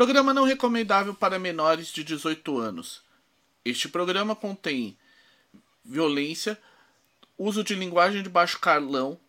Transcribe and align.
Programa 0.00 0.32
não 0.32 0.44
recomendável 0.44 1.12
para 1.12 1.38
menores 1.38 1.88
de 1.88 2.02
18 2.02 2.58
anos. 2.58 3.02
Este 3.62 3.86
programa 3.86 4.34
contém 4.34 4.96
violência, 5.84 6.58
uso 7.36 7.62
de 7.62 7.74
linguagem 7.74 8.22
de 8.22 8.30
baixo 8.30 8.58
calão, 8.58 9.20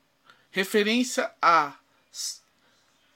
referência 0.49 1.29
a 1.41 1.77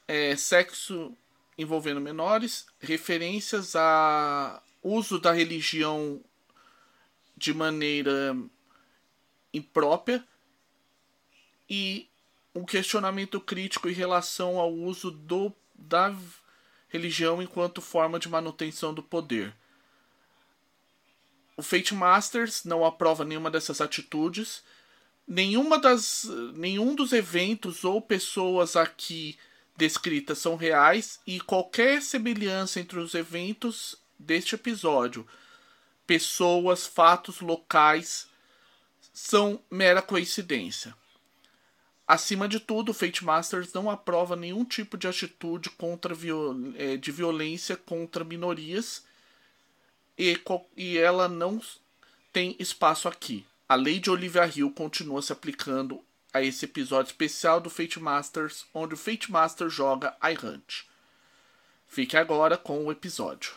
é, 0.05 0.35
sexo 0.35 1.15
envolvendo 1.57 2.01
menores, 2.01 2.67
referências 2.77 3.73
a 3.73 4.61
uso 4.83 5.17
da 5.17 5.31
religião 5.31 6.19
de 7.37 7.53
maneira 7.53 8.35
imprópria 9.53 10.21
e 11.69 12.05
um 12.53 12.65
questionamento 12.65 13.39
crítico 13.39 13.87
em 13.87 13.93
relação 13.93 14.59
ao 14.59 14.73
uso 14.73 15.09
do, 15.09 15.53
da 15.73 16.13
religião 16.95 17.41
enquanto 17.41 17.81
forma 17.81 18.19
de 18.19 18.29
manutenção 18.29 18.93
do 18.93 19.03
poder. 19.03 19.53
O 21.57 21.61
Fate 21.61 21.93
Masters 21.93 22.63
não 22.63 22.83
aprova 22.83 23.23
nenhuma 23.23 23.49
dessas 23.49 23.79
atitudes. 23.81 24.63
Nenhuma 25.27 25.79
das, 25.79 26.25
nenhum 26.53 26.93
dos 26.93 27.11
eventos 27.11 27.83
ou 27.83 28.01
pessoas 28.01 28.75
aqui 28.75 29.37
descritas 29.75 30.37
são 30.37 30.55
reais 30.55 31.19
e 31.25 31.39
qualquer 31.39 32.01
semelhança 32.01 32.79
entre 32.79 32.99
os 32.99 33.13
eventos 33.13 33.95
deste 34.17 34.55
episódio, 34.55 35.27
pessoas, 36.07 36.85
fatos 36.85 37.41
locais, 37.41 38.27
são 39.13 39.59
mera 39.69 40.01
coincidência. 40.01 40.95
Acima 42.07 42.47
de 42.47 42.59
tudo, 42.59 42.89
o 42.89 42.93
Fate 42.93 43.25
Masters 43.25 43.73
não 43.73 43.89
aprova 43.89 44.35
nenhum 44.35 44.63
tipo 44.63 44.95
de 44.95 45.07
atitude 45.07 45.71
contra 45.71 46.13
viol 46.13 46.55
é, 46.75 46.97
de 46.97 47.11
violência 47.11 47.75
contra 47.75 48.23
minorias 48.23 49.03
e, 50.17 50.39
e 50.77 50.97
ela 50.97 51.27
não 51.27 51.59
tem 52.31 52.55
espaço 52.59 53.07
aqui. 53.07 53.45
A 53.67 53.73
lei 53.73 53.99
de 53.99 54.11
Olivia 54.11 54.45
Hill 54.45 54.69
continua 54.69 55.21
se 55.21 55.33
aplicando 55.33 56.03
a 56.31 56.41
esse 56.41 56.65
episódio 56.65 57.09
especial 57.09 57.59
do 57.59 57.69
Fate 57.69 57.99
Masters, 57.99 58.65
onde 58.71 58.93
o 58.93 58.97
Fate 58.97 59.31
Master 59.31 59.67
joga 59.67 60.15
iHunt. 60.21 60.85
Fique 61.87 62.15
agora 62.15 62.57
com 62.57 62.85
o 62.85 62.91
episódio. 62.91 63.53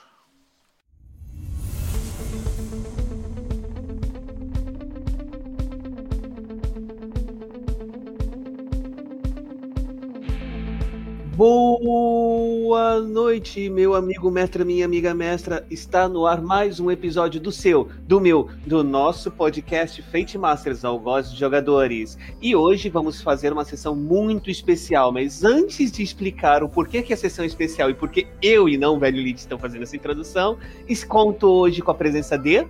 Boa 11.39 12.99
noite, 12.99 13.71
meu 13.71 13.95
amigo 13.95 14.29
mestre, 14.29 14.65
minha 14.65 14.85
amiga 14.85 15.15
mestra. 15.15 15.65
Está 15.71 16.09
no 16.09 16.27
ar 16.27 16.43
mais 16.43 16.81
um 16.81 16.91
episódio 16.91 17.41
do 17.41 17.53
seu, 17.53 17.89
do 18.09 18.21
meu, 18.21 18.51
do 18.67 18.83
nosso 18.83 19.31
podcast 19.31 20.03
Fate 20.03 20.37
Masters, 20.37 20.85
Algoz 20.85 21.31
de 21.31 21.39
Jogadores. 21.39 22.19
E 22.43 22.57
hoje 22.57 22.89
vamos 22.89 23.23
fazer 23.23 23.53
uma 23.53 23.65
sessão 23.65 23.95
muito 23.95 24.51
especial, 24.51 25.13
mas 25.13 25.45
antes 25.45 25.93
de 25.93 26.03
explicar 26.03 26.65
o 26.65 26.69
porquê 26.69 27.03
que 27.03 27.13
a 27.13 27.17
sessão 27.17 27.45
é 27.45 27.47
especial 27.47 27.89
e 27.89 27.95
porquê 27.95 28.27
eu 28.43 28.69
e 28.69 28.77
não 28.77 28.97
o 28.97 28.99
Velho 28.99 29.23
Lid 29.23 29.39
estão 29.39 29.61
fazendo 29.61 29.85
essa 29.85 29.95
introdução, 29.95 30.59
conto 31.07 31.47
hoje 31.47 31.81
com 31.83 31.93
a 31.93 31.95
presença 31.95 32.37
de... 32.37 32.67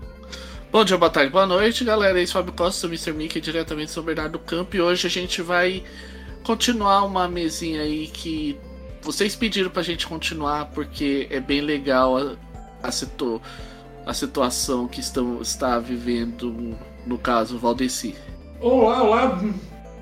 Bom 0.70 0.84
dia, 0.84 0.98
boa 0.98 1.10
tarde, 1.10 1.32
boa 1.32 1.46
noite, 1.46 1.82
galera. 1.84 2.20
Esse 2.20 2.32
é 2.32 2.34
Fábio 2.34 2.52
Costa, 2.52 2.86
do 2.86 2.92
Mr. 2.92 3.12
Mickey, 3.14 3.40
diretamente 3.40 3.86
do 3.86 3.92
São 3.92 4.02
Bernardo 4.02 4.32
do 4.32 4.38
Campo. 4.38 4.76
E 4.76 4.80
hoje 4.82 5.06
a 5.06 5.10
gente 5.10 5.40
vai 5.40 5.82
continuar 6.48 7.04
uma 7.04 7.28
mesinha 7.28 7.82
aí 7.82 8.06
que 8.06 8.58
vocês 9.02 9.36
pediram 9.36 9.68
pra 9.68 9.82
gente 9.82 10.06
continuar 10.06 10.64
porque 10.72 11.26
é 11.30 11.40
bem 11.40 11.60
legal 11.60 12.16
a, 12.16 12.36
a, 12.82 12.90
situ, 12.90 13.38
a 14.06 14.14
situação 14.14 14.88
que 14.88 14.98
estão, 14.98 15.42
está 15.42 15.78
vivendo, 15.78 16.74
no 17.06 17.18
caso, 17.18 17.58
Valdeci. 17.58 18.14
Olá, 18.62 19.02
olá. 19.02 19.44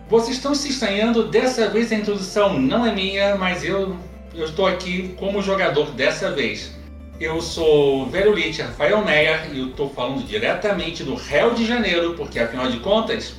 Vocês 0.09 0.37
estão 0.37 0.55
se 0.55 0.69
estranhando, 0.69 1.27
dessa 1.27 1.69
vez 1.69 1.91
a 1.91 1.97
introdução 1.97 2.61
não 2.61 2.87
é 2.87 2.95
minha, 2.95 3.35
mas 3.35 3.65
eu, 3.65 3.97
eu 4.33 4.45
estou 4.45 4.67
aqui 4.67 5.17
como 5.19 5.43
jogador 5.43 5.91
dessa 5.91 6.31
vez. 6.31 6.71
Eu 7.19 7.43
sou 7.43 8.07
Verolite 8.07 8.63
Rafael 8.63 9.05
Meyer 9.05 9.51
e 9.53 9.59
eu 9.59 9.71
estou 9.71 9.91
falando 9.91 10.25
diretamente 10.25 11.03
do 11.03 11.17
Rio 11.17 11.55
de 11.57 11.67
Janeiro, 11.67 12.15
porque 12.15 12.39
afinal 12.39 12.71
de 12.71 12.79
contas, 12.79 13.35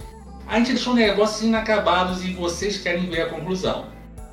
a 0.48 0.58
gente 0.58 0.74
deixou 0.74 0.94
negócios 0.94 1.44
inacabados 1.44 2.24
e 2.24 2.34
vocês 2.34 2.78
querem 2.78 3.10
ver 3.10 3.24
a 3.24 3.30
conclusão. 3.30 3.86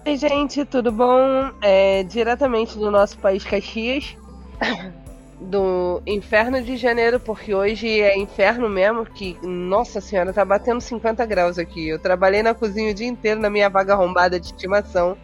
Oi, 0.07 0.17
gente, 0.17 0.65
tudo 0.65 0.93
bom? 0.93 1.51
É, 1.61 2.03
diretamente 2.05 2.79
do 2.79 2.91
nosso 2.91 3.19
país 3.19 3.43
Caxias, 3.43 4.17
do 5.41 6.01
inferno 6.07 6.63
de 6.63 6.77
janeiro, 6.77 7.19
porque 7.19 7.55
hoje 7.55 8.01
é 8.01 8.17
inferno 8.17 8.69
mesmo, 8.69 9.05
que, 9.05 9.37
nossa 9.43 10.01
senhora, 10.01 10.33
tá 10.33 10.45
batendo 10.45 10.81
50 10.81 11.27
graus 11.27 11.59
aqui. 11.59 11.89
Eu 11.89 11.99
trabalhei 11.99 12.43
na 12.43 12.55
cozinha 12.55 12.93
o 12.93 12.95
dia 12.95 13.09
inteiro 13.09 13.41
na 13.41 13.51
minha 13.51 13.69
vaga 13.69 13.95
arrombada 13.95 14.39
de 14.39 14.47
estimação. 14.47 15.17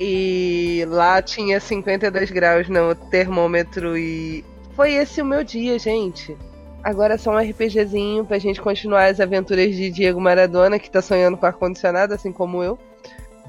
E 0.00 0.84
lá 0.88 1.22
tinha 1.22 1.60
52 1.60 2.30
graus 2.30 2.68
no 2.68 2.94
termômetro 2.94 3.96
e 3.96 4.44
foi 4.74 4.92
esse 4.92 5.22
o 5.22 5.24
meu 5.24 5.42
dia, 5.42 5.78
gente. 5.78 6.36
Agora 6.86 7.14
é 7.14 7.18
só 7.18 7.32
um 7.32 7.38
RPGzinho 7.38 8.24
pra 8.24 8.38
gente 8.38 8.60
continuar 8.60 9.06
as 9.06 9.18
aventuras 9.18 9.74
de 9.74 9.90
Diego 9.90 10.20
Maradona, 10.20 10.78
que 10.78 10.88
tá 10.88 11.02
sonhando 11.02 11.36
com 11.36 11.44
ar-condicionado, 11.44 12.14
assim 12.14 12.30
como 12.30 12.62
eu. 12.62 12.78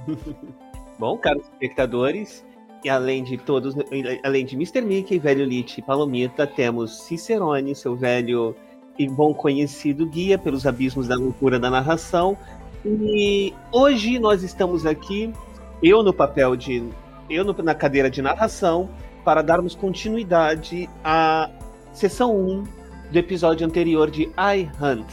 Bom, 0.98 1.16
caros 1.20 1.44
espectadores, 1.44 2.44
e 2.84 2.90
além 2.90 3.24
de 3.24 3.38
todos, 3.38 3.75
além 4.24 4.44
de 4.44 4.56
Mr. 4.56 4.81
Mickey, 4.81 5.20
Velho 5.20 5.46
Lich 5.46 5.78
e 5.78 5.84
Palomita, 5.84 6.48
temos 6.48 7.03
Cicerone, 7.03 7.75
seu 7.75 7.96
velho 7.96 8.56
e 8.98 9.08
bom 9.08 9.36
conhecido 9.36 10.08
guia 10.08 10.40
pelos 10.40 10.66
abismos 10.66 11.08
da 11.08 11.16
loucura 11.16 11.59
da 11.59 11.69
narração. 11.69 12.36
E 12.84 13.54
hoje 13.72 14.18
nós 14.18 14.42
estamos 14.42 14.84
aqui, 14.84 15.31
eu 15.84 16.02
no 16.02 16.12
papel 16.12 16.56
de. 16.56 16.84
eu 17.30 17.46
no, 17.46 17.54
na 17.62 17.75
cadeira 17.75 18.09
de 18.09 18.19
narração, 18.19 18.90
para 19.24 19.44
darmos 19.44 19.75
continuidade 19.75 20.90
à 21.04 21.52
sessão 21.94 22.36
1 22.36 22.77
do 23.12 23.18
episódio 23.18 23.66
anterior 23.66 24.09
de 24.09 24.23
I 24.38 24.69
Hunt. 24.81 25.07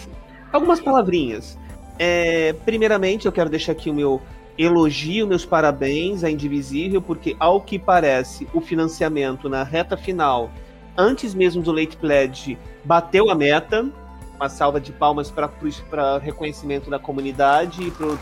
Algumas 0.52 0.80
palavrinhas. 0.80 1.58
É, 1.98 2.52
primeiramente, 2.64 3.26
eu 3.26 3.32
quero 3.32 3.50
deixar 3.50 3.72
aqui 3.72 3.90
o 3.90 3.94
meu 3.94 4.20
elogio, 4.56 5.26
meus 5.26 5.44
parabéns 5.44 6.22
à 6.24 6.30
Indivisível, 6.30 7.02
porque, 7.02 7.36
ao 7.38 7.60
que 7.60 7.78
parece, 7.78 8.46
o 8.52 8.60
financiamento 8.60 9.48
na 9.48 9.62
reta 9.62 9.96
final, 9.96 10.50
antes 10.96 11.34
mesmo 11.34 11.62
do 11.62 11.72
Late 11.72 11.96
Pledge, 11.96 12.58
bateu 12.84 13.30
a 13.30 13.34
meta. 13.34 13.88
Uma 14.36 14.48
salva 14.48 14.80
de 14.80 14.92
palmas 14.92 15.30
para 15.30 16.18
reconhecimento 16.18 16.90
da 16.90 16.98
comunidade 16.98 17.86
e 17.86 17.90
para 17.92 18.06
o 18.08 18.18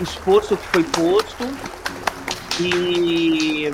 esforço 0.00 0.56
que 0.56 0.66
foi 0.68 0.84
posto. 0.84 1.44
E 2.60 3.72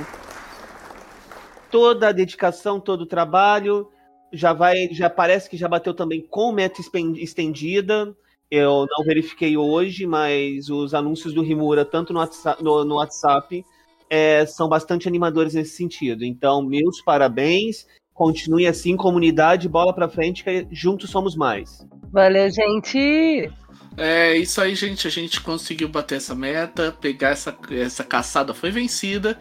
toda 1.71 2.09
a 2.09 2.13
dedicação, 2.13 2.81
todo 2.81 3.03
o 3.03 3.07
trabalho 3.07 3.89
já 4.37 4.53
vai, 4.53 4.89
já 4.93 5.09
parece 5.09 5.49
que 5.49 5.57
já 5.57 5.67
bateu 5.67 5.95
também 5.95 6.21
com 6.21 6.53
meta 6.53 6.81
estendida. 7.17 8.15
Eu 8.51 8.87
não 8.89 9.05
verifiquei 9.05 9.57
hoje, 9.57 10.07
mas 10.07 10.69
os 10.69 10.95
anúncios 10.95 11.35
do 11.35 11.43
Rimura, 11.43 11.85
tanto 11.85 12.13
no 12.13 12.21
WhatsApp, 12.21 12.63
no, 12.63 12.85
no 12.85 12.95
WhatsApp 12.97 13.65
é, 14.09 14.47
são 14.47 14.69
bastante 14.69 15.09
animadores 15.09 15.55
nesse 15.55 15.77
sentido. 15.77 16.25
Então, 16.25 16.63
meus 16.63 17.01
parabéns. 17.03 17.87
Continue 18.15 18.67
assim, 18.67 18.97
comunidade, 18.97 19.69
bola 19.69 19.93
pra 19.93 20.09
frente, 20.09 20.43
que 20.43 20.67
juntos 20.71 21.11
somos 21.11 21.37
mais. 21.37 21.87
Valeu, 22.11 22.51
gente! 22.51 23.51
É 23.95 24.37
isso 24.37 24.59
aí, 24.61 24.75
gente. 24.75 25.07
A 25.07 25.11
gente 25.11 25.41
conseguiu 25.43 25.89
bater 25.89 26.17
essa 26.17 26.35
meta, 26.35 26.97
pegar 26.99 27.31
essa, 27.31 27.57
essa 27.71 28.03
caçada 28.03 28.55
foi 28.55 28.71
vencida. 28.71 29.39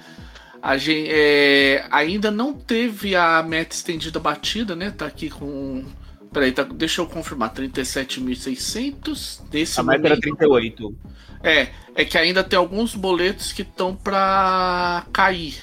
A 0.65 0.77
gente 0.77 1.11
é, 1.11 1.85
ainda 1.91 2.31
não 2.31 2.51
teve 2.51 3.15
a 3.15 3.43
meta 3.43 3.75
estendida 3.75 4.19
batida, 4.19 4.75
né? 4.75 4.89
Tá 4.89 5.05
aqui 5.05 5.29
com. 5.29 5.85
Peraí, 6.33 6.51
tá, 6.51 6.63
deixa 6.63 7.01
eu 7.01 7.05
confirmar. 7.05 7.53
37.600. 7.53 9.47
Desse 9.47 9.79
a 9.79 9.83
meta 9.83 10.07
era 10.07 10.19
38. 10.19 10.97
É, 11.43 11.67
é 11.93 12.03
que 12.03 12.17
ainda 12.17 12.43
tem 12.43 12.57
alguns 12.57 12.95
boletos 12.95 13.53
que 13.53 13.61
estão 13.61 13.95
pra 13.95 15.05
cair. 15.13 15.55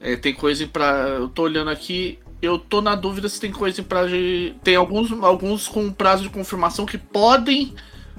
É, 0.00 0.14
tem 0.14 0.32
coisa 0.32 0.64
pra. 0.68 1.16
Eu 1.18 1.28
tô 1.28 1.42
olhando 1.42 1.70
aqui. 1.70 2.20
Eu 2.40 2.56
tô 2.56 2.80
na 2.80 2.94
dúvida 2.94 3.28
se 3.28 3.40
tem 3.40 3.50
coisa 3.50 3.82
de. 4.08 4.54
Tem 4.62 4.76
alguns, 4.76 5.10
alguns 5.20 5.66
com 5.66 5.90
prazo 5.90 6.22
de 6.22 6.28
confirmação 6.28 6.86
que 6.86 6.96
podem 6.96 7.74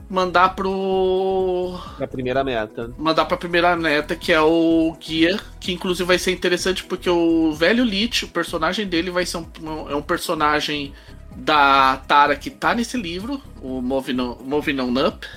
mandar 0.09 0.55
pro. 0.55 1.79
Pra 1.97 2.07
primeira 2.07 2.43
meta. 2.43 2.93
Mandar 2.97 3.25
pra 3.25 3.37
primeira 3.37 3.75
meta, 3.75 4.15
que 4.15 4.31
é 4.31 4.41
o 4.41 4.95
Guia, 4.99 5.39
que 5.59 5.71
inclusive 5.71 6.07
vai 6.07 6.17
ser 6.17 6.31
interessante 6.31 6.83
porque 6.83 7.09
o 7.09 7.53
velho 7.53 7.83
Lich, 7.83 8.25
o 8.25 8.29
personagem 8.29 8.87
dele, 8.87 9.09
vai 9.09 9.25
ser 9.25 9.37
um, 9.37 9.45
é 9.89 9.95
um 9.95 10.01
personagem 10.01 10.93
da 11.35 11.97
Tara 12.07 12.35
que 12.35 12.49
tá 12.49 12.73
nesse 12.73 12.97
livro, 12.97 13.41
o 13.61 13.81
Moving 13.81 14.19
On, 14.21 15.07
Up, 15.07 15.27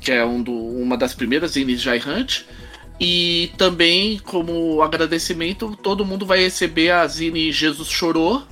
que 0.00 0.10
é 0.10 0.24
um 0.24 0.42
do, 0.42 0.52
uma 0.52 0.96
das 0.96 1.14
primeiras 1.14 1.56
Inis 1.56 1.84
Hunt. 1.86 2.44
E 3.00 3.50
também, 3.58 4.18
como 4.20 4.80
agradecimento, 4.80 5.76
todo 5.82 6.04
mundo 6.04 6.24
vai 6.24 6.38
receber 6.38 6.90
a 6.90 7.06
Zine 7.06 7.50
Jesus 7.50 7.88
Chorou, 7.88 8.44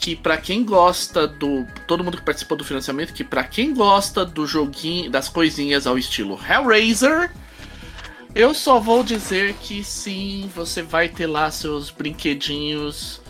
que 0.00 0.16
para 0.16 0.38
quem 0.38 0.64
gosta 0.64 1.28
do. 1.28 1.66
Todo 1.86 2.02
mundo 2.02 2.16
que 2.16 2.24
participou 2.24 2.56
do 2.56 2.64
financiamento, 2.64 3.12
que 3.12 3.22
para 3.22 3.44
quem 3.44 3.74
gosta 3.74 4.24
do 4.24 4.46
joguinho, 4.46 5.10
das 5.10 5.28
coisinhas 5.28 5.86
ao 5.86 5.98
estilo 5.98 6.40
Hellraiser, 6.48 7.30
eu 8.34 8.54
só 8.54 8.80
vou 8.80 9.04
dizer 9.04 9.54
que 9.60 9.84
sim, 9.84 10.50
você 10.54 10.82
vai 10.82 11.08
ter 11.08 11.26
lá 11.26 11.50
seus 11.50 11.90
brinquedinhos 11.90 13.20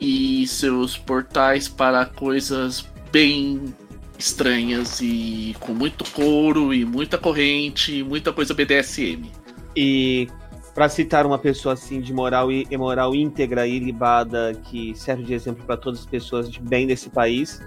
e 0.00 0.46
seus 0.46 0.96
portais 0.96 1.68
para 1.68 2.06
coisas 2.06 2.86
bem 3.12 3.74
estranhas 4.18 5.00
e 5.02 5.54
com 5.60 5.74
muito 5.74 6.04
couro 6.12 6.72
e 6.72 6.84
muita 6.86 7.18
corrente 7.18 7.98
e 7.98 8.02
muita 8.02 8.32
coisa 8.32 8.54
BDSM. 8.54 9.30
E 9.76 10.28
para 10.76 10.90
citar 10.90 11.24
uma 11.24 11.38
pessoa 11.38 11.72
assim 11.72 12.02
de 12.02 12.12
moral 12.12 12.52
e 12.52 12.76
moral 12.76 13.14
íntegra 13.14 13.66
e 13.66 13.78
libada 13.78 14.52
que 14.64 14.94
serve 14.94 15.22
de 15.22 15.32
exemplo 15.32 15.64
para 15.64 15.74
todas 15.74 16.00
as 16.00 16.06
pessoas 16.06 16.50
de 16.50 16.60
bem 16.60 16.86
desse 16.86 17.08
país 17.08 17.62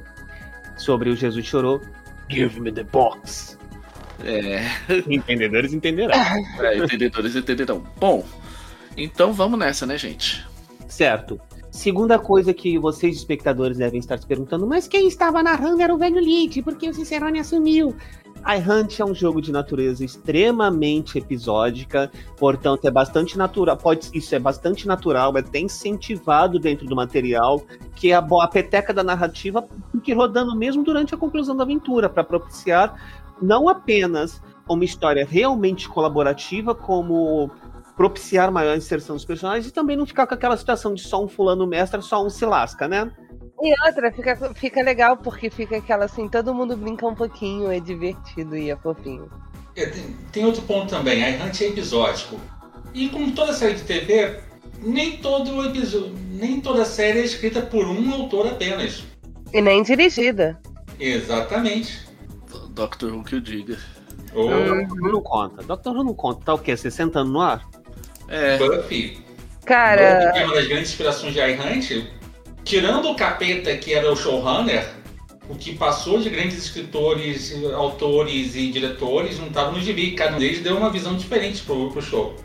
sobre 0.78 1.10
o 1.10 1.16
Jesus 1.16 1.44
chorou, 1.44 1.82
give 2.30 2.62
me 2.62 2.72
the 2.72 2.84
box. 2.84 3.58
É. 4.24 4.62
Entendedores 5.10 5.74
entenderão. 5.74 6.14
é 6.14 6.78
entendedores 6.78 7.36
entenderão. 7.36 7.84
Bom, 7.98 8.24
então 8.96 9.34
vamos 9.34 9.58
nessa, 9.58 9.88
né, 9.88 9.98
gente? 9.98 10.46
Certo. 10.88 11.42
Segunda 11.72 12.20
coisa 12.20 12.54
que 12.54 12.78
vocês, 12.78 13.16
espectadores, 13.16 13.80
devem 13.80 14.00
estar 14.00 14.20
se 14.20 14.28
perguntando: 14.28 14.68
mas 14.68 14.88
quem 14.88 15.08
estava 15.08 15.42
narrando 15.42 15.82
era 15.82 15.94
o 15.94 15.98
velho 15.98 16.20
Lid, 16.20 16.62
porque 16.62 16.88
o 16.88 16.94
Cicerone 16.94 17.40
assumiu. 17.40 17.96
iHunt 18.46 19.00
é 19.00 19.06
um 19.06 19.14
jogo 19.14 19.42
de 19.42 19.52
natureza 19.52 20.04
extremamente 20.04 21.18
episódica, 21.18 22.12
portanto 22.38 22.86
é 22.86 22.92
bastante 22.92 23.38
natural, 23.38 23.78
pode, 23.78 24.10
isso 24.14 24.34
é 24.34 24.40
bastante 24.40 24.88
natural, 24.88 25.36
é 25.38 25.40
até 25.40 25.60
incentivado 25.60 26.60
dentro 26.60 26.86
do 26.86 26.96
material, 26.96 27.62
que 27.96 28.12
é 28.12 28.16
a, 28.16 28.20
a 28.20 28.48
peteca 28.48 28.94
da 28.94 29.04
narrativa 29.04 29.64
que 30.04 30.14
rodando 30.14 30.56
mesmo 30.56 30.84
durante 30.84 31.14
a 31.14 31.18
conclusão 31.18 31.56
da 31.56 31.64
aventura, 31.64 32.10
para 32.10 32.24
propiciar 32.24 32.96
não 33.42 33.68
apenas 33.70 34.42
uma 34.68 34.86
história 34.86 35.26
realmente 35.26 35.90
colaborativa, 35.90 36.76
como 36.76 37.50
propiciar 37.96 38.52
maior 38.52 38.78
inserção 38.78 39.16
dos 39.16 39.26
personagens 39.26 39.68
e 39.68 39.74
também 39.74 39.98
não 39.98 40.06
ficar 40.06 40.26
com 40.26 40.34
aquela 40.34 40.56
situação 40.56 40.94
de 40.94 41.02
só 41.02 41.22
um 41.22 41.28
fulano 41.28 41.68
mestre, 41.68 42.02
só 42.02 42.26
um 42.26 42.30
se 42.30 42.46
lasca, 42.46 42.88
né? 42.88 43.12
E 43.62 43.74
outra, 43.86 44.12
fica, 44.12 44.54
fica 44.54 44.82
legal 44.82 45.18
porque 45.18 45.50
fica 45.50 45.78
aquela 45.78 46.06
assim, 46.06 46.30
todo 46.30 46.54
mundo 46.54 46.78
brinca 46.78 47.06
um 47.06 47.16
pouquinho, 47.16 47.72
é 47.72 47.80
divertido 47.80 48.56
e 48.56 48.70
é 48.70 48.76
fofinho. 48.76 49.30
É, 49.76 49.86
tem, 49.86 50.16
tem, 50.32 50.46
outro 50.46 50.62
ponto 50.62 50.90
também, 50.90 51.24
a 51.24 51.44
Hunt 51.44 51.62
é 51.62 51.68
episódico. 51.68 52.40
E 52.94 53.10
como 53.10 53.32
toda 53.34 53.54
série 53.54 53.76
de 53.76 53.84
TV, 53.84 54.40
nem 54.82 55.18
todo 55.18 55.66
episódio, 55.66 56.16
nem 56.32 56.62
toda 56.62 56.86
série 56.86 57.20
é 57.20 57.26
escrita 57.26 57.62
por 57.62 57.86
um 57.86 58.14
autor 58.14 58.48
apenas. 58.48 59.04
E 59.54 59.62
nem 59.62 59.84
dirigida. 59.84 60.60
Exatamente. 61.00 62.08
Doctor 62.70 63.14
Who 63.14 63.24
que 63.24 63.36
eu 63.36 63.42
diga. 63.42 63.78
Oh. 64.34 64.48
Hum, 64.48 65.12
não 65.12 65.22
conta. 65.22 65.64
Doctor 65.64 65.96
Who 65.96 66.04
não 66.04 66.14
conta. 66.14 66.46
Tá 66.46 66.54
o 66.54 66.60
quê? 66.60 66.78
60 66.78 67.20
anos 67.20 67.34
no 67.34 67.42
ar? 67.42 67.68
É. 68.28 68.58
Buffy. 68.58 69.20
Cara. 69.66 70.20
Buffy, 70.20 70.34
que 70.34 70.40
é 70.40 70.46
uma 70.46 70.56
das 70.56 70.68
grandes 70.68 70.90
inspirações 70.90 71.34
de 71.34 71.40
iHunt, 71.40 72.19
tirando 72.70 73.10
o 73.10 73.16
capeta 73.16 73.76
que 73.76 73.96
era 73.96 74.12
o 74.12 74.16
showrunner, 74.16 74.88
o 75.50 75.56
que 75.56 75.76
passou 75.76 76.20
de 76.20 76.30
grandes 76.30 76.56
escritores, 76.60 77.52
autores 77.74 78.56
e 78.56 78.70
diretores 78.70 79.40
não 79.40 79.48
estava 79.48 79.72
no 79.72 79.82
gibi. 79.82 80.12
Cada 80.12 80.36
um 80.36 80.40
deles 80.40 80.62
deu 80.62 80.78
uma 80.78 80.92
visão 80.92 81.18
diferente 81.18 81.64
pro, 81.64 81.90
pro 81.92 82.00
show. 82.00 82.36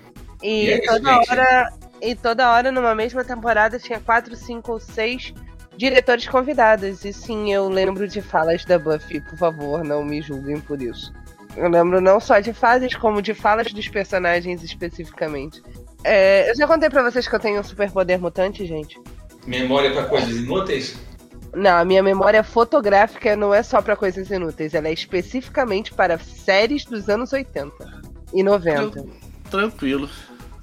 E, 0.43 0.65
e 0.65 0.73
é 0.73 0.81
toda 0.81 1.21
isso, 1.21 1.31
hora. 1.31 1.73
E 2.00 2.15
toda 2.15 2.50
hora, 2.50 2.73
numa 2.73 2.94
mesma 2.94 3.23
temporada, 3.23 3.79
tinha 3.79 4.00
quatro, 4.00 4.35
cinco 4.35 4.73
ou 4.73 4.81
seis 4.81 5.35
diretores 5.76 6.26
convidados. 6.26 7.05
E 7.05 7.12
sim, 7.12 7.53
eu 7.53 7.69
lembro 7.69 8.09
de 8.09 8.23
falas 8.23 8.65
da 8.65 8.79
Buffy, 8.79 9.21
por 9.21 9.37
favor, 9.37 9.85
não 9.85 10.03
me 10.03 10.23
julguem 10.23 10.59
por 10.59 10.81
isso. 10.81 11.12
Eu 11.55 11.69
lembro 11.69 12.00
não 12.00 12.19
só 12.19 12.41
de 12.41 12.55
fases, 12.55 12.94
como 12.94 13.21
de 13.21 13.35
falas 13.35 13.71
dos 13.75 13.88
personagens 13.88 14.62
especificamente. 14.62 15.62
É, 16.03 16.50
eu 16.50 16.56
já 16.56 16.67
contei 16.67 16.88
pra 16.88 17.03
vocês 17.03 17.29
que 17.29 17.35
eu 17.35 17.41
tenho 17.41 17.61
um 17.61 17.62
superpoder 17.62 18.19
mutante, 18.19 18.65
gente. 18.67 18.99
Memória 19.46 19.93
para 19.93 20.05
coisas 20.05 20.37
inúteis? 20.37 20.96
Não, 21.55 21.76
a 21.76 21.85
minha 21.85 22.02
memória 22.02 22.43
fotográfica 22.43 23.37
não 23.37 23.55
é 23.55 23.62
só 23.62 23.81
para 23.81 23.94
coisas 23.94 24.31
inúteis, 24.31 24.75
ela 24.75 24.88
é 24.88 24.93
especificamente 24.93 25.93
para 25.93 26.19
séries 26.19 26.85
dos 26.85 27.08
anos 27.08 27.32
80 27.32 27.73
e 28.32 28.43
90. 28.43 29.05
Tranquilo. 29.50 30.08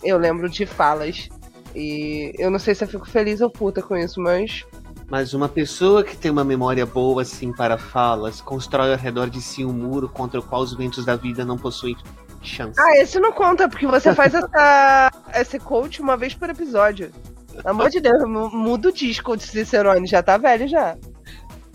Eu 0.04 0.18
lembro 0.18 0.50
de 0.50 0.66
falas. 0.66 1.30
E 1.74 2.34
eu 2.38 2.52
não 2.52 2.60
sei 2.60 2.76
se 2.76 2.84
eu 2.84 2.88
fico 2.88 3.10
feliz 3.10 3.40
ou 3.40 3.50
puta 3.50 3.82
com 3.82 3.96
isso, 3.96 4.20
mas 4.20 4.66
mas 5.12 5.34
uma 5.34 5.50
pessoa 5.50 6.06
que 6.06 6.16
tem 6.16 6.32
uma 6.32 6.46
memória 6.46 6.86
boa, 6.86 7.22
assim, 7.22 7.52
para 7.52 7.78
falas, 7.78 8.40
constrói 8.40 8.94
ao 8.94 8.98
redor 8.98 9.30
de 9.30 9.42
si 9.42 9.66
um 9.66 9.74
muro 9.74 10.08
contra 10.08 10.40
o 10.40 10.44
qual 10.44 10.62
os 10.62 10.74
ventos 10.74 11.04
da 11.04 11.18
vida 11.18 11.44
não 11.44 11.58
possuem 11.58 11.98
chance. 12.42 12.80
Ah, 12.80 12.98
esse 12.98 13.20
não 13.20 13.34
conta, 13.34 13.68
porque 13.68 13.86
você 13.86 14.16
faz 14.16 14.34
essa, 14.34 15.12
esse 15.36 15.60
coach 15.60 16.02
uma 16.02 16.16
vez 16.16 16.34
por 16.34 16.50
episódio. 16.50 17.12
Pelo 17.52 17.70
amor 17.70 17.90
de 17.90 18.00
Deus, 18.00 18.24
muda 18.26 18.90
o 18.90 18.92
disco 18.92 19.36
de 19.36 19.44
Cicerone, 19.44 20.08
já 20.08 20.24
tá 20.24 20.38
velho 20.38 20.68
já. 20.68 20.98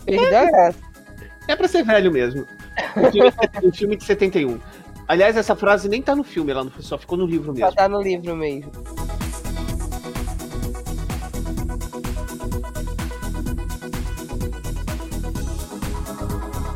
Perdeu 0.05 0.39
é. 0.39 0.73
É 1.47 1.55
pra 1.55 1.67
ser 1.67 1.83
velho 1.83 2.11
mesmo. 2.11 2.45
O 2.95 3.11
filme, 3.11 3.33
o 3.63 3.71
filme 3.75 3.95
de 3.95 4.03
71. 4.03 4.59
Aliás, 5.07 5.37
essa 5.37 5.55
frase 5.55 5.87
nem 5.87 6.01
tá 6.01 6.15
no 6.15 6.23
filme, 6.23 6.51
ela 6.51 6.69
só 6.79 6.97
ficou 6.97 7.17
no 7.17 7.25
livro 7.25 7.53
mesmo. 7.53 7.69
Só 7.69 7.75
tá 7.75 7.87
no 7.87 8.01
livro 8.01 8.35
mesmo. 8.35 8.71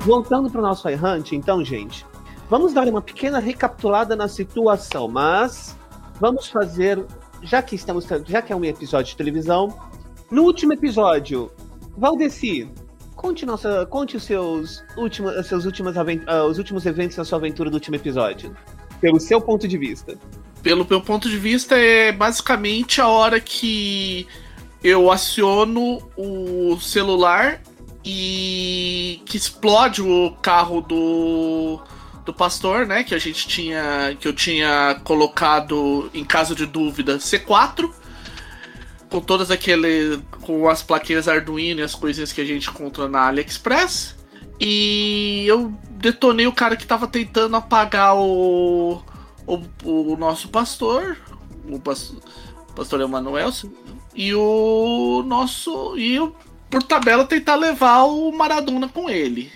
Voltando 0.06 0.50
para 0.50 0.60
o 0.60 0.64
nosso 0.64 0.90
iHunt, 0.90 1.34
então, 1.34 1.64
gente, 1.64 2.06
vamos 2.50 2.74
dar 2.74 2.88
uma 2.88 3.02
pequena 3.02 3.38
recapitulada 3.38 4.16
na 4.16 4.28
situação, 4.28 5.08
mas 5.08 5.78
vamos 6.20 6.48
fazer, 6.48 7.06
já 7.42 7.62
que 7.62 7.76
estamos, 7.76 8.06
já 8.28 8.42
que 8.42 8.52
é 8.54 8.56
um 8.56 8.64
episódio 8.64 9.12
de 9.12 9.18
televisão, 9.18 9.76
no 10.30 10.44
último 10.44 10.74
episódio, 10.74 11.52
Valdeci, 11.98 12.70
conte 13.16 13.46
nossa, 13.46 13.86
conte 13.86 14.18
os 14.18 14.24
seus 14.24 14.84
últimos, 14.98 15.46
seus 15.48 15.66
últimos, 15.66 15.96
uh, 15.96 16.46
os 16.50 16.58
últimos 16.58 16.86
eventos 16.86 17.18
da 17.18 17.26
sua 17.26 17.38
aventura 17.38 17.70
do 17.70 17.76
último 17.76 17.96
episódio, 17.96 18.56
pelo 19.00 19.20
seu 19.20 19.42
ponto 19.42 19.68
de 19.68 19.78
vista. 19.78 20.18
Pelo 20.64 20.86
meu 20.88 21.02
ponto 21.02 21.28
de 21.28 21.38
vista 21.38 21.76
é 21.76 22.12
basicamente 22.12 23.02
a 23.02 23.08
hora 23.08 23.40
que 23.40 24.28
eu 24.84 25.12
aciono 25.12 26.02
o 26.16 26.80
celular 26.80 27.62
e 28.06 29.22
que 29.26 29.38
explode 29.38 30.02
o 30.02 30.32
carro 30.42 30.82
do 30.82 31.80
do 32.26 32.34
pastor, 32.34 32.86
né, 32.86 33.04
que 33.04 33.16
a 33.16 33.20
gente 33.20 33.48
tinha 33.48 34.16
que 34.20 34.28
eu 34.28 34.34
tinha 34.34 35.00
colocado 35.04 36.10
em 36.14 36.24
caso 36.24 36.54
de 36.56 36.66
dúvida 36.66 37.18
C4 37.18 37.92
com 39.10 39.20
todas 39.20 39.50
aquele 39.50 40.22
com 40.42 40.70
as 40.70 40.84
plaquinhas 40.84 41.28
Arduino 41.28 41.80
e 41.80 41.84
as 41.84 41.96
coisinhas 41.96 42.32
que 42.32 42.42
a 42.42 42.46
gente 42.46 42.70
encontra 42.70 43.08
na 43.08 43.28
AliExpress 43.28 44.16
e 44.60 45.46
eu 45.48 45.74
detonei 45.92 46.46
o 46.46 46.54
cara 46.54 46.76
que 46.76 46.86
tava 46.86 47.08
tentando 47.08 47.56
apagar 47.56 48.16
o 48.16 49.02
o, 49.48 49.60
o 49.84 50.16
nosso 50.18 50.48
pastor, 50.50 51.18
o 51.68 51.80
pastor, 51.80 52.20
pastor 52.76 53.02
Emanuel 53.02 53.50
e 54.16 54.34
o 54.36 55.24
nosso 55.26 55.98
e 55.98 56.20
o 56.20 56.36
por 56.72 56.82
tabela, 56.82 57.26
tentar 57.26 57.56
levar 57.56 58.04
o 58.04 58.32
Maradona 58.32 58.88
com 58.88 59.10
ele. 59.10 59.52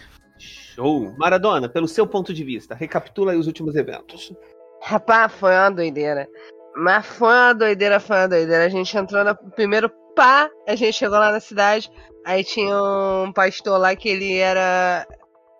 Show! 0.75 1.15
Maradona, 1.17 1.69
pelo 1.69 1.87
seu 1.87 2.05
ponto 2.05 2.33
de 2.33 2.43
vista, 2.43 2.75
recapitula 2.75 3.31
aí 3.31 3.37
os 3.37 3.47
últimos 3.47 3.75
eventos. 3.75 4.33
Rapaz, 4.81 5.31
foi 5.31 5.51
uma 5.51 5.71
doideira. 5.71 6.27
Mas 6.75 7.05
foi 7.05 7.29
uma 7.29 7.53
doideira, 7.53 7.99
foi 7.99 8.17
uma 8.17 8.27
doideira. 8.27 8.65
A 8.65 8.69
gente 8.69 8.97
entrou 8.97 9.23
no 9.23 9.33
primeiro 9.51 9.89
pá, 10.13 10.49
a 10.67 10.75
gente 10.75 10.93
chegou 10.93 11.17
lá 11.17 11.31
na 11.31 11.39
cidade, 11.39 11.89
aí 12.25 12.43
tinha 12.43 12.75
um 12.75 13.31
pastor 13.31 13.79
lá 13.79 13.95
que 13.95 14.09
ele 14.09 14.37
era. 14.37 15.07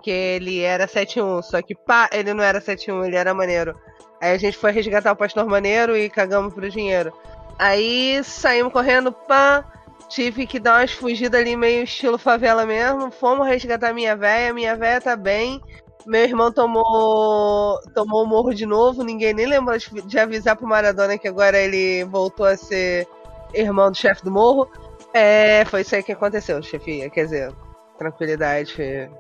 que 0.03 0.11
ele 0.11 0.59
era 0.59 0.85
7-1, 0.85 1.41
só 1.43 1.61
que 1.61 1.73
pá, 1.73 2.09
ele 2.11 2.33
não 2.33 2.43
era 2.43 2.59
7-1, 2.59 3.05
ele 3.05 3.15
era 3.15 3.33
maneiro. 3.33 3.73
Aí 4.21 4.33
a 4.33 4.37
gente 4.37 4.57
foi 4.57 4.71
resgatar 4.71 5.13
o 5.13 5.15
pastor 5.15 5.45
maneiro 5.45 5.95
e 5.95 6.09
cagamos 6.09 6.53
pro 6.53 6.69
dinheiro. 6.69 7.13
Aí 7.57 8.21
saímos 8.23 8.73
correndo, 8.73 9.13
pá. 9.13 9.65
Tive 10.07 10.45
que 10.45 10.59
dar 10.59 10.79
umas 10.79 10.91
fugidas 10.91 11.39
ali, 11.39 11.55
meio 11.55 11.83
estilo 11.83 12.17
favela 12.17 12.65
mesmo. 12.65 13.11
Fomos 13.11 13.47
resgatar 13.47 13.93
minha 13.93 14.15
véia, 14.15 14.53
minha 14.53 14.75
véia 14.75 15.01
tá 15.01 15.15
bem. 15.15 15.61
Meu 16.05 16.23
irmão 16.23 16.51
tomou 16.51 17.79
tomou 17.95 18.23
o 18.23 18.27
morro 18.27 18.53
de 18.53 18.65
novo, 18.65 19.03
ninguém 19.03 19.33
nem 19.33 19.47
lembrou 19.47 19.75
de 19.77 20.19
avisar 20.19 20.55
pro 20.55 20.67
Maradona 20.67 21.17
que 21.17 21.27
agora 21.27 21.57
ele 21.57 22.03
voltou 22.05 22.45
a 22.45 22.55
ser 22.55 23.07
irmão 23.53 23.89
do 23.89 23.97
chefe 23.97 24.23
do 24.23 24.31
morro. 24.31 24.69
É, 25.13 25.65
foi 25.65 25.81
isso 25.81 25.95
aí 25.95 26.03
que 26.03 26.11
aconteceu, 26.11 26.61
chefia. 26.61 27.09
Quer 27.09 27.23
dizer, 27.23 27.55
tranquilidade. 27.97 28.75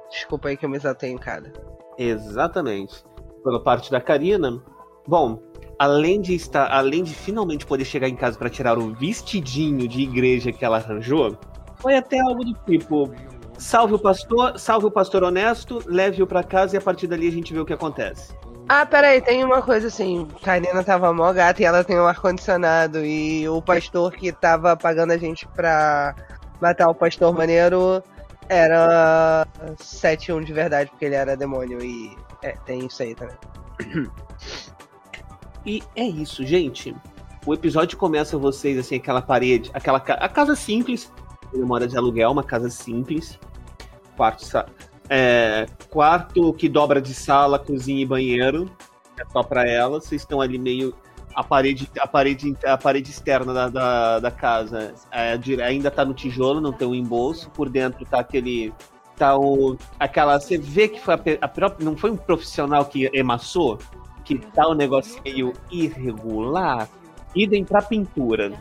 Desculpa 0.09 0.49
aí 0.49 0.57
que 0.57 0.65
eu 0.65 0.69
me 0.69 0.77
exaltei 0.77 1.09
em 1.09 1.17
cada. 1.17 1.51
Exatamente. 1.97 3.03
Pela 3.43 3.63
parte 3.63 3.89
da 3.89 4.01
Karina, 4.01 4.61
bom, 5.07 5.39
além 5.77 6.21
de 6.21 6.33
estar, 6.33 6.71
além 6.71 7.03
de 7.03 7.13
finalmente 7.13 7.65
poder 7.65 7.85
chegar 7.85 8.07
em 8.07 8.15
casa 8.15 8.37
para 8.37 8.49
tirar 8.49 8.77
o 8.77 8.93
vestidinho 8.93 9.87
de 9.87 10.01
igreja 10.01 10.51
que 10.51 10.63
ela 10.63 10.77
arranjou, 10.77 11.37
foi 11.75 11.95
até 11.95 12.19
algo 12.19 12.43
do 12.43 12.53
tipo: 12.65 13.11
salve 13.57 13.95
o 13.95 13.99
pastor, 13.99 14.57
salve 14.59 14.87
o 14.87 14.91
pastor 14.91 15.23
honesto, 15.23 15.81
leve-o 15.85 16.27
para 16.27 16.43
casa 16.43 16.75
e 16.75 16.77
a 16.77 16.81
partir 16.81 17.07
dali 17.07 17.27
a 17.27 17.31
gente 17.31 17.53
vê 17.53 17.59
o 17.59 17.65
que 17.65 17.73
acontece. 17.73 18.33
Ah, 18.67 18.85
peraí, 18.85 19.21
tem 19.21 19.43
uma 19.43 19.61
coisa 19.61 19.87
assim. 19.87 20.27
Karina 20.41 20.83
tava 20.83 21.13
mó 21.13 21.31
gata 21.31 21.61
e 21.61 21.65
ela 21.65 21.83
tem 21.83 21.99
um 21.99 22.07
ar-condicionado. 22.07 23.05
E 23.05 23.47
o 23.47 23.61
pastor 23.61 24.11
que 24.11 24.31
tava 24.31 24.75
pagando 24.75 25.11
a 25.11 25.17
gente 25.17 25.47
pra 25.49 26.15
matar 26.59 26.89
o 26.89 26.95
pastor 26.95 27.31
maneiro 27.31 28.01
era 28.49 29.45
7-1 29.77 30.43
de 30.43 30.53
verdade, 30.53 30.89
porque 30.89 31.05
ele 31.05 31.13
era 31.13 31.37
demônio. 31.37 31.79
E 31.83 32.17
é, 32.41 32.53
tem 32.65 32.87
isso 32.87 33.03
aí 33.03 33.13
também. 33.13 33.35
E 35.65 35.81
é 35.95 36.03
isso, 36.03 36.45
gente. 36.45 36.95
O 37.45 37.53
episódio 37.53 37.97
começa 37.97 38.37
vocês 38.37 38.77
assim, 38.77 38.95
aquela 38.95 39.21
parede, 39.21 39.69
aquela 39.73 39.99
ca 39.99 40.15
a 40.15 40.29
casa 40.29 40.55
simples, 40.55 41.11
memória 41.53 41.87
de 41.87 41.97
aluguel, 41.97 42.31
uma 42.31 42.43
casa 42.43 42.69
simples, 42.69 43.39
quarto, 44.15 44.45
é, 45.09 45.67
quarto 45.89 46.53
que 46.53 46.67
dobra 46.67 47.01
de 47.01 47.13
sala, 47.13 47.59
cozinha 47.59 48.01
e 48.01 48.05
banheiro, 48.05 48.69
é 49.19 49.23
só 49.31 49.43
para 49.43 49.67
ela. 49.67 49.99
Vocês 49.99 50.21
estão 50.21 50.41
ali 50.41 50.57
meio 50.57 50.93
a 51.35 51.43
parede, 51.43 51.89
a 51.99 52.07
parede, 52.07 52.57
a 52.65 52.77
parede 52.77 53.11
externa 53.11 53.53
da, 53.53 53.69
da, 53.69 54.19
da 54.19 54.31
casa 54.31 54.93
é, 55.11 55.37
ainda 55.63 55.91
tá 55.91 56.05
no 56.05 56.13
tijolo, 56.13 56.61
não 56.61 56.71
tem 56.71 56.87
um 56.87 56.95
embolso. 56.95 57.49
Por 57.51 57.69
dentro 57.69 58.05
tá 58.05 58.19
aquele 58.19 58.73
tá 59.17 59.37
o 59.37 59.77
aquela 59.99 60.39
você 60.39 60.57
vê 60.57 60.87
que 60.87 60.99
foi 60.99 61.13
a, 61.13 61.19
a 61.41 61.47
própria, 61.47 61.85
não 61.85 61.95
foi 61.95 62.11
um 62.11 62.17
profissional 62.17 62.85
que 62.85 63.09
emassou, 63.13 63.79
que 64.25 64.39
tá 64.39 64.67
um 64.67 64.73
negócio 64.73 65.21
meio 65.23 65.53
irregular. 65.71 66.89
Idem 67.33 67.63
pra 67.63 67.81
pintura. 67.81 68.51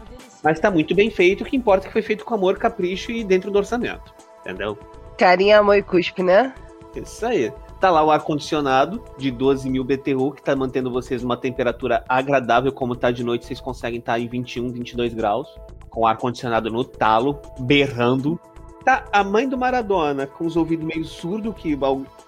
Mas 0.42 0.60
tá 0.60 0.70
muito 0.70 0.94
bem 0.94 1.10
feito, 1.10 1.42
o 1.42 1.44
que 1.44 1.56
importa 1.56 1.86
é 1.86 1.88
que 1.88 1.92
foi 1.92 2.02
feito 2.02 2.24
com 2.24 2.34
amor, 2.34 2.58
capricho 2.58 3.10
e 3.10 3.24
dentro 3.24 3.50
do 3.50 3.58
orçamento. 3.58 4.14
Entendeu? 4.40 4.78
Carinha, 5.16 5.60
amor 5.60 5.76
e 5.76 5.82
cuspe, 5.82 6.22
né? 6.22 6.52
Isso 6.94 7.24
aí. 7.24 7.50
Tá 7.80 7.90
lá 7.90 8.04
o 8.04 8.10
ar-condicionado 8.10 9.02
de 9.18 9.30
12 9.30 9.68
mil 9.68 9.84
BTU, 9.84 10.32
que 10.32 10.42
tá 10.42 10.54
mantendo 10.54 10.90
vocês 10.90 11.22
numa 11.22 11.36
temperatura 11.36 12.04
agradável, 12.08 12.72
como 12.72 12.94
tá 12.94 13.10
de 13.10 13.24
noite, 13.24 13.46
vocês 13.46 13.60
conseguem 13.60 14.00
estar 14.00 14.14
tá 14.14 14.18
em 14.18 14.28
21, 14.28 14.70
22 14.70 15.14
graus, 15.14 15.48
com 15.90 16.02
o 16.02 16.06
ar-condicionado 16.06 16.70
no 16.70 16.84
talo, 16.84 17.40
berrando. 17.60 18.38
Tá 18.84 19.04
a 19.12 19.24
mãe 19.24 19.48
do 19.48 19.56
Maradona, 19.56 20.26
com 20.26 20.44
os 20.44 20.56
ouvidos 20.56 20.86
meio 20.86 21.04
surdo, 21.04 21.52
que 21.52 21.76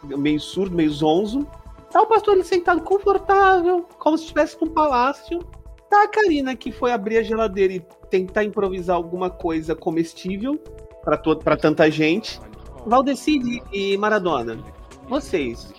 meio 0.02 0.40
surdo, 0.40 0.74
meio 0.74 0.90
zonzo. 0.90 1.46
Tá 1.96 2.02
o 2.02 2.06
pastor 2.06 2.34
ali 2.34 2.44
sentado 2.44 2.82
confortável, 2.82 3.88
como 3.98 4.18
se 4.18 4.24
estivesse 4.24 4.54
num 4.60 4.68
palácio. 4.68 5.38
Tá 5.88 6.02
a 6.02 6.08
Karina, 6.08 6.54
que 6.54 6.70
foi 6.70 6.92
abrir 6.92 7.16
a 7.16 7.22
geladeira 7.22 7.72
e 7.72 7.80
tentar 8.10 8.44
improvisar 8.44 8.94
alguma 8.96 9.30
coisa 9.30 9.74
comestível 9.74 10.62
para 11.02 11.56
tanta 11.56 11.90
gente. 11.90 12.38
Valdeci 12.84 13.62
e 13.72 13.96
Maradona, 13.96 14.58
vocês. 15.08 15.72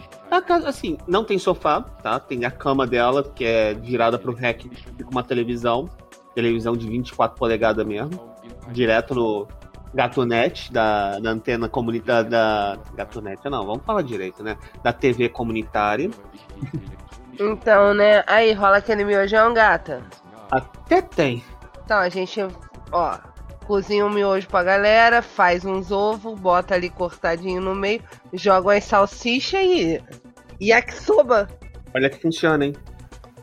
Assim, 0.66 0.98
não 1.08 1.24
tem 1.24 1.38
sofá, 1.38 1.82
tá? 1.82 2.20
Tem 2.20 2.46
a 2.46 2.50
cama 2.50 2.88
dela, 2.88 3.22
que 3.22 3.46
é 3.46 3.76
virada 3.76 4.18
pro 4.18 4.34
rec 4.34 4.64
com 5.04 5.12
uma 5.12 5.22
televisão. 5.22 5.88
Televisão 6.34 6.76
de 6.76 6.88
24 6.88 7.38
polegadas 7.38 7.86
mesmo. 7.86 8.20
Direto 8.72 9.14
no 9.14 9.48
Gatonet, 9.94 10.72
da, 10.72 11.20
da 11.20 11.29
antena 11.32 11.67
comunitária. 11.70 12.29
Da, 12.29 12.77
Gatonet, 12.96 13.39
não, 13.50 13.65
vamos 13.65 13.84
falar 13.86 14.01
direito, 14.01 14.44
né? 14.44 14.58
Da 14.84 14.94
TV 14.94 15.29
comunitária. 15.29 16.10
Então, 17.39 17.94
né? 17.94 18.24
Aí 18.25 18.51
rola 18.53 18.77
aquele 18.77 19.06
miojão, 19.06 19.53
gata? 19.53 20.01
Até 20.50 21.01
tem. 21.01 21.44
Então, 21.84 22.00
a 22.00 22.10
gente, 22.10 22.39
ó, 22.91 23.17
cozinha 23.65 24.06
um 24.06 24.10
miojo 24.10 24.48
pra 24.48 24.63
galera, 24.63 25.22
faz 25.22 25.63
uns 25.63 25.91
ovos, 25.91 26.39
bota 26.39 26.74
ali 26.74 26.89
cortadinho 26.89 27.62
no 27.62 27.75
meio, 27.75 28.01
joga 28.34 28.70
umas 28.70 28.84
salsicha 28.84 29.62
e. 29.62 30.01
yakisoba. 30.60 31.48
Olha 31.94 32.10
que 32.10 32.20
funciona, 32.20 32.65
hein? 32.65 32.74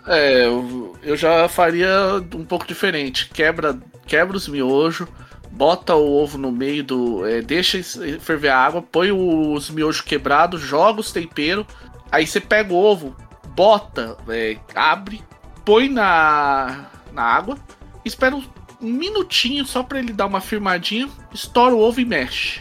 É, 0.07 0.47
eu, 0.47 0.95
eu 1.03 1.17
já 1.17 1.49
faria 1.49 1.89
um 2.35 2.45
pouco 2.45 2.67
diferente. 2.67 3.29
Quebra, 3.31 3.79
quebra 4.07 4.37
os 4.37 4.49
miojos, 4.49 5.09
bota 5.55 5.95
o 5.95 6.17
ovo 6.17 6.37
no 6.37 6.51
meio 6.51 6.83
do. 6.83 7.27
É, 7.27 7.41
deixa 7.41 7.81
ferver 8.21 8.49
a 8.49 8.59
água, 8.59 8.83
põe 8.83 9.13
os 9.13 9.71
miojos 9.71 10.01
quebrados, 10.01 10.61
joga 10.61 11.01
os 11.01 11.13
temperos. 11.13 11.67
Aí 12.11 12.27
você 12.27 12.41
pega 12.41 12.73
o 12.73 12.77
ovo, 12.77 13.17
bota, 13.49 14.17
é, 14.29 14.57
abre, 14.75 15.23
põe 15.65 15.89
na, 15.89 16.87
na 17.13 17.23
água, 17.23 17.57
espera 18.05 18.37
um 18.37 18.45
minutinho 18.81 19.65
só 19.65 19.83
para 19.83 19.99
ele 19.99 20.13
dar 20.13 20.27
uma 20.27 20.41
firmadinha, 20.41 21.09
estoura 21.33 21.75
o 21.75 21.81
ovo 21.81 22.01
e 22.01 22.05
mexe. 22.05 22.61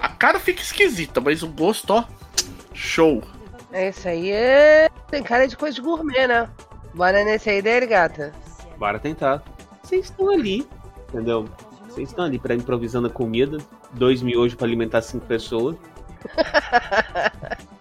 A 0.00 0.08
cara 0.08 0.38
fica 0.38 0.62
esquisita, 0.62 1.20
mas 1.20 1.42
o 1.42 1.48
gosto, 1.48 1.90
ó, 1.92 2.04
show. 2.72 3.22
Esse 3.72 4.08
aí 4.08 4.30
é... 4.30 4.88
tem 5.10 5.22
cara 5.22 5.48
de 5.48 5.56
coisa 5.56 5.74
de 5.74 5.80
gourmet, 5.80 6.26
né? 6.26 6.48
Bora 6.94 7.24
nesse 7.24 7.50
aí 7.50 7.60
dele, 7.60 7.86
gata. 7.86 8.32
Bora 8.78 8.98
tentar. 8.98 9.42
Vocês 9.82 10.06
estão 10.06 10.30
ali, 10.30 10.66
entendeu? 11.08 11.48
Vocês 11.94 12.08
estão 12.08 12.24
ali 12.24 12.40
para 12.40 12.54
improvisando 12.54 13.06
a 13.06 13.10
comida. 13.10 13.58
Dois 13.92 14.20
miojos 14.20 14.56
para 14.56 14.66
alimentar 14.66 15.00
cinco 15.02 15.26
pessoas. 15.26 15.76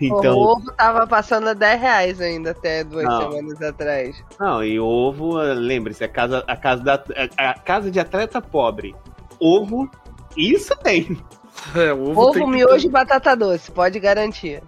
Então... 0.00 0.34
O 0.34 0.52
ovo 0.52 0.72
tava 0.72 1.06
passando 1.06 1.48
a 1.48 1.52
10 1.52 1.80
reais 1.80 2.18
ainda 2.18 2.52
até 2.52 2.82
duas 2.82 3.04
não. 3.04 3.20
semanas 3.20 3.60
atrás. 3.60 4.24
Não, 4.40 4.64
e 4.64 4.80
ovo, 4.80 5.34
lembre-se, 5.36 6.02
a 6.02 6.08
casa, 6.08 6.42
a, 6.46 6.56
casa 6.56 6.82
da, 6.82 7.04
a 7.36 7.54
casa 7.58 7.90
de 7.90 8.00
atleta 8.00 8.40
pobre. 8.40 8.96
Ovo, 9.38 9.90
isso 10.34 10.74
tem. 10.76 11.18
É, 11.74 11.92
ovo, 11.92 12.20
ovo 12.20 12.32
tem 12.32 12.46
miojo 12.48 12.82
ter... 12.82 12.88
e 12.88 12.90
batata 12.90 13.34
doce, 13.34 13.72
pode 13.72 13.98
garantir. 13.98 14.62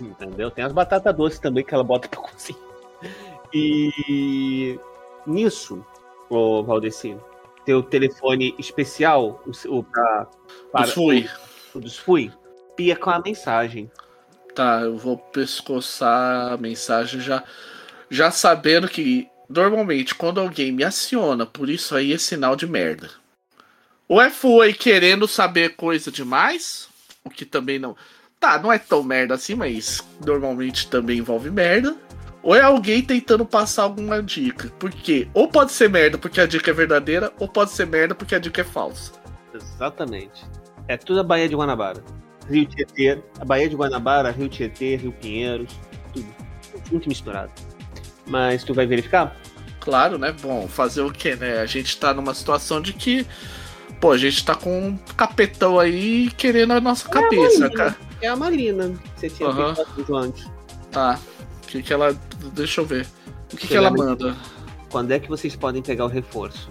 Entendeu? 0.00 0.50
Tem 0.50 0.64
as 0.64 0.72
batatas 0.72 1.14
doces 1.14 1.38
também 1.38 1.64
que 1.64 1.74
ela 1.74 1.82
bota 1.82 2.08
pra 2.08 2.20
cozinhar. 2.20 2.62
E 3.52 4.78
nisso, 5.26 5.84
o 6.28 6.62
Valdeci, 6.62 7.16
teu 7.64 7.82
telefone 7.82 8.54
especial, 8.58 9.42
o, 9.46 9.76
o 9.78 9.82
pra, 9.82 10.26
para, 10.72 10.84
dos 10.84 10.94
fui. 10.94 11.28
O, 11.74 11.78
o 11.78 11.80
dos 11.80 11.96
fui, 11.96 12.32
pia 12.76 12.96
com 12.96 13.10
a 13.10 13.20
mensagem. 13.20 13.90
Tá, 14.54 14.80
eu 14.82 14.96
vou 14.96 15.16
pescoçar 15.16 16.52
a 16.52 16.56
mensagem 16.56 17.20
já, 17.20 17.44
já 18.10 18.30
sabendo 18.30 18.88
que 18.88 19.28
normalmente 19.48 20.14
quando 20.14 20.40
alguém 20.40 20.72
me 20.72 20.84
aciona, 20.84 21.46
por 21.46 21.68
isso 21.68 21.94
aí 21.94 22.12
é 22.12 22.18
sinal 22.18 22.56
de 22.56 22.66
merda. 22.66 23.10
Ou 24.08 24.20
é 24.20 24.28
foi 24.28 24.72
querendo 24.72 25.28
saber 25.28 25.76
coisa 25.76 26.10
demais, 26.10 26.88
o 27.22 27.30
que 27.30 27.44
também 27.44 27.78
não. 27.78 27.96
Tá, 28.40 28.58
não 28.58 28.72
é 28.72 28.78
tão 28.78 29.04
merda 29.04 29.34
assim, 29.34 29.54
mas 29.54 30.02
normalmente 30.24 30.88
também 30.88 31.18
envolve 31.18 31.50
merda. 31.50 31.96
Ou 32.42 32.54
é 32.54 32.62
alguém 32.62 33.02
tentando 33.02 33.44
passar 33.44 33.82
alguma 33.82 34.22
dica. 34.22 34.72
Porque 34.78 35.28
ou 35.34 35.48
pode 35.48 35.72
ser 35.72 35.88
merda 35.88 36.16
porque 36.16 36.40
a 36.40 36.46
dica 36.46 36.70
é 36.70 36.74
verdadeira, 36.74 37.32
ou 37.38 37.46
pode 37.46 37.70
ser 37.72 37.86
merda 37.86 38.14
porque 38.14 38.34
a 38.34 38.38
dica 38.38 38.62
é 38.62 38.64
falsa. 38.64 39.12
Exatamente. 39.54 40.44
É 40.88 40.96
tudo 40.96 41.20
a 41.20 41.22
Baía 41.22 41.48
de 41.48 41.54
Guanabara. 41.54 42.02
Rio 42.48 42.66
Tietê, 42.66 43.22
a 43.38 43.44
Baía 43.44 43.68
de 43.68 43.76
Guanabara, 43.76 44.30
Rio 44.30 44.48
Tietê, 44.48 44.96
Rio 44.96 45.12
Pinheiros, 45.12 45.72
tudo. 46.12 46.26
Muito 46.90 47.08
misturado. 47.08 47.52
Mas 48.26 48.64
tu 48.64 48.74
vai 48.74 48.86
verificar? 48.86 49.36
Claro, 49.80 50.18
né? 50.18 50.34
Bom, 50.40 50.68
fazer 50.68 51.02
o 51.02 51.10
quê, 51.10 51.36
né? 51.36 51.60
A 51.60 51.66
gente 51.66 51.96
tá 51.98 52.12
numa 52.12 52.34
situação 52.34 52.80
de 52.80 52.92
que, 52.92 53.26
pô, 54.00 54.12
a 54.12 54.18
gente 54.18 54.44
tá 54.44 54.54
com 54.54 54.88
um 54.88 54.96
capetão 55.16 55.78
aí 55.78 56.30
querendo 56.30 56.72
a 56.72 56.80
nossa 56.80 57.08
é 57.08 57.12
cabeça, 57.12 57.66
a 57.66 57.70
cara. 57.70 57.96
É 58.20 58.28
a 58.28 58.36
Marina, 58.36 58.88
que 58.88 59.20
você 59.20 59.30
tinha 59.30 59.48
uhum. 59.48 59.74
feito 59.74 60.16
antes. 60.16 60.46
Tá. 60.90 61.18
O 61.70 61.72
que 61.72 61.82
que 61.84 61.92
ela. 61.92 62.12
Deixa 62.52 62.80
eu 62.80 62.84
ver. 62.84 63.06
O 63.52 63.56
que, 63.56 63.68
que 63.68 63.76
ela 63.76 63.92
manda? 63.92 64.36
Quando 64.90 65.12
é 65.12 65.20
que 65.20 65.28
vocês 65.28 65.54
podem 65.54 65.80
pegar 65.80 66.04
o 66.04 66.08
reforço? 66.08 66.68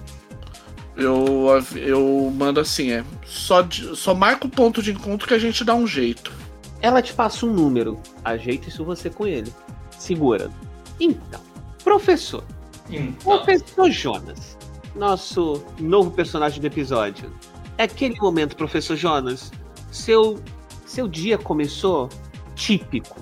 Eu, 0.98 1.48
eu 1.78 2.34
mando 2.36 2.60
assim, 2.60 2.92
é. 2.92 3.06
Só, 3.26 3.66
só 3.96 4.14
marca 4.14 4.46
o 4.46 4.50
ponto 4.50 4.84
de 4.84 4.92
encontro 4.92 5.26
que 5.26 5.34
a 5.34 5.40
gente 5.40 5.64
dá 5.64 5.74
um 5.74 5.88
jeito. 5.88 6.34
Ela 6.82 7.02
te 7.02 7.14
passa 7.14 7.46
um 7.46 7.54
número. 7.54 7.98
Ajeita 8.26 8.68
isso 8.68 8.84
você 8.84 9.10
com 9.10 9.26
ele. 9.26 9.54
Segura. 9.98 10.52
Então, 11.00 11.40
professor. 11.82 12.44
Então. 12.90 13.38
Professor 13.38 13.90
Jonas. 13.90 14.58
Nosso 14.94 15.64
novo 15.80 16.12
personagem 16.12 16.60
do 16.60 16.68
episódio. 16.68 17.32
É 17.78 17.84
aquele 17.84 18.20
momento, 18.20 18.58
professor 18.58 18.98
Jonas. 18.98 19.50
Seu, 19.90 20.44
seu 20.86 21.08
dia 21.08 21.38
começou 21.38 22.10
típico, 22.54 23.22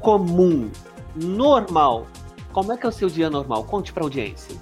comum, 0.00 0.70
normal. 1.14 2.06
Como 2.52 2.72
é 2.72 2.76
que 2.76 2.86
é 2.86 2.88
o 2.88 2.92
seu 2.92 3.08
dia 3.08 3.30
normal? 3.30 3.64
Conte 3.64 3.92
pra 3.92 4.02
audiência. 4.02 4.56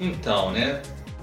Então, 0.00 0.50
né? 0.52 0.80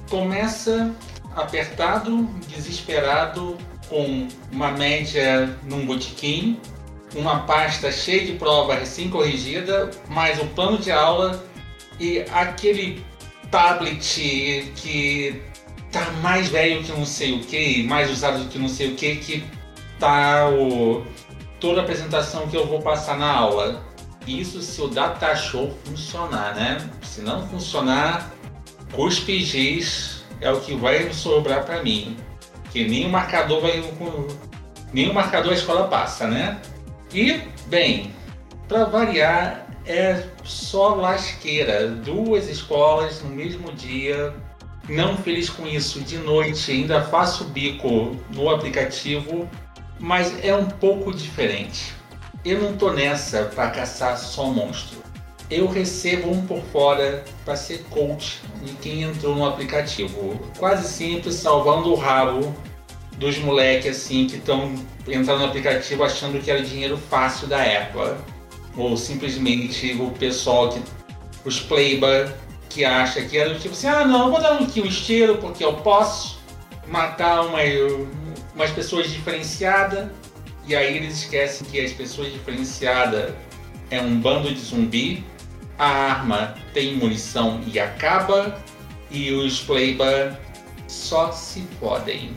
começa 0.10 0.94
apertado, 1.36 2.24
desesperado, 2.48 3.58
com 3.88 4.28
uma 4.52 4.72
média 4.72 5.58
num 5.64 5.86
botequim, 5.86 6.60
uma 7.16 7.40
pasta 7.40 7.92
cheia 7.92 8.26
de 8.26 8.34
prova 8.34 8.74
recém-corrigida, 8.76 9.90
mais 10.10 10.40
o 10.40 10.46
plano 10.48 10.78
de 10.78 10.92
aula 10.92 11.44
e 12.00 12.20
aquele 12.32 13.04
tablet 13.50 14.72
que 14.76 15.42
tá 15.92 16.12
mais 16.22 16.50
velho 16.50 16.84
que 16.84 16.92
não 16.92 17.06
sei 17.06 17.34
o 17.34 17.40
que, 17.40 17.84
mais 17.84 18.12
usado 18.12 18.44
do 18.44 18.50
que 18.50 18.60
não 18.60 18.70
sei 18.70 18.92
o 18.92 18.96
que, 18.96 19.16
que 19.16 19.44
tá 20.00 20.50
o, 20.50 21.04
toda 21.60 21.82
a 21.82 21.84
apresentação 21.84 22.48
que 22.48 22.56
eu 22.56 22.68
vou 22.68 22.82
passar 22.82 23.18
na 23.18 23.32
aula. 23.32 23.84
Isso 24.30 24.62
se 24.62 24.80
o 24.80 24.88
data 24.88 25.36
show 25.36 25.76
funcionar, 25.84 26.54
né? 26.54 26.78
Se 27.02 27.22
não 27.22 27.48
funcionar, 27.48 28.32
cuspe 28.94 29.40
giz 29.44 30.24
é 30.40 30.52
o 30.52 30.62
que 30.62 30.76
vai 30.76 31.12
sobrar 31.12 31.66
para 31.66 31.82
mim. 31.82 32.16
Que 32.72 32.88
nem 32.88 33.08
o 33.08 33.10
marcador 33.10 33.62
vai. 33.62 33.84
Nem 34.94 35.10
o 35.10 35.14
marcador 35.16 35.52
a 35.52 35.56
escola 35.56 35.88
passa, 35.88 36.28
né? 36.28 36.62
E, 37.12 37.42
bem, 37.66 38.14
para 38.68 38.86
variar, 38.86 39.66
é 39.88 40.24
só 40.44 40.94
lasqueira. 40.94 41.88
Duas 41.88 42.48
escolas 42.48 43.24
no 43.24 43.32
mesmo 43.32 43.72
dia. 43.74 44.32
Não 44.88 45.18
feliz 45.18 45.50
com 45.50 45.66
isso. 45.66 46.02
De 46.02 46.20
noite 46.20 46.72
ainda 46.72 47.02
faço 47.02 47.46
bico 47.46 48.16
no 48.30 48.48
aplicativo, 48.52 49.50
mas 50.00 50.34
é 50.46 50.56
um 50.56 50.66
pouco 50.66 51.12
diferente. 51.12 51.99
Eu 52.44 52.62
não 52.62 52.78
tô 52.78 52.92
nessa 52.92 53.44
para 53.44 53.70
caçar 53.70 54.18
só 54.18 54.46
monstro. 54.46 55.00
Eu 55.50 55.68
recebo 55.68 56.32
um 56.32 56.46
por 56.46 56.62
fora 56.72 57.24
para 57.44 57.56
ser 57.56 57.84
coach 57.90 58.40
de 58.64 58.74
quem 58.74 59.04
entrou 59.04 59.36
no 59.36 59.46
aplicativo. 59.46 60.40
Quase 60.58 60.88
sempre 60.88 61.32
salvando 61.34 61.92
o 61.92 61.96
rabo 61.96 62.56
dos 63.18 63.38
moleques 63.40 63.98
assim 63.98 64.28
que 64.28 64.38
estão 64.38 64.74
entrando 65.08 65.40
no 65.40 65.46
aplicativo 65.46 66.04
achando 66.04 66.42
que 66.42 66.50
era 66.50 66.62
dinheiro 66.62 66.98
fácil 66.98 67.48
da 67.48 67.62
Apple 67.62 68.16
ou 68.78 68.96
simplesmente 68.96 69.94
o 70.00 70.12
pessoal 70.12 70.70
que. 70.70 70.82
os 71.44 71.60
playba 71.60 72.34
que 72.70 72.86
acha 72.86 73.22
que 73.24 73.38
era 73.38 73.56
tipo 73.56 73.74
assim, 73.74 73.88
ah 73.88 74.06
não, 74.06 74.30
vou 74.30 74.40
dar 74.40 74.54
um 74.54 74.66
kill 74.66 74.86
estilo 74.86 75.38
porque 75.40 75.66
eu 75.66 75.74
posso 75.74 76.40
matar 76.88 77.42
uma, 77.42 77.60
umas 78.56 78.72
pessoas 78.72 79.10
diferenciadas. 79.10 80.10
E 80.70 80.76
aí 80.76 80.98
eles 80.98 81.24
esquecem 81.24 81.66
que 81.68 81.80
as 81.80 81.92
pessoas 81.92 82.32
diferenciadas 82.32 83.34
é 83.90 84.00
um 84.00 84.20
bando 84.20 84.54
de 84.54 84.60
zumbi, 84.60 85.26
a 85.80 85.88
arma 85.88 86.54
tem 86.76 86.96
munição 86.96 87.60
e 87.66 87.80
acaba, 87.80 88.62
e 89.10 89.32
os 89.32 89.62
playba 89.62 90.40
só 90.88 91.32
se 91.32 91.64
fodem. 91.80 92.36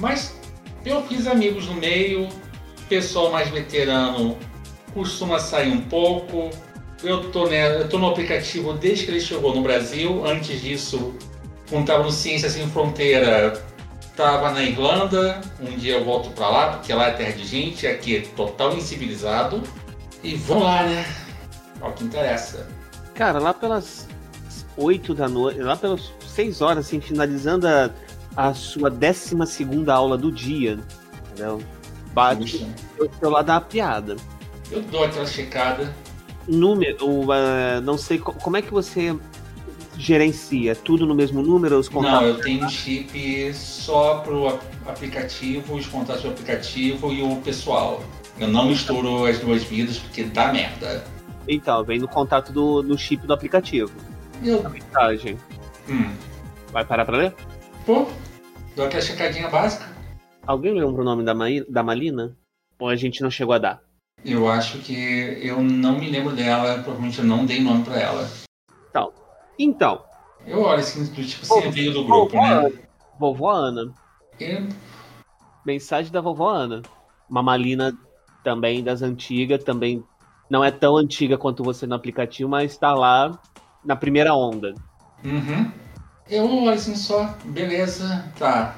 Mas 0.00 0.40
eu 0.86 1.02
fiz 1.06 1.26
amigos 1.26 1.66
no 1.66 1.74
meio, 1.74 2.30
pessoal 2.88 3.30
mais 3.30 3.50
veterano 3.50 4.38
costuma 4.94 5.38
sair 5.38 5.70
um 5.70 5.82
pouco. 5.82 6.48
Eu 7.04 7.30
tô, 7.30 7.46
né, 7.46 7.82
eu 7.82 7.90
tô 7.90 7.98
no 7.98 8.08
aplicativo 8.08 8.72
desde 8.72 9.04
que 9.04 9.10
ele 9.10 9.20
chegou 9.20 9.54
no 9.54 9.60
Brasil. 9.60 10.24
Antes 10.24 10.62
disso, 10.62 11.14
quando 11.68 11.82
estava 11.82 12.04
no 12.04 12.10
Ciência 12.10 12.48
Sem 12.48 12.66
Fronteira, 12.70 13.62
estava 14.16 14.50
na 14.50 14.62
Irlanda. 14.62 15.42
Um 15.60 15.76
dia 15.76 15.96
eu 15.96 16.04
volto 16.04 16.30
para 16.30 16.48
lá, 16.48 16.68
porque 16.70 16.92
lá 16.92 17.08
é 17.08 17.10
terra 17.12 17.32
de 17.32 17.44
gente, 17.44 17.86
aqui 17.86 18.16
é 18.16 18.20
total 18.20 18.74
incivilizado. 18.74 19.62
E 20.24 20.34
vamos 20.34 20.64
lá, 20.64 20.82
né? 20.84 21.06
Olha 21.80 21.90
o 21.90 21.94
que 21.94 22.04
interessa. 22.04 22.66
Cara, 23.14 23.38
lá 23.38 23.52
pelas 23.52 24.08
8 24.76 25.14
da 25.14 25.28
noite, 25.28 25.60
lá 25.60 25.76
pelas 25.76 26.10
6 26.26 26.62
horas, 26.62 26.86
assim, 26.86 27.00
finalizando 27.00 27.68
a, 27.68 27.90
a 28.34 28.54
sua 28.54 28.90
12 28.90 29.36
aula 29.90 30.16
do 30.16 30.32
dia, 30.32 30.78
entendeu? 31.26 31.62
Bate 32.12 32.66
o 32.98 33.10
seu 33.18 33.30
lado 33.30 33.46
da 33.46 33.60
piada. 33.60 34.16
Eu 34.70 34.80
dou 34.82 35.04
aquela 35.04 35.26
checada. 35.26 35.94
Número, 36.48 37.06
uh, 37.06 37.80
não 37.82 37.98
sei 37.98 38.18
como 38.18 38.56
é 38.56 38.62
que 38.62 38.72
você 38.72 39.14
gerencia 39.98 40.74
tudo 40.74 41.06
no 41.06 41.14
mesmo 41.14 41.42
número 41.42 41.78
os 41.78 41.88
contatos? 41.88 42.20
Não, 42.20 42.28
eu 42.28 42.40
tenho 42.40 42.64
um 42.64 42.68
chip 42.68 43.52
só 43.54 44.18
pro 44.18 44.58
aplicativo, 44.86 45.74
os 45.74 45.86
contatos 45.86 46.22
do 46.22 46.30
aplicativo 46.30 47.12
e 47.12 47.22
o 47.22 47.36
pessoal. 47.36 48.02
Eu 48.38 48.48
não 48.48 48.66
misturo 48.66 49.24
as 49.24 49.38
duas 49.38 49.62
vidas 49.64 49.98
porque 49.98 50.24
dá 50.24 50.52
merda. 50.52 51.04
Então, 51.48 51.84
vem 51.84 51.98
no 51.98 52.08
contato 52.08 52.52
do, 52.52 52.82
do 52.82 52.98
chip 52.98 53.26
do 53.26 53.32
aplicativo. 53.32 53.90
Eu... 54.42 54.66
A 54.66 54.68
mensagem. 54.68 55.38
Hum. 55.88 56.12
Vai 56.72 56.84
parar 56.84 57.04
pra 57.04 57.16
ler? 57.16 57.34
Pô, 57.86 58.06
dou 58.74 58.86
aquela 58.86 59.02
checadinha 59.02 59.48
básica. 59.48 59.86
Alguém 60.46 60.74
lembra 60.74 61.00
o 61.00 61.04
nome 61.04 61.24
da, 61.24 61.34
Ma 61.34 61.46
da 61.68 61.82
Malina? 61.82 62.36
Ou 62.78 62.88
a 62.88 62.96
gente 62.96 63.22
não 63.22 63.30
chegou 63.30 63.54
a 63.54 63.58
dar? 63.58 63.80
Eu 64.24 64.48
acho 64.48 64.78
que 64.78 65.38
eu 65.40 65.62
não 65.62 65.98
me 65.98 66.10
lembro 66.10 66.34
dela, 66.34 66.74
provavelmente 66.82 67.18
eu 67.20 67.24
não 67.24 67.46
dei 67.46 67.60
nome 67.60 67.84
pra 67.84 67.98
ela. 67.98 68.28
Então. 68.90 69.12
Então. 69.58 70.02
Eu 70.46 70.62
olho 70.62 70.80
assim, 70.80 71.04
tipo 71.06 71.42
assim, 71.42 71.70
veio 71.70 71.92
do 71.92 72.04
grupo, 72.04 72.32
vovó, 72.32 72.48
né? 72.48 72.72
Vovó 73.18 73.50
Ana. 73.50 73.92
E... 74.38 74.68
Mensagem 75.64 76.12
da 76.12 76.20
vovó 76.20 76.48
Ana. 76.48 76.82
Uma 77.28 77.42
malina 77.42 77.96
também 78.44 78.82
das 78.82 79.02
antigas, 79.02 79.64
também 79.64 80.04
não 80.48 80.62
é 80.64 80.70
tão 80.70 80.96
antiga 80.96 81.36
quanto 81.36 81.64
você 81.64 81.86
no 81.86 81.94
aplicativo, 81.94 82.48
mas 82.48 82.72
está 82.72 82.94
lá 82.94 83.38
na 83.84 83.96
primeira 83.96 84.34
onda. 84.34 84.74
Uhum. 85.24 85.70
Eu 86.28 86.44
olho 86.44 86.70
assim 86.70 86.94
só, 86.94 87.34
beleza, 87.44 88.32
tá. 88.38 88.76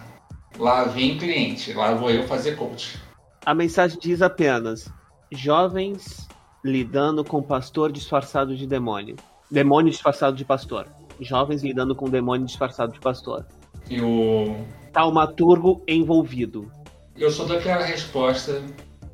Lá 0.58 0.84
vem 0.84 1.18
cliente, 1.18 1.72
lá 1.72 1.94
vou 1.94 2.10
eu 2.10 2.26
fazer 2.26 2.56
coach. 2.56 2.98
A 3.44 3.54
mensagem 3.54 3.98
diz 4.00 4.22
apenas: 4.22 4.90
jovens 5.30 6.26
lidando 6.64 7.24
com 7.24 7.42
pastor 7.42 7.92
disfarçado 7.92 8.56
de 8.56 8.66
demônio. 8.66 9.16
Demônio 9.50 9.90
disfarçado 9.90 10.36
de 10.36 10.44
pastor. 10.44 10.86
Jovens 11.20 11.62
lidando 11.62 11.94
com 11.94 12.08
demônio 12.08 12.46
disfarçado 12.46 12.92
de 12.92 13.00
pastor. 13.00 13.46
E 13.90 14.00
o. 14.00 14.56
Taumaturgo 14.92 15.82
envolvido. 15.86 16.70
Eu 17.16 17.30
sou 17.30 17.46
daquela 17.46 17.84
resposta. 17.84 18.62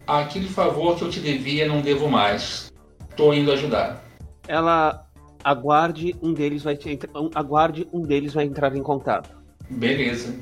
Aquele 0.06 0.48
favor 0.48 0.96
que 0.96 1.02
eu 1.02 1.10
te 1.10 1.20
devia, 1.20 1.66
não 1.66 1.80
devo 1.80 2.08
mais. 2.08 2.72
Tô 3.16 3.32
indo 3.32 3.50
ajudar. 3.52 4.04
Ela 4.46 5.06
aguarde 5.42 6.14
um 6.22 6.32
deles 6.32 6.62
vai 6.62 6.76
te, 6.76 6.98
aguarde 7.34 7.88
um 7.92 8.02
deles 8.02 8.34
vai 8.34 8.44
entrar 8.44 8.74
em 8.76 8.82
contato. 8.82 9.30
Beleza. 9.70 10.34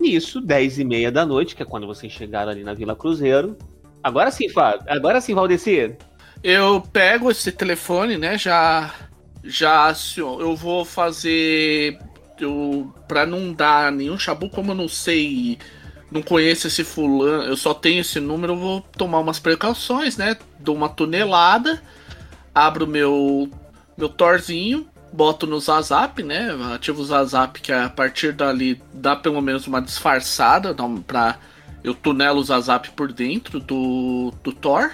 Nisso, 0.00 0.40
10 0.40 0.78
e 0.78 0.84
meia 0.84 1.12
da 1.12 1.26
noite, 1.26 1.54
que 1.54 1.62
é 1.62 1.66
quando 1.66 1.86
vocês 1.86 2.12
chegaram 2.12 2.50
ali 2.50 2.64
na 2.64 2.74
Vila 2.74 2.96
Cruzeiro, 2.96 3.56
Agora 4.02 4.30
sim, 4.30 4.48
Fábio. 4.48 4.84
Agora 4.88 5.20
sim, 5.20 5.34
Valdecir. 5.34 5.96
Eu 6.42 6.80
pego 6.92 7.30
esse 7.30 7.52
telefone, 7.52 8.18
né? 8.18 8.36
Já. 8.36 8.92
Já 9.44 9.94
eu 10.16 10.54
vou 10.54 10.84
fazer. 10.84 11.98
Eu, 12.38 12.92
pra 13.06 13.26
não 13.26 13.52
dar 13.52 13.92
nenhum 13.92 14.18
chabu, 14.18 14.48
como 14.48 14.72
eu 14.72 14.74
não 14.74 14.88
sei. 14.88 15.58
Não 16.10 16.22
conheço 16.22 16.66
esse 16.66 16.84
fulano, 16.84 17.44
eu 17.44 17.56
só 17.56 17.72
tenho 17.72 18.00
esse 18.00 18.20
número, 18.20 18.52
eu 18.52 18.58
vou 18.58 18.80
tomar 18.98 19.20
umas 19.20 19.38
precauções, 19.38 20.18
né? 20.18 20.36
Dou 20.58 20.76
uma 20.76 20.88
tonelada, 20.90 21.82
abro 22.54 22.86
meu 22.86 23.50
meu 23.96 24.10
torzinho, 24.10 24.86
boto 25.12 25.46
no 25.46 25.58
Zazap, 25.58 26.22
né? 26.22 26.50
Ativo 26.74 27.00
o 27.00 27.04
Zazap, 27.04 27.60
que 27.60 27.72
a 27.72 27.88
partir 27.88 28.32
dali 28.32 28.82
dá 28.92 29.16
pelo 29.16 29.40
menos 29.40 29.66
uma 29.66 29.80
disfarçada, 29.80 30.74
dá 30.74 30.84
pra 31.06 31.38
eu 31.84 31.94
tunelo 31.94 32.40
o 32.40 32.44
Zazap 32.44 32.90
por 32.90 33.12
dentro 33.12 33.60
do, 33.60 34.32
do 34.42 34.52
Thor. 34.52 34.90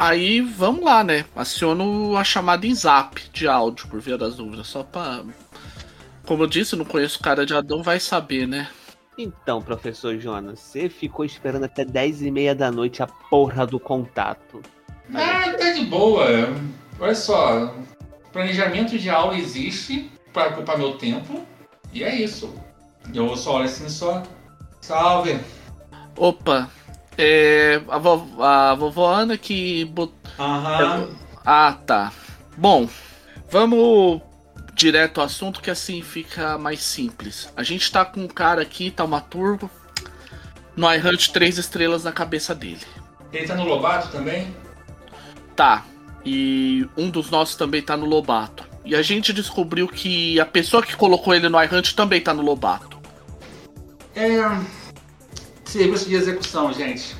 Aí 0.00 0.40
vamos 0.40 0.82
lá, 0.82 1.04
né? 1.04 1.26
Aciono 1.36 2.16
a 2.16 2.24
chamada 2.24 2.66
em 2.66 2.74
zap 2.74 3.22
de 3.34 3.46
áudio, 3.46 3.86
por 3.86 4.00
via 4.00 4.16
das 4.16 4.34
dúvidas. 4.34 4.66
Só 4.66 4.82
pra. 4.82 5.22
Como 6.24 6.42
eu 6.42 6.46
disse, 6.46 6.74
não 6.74 6.86
conheço 6.86 7.18
o 7.18 7.22
cara 7.22 7.44
de 7.44 7.52
Adão, 7.52 7.82
vai 7.82 8.00
saber, 8.00 8.48
né? 8.48 8.66
Então, 9.18 9.60
professor 9.60 10.18
Jonas, 10.18 10.58
você 10.58 10.88
ficou 10.88 11.22
esperando 11.22 11.64
até 11.64 11.84
10 11.84 12.22
e 12.22 12.30
meia 12.30 12.54
da 12.54 12.70
noite 12.70 13.02
a 13.02 13.06
porra 13.06 13.66
do 13.66 13.78
contato. 13.78 14.62
Ah, 15.12 15.52
tá 15.58 15.70
de 15.72 15.84
boa. 15.84 16.24
Olha 16.98 17.14
só, 17.14 17.74
planejamento 18.32 18.98
de 18.98 19.10
aula 19.10 19.36
existe 19.36 20.10
para 20.32 20.48
ocupar 20.48 20.78
meu 20.78 20.96
tempo. 20.96 21.44
E 21.92 22.02
é 22.02 22.14
isso. 22.14 22.54
Eu 23.12 23.36
só 23.36 23.56
olho 23.56 23.66
assim 23.66 23.90
só. 23.90 24.22
Salve! 24.80 25.38
Opa, 26.16 26.70
é, 27.20 27.82
a, 27.88 27.98
vo, 27.98 28.42
a 28.42 28.74
vovó 28.74 29.12
Ana 29.12 29.36
que 29.36 29.84
botou. 29.84 30.14
Aham. 30.38 31.08
Ah, 31.44 31.76
tá. 31.86 32.12
Bom, 32.56 32.88
vamos 33.50 34.22
direto 34.74 35.20
ao 35.20 35.26
assunto 35.26 35.60
que 35.60 35.70
assim 35.70 36.02
fica 36.02 36.56
mais 36.56 36.82
simples. 36.82 37.52
A 37.56 37.62
gente 37.62 37.90
tá 37.92 38.04
com 38.04 38.20
um 38.20 38.28
cara 38.28 38.62
aqui, 38.62 38.90
tá 38.90 39.04
uma 39.04 39.20
turbo. 39.20 39.70
No 40.74 40.90
iHunt, 40.92 41.30
três 41.30 41.58
estrelas 41.58 42.04
na 42.04 42.12
cabeça 42.12 42.54
dele. 42.54 42.80
Ele 43.32 43.46
tá 43.46 43.54
no 43.54 43.64
Lobato 43.64 44.08
também? 44.08 44.54
Tá. 45.54 45.84
E 46.24 46.88
um 46.96 47.10
dos 47.10 47.30
nossos 47.30 47.54
também 47.54 47.82
tá 47.82 47.96
no 47.96 48.06
Lobato. 48.06 48.64
E 48.84 48.94
a 48.96 49.02
gente 49.02 49.32
descobriu 49.32 49.86
que 49.86 50.40
a 50.40 50.46
pessoa 50.46 50.82
que 50.82 50.96
colocou 50.96 51.34
ele 51.34 51.48
no 51.48 51.62
iHunt 51.62 51.94
também 51.94 52.20
tá 52.20 52.32
no 52.32 52.42
Lobato. 52.42 52.98
É. 54.16 54.79
Serviço 55.70 56.08
de 56.08 56.16
execução, 56.16 56.72
gente. 56.72 57.14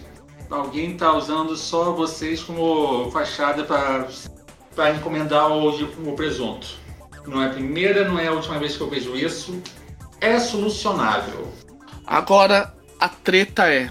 Alguém 0.51 0.95
está 0.95 1.13
usando 1.13 1.57
só 1.57 1.93
vocês 1.93 2.43
como 2.43 3.09
fachada 3.13 3.63
para 3.63 4.91
encomendar 4.91 5.53
o, 5.53 5.69
o 5.71 6.17
presunto. 6.17 6.67
Não 7.29 7.41
é 7.41 7.47
a 7.47 7.51
primeira, 7.51 8.09
não 8.09 8.19
é 8.19 8.27
a 8.27 8.33
última 8.33 8.59
vez 8.59 8.77
que 8.77 8.81
eu 8.81 8.91
vejo 8.91 9.15
isso. 9.15 9.63
É 10.21 10.37
solucionável. 10.41 11.47
Agora, 12.05 12.75
a 12.99 13.09
treta 13.09 13.73
é. 13.73 13.89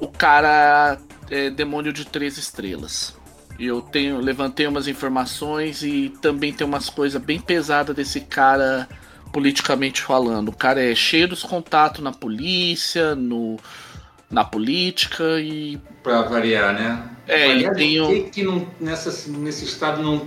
O 0.00 0.08
cara 0.08 0.96
é 1.30 1.50
demônio 1.50 1.92
de 1.92 2.06
três 2.06 2.38
estrelas. 2.38 3.14
Eu 3.58 3.82
tenho, 3.82 4.20
levantei 4.20 4.66
umas 4.66 4.88
informações 4.88 5.82
e 5.82 6.08
também 6.22 6.50
tem 6.50 6.66
umas 6.66 6.88
coisas 6.88 7.20
bem 7.20 7.38
pesadas 7.38 7.94
desse 7.94 8.22
cara 8.22 8.88
politicamente 9.32 10.02
falando. 10.02 10.48
O 10.48 10.56
cara 10.56 10.82
é 10.82 10.94
cheio 10.94 11.28
dos 11.28 11.42
contatos 11.42 12.02
na 12.02 12.12
polícia, 12.12 13.14
no, 13.14 13.58
na 14.30 14.44
política 14.44 15.40
e. 15.40 15.78
Pra 16.02 16.22
variar, 16.22 16.74
né? 16.74 17.10
É, 17.26 17.52
Aliás, 17.52 17.76
tem 17.76 17.98
por 17.98 18.08
que, 18.08 18.20
que 18.30 18.42
não, 18.42 18.66
nessa, 18.80 19.30
nesse 19.30 19.64
estado 19.64 20.02
não, 20.02 20.26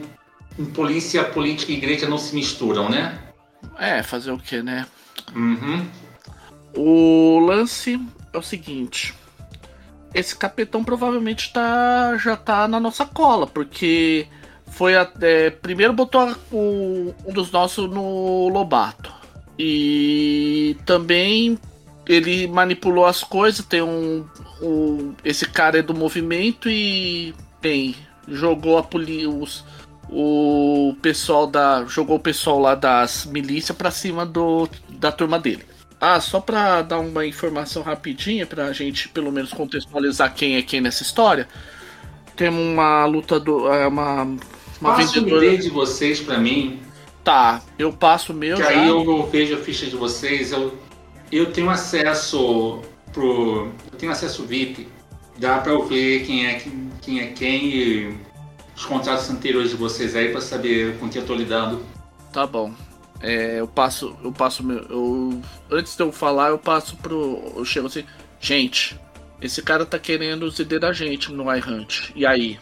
polícia, 0.74 1.24
política 1.24 1.72
e 1.72 1.76
igreja 1.76 2.08
não 2.08 2.18
se 2.18 2.34
misturam, 2.36 2.90
né? 2.90 3.20
É, 3.78 4.04
fazer 4.04 4.32
o 4.32 4.38
que, 4.38 4.62
né? 4.62 4.86
Uhum. 5.36 5.86
O 6.76 7.40
lance 7.40 8.00
é 8.32 8.38
o 8.38 8.42
seguinte. 8.42 9.14
Esse 10.14 10.36
capitão 10.36 10.84
provavelmente 10.84 11.52
tá, 11.52 12.16
já 12.18 12.36
tá 12.36 12.68
na 12.68 12.80
nossa 12.80 13.06
cola, 13.06 13.48
porque 13.48 14.28
foi 14.76 14.96
até. 14.96 15.50
Primeiro 15.50 15.94
botou 15.94 16.36
o- 16.52 17.14
um 17.26 17.34
dos 17.34 17.52
nossos 17.52 17.90
no 17.90 18.50
Lobato. 18.50 19.12
E 19.58 20.76
também 20.86 21.58
ele 22.08 22.48
manipulou 22.48 23.06
as 23.06 23.24
coisas. 23.24 23.66
Tem 23.66 23.82
um. 23.82 24.26
um- 24.62 25.14
esse 25.24 25.48
cara 25.48 25.80
é 25.80 25.82
do 25.82 25.94
movimento 25.94 26.70
e. 26.70 27.34
Bem, 27.62 27.96
jogou 28.28 28.78
a 28.78 28.84
poli 28.84 29.26
os, 29.28 29.64
o 30.10 30.96
pessoal 31.02 31.48
da. 31.48 31.86
Jogou 31.86 32.18
o 32.18 32.20
pessoal 32.20 32.60
lá 32.60 32.76
das 32.76 33.26
milícias 33.26 33.78
pra 33.78 33.92
cima 33.92 34.26
do, 34.26 34.68
da 34.90 35.12
turma 35.12 35.40
dele. 35.40 35.64
Ah, 36.02 36.20
só 36.20 36.42
pra 36.42 36.82
dar 36.82 37.00
uma 37.00 37.26
informação 37.26 37.82
rapidinha, 37.82 38.46
pra 38.46 38.74
gente 38.74 39.08
pelo 39.08 39.32
menos 39.32 39.54
contextualizar 39.54 40.34
quem 40.34 40.58
é 40.58 40.62
quem 40.62 40.82
nessa 40.82 41.04
história. 41.04 41.48
Temos 42.36 42.60
uma 42.62 43.06
lutadora. 43.06 43.88
Uma, 43.88 44.24
uma 44.84 44.96
Passa 44.96 45.20
o. 45.20 45.44
ID 45.44 45.62
de 45.62 45.70
vocês 45.70 46.20
pra 46.20 46.38
mim, 46.38 46.80
Tá, 47.24 47.62
eu 47.80 47.94
passo 47.94 48.34
o 48.34 48.36
meu 48.36 48.58
que 48.58 48.64
já. 48.64 48.70
aí 48.70 48.88
eu, 48.88 49.26
vejo 49.28 49.56
a 49.56 49.58
ficha 49.58 49.86
de 49.86 49.96
vocês. 49.96 50.52
Eu, 50.52 50.78
eu 51.32 51.52
tenho 51.54 51.70
acesso 51.70 52.82
pro. 53.14 53.72
Eu 53.92 53.98
tenho 53.98 54.12
acesso 54.12 54.44
VIP. 54.44 54.88
Dá 55.38 55.60
pra 55.60 55.72
eu 55.72 55.86
ver 55.86 56.26
quem 56.26 56.46
é 56.48 56.56
quem, 56.56 56.90
quem 57.02 57.20
é 57.22 57.28
quem 57.28 57.66
e 57.66 58.18
os 58.76 58.86
contratos 58.86 59.30
anteriores 59.30 59.70
de 59.70 59.78
vocês 59.78 60.16
aí 60.16 60.30
pra 60.32 60.42
saber 60.42 60.98
com 61.00 61.08
quem 61.08 61.22
eu 61.22 61.28
tô 61.28 61.34
lidando. 61.34 61.82
Tá 62.34 62.46
bom. 62.46 62.74
É, 63.22 63.62
eu 63.62 63.68
passo, 63.68 64.18
eu 64.22 64.32
passo 64.34 64.62
meu. 64.62 64.80
Eu, 64.90 65.42
antes 65.72 65.96
de 65.96 66.04
eu 66.04 66.12
falar, 66.12 66.50
eu 66.50 66.58
passo 66.60 66.98
pro. 66.98 67.54
Eu 67.56 67.64
chego 67.64 67.88
assim, 67.88 68.04
gente, 68.42 69.00
esse 69.42 69.62
cara 69.62 69.86
tá 69.86 69.98
querendo 69.98 70.44
os 70.44 70.60
ID 70.60 70.74
da 70.74 70.92
gente 70.92 71.32
no 71.32 71.46
iHunt. 71.56 72.12
E 72.18 72.26
aí? 72.26 72.60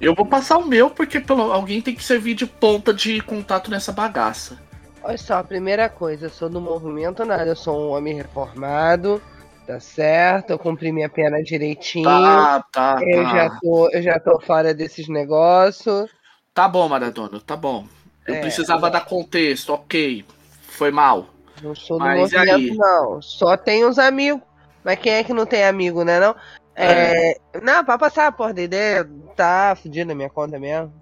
Eu 0.00 0.14
vou 0.14 0.24
passar 0.24 0.56
o 0.56 0.66
meu, 0.66 0.88
porque 0.88 1.20
pelo, 1.20 1.52
alguém 1.52 1.82
tem 1.82 1.94
que 1.94 2.02
servir 2.02 2.34
de 2.34 2.46
ponta 2.46 2.94
de 2.94 3.20
contato 3.20 3.70
nessa 3.70 3.92
bagaça. 3.92 4.58
Olha 5.02 5.18
só, 5.18 5.34
a 5.34 5.44
primeira 5.44 5.88
coisa, 5.88 6.26
eu 6.26 6.30
sou 6.30 6.48
do 6.48 6.60
movimento 6.60 7.24
nada, 7.24 7.46
eu 7.46 7.56
sou 7.56 7.78
um 7.78 7.90
homem 7.90 8.14
reformado, 8.14 9.20
tá 9.66 9.78
certo? 9.78 10.50
Eu 10.50 10.58
cumpri 10.58 10.90
minha 10.90 11.08
pena 11.08 11.42
direitinho. 11.42 12.04
Tá, 12.04 12.64
tá, 12.72 12.98
eu, 13.02 13.22
tá. 13.24 13.30
já 13.30 13.50
tô, 13.60 13.88
eu 13.90 14.02
já 14.02 14.18
tô 14.18 14.40
fora 14.40 14.72
desses 14.72 15.08
negócios. 15.08 16.10
Tá 16.54 16.66
bom, 16.66 16.88
Maradona, 16.88 17.40
tá 17.40 17.56
bom. 17.56 17.84
Eu 18.26 18.36
É, 18.36 18.40
precisava 18.40 18.90
dar 18.90 19.04
contexto, 19.04 19.72
ok. 19.72 20.24
Foi 20.62 20.90
mal. 20.90 21.26
Não 21.62 21.74
sou 21.74 21.98
do 21.98 22.04
Mas 22.04 22.32
movimento, 22.32 22.74
não. 22.74 23.20
Só 23.20 23.56
tenho 23.56 23.88
uns 23.88 23.98
amigos. 23.98 24.42
Mas 24.82 24.98
quem 24.98 25.12
é 25.12 25.24
que 25.24 25.34
não 25.34 25.44
tem 25.44 25.64
amigo, 25.64 26.04
né? 26.04 26.18
Não? 26.18 26.34
É... 26.82 27.34
Não, 27.62 27.84
pra 27.84 27.98
passar 27.98 28.26
a 28.28 28.32
porra 28.32 28.54
da 28.54 28.62
ideia, 28.62 29.08
tá 29.36 29.76
fudido 29.80 30.12
a 30.12 30.14
minha 30.14 30.30
conta 30.30 30.58
mesmo. 30.58 30.92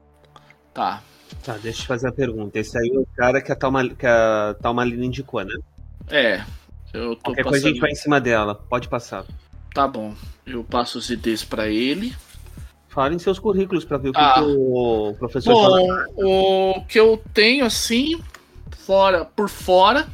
Tá. 0.74 1.02
Tá, 1.44 1.52
deixa 1.54 1.78
eu 1.78 1.82
te 1.82 1.86
fazer 1.86 2.08
a 2.08 2.12
pergunta. 2.12 2.58
Esse 2.58 2.76
aí 2.78 2.90
é 2.94 2.98
o 2.98 3.06
cara 3.16 3.40
que 3.40 3.52
a 3.52 3.56
Talma, 3.56 3.88
que 3.88 4.06
a 4.06 4.54
Talmalina 4.60 5.04
indicou, 5.04 5.44
né? 5.44 5.54
É. 6.10 6.42
Eu 6.92 7.14
tô 7.16 7.22
Qualquer 7.24 7.44
coisa 7.44 7.66
a 7.66 7.68
gente 7.68 7.74
passando. 7.76 7.80
vai 7.80 7.90
em 7.90 7.94
cima 7.94 8.20
dela. 8.20 8.54
Pode 8.54 8.88
passar. 8.88 9.24
Tá 9.74 9.86
bom. 9.86 10.14
Eu 10.46 10.64
passo 10.64 10.98
os 10.98 11.10
IDs 11.10 11.44
pra 11.44 11.68
ele. 11.68 12.14
Falem 12.88 13.18
seus 13.18 13.38
currículos 13.38 13.84
pra 13.84 13.98
ver 13.98 14.08
o 14.08 14.12
que, 14.12 14.18
Ah. 14.18 14.34
que 14.36 14.40
o 14.40 15.14
professor 15.18 15.54
fala. 15.54 15.78
Bom, 16.16 16.70
o 16.78 16.84
que 16.86 16.98
eu 16.98 17.22
tenho 17.34 17.64
assim, 17.66 18.20
fora, 18.70 19.24
por 19.26 19.48
fora, 19.48 20.08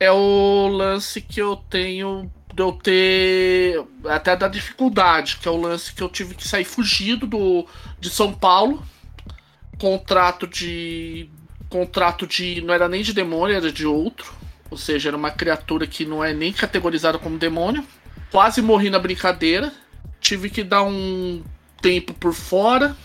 é 0.00 0.10
o 0.10 0.68
lance 0.68 1.20
que 1.20 1.40
eu 1.40 1.54
tenho 1.56 2.30
de 2.56 2.62
eu 2.62 2.72
ter 2.72 3.84
até 4.06 4.34
da 4.34 4.48
dificuldade, 4.48 5.36
que 5.36 5.46
é 5.46 5.50
o 5.50 5.60
lance 5.60 5.92
que 5.92 6.02
eu 6.02 6.08
tive 6.08 6.34
que 6.34 6.48
sair 6.48 6.64
fugido 6.64 7.26
do, 7.26 7.66
de 8.00 8.08
São 8.08 8.32
Paulo. 8.32 8.82
Contrato 9.78 10.46
de. 10.46 11.28
Contrato 11.68 12.26
de. 12.26 12.62
Não 12.62 12.72
era 12.72 12.88
nem 12.88 13.02
de 13.02 13.12
demônio, 13.12 13.54
era 13.54 13.70
de 13.70 13.86
outro. 13.86 14.32
Ou 14.70 14.78
seja, 14.78 15.10
era 15.10 15.16
uma 15.18 15.30
criatura 15.30 15.86
que 15.86 16.06
não 16.06 16.24
é 16.24 16.32
nem 16.32 16.50
categorizada 16.50 17.18
como 17.18 17.36
demônio. 17.36 17.84
Quase 18.30 18.62
morri 18.62 18.88
na 18.88 18.98
brincadeira. 18.98 19.70
Tive 20.18 20.48
que 20.48 20.64
dar 20.64 20.82
um 20.82 21.44
tempo 21.82 22.14
por 22.14 22.32
fora 22.32 22.96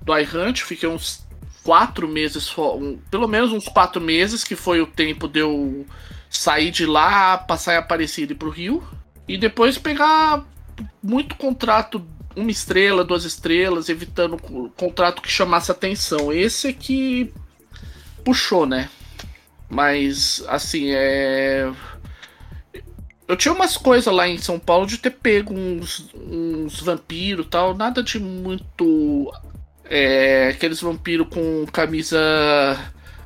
do 0.00 0.16
iHunt, 0.16 0.62
fiquei 0.62 0.88
uns 0.88 1.26
quatro 1.64 2.06
meses, 2.06 2.56
um- 2.56 2.96
pelo 3.10 3.26
menos 3.26 3.52
uns 3.52 3.66
quatro 3.66 4.00
meses, 4.00 4.44
que 4.44 4.54
foi 4.54 4.80
o 4.80 4.86
tempo 4.86 5.26
de 5.26 5.40
eu 5.40 5.84
sair 6.30 6.70
de 6.70 6.86
lá, 6.86 7.38
passar 7.38 7.74
em 7.74 7.78
Aparecida 7.78 8.32
e 8.32 8.36
pro 8.36 8.50
Rio. 8.50 8.82
E 9.26 9.36
depois 9.36 9.76
pegar 9.78 10.44
muito 11.02 11.36
contrato, 11.36 12.06
uma 12.36 12.50
estrela, 12.50 13.04
duas 13.04 13.24
estrelas, 13.24 13.88
evitando 13.88 14.36
co- 14.38 14.70
contrato 14.76 15.20
que 15.22 15.30
chamasse 15.30 15.70
atenção. 15.70 16.32
Esse 16.32 16.68
é 16.68 16.72
que 16.72 17.32
puxou, 18.24 18.66
né? 18.66 18.88
Mas, 19.68 20.42
assim, 20.48 20.90
é. 20.92 21.70
Eu 23.26 23.36
tinha 23.36 23.52
umas 23.52 23.76
coisas 23.76 24.12
lá 24.12 24.26
em 24.26 24.38
São 24.38 24.58
Paulo 24.58 24.86
de 24.86 24.96
ter 24.96 25.10
pego 25.10 25.52
uns, 25.52 26.08
uns 26.14 26.80
vampiros 26.80 27.46
tal, 27.50 27.74
nada 27.76 28.02
de 28.02 28.18
muito. 28.18 29.30
É, 29.84 30.48
aqueles 30.48 30.80
vampiros 30.80 31.28
com 31.28 31.66
camisa. 31.66 32.18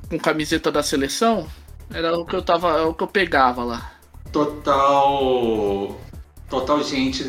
com 0.09 0.19
camiseta 0.19 0.73
da 0.73 0.83
seleção. 0.83 1.49
Era 1.93 2.17
o 2.17 2.25
que 2.25 2.35
eu 2.35 2.43
tava. 2.43 2.79
é 2.79 2.83
o 2.83 2.95
que 2.95 3.03
eu 3.03 3.09
pegava 3.09 3.65
lá. 3.65 3.93
Total. 4.33 6.01
Total 6.49 6.83
gente. 6.83 7.25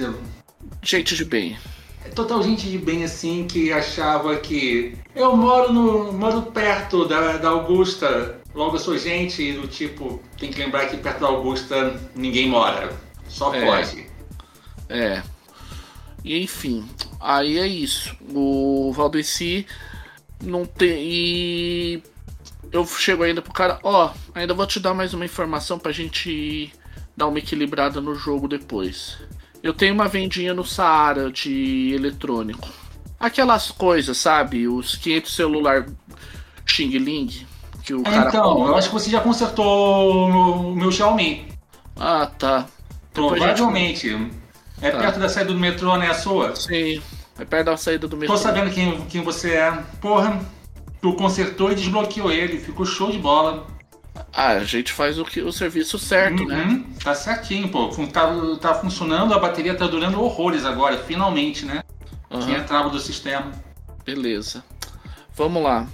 Gente 0.82 1.16
de 1.16 1.26
bem. 1.26 1.58
Total 2.16 2.42
gente 2.44 2.70
de 2.70 2.78
bem 2.78 3.04
assim 3.04 3.48
que 3.48 3.72
achava 3.72 4.36
que 4.38 4.98
eu 5.16 5.36
moro 5.36 5.72
no. 5.72 6.14
moro 6.14 6.44
perto 6.44 7.06
da, 7.08 7.38
da 7.38 7.50
Augusta. 7.50 8.40
Logo 8.54 8.76
eu 8.76 8.80
sou 8.80 8.98
gente 8.98 9.54
do 9.54 9.68
tipo, 9.68 10.22
tem 10.38 10.52
que 10.52 10.60
lembrar 10.60 10.86
que 10.86 10.98
perto 10.98 11.22
da 11.22 11.28
Augusta 11.28 12.00
ninguém 12.16 12.48
mora. 12.50 12.94
Só 13.28 13.54
É. 13.54 13.66
pode. 13.66 14.06
É. 14.90 15.24
E 16.24 16.42
enfim, 16.42 16.88
aí 17.20 17.58
é 17.58 17.68
isso. 17.68 18.16
O 18.34 18.92
Valdeci 18.94 19.66
não 20.42 20.66
tem. 20.66 21.02
E 21.02 22.04
eu 22.74 22.86
chego 22.86 23.24
ainda 23.24 23.42
pro 23.42 23.54
cara, 23.54 23.80
ó, 23.84 24.12
ainda 24.36 24.54
vou 24.54 24.66
te 24.68 24.80
dar 24.80 24.94
mais 24.94 25.14
uma 25.14 25.24
informação 25.26 25.78
pra 25.80 25.92
gente 25.92 26.74
dar 27.16 27.28
uma 27.28 27.38
equilibrada 27.40 28.02
no 28.02 28.16
jogo 28.16 28.48
depois. 28.48 29.18
Eu 29.62 29.74
tenho 29.74 29.94
uma 29.94 30.08
vendinha 30.10 30.54
no 30.54 30.66
Saara 30.66 31.32
de 31.32 31.94
eletrônico. 31.94 32.68
Aquelas 33.20 33.72
coisas, 33.72 34.18
sabe? 34.18 34.68
Os 34.68 34.96
500 34.98 35.34
celular 35.34 35.86
Xing 36.66 36.98
Ling 36.98 37.46
que 37.84 37.94
o 37.94 38.02
cara 38.04 38.28
Então, 38.30 38.68
eu 38.68 38.76
acho 38.76 38.88
que 38.90 38.94
você 38.94 39.10
já 39.10 39.20
consertou 39.22 40.28
o 40.72 40.76
meu, 40.76 40.92
Xiaomi. 40.92 41.48
Ah, 41.98 42.26
tá. 42.26 42.60
Gente- 42.60 42.72
Provavelmente. 43.14 44.32
É 44.82 44.90
Tá. 44.92 44.98
perto 44.98 45.20
da 45.20 45.30
saída 45.30 45.54
do 45.54 45.60
metrô, 45.60 45.96
né? 45.98 46.10
A 46.10 46.14
sua? 46.14 46.56
Sim, 46.56 47.02
é 47.38 47.46
perto 47.46 47.66
da 47.68 47.78
saída 47.78 48.08
do 48.08 48.18
metrô. 48.18 48.36
Tô 48.36 48.42
sabendo 48.42 48.72
quem, 48.74 49.00
quem 49.06 49.22
você 49.22 49.52
é. 49.52 49.72
Porra, 50.02 50.40
tu 51.04 51.14
consertou 51.16 51.70
e 51.70 51.76
desbloqueou 51.76 52.32
ele. 52.32 52.58
Ficou 52.58 52.86
show 52.86 53.12
de 53.12 53.18
bola. 53.20 53.68
Ah, 54.32 54.52
a 54.54 54.64
gente 54.64 54.94
faz 54.94 55.20
o, 55.20 55.26
que, 55.26 55.42
o 55.42 55.52
serviço 55.52 56.00
certo, 56.00 56.46
né? 56.46 56.64
Uhum, 56.64 56.84
Tá 57.04 57.14
certinho, 57.14 57.68
pô. 57.68 57.90
Tá, 58.12 58.32
tá 58.62 58.74
funcionando, 58.74 59.34
a 59.34 59.40
bateria 59.40 59.76
tá 59.76 59.86
durando 59.86 60.22
horrores 60.22 60.66
agora, 60.66 60.98
finalmente, 60.98 61.66
né? 61.66 61.84
Aham, 62.32 62.40
Tinha 62.46 62.64
trava 62.64 62.90
do 62.90 63.00
sistema. 63.00 63.52
beleza. 64.06 64.64
Vamos 65.36 65.62
lá. 65.62 65.86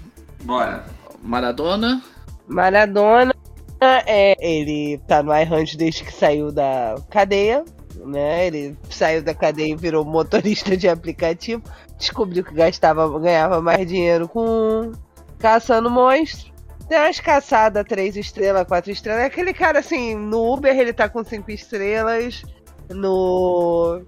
Bora. 0.44 0.86
Maradona. 1.24 2.02
Maradona, 2.48 3.34
é, 3.82 4.36
ele 4.40 5.00
tá 5.08 5.24
no 5.24 5.34
iHunt 5.36 5.76
desde 5.76 6.04
que 6.04 6.14
saiu 6.14 6.52
da 6.52 6.96
cadeia, 7.10 7.66
né? 8.06 8.48
Ele 8.48 8.78
saiu 8.90 9.22
da 9.22 9.34
cadeia 9.34 9.72
e 9.72 9.76
virou 9.76 10.06
motorista 10.06 10.76
de 10.76 10.88
aplicativo. 10.88 11.64
Descobriu 11.98 12.44
que 12.44 12.54
gastava, 12.54 13.20
ganhava 13.20 13.62
mais 13.62 13.88
dinheiro 13.88 14.28
com 14.28 14.92
caçando 15.38 15.90
monstros. 15.90 16.52
Tem 16.88 16.98
umas 16.98 17.20
caçadas 17.20 17.86
três 17.88 18.16
estrelas, 18.16 18.68
quatro 18.68 18.92
estrelas. 18.92 19.22
É 19.22 19.26
aquele 19.26 19.54
cara 19.54 19.80
assim, 19.80 20.16
no 20.16 20.54
Uber 20.54 20.76
ele 20.78 20.92
tá 20.92 21.08
com 21.08 21.24
cinco 21.24 21.52
estrelas. 21.52 22.44
No. 22.90 24.02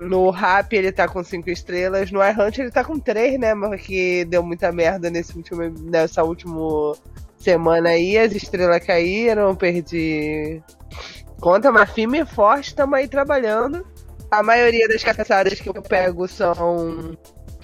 No 0.00 0.30
Rap 0.30 0.72
ele 0.72 0.90
tá 0.90 1.06
com 1.08 1.22
cinco 1.22 1.50
estrelas. 1.50 2.10
No 2.10 2.20
iHunt 2.20 2.58
ele 2.58 2.70
tá 2.70 2.82
com 2.82 2.98
três, 2.98 3.38
né? 3.38 3.54
Porque 3.54 4.24
deu 4.24 4.42
muita 4.42 4.72
merda 4.72 5.08
nesse 5.08 5.36
último, 5.36 5.62
nessa 5.82 6.24
última 6.24 6.94
semana 7.36 7.90
aí. 7.90 8.18
As 8.18 8.32
estrelas 8.32 8.84
caíram, 8.84 9.54
perdi 9.54 10.60
conta, 11.40 11.70
mas 11.72 11.90
firme 11.90 12.20
e 12.20 12.26
forte, 12.26 12.68
estamos 12.68 12.98
aí 12.98 13.08
trabalhando. 13.08 13.86
A 14.30 14.42
maioria 14.42 14.86
das 14.88 15.02
caçadas 15.02 15.60
que 15.60 15.68
eu 15.68 15.82
pego 15.82 16.28
são 16.28 17.16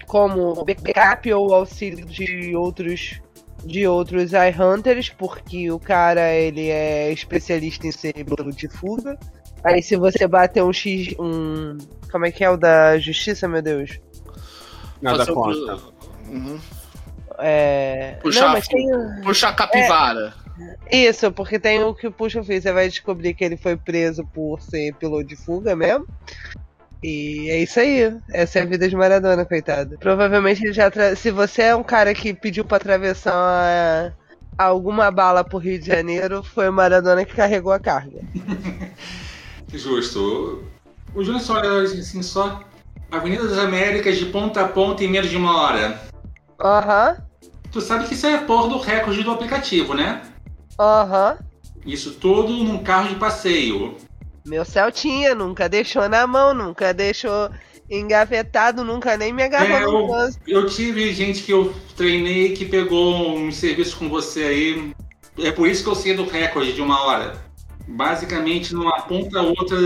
como 0.07 0.65
backup 0.65 1.33
ou 1.33 1.55
auxílio 1.55 2.07
de 2.07 2.55
outros 2.57 3.21
de 3.65 3.87
outros 3.87 4.33
iHunters, 4.33 5.09
porque 5.09 5.71
o 5.71 5.79
cara 5.79 6.33
ele 6.35 6.69
é 6.69 7.11
especialista 7.11 7.87
em 7.87 7.93
ser 7.93 8.15
de 8.55 8.69
fuga. 8.69 9.19
Aí 9.63 9.83
se 9.83 9.97
você 9.97 10.27
bater 10.29 10.63
um 10.63 10.73
X. 10.73 11.15
um. 11.19 11.79
Como 12.13 12.27
é 12.27 12.31
que 12.31 12.45
é 12.45 12.51
o 12.51 12.57
da 12.57 12.99
justiça, 12.99 13.49
meu 13.49 13.63
Deus? 13.63 13.99
Nada 15.01 15.27
conta. 15.27 15.79
Uhum. 16.29 16.61
É. 17.39 18.19
Puxar, 18.23 18.43
Não, 18.43 18.53
mas 18.53 18.69
tem... 18.69 18.89
puxar 19.23 19.49
a 19.49 19.55
capivara. 19.55 20.35
Isso, 20.91 21.33
porque 21.33 21.59
tem 21.59 21.83
o 21.83 21.95
que 21.95 22.11
puxa 22.11 22.41
o 22.41 22.45
fio. 22.45 22.61
Você 22.61 22.73
vai 22.73 22.89
descobrir 22.89 23.35
que 23.35 23.45
ele 23.45 23.57
foi 23.57 23.77
preso 23.77 24.25
por 24.33 24.61
ser 24.61 24.95
piloto 24.95 25.25
de 25.25 25.37
fuga 25.37 25.75
mesmo. 25.75 26.07
E 27.03 27.51
é 27.51 27.59
isso 27.59 27.81
aí. 27.81 28.17
Essa 28.33 28.61
é 28.61 28.63
a 28.63 28.67
vida 28.67 28.89
de 28.89 28.97
Maradona, 28.97 29.45
coitado. 29.45 29.99
Provavelmente 29.99 30.65
ele 30.65 30.73
já. 30.73 30.91
Tra... 30.91 31.15
Se 31.17 31.31
você 31.31 31.63
é 31.63 31.77
um 31.77 31.83
cara 31.83 32.15
que 32.15 32.33
pediu 32.33 32.65
pra 32.65 32.77
atravessar 32.77 33.35
uma... 33.35 34.15
alguma 34.57 35.11
bala 35.11 35.45
pro 35.45 35.59
Rio 35.59 35.79
de 35.79 35.87
Janeiro, 35.87 36.43
foi 36.43 36.69
o 36.69 36.73
Maradona 36.73 37.25
que 37.25 37.35
carregou 37.35 37.73
a 37.73 37.81
carga. 37.81 38.21
Justo. 39.73 40.65
O 41.15 41.23
Júnior 41.23 41.43
só 41.43 41.55
olha 41.55 41.83
assim, 41.83 42.23
só. 42.23 42.61
Avenida 43.11 43.47
das 43.47 43.59
Américas 43.59 44.17
de 44.17 44.27
ponta 44.27 44.63
a 44.63 44.69
ponta 44.69 45.05
em 45.05 45.09
menos 45.09 45.31
de 45.31 45.37
uma 45.37 45.61
hora. 45.61 46.01
Aham, 46.61 47.17
Tu 47.75 47.81
sabe 47.81 48.07
que 48.07 48.15
isso 48.15 48.25
é 48.25 48.37
a 48.37 48.43
porra 48.43 48.69
do 48.69 48.79
recorde 48.79 49.25
do 49.25 49.33
aplicativo, 49.33 49.95
né? 49.95 50.23
Aham. 50.79 51.39
Isso 51.87 52.13
tudo 52.15 52.53
num 52.65 52.79
carro 52.83 53.09
de 53.11 53.17
passeio. 53.17 53.97
Meu 54.47 54.65
Celtinha 54.65 55.35
nunca 55.35 55.69
deixou 55.69 56.09
na 56.09 56.27
mão, 56.27 56.55
nunca 56.55 56.93
deixou 56.95 57.51
engavetado, 57.91 58.83
nunca 58.85 59.17
nem 59.17 59.33
me 59.33 59.43
agarrou 59.43 59.77
É, 59.77 59.81
no 59.81 60.01
eu, 60.01 60.09
trânsito. 60.09 60.45
eu 60.51 60.67
tive 60.67 61.13
gente 61.13 61.43
que 61.43 61.53
eu 61.53 61.75
treinei 61.97 62.55
que 62.55 62.65
pegou 62.65 63.37
um 63.39 63.51
serviço 63.53 63.97
com 63.99 64.09
você 64.09 64.43
aí. 64.45 64.95
É 65.39 65.51
por 65.51 65.69
isso 65.69 65.83
que 65.83 65.89
eu 65.91 65.95
sei 65.95 66.15
do 66.15 66.25
recorde 66.27 66.73
de 66.73 66.81
uma 66.81 67.03
hora. 67.03 67.35
Basicamente 67.87 68.73
numa 68.75 69.03
ponta 69.03 69.43
outra 69.43 69.77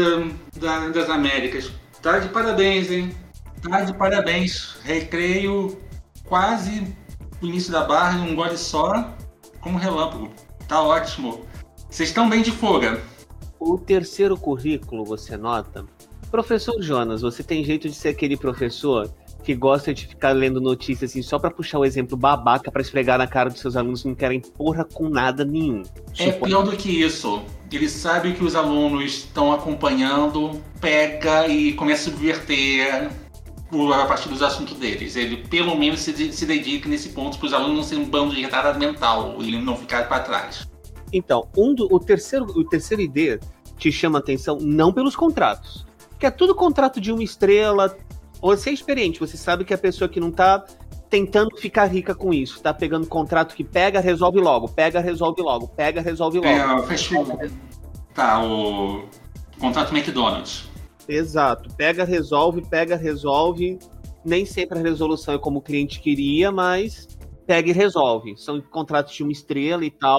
da- 0.57 0.89
das 0.89 1.11
Américas. 1.11 1.71
Tá 2.01 2.19
de 2.21 2.29
parabéns, 2.29 2.91
hein? 2.91 3.13
Tá 3.63 3.83
de 3.83 3.93
parabéns. 3.93 4.77
Recreio 4.85 5.77
quase 6.25 6.87
no 7.41 7.49
início 7.49 7.73
da 7.73 7.83
barra, 7.85 8.21
um 8.21 8.35
gole 8.37 8.57
só, 8.57 9.13
como 9.61 9.79
relâmpago. 9.79 10.31
Tá 10.69 10.83
ótimo. 10.83 11.41
Vocês 11.89 12.11
estão 12.11 12.29
bem 12.29 12.43
de 12.43 12.53
folga. 12.53 13.01
O 13.59 13.79
terceiro 13.79 14.37
currículo, 14.37 15.03
você 15.03 15.35
nota? 15.35 15.87
Professor 16.31 16.81
Jonas, 16.83 17.23
você 17.23 17.43
tem 17.43 17.65
jeito 17.65 17.89
de 17.89 17.95
ser 17.95 18.11
aquele 18.11 18.37
professor 18.37 19.11
que 19.43 19.55
gosta 19.55 19.95
de 19.95 20.07
ficar 20.07 20.33
lendo 20.33 20.61
notícias 20.61 21.11
assim 21.11 21.23
só 21.23 21.39
pra 21.39 21.51
puxar 21.51 21.79
o 21.79 21.87
exemplo 21.87 22.19
babaca 22.19 22.71
pra 22.71 22.83
esfregar 22.83 23.17
na 23.17 23.27
cara 23.27 23.49
dos 23.49 23.61
seus 23.61 23.77
alunos 23.77 24.03
que 24.03 24.09
não 24.09 24.15
querem 24.15 24.41
porra 24.41 24.85
com 24.85 25.09
nada 25.09 25.43
nenhum. 25.43 25.83
É 26.19 26.33
pior 26.33 26.65
do 26.65 26.77
que 26.77 27.03
isso. 27.03 27.43
Ele 27.73 27.89
sabe 27.89 28.35
que 28.35 28.45
os 28.45 28.55
alunos 28.55 29.05
estão 29.05 29.51
acompanhando, 29.51 30.61
pega 30.79 31.49
e 31.49 31.73
começa 31.73 32.11
a 32.11 32.13
subverter 32.13 33.11
a 33.71 34.07
partir 34.07 34.29
dos 34.29 34.43
assuntos 34.43 34.77
deles. 34.79 35.17
Ele 35.17 35.37
pelo 35.49 35.77
menos 35.77 36.01
se, 36.01 36.33
se 36.33 36.47
dedica 36.47 36.89
nesse 36.89 37.11
ponto 37.11 37.39
para 37.39 37.47
os 37.47 37.53
alunos 37.53 37.77
não 37.77 37.83
serem 37.85 38.05
um 38.05 38.09
bando 38.09 38.35
de 38.35 38.41
retardado 38.41 38.79
mental 38.79 39.37
e 39.41 39.57
não 39.61 39.77
ficar 39.77 40.09
para 40.09 40.21
trás. 40.21 40.69
Então, 41.13 41.49
um 41.57 41.75
do, 41.75 41.89
o, 41.93 41.99
terceiro, 41.99 42.45
o 42.47 42.65
terceiro 42.65 43.03
ID 43.03 43.41
te 43.77 43.91
chama 43.93 44.19
atenção 44.19 44.59
não 44.61 44.93
pelos 44.93 45.15
contratos. 45.17 45.87
Que 46.19 46.27
é 46.27 46.31
tudo 46.31 46.55
contrato 46.55 47.01
de 47.01 47.13
uma 47.13 47.23
estrela. 47.23 47.97
Você 48.41 48.71
é 48.71 48.73
experiente, 48.73 49.19
você 49.21 49.37
sabe 49.37 49.65
que 49.65 49.73
a 49.75 49.79
pessoa 49.79 50.09
que 50.09 50.21
não 50.21 50.31
tá 50.31 50.65
tentando 51.09 51.57
ficar 51.57 51.87
rica 51.87 52.15
com 52.15 52.35
isso, 52.35 52.61
tá 52.61 52.73
pegando 52.75 53.07
contrato 53.07 53.55
que 53.55 53.65
pega, 53.65 53.99
resolve 53.99 54.39
logo, 54.41 54.69
pega, 54.69 55.01
resolve 55.01 55.41
logo, 55.41 55.67
pega, 55.69 56.01
resolve 56.03 56.39
logo. 56.39 56.49
É, 56.49 56.75
o- 56.75 56.83
Tá, 58.15 58.43
o 58.45 59.05
contrato 59.59 59.95
McDonald's. 59.97 60.69
Exato. 61.09 61.75
Pega, 61.75 62.05
resolve, 62.05 62.63
pega, 62.69 62.97
resolve. 62.97 63.79
Nem 64.25 64.45
sempre 64.45 64.79
a 64.79 64.83
resolução 64.83 65.35
é 65.35 65.39
como 65.39 65.59
o 65.59 65.63
cliente 65.63 66.01
queria, 66.01 66.53
mas 66.53 67.09
pega 67.47 67.71
e 67.71 67.73
resolve. 67.73 68.37
São 68.37 68.61
contratos 68.61 69.15
de 69.15 69.23
uma 69.23 69.33
estrela 69.33 69.85
e 69.85 69.91
tal. 69.91 70.19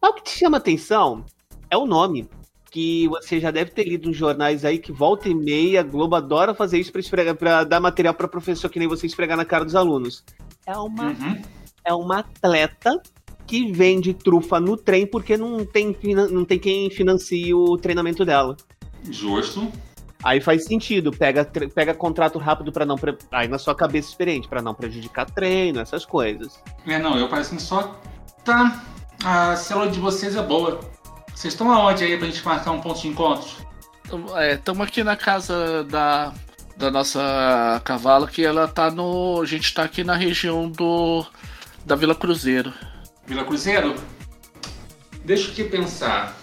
Mas 0.00 0.10
o 0.10 0.14
que 0.14 0.22
te 0.22 0.30
chama 0.38 0.56
atenção 0.56 1.24
é 1.70 1.76
o 1.76 1.86
nome. 1.86 2.28
Que 2.70 3.06
você 3.08 3.38
já 3.38 3.50
deve 3.50 3.70
ter 3.72 3.84
lido 3.86 4.08
nos 4.08 4.16
jornais 4.16 4.64
aí 4.64 4.78
que 4.78 4.90
volta 4.90 5.28
e 5.28 5.34
meia, 5.34 5.80
a 5.80 5.82
Globo 5.82 6.16
adora 6.16 6.54
fazer 6.54 6.78
isso 6.78 6.90
pra 7.38 7.64
dar 7.64 7.80
material 7.80 8.14
para 8.14 8.26
professor 8.26 8.70
que 8.70 8.78
nem 8.78 8.88
você 8.88 9.06
esfregar 9.06 9.36
na 9.36 9.44
cara 9.44 9.64
dos 9.64 9.74
alunos. 9.74 10.24
É 10.66 10.74
uma 10.78 11.08
Uhum. 11.08 11.42
é 11.84 11.92
uma 11.92 12.20
atleta 12.20 12.98
que 13.46 13.70
vende 13.70 14.14
trufa 14.14 14.58
no 14.58 14.78
trem 14.78 15.06
porque 15.06 15.36
não 15.36 15.66
tem, 15.66 15.94
não 16.30 16.46
tem 16.46 16.58
quem 16.58 16.88
financie 16.88 17.52
o 17.52 17.76
treinamento 17.76 18.24
dela. 18.24 18.56
Justo. 19.10 19.70
Aí 20.22 20.40
faz 20.40 20.64
sentido, 20.64 21.10
pega, 21.10 21.44
pega 21.74 21.92
contrato 21.94 22.38
rápido 22.38 22.70
pra 22.72 22.86
não. 22.86 22.96
pre- 22.96 23.16
Aí 23.32 23.48
na 23.48 23.58
sua 23.58 23.74
cabeça 23.74 24.10
diferente, 24.10 24.46
pra 24.48 24.62
não 24.62 24.72
prejudicar 24.74 25.26
treino, 25.28 25.80
essas 25.80 26.04
coisas. 26.04 26.60
É, 26.86 26.98
não, 26.98 27.16
eu 27.18 27.28
parecendo 27.28 27.60
só. 27.60 28.00
Tá, 28.44 28.82
a 29.24 29.56
célula 29.56 29.90
de 29.90 29.98
vocês 29.98 30.36
é 30.36 30.42
boa. 30.42 30.80
Vocês 31.34 31.54
estão 31.54 31.70
aonde 31.72 32.04
aí 32.04 32.16
pra 32.16 32.26
gente 32.26 32.44
marcar 32.44 32.70
um 32.72 32.80
ponto 32.80 33.00
de 33.00 33.08
encontro? 33.08 33.48
Estamos 34.52 34.86
aqui 34.86 35.02
na 35.02 35.16
casa 35.16 35.84
da, 35.84 36.32
da 36.76 36.90
nossa 36.90 37.80
cavalo, 37.84 38.26
que 38.28 38.44
ela 38.44 38.68
tá 38.68 38.90
no. 38.90 39.40
A 39.40 39.46
gente 39.46 39.72
tá 39.72 39.82
aqui 39.84 40.04
na 40.04 40.14
região 40.14 40.68
do. 40.68 41.24
da 41.86 41.96
Vila 41.96 42.14
Cruzeiro. 42.14 42.72
Vila 43.26 43.44
Cruzeiro? 43.44 43.94
Deixa 45.24 45.48
eu 45.48 45.52
aqui 45.52 45.64
pensar. 45.64 46.36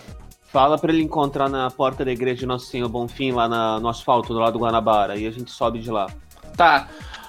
Fala 0.52 0.78
pra 0.80 0.92
ele 0.92 1.04
encontrar 1.04 1.48
na 1.48 1.70
porta 1.70 2.04
da 2.04 2.12
igreja 2.12 2.40
de 2.40 2.46
Nosso 2.46 2.66
Senhor 2.66 2.90
Bonfim, 2.90 3.32
lá 3.32 3.48
na- 3.48 3.80
no 3.80 3.88
asfalto 3.88 4.34
do 4.34 4.40
lado 4.40 4.54
do 4.54 4.60
Guanabara. 4.60 5.16
E 5.16 5.28
a 5.28 5.32
gente 5.32 5.52
sobe 5.52 5.80
de 5.80 5.92
lá. 5.92 6.08
Tá. 6.58 6.88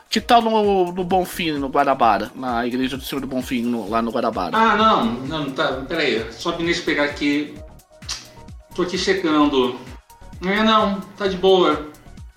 Que 0.09 0.21
tal 0.21 0.41
no, 0.43 0.91
no 0.91 1.05
Bonfim, 1.05 1.53
no 1.53 1.69
Guarabara? 1.69 2.33
Na 2.35 2.67
igreja 2.67 2.97
do 2.97 3.05
Senhor 3.05 3.21
do 3.21 3.27
Bonfim, 3.27 3.63
no- 3.63 3.89
lá 3.89 4.01
no 4.03 4.11
Guarabara. 4.11 4.57
Ah, 4.57 4.75
não, 4.77 5.05
não, 5.05 5.51
tá, 5.51 5.85
peraí. 5.87 6.33
Só 6.33 6.51
eu 6.53 6.83
pegar 6.85 7.05
aqui. 7.05 7.55
Tô 8.75 8.83
aqui 8.83 8.97
checando. 8.97 9.77
É, 10.45 10.63
não, 10.63 10.99
tá 11.17 11.29
de 11.29 11.37
boa. 11.37 11.87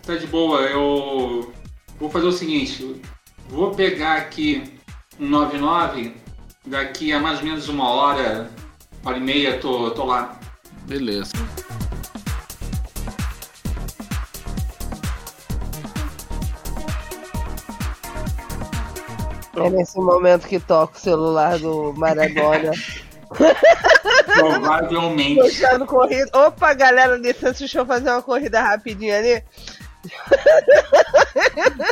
Tá 0.05 0.15
de 0.15 0.27
boa. 0.27 0.59
Eu 0.61 1.51
vou 1.99 2.09
fazer 2.09 2.27
o 2.27 2.31
seguinte. 2.31 3.01
Vou 3.49 3.71
pegar 3.71 4.17
aqui 4.17 4.63
um 5.19 5.27
99. 5.29 6.13
Daqui 6.65 7.11
a 7.13 7.19
mais 7.19 7.39
ou 7.39 7.45
menos 7.45 7.69
uma 7.69 7.89
hora, 7.89 8.49
hora 9.05 9.17
e 9.17 9.21
meia, 9.21 9.57
tô, 9.59 9.89
tô 9.91 10.05
lá. 10.05 10.37
Beleza. 10.85 11.33
É 19.55 19.69
nesse 19.69 19.97
momento 19.97 20.47
que 20.47 20.59
toca 20.59 20.97
o 20.97 20.99
celular 20.99 21.57
do 21.59 21.93
Maradona. 21.93 22.71
Provavelmente. 24.25 25.41
Puxando 25.41 25.85
corrida. 25.85 26.29
Opa, 26.33 26.73
galera, 26.73 27.15
licença, 27.15 27.59
deixa 27.59 27.79
eu 27.79 27.85
fazer 27.85 28.09
uma 28.09 28.21
corrida 28.21 28.61
rapidinha 28.61 29.17
ali. 29.19 29.43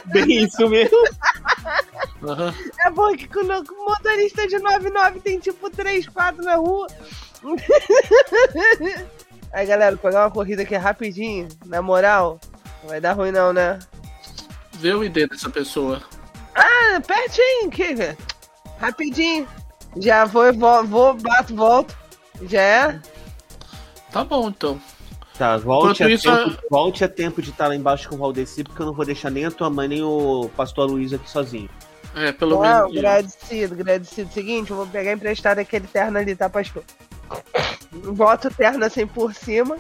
Bem 0.08 0.44
isso 0.44 0.68
mesmo. 0.68 0.98
Aham. 2.24 2.54
É 2.86 2.90
bom 2.92 3.12
que 3.16 3.28
quando 3.28 3.50
o 3.50 3.86
motorista 3.86 4.48
de 4.48 4.60
99 4.60 5.20
tem 5.22 5.40
tipo 5.40 5.70
3, 5.70 6.08
4 6.08 6.44
na 6.44 6.56
rua. 6.56 6.88
Aí, 9.54 9.66
galera, 9.66 9.96
vou 9.96 10.04
pegar 10.04 10.26
uma 10.26 10.32
corrida 10.32 10.62
aqui 10.62 10.76
rapidinho. 10.76 11.48
Na 11.66 11.82
moral, 11.82 12.40
não 12.82 12.90
vai 12.90 13.02
dar 13.02 13.14
ruim 13.14 13.32
não, 13.32 13.52
né? 13.52 13.80
Vê 14.74 14.94
o 14.94 15.04
ID 15.04 15.28
dessa 15.30 15.50
pessoa. 15.50 16.02
Ah, 16.56 17.02
pertinho, 17.06 17.70
que 17.70 17.94
velho. 17.94 18.18
Rapidinho. 18.80 19.48
Já 19.98 20.26
vou, 20.26 20.54
vou, 20.54 20.86
vou, 20.86 21.14
bato, 21.16 21.56
volto. 21.56 21.98
Já 22.44 22.62
é? 22.62 23.02
Tá 24.12 24.24
bom, 24.24 24.50
então. 24.50 24.80
Tá, 25.38 25.58
volte 25.58 26.04
a, 26.04 26.10
isso, 26.10 26.32
tempo, 26.32 26.58
volte 26.70 27.04
a 27.04 27.10
tempo 27.10 27.42
de 27.42 27.50
estar 27.50 27.68
lá 27.68 27.76
embaixo 27.76 28.08
com 28.08 28.16
o 28.16 28.18
Valdeci, 28.18 28.64
porque 28.64 28.82
eu 28.82 28.86
não 28.86 28.94
vou 28.94 29.06
deixar 29.06 29.30
nem 29.32 29.46
a 29.46 29.52
tua 29.52 29.70
mãe 29.70 29.88
nem 29.88 30.04
o 30.04 30.50
pastor 30.56 30.90
Luiz 30.90 31.12
aqui 31.14 31.30
sozinho. 31.30 31.70
É, 32.16 32.32
pelo 32.32 32.62
Não, 32.62 32.62
menos. 32.90 32.98
agradecido, 32.98 33.74
agradecido. 33.74 34.32
Seguinte, 34.34 34.72
eu 34.72 34.78
vou 34.78 34.88
pegar 34.88 35.14
emprestado 35.14 35.60
aquele 35.60 35.88
terno 35.88 36.18
ali, 36.18 36.36
tá, 36.36 36.50
pastor? 36.50 36.84
Boto 37.92 38.48
o 38.50 38.54
terno 38.54 38.84
assim 38.86 39.08
por 39.08 39.34
cima 39.34 39.78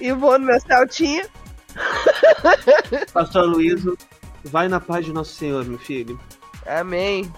e 0.00 0.12
vou 0.12 0.38
no 0.38 0.46
meu 0.46 0.60
saltinho. 0.60 1.26
Pastor 3.12 3.44
Luíso, 3.46 3.96
vai 4.44 4.68
na 4.68 4.80
paz 4.80 5.04
de 5.04 5.12
Nosso 5.12 5.34
Senhor, 5.34 5.64
meu 5.64 5.78
filho. 5.78 6.18
Amém. 6.66 7.30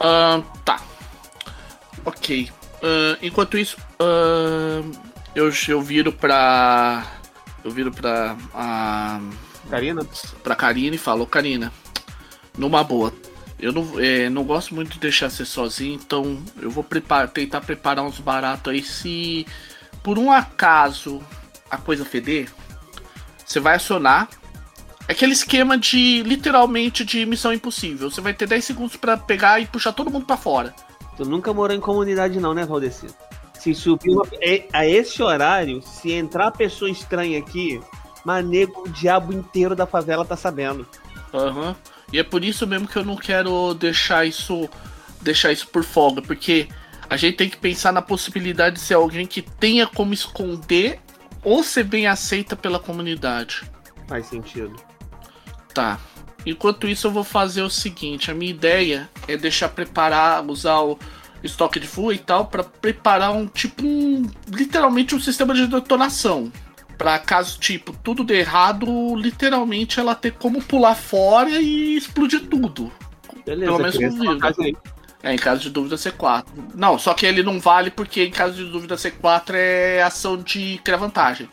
Ahn, 0.00 0.42
tá. 0.64 0.80
Ok. 2.04 2.50
Ahn, 2.82 3.16
enquanto 3.22 3.58
isso, 3.58 3.76
ahn, 4.00 4.90
eu, 5.34 5.50
eu 5.68 5.80
viro 5.82 6.12
pra. 6.12 7.04
Eu 7.62 7.70
viro 7.70 7.92
pra. 7.92 8.36
A, 8.54 9.20
Karina? 9.70 10.06
pra 10.42 10.54
Karina 10.56 10.94
e 10.96 10.98
falo: 10.98 11.24
"Ô, 11.24 11.26
Karina, 11.26 11.72
numa 12.56 12.82
boa. 12.82 13.12
Eu 13.58 13.72
não, 13.72 13.98
é, 13.98 14.28
não 14.28 14.44
gosto 14.44 14.74
muito 14.74 14.92
de 14.94 14.98
deixar 14.98 15.30
você 15.30 15.44
sozinho, 15.44 15.94
então 15.94 16.42
eu 16.60 16.70
vou 16.70 16.82
preparar, 16.84 17.28
tentar 17.28 17.60
preparar 17.60 18.04
uns 18.04 18.18
baratos 18.18 18.72
aí. 18.72 18.82
Se 18.82 19.46
por 20.02 20.18
um 20.18 20.30
acaso 20.30 21.22
a 21.70 21.76
coisa 21.76 22.04
feder, 22.04 22.48
você 23.44 23.60
vai 23.60 23.76
acionar. 23.76 24.28
É 25.06 25.12
aquele 25.12 25.32
esquema 25.32 25.76
de 25.76 26.22
literalmente 26.22 27.04
de 27.04 27.24
missão 27.26 27.52
impossível. 27.52 28.10
Você 28.10 28.20
vai 28.20 28.32
ter 28.32 28.46
10 28.46 28.64
segundos 28.64 28.96
pra 28.96 29.16
pegar 29.16 29.60
e 29.60 29.66
puxar 29.66 29.92
todo 29.92 30.10
mundo 30.10 30.26
pra 30.26 30.36
fora. 30.36 30.74
Tu 31.16 31.24
nunca 31.24 31.52
morou 31.52 31.76
em 31.76 31.80
comunidade 31.80 32.40
não, 32.40 32.54
né, 32.54 32.64
Valdeci? 32.64 33.06
Se 33.58 33.74
subir 33.74 34.10
uma... 34.10 34.26
é- 34.40 34.66
a 34.72 34.86
esse 34.86 35.22
horário, 35.22 35.80
se 35.82 36.10
entrar 36.10 36.50
pessoa 36.50 36.90
estranha 36.90 37.38
aqui, 37.38 37.80
manego, 38.24 38.82
o 38.86 38.88
diabo 38.88 39.32
inteiro 39.32 39.76
da 39.76 39.86
favela 39.86 40.24
tá 40.24 40.36
sabendo. 40.36 40.86
Aham. 41.32 41.76
E 42.12 42.18
é 42.18 42.22
por 42.22 42.44
isso 42.44 42.66
mesmo 42.66 42.86
que 42.86 42.96
eu 42.96 43.04
não 43.04 43.16
quero 43.16 43.74
deixar 43.74 44.26
isso 44.26 44.68
deixar 45.20 45.52
isso 45.52 45.66
por 45.68 45.82
folga, 45.82 46.20
porque 46.20 46.68
a 47.08 47.16
gente 47.16 47.36
tem 47.36 47.48
que 47.48 47.56
pensar 47.56 47.92
na 47.92 48.02
possibilidade 48.02 48.76
de 48.76 48.82
ser 48.82 48.94
alguém 48.94 49.26
que 49.26 49.40
tenha 49.40 49.86
como 49.86 50.12
esconder 50.12 51.00
ou 51.42 51.62
ser 51.62 51.84
bem 51.84 52.06
aceita 52.06 52.54
pela 52.54 52.78
comunidade. 52.78 53.62
Faz 54.06 54.26
sentido. 54.26 54.74
Tá. 55.72 55.98
Enquanto 56.46 56.86
isso, 56.86 57.06
eu 57.06 57.10
vou 57.10 57.24
fazer 57.24 57.62
o 57.62 57.70
seguinte: 57.70 58.30
a 58.30 58.34
minha 58.34 58.50
ideia 58.50 59.08
é 59.26 59.36
deixar 59.36 59.70
preparar, 59.70 60.44
usar 60.46 60.80
o 60.80 60.98
estoque 61.42 61.80
de 61.80 61.86
full 61.86 62.12
e 62.12 62.18
tal, 62.18 62.46
pra 62.46 62.62
preparar 62.64 63.32
um 63.32 63.46
tipo, 63.46 63.84
um, 63.84 64.26
literalmente 64.48 65.14
um 65.14 65.20
sistema 65.20 65.54
de 65.54 65.66
detonação. 65.66 66.52
Pra 66.98 67.18
caso, 67.18 67.58
tipo, 67.58 67.92
tudo 68.02 68.22
dê 68.22 68.38
errado, 68.40 68.86
literalmente 69.16 69.98
ela 69.98 70.14
ter 70.14 70.32
como 70.32 70.62
pular 70.62 70.94
fora 70.94 71.50
e 71.50 71.96
explodir 71.96 72.46
tudo. 72.46 72.92
Beleza, 73.44 73.66
Pelo 73.72 73.78
menos 73.78 73.96
criança, 73.96 74.16
com 74.16 74.22
uma 74.22 74.34
vida. 74.34 74.46
casa 74.46 74.62
aí. 74.62 74.76
É, 75.22 75.32
em 75.34 75.38
caso 75.38 75.62
de 75.62 75.70
dúvida 75.70 75.96
C4. 75.96 76.44
Não, 76.74 76.98
só 76.98 77.14
que 77.14 77.24
ele 77.26 77.42
não 77.42 77.58
vale 77.58 77.90
porque 77.90 78.22
em 78.24 78.30
caso 78.30 78.54
de 78.54 78.64
dúvida 78.70 78.94
C4 78.94 79.54
é 79.54 80.02
ação 80.02 80.36
de 80.36 80.78
criar 80.84 80.98
vantagem. 80.98 81.48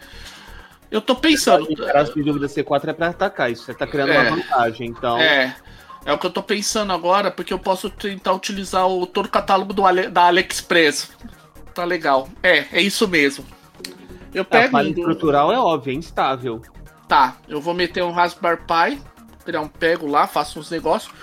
Eu 0.91 0.99
tô 1.01 1.15
pensando. 1.15 1.71
Em 1.71 1.75
caso 1.75 2.13
de 2.13 2.21
dúvida 2.21 2.47
C4 2.47 2.89
é 2.89 2.93
pra 2.93 3.07
atacar, 3.07 3.49
isso 3.51 3.63
você 3.63 3.73
tá 3.73 3.87
criando 3.87 4.11
É. 4.11 4.21
uma 4.29 4.35
vantagem, 4.37 4.87
então... 4.87 5.17
É. 5.19 5.55
É 6.03 6.11
o 6.11 6.17
que 6.17 6.25
eu 6.25 6.31
tô 6.31 6.41
pensando 6.41 6.91
agora, 6.91 7.29
porque 7.29 7.53
eu 7.53 7.59
posso 7.59 7.89
tentar 7.89 8.33
utilizar 8.33 8.87
o 8.87 9.05
todo 9.05 9.27
o 9.27 9.29
catálogo 9.29 9.71
do 9.71 9.83
da 10.09 10.23
AliExpress. 10.25 11.11
Tá 11.75 11.85
legal. 11.85 12.27
É, 12.41 12.65
é 12.73 12.81
isso 12.81 13.07
mesmo. 13.07 13.45
Eu 14.33 14.43
A 14.43 14.45
pego. 14.45 14.71
falha 14.71 14.89
um 14.89 14.93
do- 14.93 14.99
estrutural 15.01 15.51
é 15.51 15.59
óbvia, 15.59 15.91
é 15.93 15.95
instável. 15.95 16.61
Tá, 17.07 17.37
eu 17.47 17.59
vou 17.59 17.73
meter 17.73 18.03
um 18.03 18.11
Raspberry 18.11 18.57
Pi, 18.61 19.01
criar 19.43 19.61
um 19.61 19.67
pego 19.67 20.07
lá, 20.07 20.27
faço 20.27 20.59
uns 20.59 20.69
negócios. 20.69 21.13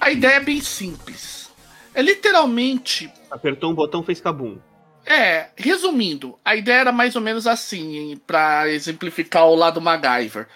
A 0.00 0.10
ideia 0.10 0.36
é 0.36 0.40
bem 0.40 0.60
simples. 0.60 1.50
É 1.94 2.00
literalmente 2.02 3.10
Apertou 3.30 3.70
um 3.70 3.74
botão, 3.74 4.02
fez 4.02 4.20
cabum. 4.20 4.58
É, 5.04 5.48
resumindo, 5.56 6.38
a 6.44 6.56
ideia 6.56 6.78
era 6.80 6.92
mais 6.92 7.14
ou 7.16 7.22
menos 7.22 7.46
assim, 7.46 8.18
pra 8.26 8.68
exemplificar 8.68 9.46
o 9.46 9.54
lado 9.54 9.80
MacGyver. 9.80 10.46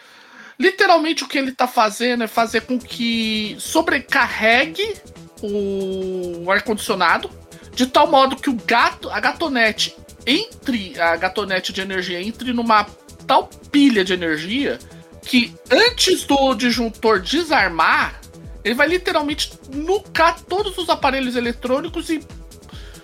Literalmente 0.58 1.24
o 1.24 1.28
que 1.28 1.38
ele 1.38 1.52
tá 1.52 1.66
fazendo 1.66 2.24
é 2.24 2.26
fazer 2.26 2.62
com 2.62 2.78
que 2.78 3.56
sobrecarregue 3.58 4.94
o 5.42 6.50
ar-condicionado 6.50 7.30
de 7.74 7.86
tal 7.86 8.06
modo 8.10 8.36
que 8.36 8.50
o 8.50 8.56
gato, 8.66 9.08
a 9.10 9.20
gatonete 9.20 9.96
entre, 10.26 10.98
a 11.00 11.16
gatonete 11.16 11.72
de 11.72 11.80
energia 11.80 12.20
entre 12.22 12.52
numa 12.52 12.86
tal 13.26 13.48
pilha 13.70 14.04
de 14.04 14.12
energia 14.12 14.78
que 15.22 15.54
antes 15.70 16.24
do 16.24 16.54
disjuntor 16.54 17.20
desarmar, 17.20 18.20
ele 18.64 18.74
vai 18.74 18.88
literalmente 18.88 19.52
nucar 19.72 20.40
todos 20.40 20.76
os 20.78 20.88
aparelhos 20.88 21.36
eletrônicos 21.36 22.10
e 22.10 22.20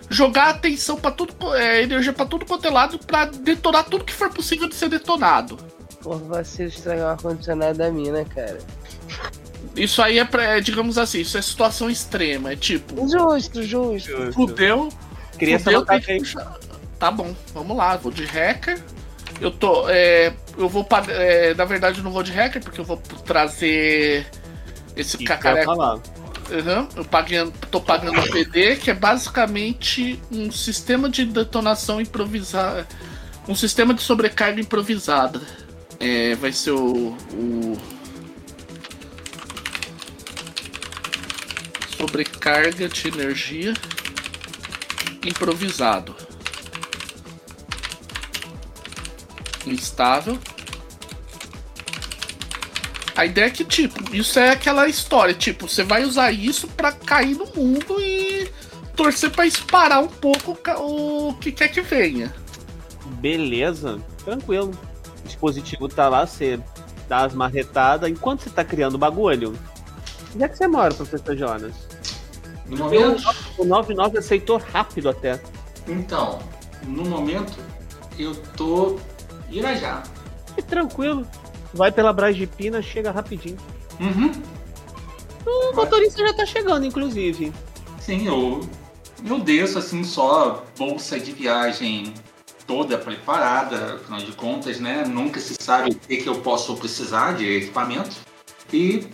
jogar 0.08 0.50
atenção 0.50 0.96
para 0.96 1.10
tudo, 1.10 1.54
é, 1.54 1.82
energia 1.82 2.12
para 2.12 2.26
tudo 2.26 2.46
quanto 2.46 2.66
é 2.66 2.70
lado 2.70 2.98
para 2.98 3.26
detonar 3.26 3.84
tudo 3.84 4.04
que 4.04 4.12
for 4.12 4.30
possível 4.30 4.68
de 4.68 4.74
ser 4.74 4.88
detonado. 4.88 5.56
Por 6.02 6.18
vacilo 6.24 6.68
estragar 6.68 7.06
o 7.06 7.10
ar-condicionado 7.10 7.78
da 7.78 7.90
mina, 7.90 8.24
cara. 8.24 8.58
Isso 9.74 10.00
aí 10.00 10.18
é, 10.18 10.24
pra, 10.24 10.56
é, 10.56 10.60
digamos 10.60 10.96
assim, 10.96 11.20
isso 11.20 11.36
é 11.36 11.42
situação 11.42 11.90
extrema. 11.90 12.52
É 12.52 12.56
tipo, 12.56 13.08
Justo, 13.08 13.62
justo. 13.62 14.32
fudeu, 14.32 14.88
Criança 15.38 15.64
fudeu, 15.64 15.80
não 15.80 15.86
tem 15.86 16.00
tá 16.00 16.06
que 16.06 16.18
puxar. 16.18 16.58
Tá 16.98 17.10
bom, 17.10 17.34
vamos 17.52 17.76
lá, 17.76 17.96
vou 17.96 18.10
de 18.10 18.24
hacker. 18.24 18.82
Eu 19.40 19.50
tô. 19.50 19.88
É, 19.88 20.32
eu 20.56 20.68
vou. 20.68 20.86
É, 21.08 21.54
na 21.54 21.64
verdade, 21.64 21.98
eu 21.98 22.04
não 22.04 22.10
vou 22.10 22.22
de 22.22 22.32
hacker, 22.32 22.62
porque 22.62 22.80
eu 22.80 22.84
vou 22.84 22.96
trazer 23.24 24.26
esse 24.96 25.18
cacareco. 25.18 25.72
Uhum, 25.72 26.88
eu 26.94 27.04
pagando, 27.04 27.52
tô 27.70 27.80
pagando 27.80 28.20
o 28.20 28.30
PD, 28.30 28.76
que 28.76 28.90
é 28.90 28.94
basicamente 28.94 30.20
um 30.30 30.50
sistema 30.50 31.08
de 31.08 31.24
detonação 31.24 32.00
improvisada. 32.00 32.86
Um 33.48 33.54
sistema 33.54 33.92
de 33.92 34.02
sobrecarga 34.02 34.60
improvisada. 34.60 35.40
É, 35.98 36.34
vai 36.36 36.52
ser 36.52 36.70
o, 36.70 37.16
o. 37.32 37.78
Sobrecarga 41.96 42.88
de 42.88 43.08
energia 43.08 43.74
improvisado. 45.24 46.14
Instável. 49.66 50.38
A 53.16 53.24
ideia 53.24 53.46
é 53.46 53.50
que, 53.50 53.64
tipo, 53.64 54.14
isso 54.14 54.38
é 54.38 54.50
aquela 54.50 54.86
história, 54.88 55.32
tipo, 55.32 55.66
você 55.68 55.82
vai 55.82 56.04
usar 56.04 56.32
isso 56.32 56.68
pra 56.68 56.92
cair 56.92 57.34
no 57.34 57.46
mundo 57.46 57.98
e 57.98 58.50
torcer 58.94 59.30
pra 59.30 59.46
esparar 59.46 60.02
um 60.02 60.08
pouco 60.08 60.56
o 60.78 61.34
que 61.34 61.50
quer 61.50 61.68
que 61.68 61.80
venha. 61.80 62.34
Beleza, 63.18 63.98
tranquilo. 64.22 64.78
O 65.24 65.26
dispositivo 65.26 65.88
tá 65.88 66.08
lá, 66.10 66.26
você 66.26 66.60
dá 67.08 67.24
as 67.24 67.32
marretadas. 67.34 68.10
Enquanto 68.10 68.42
você 68.42 68.50
tá 68.50 68.62
criando 68.62 68.96
o 68.96 68.98
bagulho, 68.98 69.54
onde 70.34 70.44
é 70.44 70.48
que 70.48 70.56
você 70.58 70.68
mora, 70.68 70.92
professor 70.92 71.34
Jonas? 71.36 71.72
No 72.66 72.76
momento, 72.76 73.22
O 73.56 73.64
99 73.64 74.18
aceitou 74.18 74.58
rápido 74.58 75.08
até. 75.08 75.40
então, 75.88 76.38
no 76.84 77.04
momento, 77.04 77.58
eu 78.18 78.34
tô 78.56 78.98
Irajá. 79.58 80.02
E 80.56 80.62
tranquilo. 80.62 81.26
Vai 81.72 81.92
pela 81.92 82.12
Brás 82.12 82.36
de 82.36 82.46
Pina, 82.46 82.80
chega 82.80 83.10
rapidinho. 83.10 83.58
Uhum. 84.00 84.32
O 85.46 85.76
motorista 85.76 86.26
já 86.26 86.34
tá 86.34 86.46
chegando, 86.46 86.86
inclusive. 86.86 87.52
Sim, 88.00 88.26
eu, 88.26 88.60
eu 89.24 89.38
desço 89.38 89.78
assim 89.78 90.02
só 90.02 90.64
bolsa 90.78 91.18
de 91.18 91.32
viagem 91.32 92.12
toda 92.66 92.98
preparada, 92.98 93.94
afinal 93.94 94.20
de 94.20 94.32
contas, 94.32 94.80
né? 94.80 95.04
Nunca 95.06 95.40
se 95.40 95.54
sabe 95.58 95.90
o 95.90 95.94
que, 95.94 96.16
que 96.16 96.28
eu 96.28 96.36
posso 96.36 96.76
precisar 96.76 97.34
de 97.34 97.58
equipamento. 97.58 98.16
E 98.72 99.06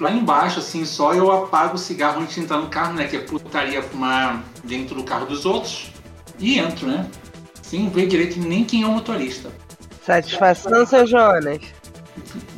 lá 0.00 0.10
embaixo, 0.10 0.58
assim, 0.58 0.84
só 0.84 1.14
eu 1.14 1.30
apago 1.30 1.76
o 1.76 1.78
cigarro 1.78 2.20
antes 2.20 2.34
de 2.34 2.40
entrar 2.40 2.58
no 2.58 2.68
carro, 2.68 2.94
né? 2.94 3.06
Que 3.06 3.16
é 3.16 3.20
putaria 3.20 3.82
fumar 3.82 4.42
dentro 4.64 4.94
do 4.94 5.04
carro 5.04 5.26
dos 5.26 5.46
outros. 5.46 5.92
E 6.38 6.58
entro, 6.58 6.88
né? 6.88 7.08
Sem 7.62 7.88
ver 7.88 8.08
direito 8.08 8.38
nem 8.40 8.64
quem 8.64 8.82
é 8.82 8.86
o 8.86 8.90
motorista. 8.90 9.50
Satisfação, 10.04 10.84
seu 10.84 11.06
Jonas. 11.06 11.60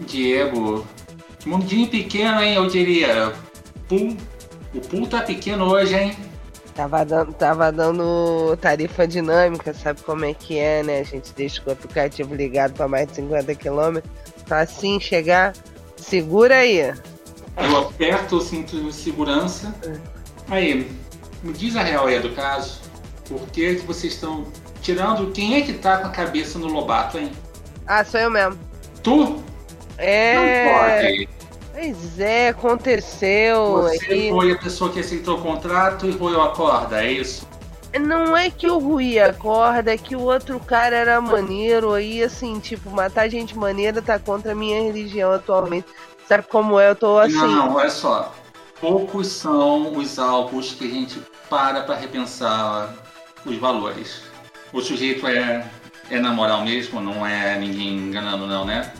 Diego, 0.01 0.85
mundinho 1.45 1.89
pequeno, 1.89 2.41
hein? 2.41 2.55
Eu 2.55 2.67
diria. 2.67 3.33
Pum, 3.89 4.17
o 4.75 4.81
pool 4.81 5.07
tá 5.07 5.23
pequeno 5.23 5.71
hoje, 5.71 5.95
hein? 5.95 6.17
Tava 6.75 7.05
dando, 7.05 7.33
tava 7.33 7.71
dando 7.71 8.57
tarifa 8.61 9.07
dinâmica, 9.07 9.73
sabe 9.73 10.03
como 10.03 10.25
é 10.25 10.35
que 10.35 10.59
é, 10.59 10.83
né? 10.83 11.01
A 11.01 11.05
gente 11.05 11.33
deixa 11.35 11.63
o 11.65 11.71
aplicativo 11.71 12.35
ligado 12.35 12.75
para 12.75 12.89
mais 12.89 13.07
de 13.07 13.15
50 13.15 13.55
km. 13.55 14.01
Pra 14.45 14.61
assim 14.61 14.99
chegar, 14.99 15.53
segura 15.97 16.57
aí. 16.57 16.81
Eu 17.57 17.77
aperto 17.79 18.37
o 18.37 18.41
cinto 18.41 18.79
de 18.79 18.93
segurança. 18.93 19.73
Aí, 20.49 20.91
me 21.45 21.53
diz 21.53 21.77
a 21.77 21.83
real 21.83 22.09
aí 22.09 22.19
do 22.19 22.35
caso. 22.35 22.81
Por 23.29 23.41
que, 23.49 23.77
que 23.77 23.87
vocês 23.87 24.15
estão 24.15 24.47
tirando. 24.87 25.33
Quem 25.33 25.57
é 25.57 25.63
que 25.63 25.73
tá 25.73 25.99
com 25.99 26.07
a 26.07 26.11
cabeça 26.11 26.59
no 26.59 26.69
Lobato, 26.69 27.19
hein? 27.19 27.33
Ah, 27.87 28.05
sou 28.05 28.21
eu 28.21 28.31
mesmo. 28.31 28.59
Tu? 29.03 29.43
É. 29.99 30.35
Não 30.37 30.73
pode. 30.73 31.29
Pois 31.73 32.21
é, 32.21 32.49
aconteceu. 32.49 33.83
Você 33.83 34.13
aí. 34.13 34.31
foi 34.31 34.53
a 34.53 34.59
pessoa 34.59 34.93
que 34.93 35.01
aceitou 35.01 35.39
o 35.39 35.43
contrato 35.43 36.07
e 36.07 36.13
roeu 36.13 36.41
a 36.41 36.51
corda, 36.51 37.05
é 37.05 37.13
isso? 37.13 37.47
Não 37.99 38.37
é 38.37 38.51
que 38.51 38.67
eu 38.67 38.79
ruí 38.79 39.19
a 39.19 39.33
corda, 39.33 39.93
é 39.93 39.97
que 39.97 40.15
o 40.15 40.21
outro 40.21 40.61
cara 40.61 40.97
era 40.97 41.21
maneiro. 41.21 41.93
Aí, 41.93 42.23
assim, 42.23 42.59
tipo, 42.61 42.91
matar 42.91 43.29
gente 43.29 43.57
maneira 43.57 44.01
tá 44.01 44.19
contra 44.19 44.53
a 44.53 44.55
minha 44.55 44.83
religião 44.83 45.33
atualmente. 45.33 45.87
Sabe 46.29 46.45
como 46.49 46.79
é? 46.79 46.91
Eu 46.91 46.97
tô 46.97 47.19
assim. 47.19 47.35
Não, 47.35 47.75
olha 47.75 47.91
só. 47.91 48.35
Poucos 48.81 49.29
são 49.29 49.97
os 49.97 50.19
alvos 50.19 50.73
que 50.73 50.85
a 50.85 50.91
gente 50.91 51.21
para 51.49 51.83
pra 51.83 51.97
repensar 51.97 52.95
os 53.45 53.57
valores. 53.57 54.26
O 54.77 54.83
sujeito 54.83 55.27
é, 55.27 55.67
é 56.11 56.21
na 56.21 56.33
moral 56.33 56.63
mesmo, 56.63 57.01
não 57.01 57.27
é 57.27 57.59
ninguém 57.59 57.97
enganando, 57.97 58.47
não, 58.47 58.67
né? 58.67 58.93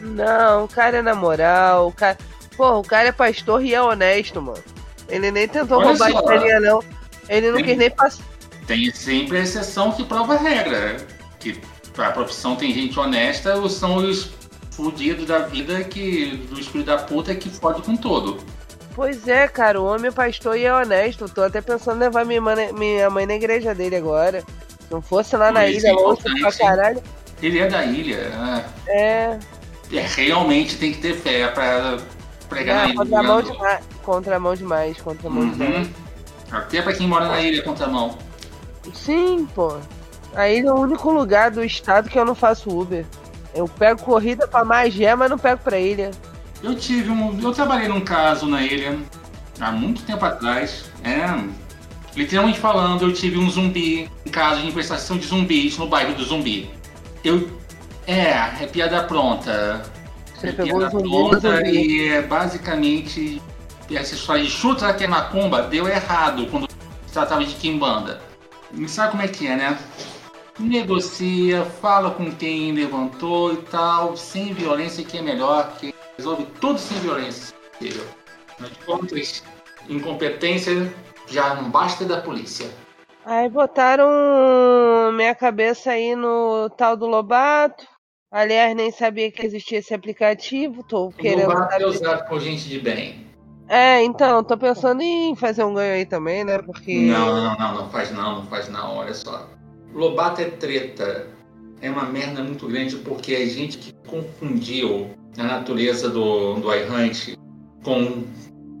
Não, 0.00 0.64
o 0.64 0.68
cara 0.68 0.98
é 0.98 1.02
na 1.02 1.12
moral. 1.12 1.88
O 1.88 1.92
cara... 1.92 2.16
Pô, 2.56 2.78
o 2.78 2.84
cara 2.84 3.08
é 3.08 3.12
pastor 3.12 3.64
e 3.64 3.74
é 3.74 3.82
honesto, 3.82 4.40
mano. 4.40 4.62
Ele 5.08 5.32
nem 5.32 5.48
tentou 5.48 5.78
Olha 5.78 5.88
roubar 5.88 6.06
a 6.06 6.10
estrelinha, 6.10 6.60
não. 6.60 6.80
Ele 7.28 7.48
não 7.48 7.56
Tem- 7.56 7.64
quis 7.64 7.76
nem 7.76 7.90
passar. 7.90 8.22
Tem 8.64 8.92
sempre 8.92 9.38
a 9.38 9.40
exceção 9.40 9.90
que 9.90 10.04
prova 10.04 10.34
a 10.34 10.38
regra. 10.38 10.98
Que 11.40 11.60
a 11.98 12.12
profissão 12.12 12.54
tem 12.54 12.72
gente 12.72 12.96
honesta, 12.98 13.56
ou 13.56 13.68
são 13.68 13.96
os 13.96 14.30
fudidos 14.70 15.26
da 15.26 15.40
vida 15.40 15.82
que. 15.82 16.46
do 16.48 16.60
espírito 16.60 16.86
da 16.86 16.98
puta 16.98 17.34
que 17.34 17.50
fode 17.50 17.82
com 17.82 17.96
todo. 17.96 18.38
Pois 18.94 19.26
é, 19.26 19.48
cara, 19.48 19.80
o 19.80 19.84
homem 19.84 20.06
é 20.06 20.12
pastor 20.12 20.56
e 20.56 20.64
é 20.64 20.72
honesto. 20.72 21.28
Tô 21.28 21.42
até 21.42 21.60
pensando 21.60 21.96
em 21.96 22.04
levar 22.04 22.24
minha 22.24 22.40
mãe, 22.40 22.72
minha 22.72 23.10
mãe 23.10 23.26
na 23.26 23.34
igreja 23.34 23.74
dele 23.74 23.96
agora. 23.96 24.44
Não 24.94 25.02
fosse 25.02 25.36
lá 25.36 25.50
na 25.50 25.66
ilha, 25.66 25.88
é 25.88 25.92
longe 25.92 26.22
pra 26.40 26.52
caralho. 26.52 27.02
Ele 27.42 27.58
é 27.58 27.66
da 27.66 27.84
ilha. 27.84 28.28
né? 28.28 28.64
É. 28.86 29.38
É, 29.92 30.00
realmente 30.16 30.76
tem 30.78 30.92
que 30.92 30.98
ter 31.00 31.16
fé 31.16 31.48
pra 31.48 31.98
pregar 32.48 32.76
na 32.76 32.82
é 32.82 32.86
ilha. 32.86 32.96
contramão 32.96 33.42
viu? 33.42 33.52
demais. 33.52 33.84
Contramão 34.04 34.54
demais, 34.54 35.00
contramão 35.00 35.50
demais. 35.50 35.86
Uhum. 35.88 35.92
Até 36.52 36.80
pra 36.80 36.92
quem 36.92 37.08
mora 37.08 37.26
na 37.26 37.40
ilha, 37.40 37.62
contramão. 37.62 38.16
Sim, 38.92 39.48
pô. 39.52 39.78
A 40.34 40.48
ilha 40.48 40.68
é 40.68 40.72
o 40.72 40.78
único 40.78 41.10
lugar 41.10 41.50
do 41.50 41.64
estado 41.64 42.08
que 42.08 42.18
eu 42.18 42.24
não 42.24 42.34
faço 42.36 42.70
Uber. 42.70 43.04
Eu 43.52 43.66
pego 43.66 44.00
corrida 44.02 44.46
pra 44.46 44.64
Magé, 44.64 45.14
mas 45.16 45.28
não 45.28 45.38
pego 45.38 45.60
pra 45.62 45.78
ilha. 45.78 46.12
Eu 46.62 46.76
tive 46.76 47.10
um. 47.10 47.36
Eu 47.42 47.52
trabalhei 47.52 47.88
num 47.88 48.00
caso 48.00 48.46
na 48.46 48.62
ilha 48.62 48.96
há 49.60 49.72
muito 49.72 50.02
tempo 50.02 50.24
atrás. 50.24 50.84
É. 51.02 51.63
Literalmente 52.16 52.60
falando, 52.60 53.02
eu 53.02 53.12
tive 53.12 53.38
um 53.38 53.50
zumbi, 53.50 54.08
um 54.24 54.30
caso 54.30 54.60
de 54.60 54.68
infestação 54.68 55.18
de 55.18 55.26
zumbis 55.26 55.76
no 55.78 55.88
bairro 55.88 56.14
do 56.14 56.24
zumbi. 56.24 56.70
Eu. 57.24 57.48
É, 58.06 58.30
é 58.62 58.66
piada 58.70 59.02
pronta. 59.04 59.82
Você 60.34 60.48
é 60.48 60.52
piada 60.52 60.90
pronta 60.90 61.66
e 61.66 62.08
é 62.08 62.22
basicamente. 62.22 63.42
Essa 63.90 64.14
história 64.14 64.42
de 64.42 64.50
chuta 64.50 64.92
que 64.94 65.04
é 65.04 65.06
macumba 65.06 65.62
deu 65.62 65.86
errado 65.86 66.46
quando 66.46 66.68
se 67.06 67.12
tratava 67.12 67.44
de 67.44 67.54
quimbanda. 67.54 68.20
E 68.72 68.88
sabe 68.88 69.10
como 69.10 69.22
é 69.22 69.28
que 69.28 69.46
é, 69.46 69.56
né? 69.56 69.78
Negocia, 70.58 71.64
fala 71.82 72.10
com 72.10 72.30
quem 72.32 72.72
levantou 72.72 73.52
e 73.52 73.56
tal, 73.56 74.16
sem 74.16 74.54
violência, 74.54 75.04
que 75.04 75.18
é 75.18 75.22
melhor, 75.22 75.76
que 75.78 75.94
resolve 76.16 76.46
tudo 76.60 76.78
sem 76.78 76.98
violência. 77.00 77.54
Afinal 77.76 78.70
de 78.70 78.78
contas, 78.86 79.42
incompetência 79.88 80.92
já 81.26 81.54
não 81.54 81.70
basta 81.70 82.04
da 82.04 82.20
polícia. 82.20 82.68
Aí 83.24 83.48
botaram 83.48 85.12
minha 85.12 85.34
cabeça 85.34 85.92
aí 85.92 86.14
no 86.14 86.68
tal 86.70 86.96
do 86.96 87.06
Lobato. 87.06 87.86
Aliás, 88.30 88.74
nem 88.74 88.90
sabia 88.90 89.30
que 89.30 89.46
existia 89.46 89.78
esse 89.78 89.94
aplicativo. 89.94 90.82
Tô 90.82 91.10
querendo. 91.10 91.48
Lobato 91.48 91.68
é 91.68 91.70
saber. 91.72 91.86
usado 91.86 92.28
por 92.28 92.40
gente 92.40 92.68
de 92.68 92.80
bem. 92.80 93.24
É, 93.68 94.02
então, 94.02 94.44
tô 94.44 94.58
pensando 94.58 95.00
em 95.00 95.34
fazer 95.34 95.64
um 95.64 95.72
ganho 95.72 95.94
aí 95.94 96.04
também, 96.04 96.44
né? 96.44 96.58
Porque. 96.58 97.00
Não, 97.00 97.34
não, 97.34 97.56
não, 97.56 97.74
não 97.74 97.90
faz 97.90 98.10
não, 98.10 98.36
não 98.36 98.46
faz 98.46 98.68
não, 98.68 98.96
olha 98.96 99.14
só. 99.14 99.48
Lobato 99.92 100.42
é 100.42 100.46
treta. 100.46 101.28
É 101.80 101.90
uma 101.90 102.04
merda 102.04 102.42
muito 102.42 102.66
grande 102.66 102.96
porque 102.96 103.34
a 103.34 103.46
gente 103.46 103.78
que 103.78 103.92
confundiu 104.08 105.10
a 105.38 105.42
natureza 105.42 106.08
do, 106.08 106.54
do 106.54 106.74
iHunt 106.74 107.36
com 107.82 108.24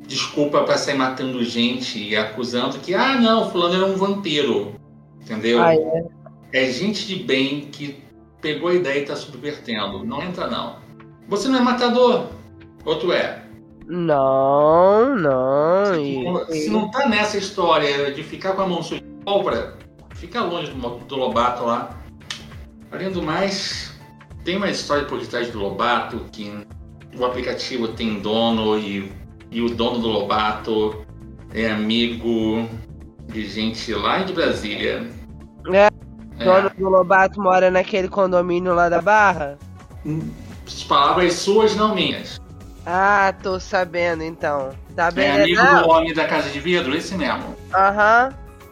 desculpa 0.06 0.62
pra 0.62 0.76
sair 0.78 0.96
matando 0.96 1.42
gente 1.44 1.98
e 2.02 2.16
acusando 2.16 2.78
que, 2.78 2.94
ah 2.94 3.18
não, 3.20 3.50
fulano 3.50 3.74
era 3.74 3.86
um 3.86 3.96
vampiro. 3.96 4.74
Entendeu? 5.20 5.62
Ah, 5.62 5.74
é. 5.74 6.04
É 6.52 6.70
gente 6.70 7.06
de 7.06 7.16
bem 7.16 7.62
que 7.62 8.02
pegou 8.40 8.68
a 8.68 8.74
ideia 8.74 9.00
e 9.00 9.04
tá 9.06 9.16
subvertendo. 9.16 10.04
Não 10.04 10.22
entra 10.22 10.46
não. 10.46 10.76
Você 11.28 11.48
não 11.48 11.58
é 11.58 11.62
matador. 11.62 12.26
Outro 12.84 13.10
é. 13.12 13.42
Não, 13.86 15.14
não. 15.16 15.96
e- 16.00 16.52
Se 16.52 16.70
não 16.70 16.90
tá 16.90 17.08
nessa 17.08 17.36
história 17.38 18.12
de 18.12 18.22
ficar 18.22 18.52
com 18.52 18.62
a 18.62 18.66
mão 18.68 18.82
suja 18.82 19.00
de 19.00 19.24
pólvora, 19.24 19.76
fica 20.14 20.42
longe 20.42 20.70
do, 20.70 20.88
do 20.98 21.16
Lobato 21.16 21.64
lá. 21.64 21.98
Além 22.92 23.10
do 23.10 23.22
mais, 23.22 23.92
tem 24.44 24.56
uma 24.56 24.70
história 24.70 25.04
por 25.06 25.18
detrás 25.18 25.50
do 25.50 25.58
Lobato 25.58 26.20
que 26.30 26.52
o 27.18 27.24
aplicativo 27.24 27.88
tem 27.88 28.20
dono 28.20 28.78
e, 28.78 29.10
e 29.54 29.62
o 29.62 29.70
dono 29.70 30.00
do 30.00 30.08
Lobato 30.08 31.06
é 31.54 31.70
amigo 31.70 32.68
de 33.28 33.46
gente 33.48 33.94
lá 33.94 34.18
de 34.18 34.32
Brasília. 34.32 35.08
É, 35.72 35.88
É, 36.40 36.44
dono 36.44 36.70
do 36.76 36.88
Lobato 36.88 37.40
mora 37.40 37.70
naquele 37.70 38.08
condomínio 38.08 38.74
lá 38.74 38.88
da 38.88 39.00
Barra? 39.00 39.56
palavras 40.88 41.34
suas, 41.34 41.76
não 41.76 41.94
minhas. 41.94 42.36
Ah, 42.84 43.32
tô 43.42 43.58
sabendo 43.60 44.24
então. 44.24 44.70
Tá 44.96 45.10
bem, 45.10 45.24
É 45.24 45.42
amigo 45.42 45.62
Não, 45.62 45.82
do 45.84 45.88
homem 45.90 46.12
da 46.12 46.26
casa 46.26 46.50
de 46.50 46.58
vidro, 46.60 46.94
esse 46.94 47.14
mesmo. 47.14 47.56
Aham. 47.74 48.30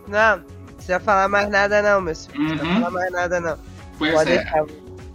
Não, 0.09 0.37
não 0.39 0.45
precisa 0.75 0.99
falar 1.01 1.29
mais 1.29 1.49
nada 1.49 1.81
não, 1.81 2.01
meu 2.01 2.15
senhor. 2.15 2.37
Não 2.39 2.47
precisa 2.49 2.69
Uhum. 2.69 2.75
falar 2.81 2.91
mais 2.91 3.13
nada 3.13 3.41
não. 3.41 3.57
Pois 3.99 4.13
Pode 4.13 4.33
é. 4.33 4.37
deixar. 4.39 4.65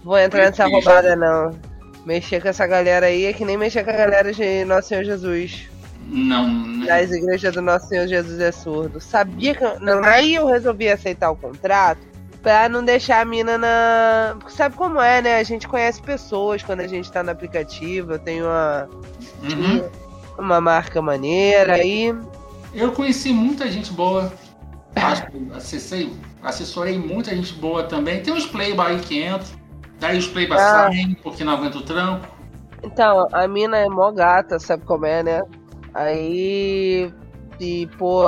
Vou 0.03 0.18
entrar 0.18 0.45
nessa 0.45 0.65
roubada 0.65 1.15
não. 1.15 1.59
Mexer 2.08 2.41
com 2.41 2.47
essa 2.47 2.66
galera 2.66 3.08
aí 3.08 3.26
é 3.26 3.34
que 3.34 3.43
nem 3.43 3.58
mexer 3.58 3.84
com 3.84 3.89
a 3.89 3.93
galera 3.93 4.32
de 4.32 4.64
Nosso 4.64 4.88
Senhor 4.88 5.03
Jesus. 5.03 5.68
Não. 6.08 6.86
Das 6.86 7.12
igrejas 7.12 7.53
do 7.53 7.62
Nosso 7.62 7.89
Senhor 7.89 8.08
Jesus 8.08 8.39
é 8.39 8.49
surdo. 8.49 9.01
Sabia 9.01 9.53
que. 9.53 9.66
Não, 9.82 10.01
aí 10.05 10.36
eu 10.36 10.47
resolvi 10.47 10.88
aceitar 10.88 11.30
o 11.30 11.36
contrato 11.36 11.99
pra 12.41 12.70
não 12.70 12.82
deixar 12.82 13.20
a 13.20 13.26
mina 13.26 13.58
na. 13.58 14.38
Porque 14.39 14.53
sabe 14.53 14.78
como 14.78 15.01
é, 15.01 15.22
né? 15.22 15.38
A 15.38 15.43
gente 15.43 15.68
conhece 15.68 16.01
pessoas 16.01 16.64
quando 16.64 16.80
a 16.80 16.88
gente 16.88 17.12
tá 17.12 17.22
no 17.22 17.32
aplicativo. 17.32 18.14
Eu 18.14 18.20
tenho 18.20 18.45
uma, 18.45 18.88
Uhum. 19.43 19.89
uma 20.39 20.62
marca 20.62 21.01
maneira 21.01 21.74
aí. 21.74 22.16
Eu 22.74 22.93
conheci 22.93 23.34
muita 23.34 23.70
gente 23.70 23.91
boa. 23.91 24.32
Acho 24.95 25.28
que 25.30 25.51
acessei, 25.53 26.14
assessorei 26.41 26.97
muita 26.97 27.36
gente 27.36 27.53
boa 27.55 27.84
também. 27.84 28.24
Tem 28.24 28.34
uns 28.34 28.45
playboy 28.45 28.93
aí 28.93 28.99
que 28.99 29.22
entram. 29.26 29.66
Daí 29.99 30.17
os 30.17 30.27
playboy 30.27 30.57
Ah. 30.57 30.89
saem 30.89 31.15
porque 31.23 31.43
não 31.43 31.53
aguenta 31.53 31.77
o 31.77 31.81
trampo. 31.81 32.27
Então, 32.83 33.27
a 33.31 33.47
mina 33.47 33.77
é 33.77 33.89
mó 33.89 34.11
gata, 34.11 34.59
sabe 34.59 34.85
como 34.85 35.05
é, 35.05 35.23
né? 35.23 35.41
Aí. 35.93 37.11
E, 37.59 37.87
pô, 37.97 38.23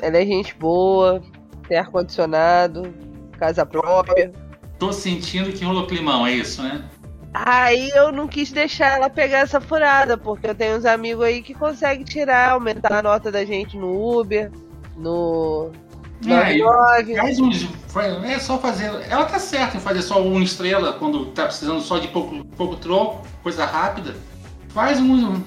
ela 0.00 0.18
é 0.18 0.26
gente 0.26 0.54
boa, 0.56 1.22
tem 1.68 1.78
ar-condicionado, 1.78 2.92
casa 3.38 3.64
própria. 3.64 4.32
Tô 4.78 4.92
sentindo 4.92 5.52
que 5.52 5.64
rolou 5.64 5.86
climão, 5.86 6.26
é 6.26 6.32
isso, 6.32 6.62
né? 6.62 6.84
Aí 7.32 7.90
eu 7.90 8.10
não 8.10 8.26
quis 8.26 8.50
deixar 8.50 8.96
ela 8.96 9.08
pegar 9.08 9.38
essa 9.38 9.60
furada, 9.60 10.16
porque 10.16 10.48
eu 10.48 10.54
tenho 10.54 10.76
uns 10.76 10.84
amigos 10.84 11.24
aí 11.24 11.40
que 11.42 11.54
conseguem 11.54 12.04
tirar, 12.04 12.52
aumentar 12.52 12.98
a 12.98 13.02
nota 13.02 13.30
da 13.30 13.44
gente 13.44 13.76
no 13.76 14.18
Uber, 14.18 14.50
no 14.96 15.70
É, 16.26 16.58
99. 16.58 17.16
faz 17.16 17.40
uns. 17.40 17.68
É 18.24 18.38
só 18.38 18.58
fazer. 18.58 18.86
Ela 19.08 19.24
tá 19.24 19.38
certa 19.38 19.76
em 19.76 19.80
fazer 19.80 20.02
só 20.02 20.20
uma 20.22 20.42
estrela 20.42 20.94
quando 20.94 21.26
tá 21.26 21.44
precisando 21.44 21.80
só 21.80 21.98
de 21.98 22.08
pouco, 22.08 22.44
pouco 22.56 22.76
troco, 22.76 23.26
coisa 23.42 23.64
rápida. 23.64 24.16
Faz 24.70 25.00
um, 25.00 25.40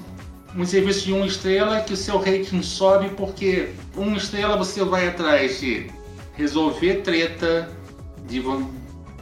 um 0.56 0.64
serviço 0.64 1.04
de 1.04 1.12
uma 1.12 1.26
estrela 1.26 1.80
que 1.80 1.92
o 1.92 1.96
seu 1.96 2.18
rating 2.18 2.62
sobe, 2.62 3.10
porque 3.10 3.70
uma 3.96 4.16
estrela 4.16 4.56
você 4.56 4.82
vai 4.84 5.08
atrás 5.08 5.60
de 5.60 5.90
resolver 6.34 7.02
treta 7.02 7.68
de, 8.26 8.42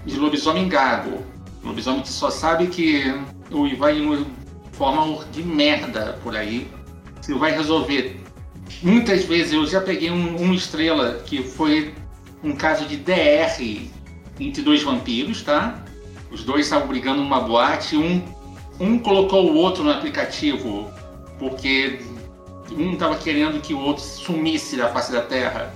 de 0.06 0.18
lobisomem 0.18 0.68
gago. 0.68 1.24
Lobisomem 1.64 2.02
que 2.02 2.08
só 2.08 2.30
sabe 2.30 2.68
que 2.68 3.12
o 3.50 3.76
vai 3.76 3.98
em 3.98 4.26
forma 4.72 5.24
de 5.32 5.42
merda 5.42 6.18
por 6.22 6.36
aí. 6.36 6.70
Você 7.20 7.34
vai 7.34 7.52
resolver. 7.52 8.19
Muitas 8.82 9.24
vezes 9.24 9.52
eu 9.52 9.66
já 9.66 9.80
peguei 9.80 10.10
um, 10.10 10.36
uma 10.36 10.54
estrela 10.54 11.22
que 11.26 11.42
foi 11.42 11.94
um 12.42 12.52
caso 12.52 12.86
de 12.86 12.96
DR 12.96 13.90
entre 14.38 14.62
dois 14.62 14.82
vampiros, 14.82 15.42
tá? 15.42 15.84
Os 16.30 16.44
dois 16.44 16.66
estavam 16.66 16.88
brigando 16.88 17.22
numa 17.22 17.40
boate, 17.40 17.96
um, 17.96 18.22
um 18.78 18.98
colocou 18.98 19.50
o 19.50 19.56
outro 19.56 19.84
no 19.84 19.90
aplicativo 19.90 20.90
porque 21.38 22.00
um 22.70 22.92
estava 22.92 23.16
querendo 23.16 23.60
que 23.60 23.74
o 23.74 23.80
outro 23.80 24.04
sumisse 24.04 24.76
da 24.76 24.88
face 24.88 25.10
da 25.10 25.22
terra. 25.22 25.74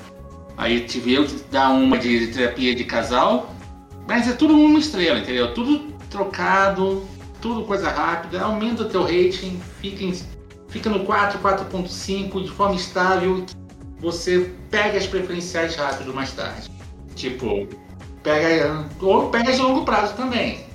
Aí 0.56 0.80
tive 0.82 1.24
que 1.24 1.42
dar 1.50 1.70
uma 1.70 1.98
de 1.98 2.28
terapia 2.28 2.74
de 2.74 2.84
casal, 2.84 3.52
mas 4.06 4.28
é 4.28 4.32
tudo 4.32 4.54
uma 4.54 4.78
estrela, 4.78 5.18
entendeu? 5.18 5.52
Tudo 5.52 5.92
trocado, 6.08 7.04
tudo 7.40 7.64
coisa 7.64 7.90
rápida, 7.90 8.40
aumenta 8.42 8.82
o 8.82 8.88
teu 8.88 9.02
rating, 9.02 9.60
fica, 9.80 10.04
em, 10.04 10.14
fica 10.74 10.90
no 10.90 11.04
4, 11.04 11.38
4.5 11.38 12.42
de 12.42 12.50
forma 12.50 12.74
estável. 12.74 13.46
Você 14.00 14.52
pega 14.72 14.98
as 14.98 15.06
preferenciais 15.06 15.76
rápido 15.76 16.12
mais 16.12 16.32
tarde. 16.32 16.68
Tipo, 17.14 17.68
pega. 18.24 18.84
Ou 19.00 19.30
pega 19.30 19.52
de 19.52 19.62
longo 19.62 19.84
prazo 19.84 20.14
também. 20.16 20.66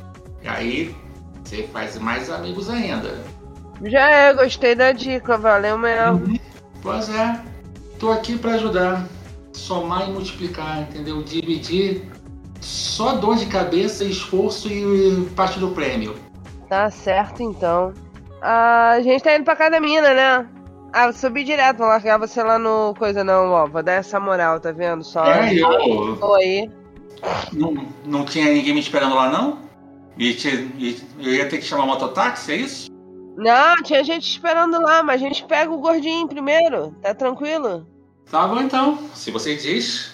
E 0.42 0.48
aí 0.48 0.96
você 1.44 1.64
faz 1.74 1.98
mais 1.98 2.30
amigos 2.30 2.70
ainda. 2.70 3.22
Já 3.84 4.10
é, 4.10 4.34
gostei 4.34 4.74
da 4.74 4.94
dica, 4.94 5.38
valeu 5.38 5.78
mesmo. 5.78 6.40
Pois 6.82 7.10
é. 7.10 7.42
Tô 8.00 8.10
aqui 8.10 8.38
para 8.38 8.54
ajudar. 8.54 9.06
Somar 9.52 10.08
e 10.08 10.14
multiplicar, 10.14 10.84
entendeu? 10.84 11.22
Dividir 11.22 12.10
só 12.62 13.16
dor 13.16 13.36
de 13.36 13.48
cabeça, 13.48 14.06
esforço 14.06 14.70
e 14.70 15.26
parte 15.36 15.60
do 15.60 15.72
prêmio. 15.72 16.16
Tá 16.70 16.90
certo 16.90 17.44
então. 17.44 17.94
A 18.42 19.00
gente 19.02 19.24
tá 19.24 19.36
indo 19.36 19.44
pra 19.44 19.56
casa 19.56 19.72
da 19.72 19.80
mina, 19.82 20.14
né? 20.14 20.48
Ah, 20.94 21.12
subi 21.12 21.44
direto, 21.44 21.78
vou 21.78 21.88
largar 21.88 22.18
você 22.18 22.42
lá 22.42 22.58
no 22.58 22.96
coisa 22.98 23.24
não, 23.24 23.52
ó. 23.52 23.68
Vou 23.68 23.84
dar 23.84 23.94
essa 23.94 24.20
moral, 24.20 24.60
tá 24.60 24.72
vendo? 24.72 25.04
Só. 25.04 25.24
É, 25.26 25.54
eu. 25.54 26.18
Oi. 26.22 26.72
Não, 27.54 27.74
não 28.06 28.26
tinha 28.26 28.46
ninguém 28.52 28.74
me 28.74 28.80
esperando 28.80 29.14
lá, 29.16 29.30
não? 29.30 29.60
E, 30.18 30.34
te- 30.34 30.72
e 30.78 30.98
eu 31.20 31.34
ia 31.34 31.48
ter 31.50 31.58
que 31.58 31.66
chamar 31.66 31.86
mototáxi, 31.86 32.52
é 32.52 32.56
isso? 32.56 32.90
Não, 33.38 33.76
tinha 33.84 34.04
gente 34.04 34.30
esperando 34.30 34.82
lá, 34.82 35.04
mas 35.04 35.22
a 35.22 35.26
gente 35.26 35.46
pega 35.46 35.72
o 35.72 35.78
gordinho 35.80 36.28
primeiro, 36.28 36.92
tá 37.02 37.14
tranquilo? 37.14 37.88
Tá 38.30 38.48
bom 38.48 38.60
então, 38.62 38.98
se 39.14 39.32
você 39.32 39.56
diz. 39.56 40.14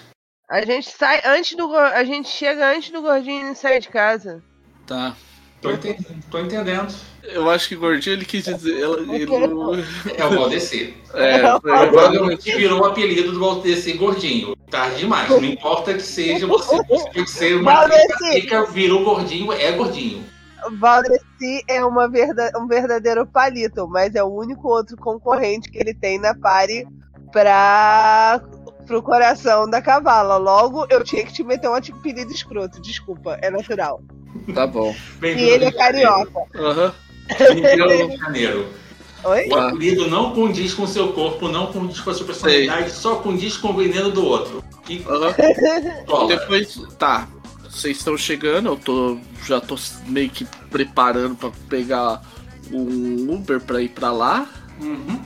A 0.49 0.61
gente 0.63 0.89
sai 0.91 1.21
antes 1.25 1.55
do. 1.57 1.75
A 1.75 2.03
gente 2.03 2.27
chega 2.29 2.67
antes 2.75 2.91
do 2.91 3.01
gordinho 3.01 3.55
sair 3.55 3.79
de 3.79 3.89
casa. 3.89 4.43
Tá. 4.85 5.15
Tô, 5.61 5.71
enten- 5.71 5.97
tô 6.29 6.39
entendendo. 6.39 6.93
Eu 7.23 7.49
acho 7.49 7.67
que 7.67 7.75
gordinho 7.75 8.15
ele 8.15 8.25
quis 8.25 8.43
dizer. 8.45 8.79
Ela, 8.81 8.99
ele, 8.99 9.25
É 10.15 10.25
o 10.25 10.29
Valdeci. 10.29 10.95
é, 11.15 11.41
Agora 11.41 12.37
que 12.37 12.55
virou 12.55 12.81
o 12.81 12.85
apelido 12.85 13.31
do 13.31 13.39
Valdeci 13.39 13.93
gordinho. 13.93 14.55
Tarde 14.69 14.97
demais. 14.97 15.29
Não 15.29 15.43
importa 15.43 15.93
que 15.93 16.01
seja, 16.01 16.45
você 16.45 16.83
pode 16.83 17.29
ser 17.29 17.55
uma 17.55 17.73
Valdeci. 17.73 18.41
fica, 18.41 18.65
virou 18.65 19.03
gordinho, 19.03 19.51
é 19.51 19.71
gordinho. 19.71 20.23
Valdeci 20.79 21.63
é 21.67 21.83
uma 21.85 22.07
verda- 22.09 22.51
um 22.57 22.67
verdadeiro 22.67 23.25
palito, 23.25 23.87
mas 23.87 24.13
é 24.15 24.23
o 24.23 24.27
único 24.27 24.67
outro 24.67 24.95
concorrente 24.97 25.69
que 25.69 25.77
ele 25.79 25.93
tem 25.93 26.19
na 26.19 26.35
pare 26.35 26.87
pra 27.31 28.41
pro 28.87 29.01
coração 29.01 29.67
da 29.67 29.81
cavala. 29.81 30.37
Logo, 30.37 30.85
eu 30.91 31.03
tinha 31.03 31.25
que 31.25 31.33
te 31.33 31.43
meter 31.43 31.67
um 31.67 31.73
apelido 31.73 32.31
escroto, 32.31 32.79
desculpa, 32.79 33.37
é 33.41 33.49
natural. 33.49 34.01
Tá 34.53 34.67
bom. 34.67 34.95
E 35.21 35.27
ele 35.27 35.65
é 35.65 35.71
carioca. 35.71 36.41
Aham. 36.55 36.93
Janeiro. 38.17 38.67
Oi? 39.23 39.47
O 39.49 39.55
apelido 39.55 40.07
não 40.07 40.33
condiz 40.33 40.73
com 40.73 40.83
o 40.83 40.87
seu 40.87 41.11
corpo, 41.13 41.47
não 41.47 41.67
condiz 41.67 41.99
com 41.99 42.11
a 42.11 42.13
sua 42.13 42.27
personalidade, 42.27 42.91
só 42.91 43.15
condiz 43.15 43.57
com 43.57 43.69
o 43.69 43.73
veneno 43.73 44.11
do 44.11 44.23
outro. 44.23 44.63
E 44.87 44.99
cola. 44.99 45.35
Depois, 46.27 46.79
tá. 46.99 47.27
Vocês 47.63 47.97
estão 47.97 48.15
chegando, 48.15 48.69
eu 48.69 48.77
tô. 48.77 49.17
Já 49.45 49.59
tô 49.59 49.75
meio 50.07 50.29
que 50.29 50.45
preparando 50.69 51.35
pra 51.35 51.51
pegar 51.67 52.21
um 52.71 53.33
Uber 53.33 53.59
pra 53.59 53.81
ir 53.81 53.89
pra 53.89 54.11
lá. 54.11 54.47
Uhum. 54.79 55.19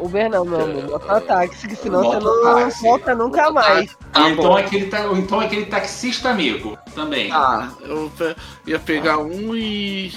Uber 0.00 0.30
não, 0.30 0.44
meu 0.44 0.60
amor. 0.60 0.90
Mototáxi, 0.90 1.68
que 1.68 1.76
senão 1.76 2.02
você 2.02 2.18
não 2.18 2.70
volta 2.70 3.14
nunca 3.14 3.50
mais. 3.50 3.96
Tá 4.12 4.24
ou, 4.24 4.30
então 4.30 4.56
aquele, 4.56 4.86
ta- 4.86 5.06
ou 5.06 5.16
então 5.16 5.40
aquele 5.40 5.66
taxista 5.66 6.30
amigo 6.30 6.78
também. 6.94 7.30
Ah, 7.32 7.70
eu 7.82 8.10
ia 8.66 8.78
pegar 8.78 9.18
um 9.18 9.54
e. 9.54 10.12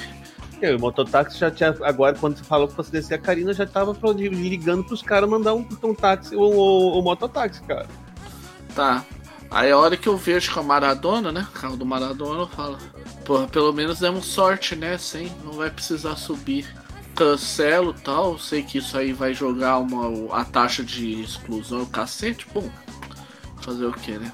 Eu, 0.62 0.78
o 0.78 0.80
mototáxi 0.80 1.38
já 1.38 1.52
tinha. 1.52 1.76
Agora, 1.84 2.16
quando 2.18 2.38
você 2.38 2.44
falou 2.44 2.68
que 2.68 2.76
fosse 2.76 2.92
descer 2.92 3.16
a 3.16 3.18
Karina, 3.18 3.54
já 3.54 3.66
tava 3.66 3.96
ligando 4.14 4.84
pros 4.86 5.02
caras 5.02 5.30
mandar 5.30 5.54
um, 5.54 5.68
um 5.84 5.94
táxi, 5.94 6.36
o, 6.36 6.42
o, 6.42 7.00
o 7.00 7.02
mototáxi, 7.02 7.62
cara. 7.64 7.88
Tá. 8.74 9.04
Aí 9.52 9.72
a 9.72 9.78
hora 9.78 9.96
que 9.96 10.08
eu 10.08 10.18
vejo 10.18 10.52
com 10.54 10.62
a 10.62 10.64
Maradona, 10.64 11.32
né? 11.32 11.46
Carro 11.54 11.78
do 11.78 11.86
Maradona, 11.86 12.42
eu 12.42 12.48
falo. 12.48 12.78
Porra, 13.24 13.48
pelo 13.48 13.72
menos 13.72 14.00
demos 14.00 14.26
sorte, 14.26 14.76
né? 14.76 14.98
Sem, 14.98 15.32
não 15.44 15.54
vai 15.54 15.70
precisar 15.70 16.16
subir. 16.16 16.66
Cancelo 17.16 17.94
tal. 17.94 18.38
Sei 18.40 18.64
que 18.64 18.78
isso 18.80 18.98
aí 18.98 19.14
vai 19.14 19.34
jogar 19.34 19.78
uma, 19.80 20.36
a 20.40 20.44
taxa 20.46 20.84
de 20.84 21.22
exclusão, 21.22 21.86
cacete. 21.86 22.46
Bom, 22.54 22.70
fazer 23.62 23.86
o 23.86 23.94
que, 23.94 24.12
né? 24.18 24.32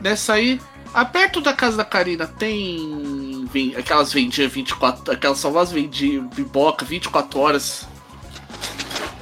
Nessa 0.00 0.34
aí, 0.34 0.60
ah, 0.92 1.04
perto 1.04 1.40
da 1.40 1.52
casa 1.52 1.76
da 1.76 1.84
Karina 1.84 2.26
tem. 2.26 3.46
ven- 3.50 3.74
Aquelas 3.76 4.12
vendiam 4.12 4.48
24. 4.48 5.12
Aquelas 5.12 5.38
só 5.38 5.56
as 5.58 5.72
vendiam 5.72 6.26
biboca 6.28 6.84
24 6.84 7.38
horas. 7.40 7.86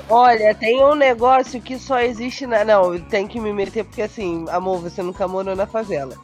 Olha, 0.08 0.54
tem 0.54 0.82
um 0.84 0.94
negócio 0.94 1.60
que 1.60 1.78
só 1.78 1.98
existe 2.00 2.46
na. 2.46 2.64
Não, 2.64 2.98
tem 3.00 3.26
que 3.26 3.40
me 3.40 3.52
meter 3.52 3.84
porque 3.84 4.02
assim, 4.02 4.44
amor, 4.50 4.80
você 4.80 5.02
nunca 5.02 5.26
morou 5.26 5.56
na 5.56 5.66
favela. 5.66 6.14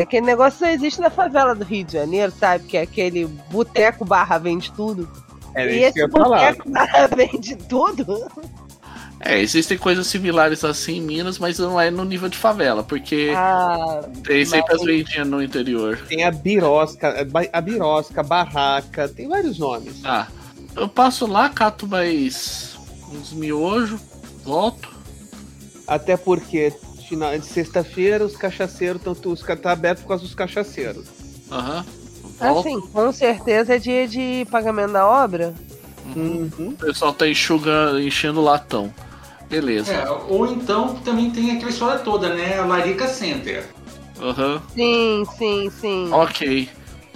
Aquele 0.00 0.26
negócio 0.26 0.60
só 0.60 0.66
existe 0.66 1.00
na 1.00 1.10
favela 1.10 1.54
do 1.54 1.64
Rio 1.64 1.84
de 1.84 1.92
Janeiro, 1.92 2.32
sabe? 2.32 2.64
Que 2.64 2.76
é 2.76 2.82
aquele 2.82 3.26
boteco 3.26 4.04
barra 4.04 4.38
vende 4.38 4.72
tudo. 4.72 5.08
Era 5.54 5.70
e 5.72 5.82
isso 5.84 5.92
que 5.94 6.00
esse 6.00 6.00
eu 6.00 6.06
ia 6.06 6.10
falar. 6.12 6.56
vende 7.16 7.56
tudo. 7.56 8.30
É, 9.20 9.40
existem 9.40 9.78
coisas 9.78 10.06
similares 10.06 10.62
assim 10.64 10.96
em 10.96 11.00
Minas, 11.00 11.38
mas 11.38 11.58
não 11.58 11.80
é 11.80 11.90
no 11.90 12.04
nível 12.04 12.28
de 12.28 12.36
favela, 12.36 12.82
porque 12.82 13.32
Ah, 13.34 14.00
tem 14.22 14.44
sempre 14.44 14.72
mas- 14.72 14.80
as 14.80 14.86
vendinhas 14.86 15.26
no 15.26 15.42
interior. 15.42 15.98
Tem 16.08 16.24
a 16.24 16.30
birosca, 16.30 17.20
a 17.20 17.24
ba- 17.24 17.48
a 17.52 17.60
birosca, 17.60 18.20
a 18.20 18.24
barraca, 18.24 19.08
tem 19.08 19.26
vários 19.28 19.58
nomes. 19.58 20.00
Ah, 20.04 20.26
eu 20.76 20.88
passo 20.88 21.26
lá, 21.26 21.48
cato 21.48 21.86
mais 21.86 22.76
uns 23.12 23.32
miojos, 23.32 24.00
volto. 24.44 24.92
Até 25.86 26.16
porque 26.16 26.72
final 27.08 27.38
de 27.38 27.46
sexta-feira 27.46 28.24
os 28.24 28.36
cachaceiros, 28.36 29.00
tanto 29.02 29.30
os 29.32 29.42
tá 29.42 29.72
aberto 29.72 30.00
por 30.02 30.08
causa 30.08 30.24
dos 30.24 30.34
cachaceiros. 30.34 31.06
Aham. 31.50 31.84
Volto. 32.38 32.68
assim, 32.68 32.80
com 32.80 33.12
certeza 33.12 33.76
é 33.76 33.78
dia 33.78 34.08
de 34.08 34.46
pagamento 34.50 34.92
da 34.92 35.06
obra. 35.06 35.54
Uhum. 36.14 36.50
O 36.58 36.72
pessoal 36.72 37.12
tá 37.12 37.28
enxugando, 37.28 38.00
enchendo 38.00 38.40
o 38.40 38.44
latão. 38.44 38.92
Beleza. 39.48 39.92
É, 39.92 40.10
ou 40.10 40.46
então 40.46 40.94
também 40.96 41.30
tem 41.30 41.52
aquela 41.52 41.70
história 41.70 41.98
toda, 42.00 42.34
né? 42.34 42.58
A 42.58 42.64
Larica 42.64 43.06
Center. 43.06 43.64
Aham. 44.20 44.62
Sim, 44.74 45.24
sim, 45.36 45.70
sim. 45.70 46.12
Ok. 46.12 46.68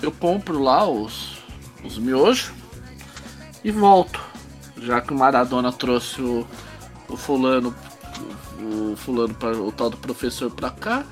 Eu 0.02 0.12
compro 0.12 0.62
lá 0.62 0.88
os, 0.88 1.38
os 1.84 1.98
miojos 1.98 2.52
e 3.64 3.70
volto. 3.70 4.20
Já 4.80 5.00
que 5.00 5.12
o 5.12 5.16
Maradona 5.16 5.72
trouxe 5.72 6.22
o, 6.22 6.46
o 7.08 7.16
fulano, 7.16 7.74
o, 8.60 8.92
o 8.92 8.96
fulano 8.96 9.34
para 9.34 9.56
o 9.56 9.72
tal 9.72 9.90
do 9.90 9.96
professor 9.96 10.50
pra 10.50 10.70
cá, 10.70 11.04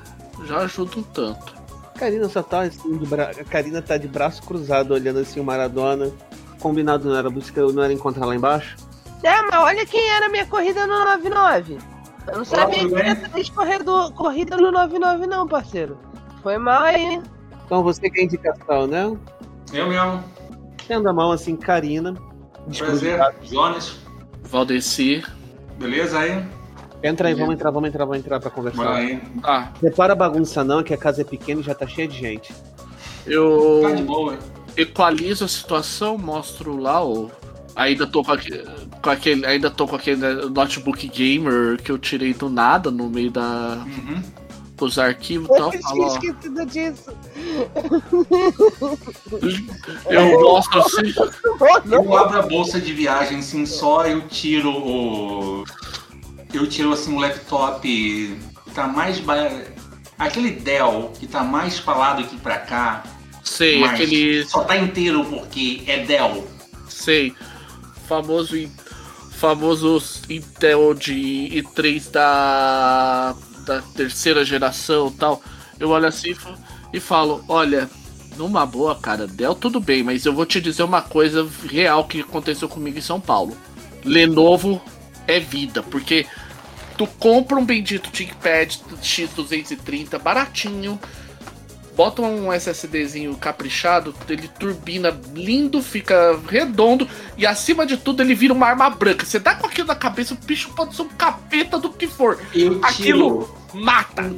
já 0.44 0.59
ajuda 0.59 0.98
um 0.98 1.02
tanto. 1.02 1.55
Karina 1.97 2.28
só 2.28 2.42
tá 2.42 2.61
assim, 2.61 2.99
de 2.99 3.07
bra... 3.07 3.30
a 3.30 3.44
Karina 3.44 3.82
tá 3.82 3.97
de 3.97 4.07
braço 4.07 4.42
cruzado 4.42 4.94
olhando 4.94 5.18
assim 5.18 5.40
o 5.40 5.44
Maradona. 5.44 6.12
Combinado 6.61 7.09
não 7.09 7.16
era 7.16 7.28
buscar, 7.28 7.62
não 7.62 7.82
era 7.82 7.92
encontrar 7.92 8.26
lá 8.26 8.34
embaixo? 8.34 8.76
É, 9.22 9.42
mas 9.42 9.61
olha 9.61 9.86
quem 9.86 10.09
era 10.11 10.26
a 10.26 10.28
minha 10.28 10.47
corrida 10.47 10.86
no 10.86 10.99
99. 10.99 11.78
Eu 12.28 12.38
não 12.38 12.44
sabia 12.44 12.78
que 12.80 12.94
bem? 12.94 13.09
era 13.09 13.28
três 13.28 13.49
corredor, 13.51 14.12
corrida 14.12 14.57
no 14.57 14.70
99 14.70 15.26
não, 15.26 15.47
parceiro. 15.47 15.99
Foi 16.42 16.59
mal 16.59 16.82
aí. 16.82 17.20
Então 17.64 17.82
você 17.82 18.09
que 18.11 18.20
é 18.20 18.24
indicação, 18.24 18.86
né? 18.86 19.16
Eu 19.72 19.88
mesmo. 19.88 20.24
Tendo 20.86 21.09
a 21.09 21.12
mão 21.12 21.32
assim, 21.32 21.57
Karina. 21.57 22.14
Prazer. 22.76 23.18
Jonas. 23.42 23.97
Valdeci. 24.44 25.24
Beleza 25.78 26.18
aí? 26.18 26.44
Entra 27.07 27.28
aí, 27.28 27.34
vamos 27.34 27.54
entrar, 27.54 27.70
vamos 27.70 27.88
entrar, 27.88 28.04
vamos 28.04 28.18
entrar 28.20 28.40
pra 28.40 28.50
conversar. 28.50 28.94
Aí. 28.94 29.20
Ah, 29.42 29.68
Prepara 29.78 30.12
a 30.12 30.16
bagunça 30.16 30.64
não, 30.64 30.82
que 30.82 30.92
a 30.92 30.96
casa 30.96 31.20
é 31.22 31.24
pequena 31.24 31.61
e 31.61 31.64
já 31.64 31.74
tá 31.74 31.86
cheia 31.86 32.09
de 32.09 32.18
gente. 32.18 32.52
eu 33.26 33.80
Tá 33.82 33.90
de 33.92 34.02
boa. 34.02 34.36
equalizo 34.76 35.44
a 35.44 35.48
situação, 35.48 36.18
mostro 36.18 36.76
lá 36.76 37.04
o. 37.04 37.30
Ainda 37.74 38.07
tô 38.07 38.24
com 38.24 38.32
aquele, 38.32 38.64
com 39.02 39.11
aquele. 39.11 39.44
Ainda 39.46 39.70
tô 39.70 39.86
com 39.86 39.96
aquele 39.96 40.16
notebook 40.48 41.07
gamer 41.09 41.76
que 41.82 41.92
eu 41.92 41.98
tirei 41.98 42.32
do 42.32 42.48
nada 42.48 42.90
no 42.90 43.09
meio 43.11 43.30
da. 43.30 43.84
Uhum. 43.86 44.22
com 44.78 44.84
os 44.86 44.98
arquivos 44.98 45.46
e 45.50 45.59
tal. 45.59 45.72
Eu 45.72 45.82
Falo, 45.82 45.94
tinha 45.94 46.07
ó, 46.07 46.14
esquecido 46.14 46.66
disso. 46.66 47.12
eu 50.09 50.40
mostro 50.40 50.80
assim. 50.80 51.12
Eu 51.90 52.16
abro 52.16 52.38
a 52.38 52.42
bolsa 52.42 52.80
de 52.80 52.92
viagem 52.92 53.38
assim 53.38 53.66
só, 53.66 54.07
eu 54.07 54.22
tiro 54.28 54.70
o. 54.70 55.64
Eu 56.57 56.66
tiro 56.66 56.92
assim 56.92 57.14
o 57.14 57.18
laptop 57.18 57.82
que 57.82 58.70
tá 58.74 58.86
mais. 58.86 59.20
Ba... 59.20 59.36
Aquele 60.18 60.52
Dell 60.52 61.12
que 61.18 61.26
tá 61.26 61.44
mais 61.44 61.78
pra 61.78 61.94
lá 61.94 62.14
do 62.14 62.24
que 62.24 62.36
pra 62.36 62.59
cá. 62.59 63.04
Sei, 63.44 63.84
aquele. 63.84 64.44
Só 64.46 64.64
tá 64.64 64.76
inteiro 64.76 65.24
porque 65.24 65.82
é 65.86 66.04
Dell. 66.04 66.48
Sei. 66.88 67.34
Famoso. 68.09 68.57
Famoso 69.32 70.02
Intel 70.30 70.94
de 70.94 71.12
i3 71.12 72.11
da. 72.11 73.36
da 73.66 73.82
terceira 73.94 74.44
geração 74.44 75.09
e 75.09 75.18
tal. 75.18 75.42
Eu 75.78 75.90
olho 75.90 76.07
assim 76.07 76.34
e 76.90 76.98
falo, 76.98 77.44
olha, 77.46 77.90
numa 78.38 78.64
boa, 78.64 78.94
cara, 78.94 79.26
Dell 79.26 79.54
tudo 79.54 79.78
bem, 79.78 80.02
mas 80.02 80.24
eu 80.24 80.32
vou 80.32 80.46
te 80.46 80.59
dizer 80.59 80.82
uma 80.82 81.02
coisa 81.02 81.46
real 81.68 82.04
que 82.04 82.20
aconteceu 82.20 82.66
comigo 82.66 82.96
em 82.96 83.02
São 83.02 83.20
Paulo. 83.20 83.54
Lenovo 84.02 84.80
é 85.26 85.38
vida, 85.38 85.82
porque 85.82 86.24
tu 86.97 87.07
compra 87.07 87.57
um 87.57 87.64
bendito 87.64 88.11
ThinkPad 88.11 88.74
X230 89.03 90.18
baratinho, 90.18 90.99
bota 91.94 92.22
um 92.22 92.53
SSDzinho 92.53 93.34
caprichado, 93.36 94.14
ele 94.28 94.49
turbina 94.49 95.18
lindo, 95.34 95.82
fica 95.82 96.38
redondo 96.49 97.09
e 97.36 97.47
acima 97.47 97.86
de 97.86 97.97
tudo 97.97 98.22
ele 98.22 98.34
vira 98.34 98.53
uma 98.53 98.66
arma 98.66 98.90
branca. 98.90 99.24
Você 99.24 99.38
dá 99.38 99.55
com 99.55 99.66
aquilo 99.66 99.88
na 99.88 99.94
cabeça, 99.94 100.34
o 100.34 100.36
bicho 100.36 100.70
pode 100.74 100.94
ser 100.94 101.03
um 101.03 101.09
capeta 101.09 101.78
do 101.78 101.90
que 101.90 102.07
for. 102.07 102.38
Eu 102.55 102.80
Aquilo 102.82 103.49
tiro, 103.72 103.82
mata. 103.82 104.30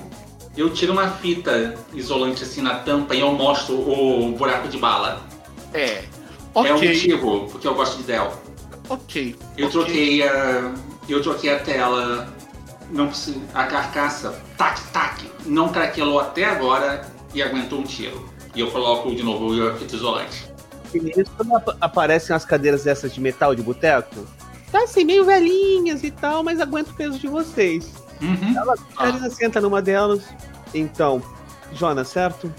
eu 0.57 0.71
tiro 0.71 0.93
uma 0.93 1.11
fita 1.11 1.75
isolante 1.93 2.43
assim 2.45 2.63
na 2.63 2.77
tampa 2.81 3.15
e 3.15 3.21
eu 3.21 3.33
mostro 3.33 3.75
o 3.75 4.33
buraco 4.37 4.69
de 4.69 4.79
bala. 4.79 5.21
É. 5.75 6.05
É 6.55 6.73
o 6.73 6.77
Ok, 6.77 6.89
motivo 6.89 7.49
porque 7.51 7.69
eu 7.69 7.75
gosto 7.75 7.99
de 7.99 8.05
Dell. 8.05 8.33
ok. 8.89 9.37
Eu 9.57 9.67
ok. 9.67 9.71
troquei 9.71 10.23
a. 10.29 10.75
Eu 11.09 11.23
troquei 11.23 11.51
a 11.55 11.59
tela. 11.61 12.33
Não 12.91 13.09
precisa. 13.09 13.41
A 13.55 13.65
carcaça, 13.65 14.41
tac, 14.57 14.81
tac, 14.93 15.31
não 15.45 15.69
craquelou 15.69 16.21
até 16.21 16.45
agora 16.45 17.07
e 17.35 17.43
aguentou 17.43 17.81
um 17.81 17.85
tiro. 17.85 18.29
E 18.55 18.61
eu 18.61 18.71
coloco 18.71 19.15
de 19.15 19.23
novo 19.23 19.69
a 19.69 19.75
fita 19.75 19.95
isolante. 19.95 20.51
E 20.95 20.99
nisso, 21.01 21.31
quando 21.37 21.55
ap- 21.55 21.77
aparecem 21.81 22.35
as 22.35 22.45
cadeiras 22.45 22.85
dessas 22.85 23.13
de 23.13 23.21
metal 23.21 23.55
de 23.55 23.63
boteco, 23.63 24.27
tá 24.73 24.85
assim, 24.85 25.05
meio 25.05 25.25
velhinhas 25.25 26.03
e 26.03 26.11
tal, 26.11 26.43
mas 26.43 26.61
aguenta 26.61 26.91
o 26.91 26.95
peso 26.95 27.19
de 27.19 27.29
vocês. 27.29 27.93
Uhum. 28.23 28.73
A 28.73 28.77
Karina 28.97 29.31
senta 29.31 29.61
numa 29.61 29.83
delas. 29.83 30.23
Então, 30.75 31.23
Jonas, 31.73 32.09
certo? 32.09 32.53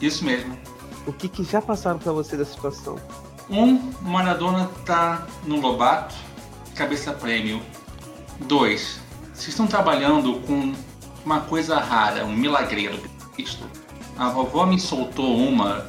Isso 0.00 0.24
mesmo. 0.24 0.58
O 1.06 1.12
que, 1.12 1.28
que 1.28 1.44
já 1.44 1.62
passaram 1.62 1.98
pra 1.98 2.12
você 2.12 2.36
dessa 2.36 2.52
situação? 2.52 2.96
Um, 3.48 3.92
Maradona 4.02 4.68
tá 4.84 5.24
no 5.44 5.60
Lobato, 5.60 6.14
cabeça 6.74 7.12
prêmio. 7.12 7.62
Dois, 8.40 9.00
vocês 9.36 9.48
estão 9.48 9.66
trabalhando 9.66 10.40
com 10.46 10.72
uma 11.24 11.40
coisa 11.40 11.78
rara, 11.78 12.24
um 12.24 12.34
milagreiro. 12.34 12.98
A 14.16 14.30
vovó 14.30 14.64
me 14.64 14.80
soltou 14.80 15.36
uma 15.36 15.86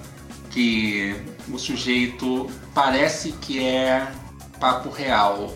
que 0.52 1.16
o 1.50 1.58
sujeito 1.58 2.48
parece 2.74 3.32
que 3.32 3.64
é 3.64 4.12
papo 4.60 4.89
real. 4.89 5.56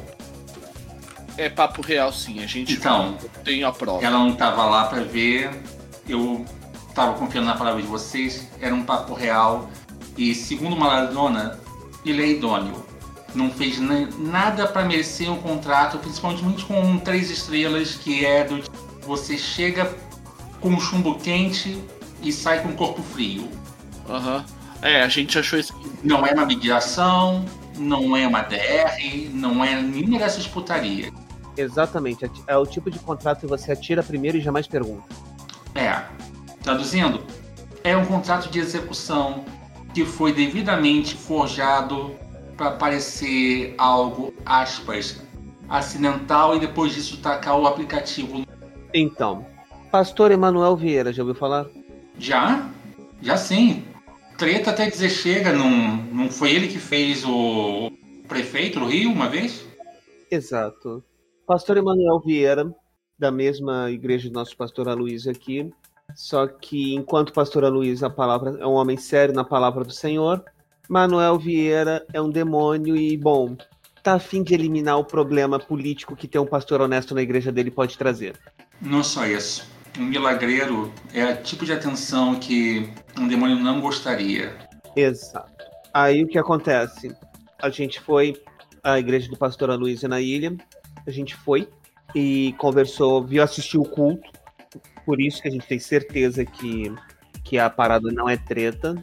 É 1.38 1.50
papo 1.50 1.82
real 1.82 2.14
sim, 2.14 2.42
a 2.42 2.48
gente 2.48 2.74
Então, 2.74 3.18
tem 3.44 3.64
a 3.64 3.72
prova. 3.72 4.06
ela 4.06 4.20
não 4.20 4.34
tava 4.36 4.64
lá 4.66 4.86
pra 4.86 5.02
ver, 5.02 5.50
eu 6.08 6.46
tava 6.96 7.14
confiando 7.16 7.48
na 7.48 7.56
palavra 7.56 7.82
de 7.82 7.88
vocês, 7.88 8.48
era 8.62 8.74
um 8.74 8.84
papo 8.84 9.14
real. 9.14 9.70
E 10.18 10.34
segundo 10.34 10.76
Maradona, 10.78 11.60
ele 12.06 12.22
é 12.24 12.28
idôneo. 12.28 12.86
Não 13.34 13.49
fez 13.49 13.79
na- 13.79 14.07
nada 14.17 14.67
pra 14.67 14.84
merecer 14.84 15.32
um 15.32 15.38
contrato, 15.38 15.97
principalmente 15.99 16.65
com 16.65 16.97
três 16.99 17.29
estrelas, 17.29 17.95
que 17.95 18.25
é 18.25 18.43
do 18.43 18.61
você 19.05 19.38
chega 19.38 19.93
com 20.59 20.69
um 20.69 20.79
chumbo 20.79 21.15
quente 21.15 21.82
e 22.21 22.32
sai 22.32 22.61
com 22.61 22.69
o 22.69 22.73
corpo 22.73 23.01
frio. 23.01 23.49
Aham. 24.09 24.45
É, 24.82 25.01
a 25.03 25.07
gente 25.07 25.38
achou 25.38 25.57
isso. 25.59 25.73
Não 26.03 26.25
é 26.25 26.32
uma 26.34 26.45
mediação, 26.45 27.45
não 27.77 28.15
é 28.17 28.27
uma 28.27 28.41
DR, 28.41 29.29
não 29.34 29.63
é 29.63 29.79
nenhuma 29.82 30.19
dessas 30.19 30.47
putarias. 30.47 31.11
Exatamente, 31.55 32.29
é 32.47 32.57
o 32.57 32.65
tipo 32.65 32.89
de 32.89 32.97
contrato 32.99 33.41
que 33.41 33.47
você 33.47 33.71
atira 33.71 34.01
primeiro 34.01 34.38
e 34.38 34.41
jamais 34.41 34.67
pergunta. 34.67 35.03
É, 35.75 36.01
traduzindo, 36.63 37.23
é 37.84 37.95
um 37.95 38.05
contrato 38.05 38.49
de 38.49 38.59
execução 38.59 39.43
que 39.93 40.05
foi 40.05 40.34
devidamente 40.34 41.15
forjado 41.15 42.15
para 42.62 42.70
parecer 42.70 43.74
algo, 43.76 44.32
aspas, 44.45 45.20
acidental 45.68 46.55
e 46.55 46.59
depois 46.59 46.93
disso 46.93 47.20
tacar 47.20 47.59
o 47.59 47.66
aplicativo. 47.66 48.45
Então, 48.93 49.47
Pastor 49.91 50.30
Emanuel 50.30 50.76
Vieira, 50.76 51.12
já 51.12 51.24
ouviu 51.24 51.34
falar? 51.34 51.66
Já? 52.20 52.70
Já 53.20 53.36
sim. 53.36 53.84
Treta 54.38 54.70
até 54.70 54.88
dizer 54.88 55.09
chega, 55.09 55.51
não, 55.51 55.72
não 56.14 56.30
foi 56.30 56.51
ele 56.51 56.68
que 56.68 56.78
fez 56.78 57.26
o 57.26 57.91
prefeito 58.28 58.80
do 58.80 58.86
Rio 58.86 59.12
uma 59.12 59.28
vez? 59.28 59.66
Exato. 60.30 61.03
Pastor 61.47 61.78
Emanuel 61.78 62.22
Vieira, 62.24 62.72
da 63.18 63.32
mesma 63.32 63.89
igreja 63.89 64.30
do 64.30 64.36
nosso 64.36 64.55
pastor 64.55 64.88
Aloysio 64.88 65.32
aqui, 65.32 65.68
só 66.16 66.45
que 66.45 66.93
enquanto 66.93 67.34
pastor 67.34 67.66
Aloysio 67.66 68.05
a 68.05 68.09
palavra 68.12 68.55
é 68.59 68.68
um 68.68 68.74
homem 68.74 68.97
sério 68.97 69.34
na 69.34 69.43
palavra 69.43 69.84
do 69.84 69.91
Senhor, 69.91 70.45
Manuel 70.89 71.38
Vieira 71.39 72.05
é 72.13 72.21
um 72.21 72.29
demônio 72.29 72.95
e, 72.95 73.15
bom, 73.17 73.55
tá 74.03 74.13
a 74.13 74.19
fim 74.19 74.43
de 74.43 74.53
eliminar 74.53 74.97
o 74.97 75.05
problema 75.05 75.59
político 75.59 76.15
que 76.15 76.27
ter 76.27 76.39
um 76.39 76.45
pastor 76.45 76.82
honesto 76.82 77.15
na 77.15 77.21
igreja 77.21 77.51
dele 77.51 77.71
pode 77.71 77.97
trazer. 77.97 78.36
Não 78.82 79.03
só 79.03 79.25
isso. 79.25 79.69
Um 79.99 80.05
milagreiro 80.05 80.91
é 81.13 81.25
o 81.25 81.43
tipo 81.43 81.65
de 81.65 81.73
atenção 81.73 82.39
que 82.39 82.89
um 83.17 83.27
demônio 83.27 83.57
não 83.57 83.82
gostaria. 83.82 84.55
Exato. 84.95 85.51
Aí 85.93 86.23
o 86.23 86.27
que 86.27 86.38
acontece? 86.38 87.13
A 87.61 87.69
gente 87.69 87.99
foi 87.99 88.41
à 88.84 88.97
igreja 88.97 89.29
do 89.29 89.38
pastor 89.38 89.69
Aloysio 89.69 90.07
na 90.07 90.19
ilha, 90.21 90.55
a 91.05 91.11
gente 91.11 91.36
foi 91.36 91.67
e 92.15 92.55
conversou, 92.57 93.23
viu, 93.23 93.43
assistiu 93.43 93.82
o 93.82 93.88
culto, 93.88 94.29
por 95.05 95.19
isso 95.19 95.41
que 95.41 95.47
a 95.47 95.51
gente 95.51 95.67
tem 95.67 95.79
certeza 95.79 96.45
que, 96.45 96.93
que 97.43 97.59
a 97.59 97.69
parada 97.69 98.11
não 98.11 98.29
é 98.29 98.38
treta. 98.38 98.95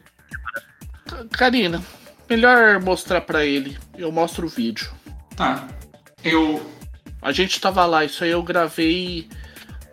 Karina, 1.33 1.83
melhor 2.29 2.81
mostrar 2.81 3.21
pra 3.21 3.45
ele. 3.45 3.77
Eu 3.97 4.13
mostro 4.13 4.47
o 4.47 4.51
vídeo. 4.51 4.91
Tá. 5.37 5.69
Eu 6.23 6.65
A 7.23 7.33
gente 7.33 7.61
tava 7.61 7.85
lá, 7.87 8.05
isso 8.05 8.25
aí 8.25 8.31
eu 8.31 8.43
gravei 8.43 9.29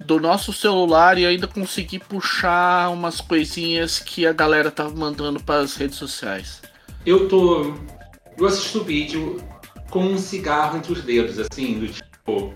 do 0.05 0.20
nosso 0.20 0.53
celular 0.53 1.18
e 1.18 1.26
ainda 1.26 1.47
consegui 1.47 1.99
puxar 1.99 2.89
umas 2.89 3.20
coisinhas 3.20 3.99
que 3.99 4.26
a 4.26 4.34
galera 4.34 4.70
tava 4.70 4.95
mandando 4.95 5.39
pras 5.39 5.76
redes 5.76 5.97
sociais. 5.97 6.61
Eu 7.05 7.28
tô. 7.28 7.74
Eu 8.38 8.45
assisto 8.45 8.80
o 8.82 8.84
vídeo 8.84 9.41
com 9.89 10.03
um 10.03 10.18
cigarro 10.18 10.78
entre 10.78 10.93
os 10.93 11.01
dedos, 11.03 11.39
assim, 11.39 11.80
do 11.80 11.88
tipo. 11.88 12.53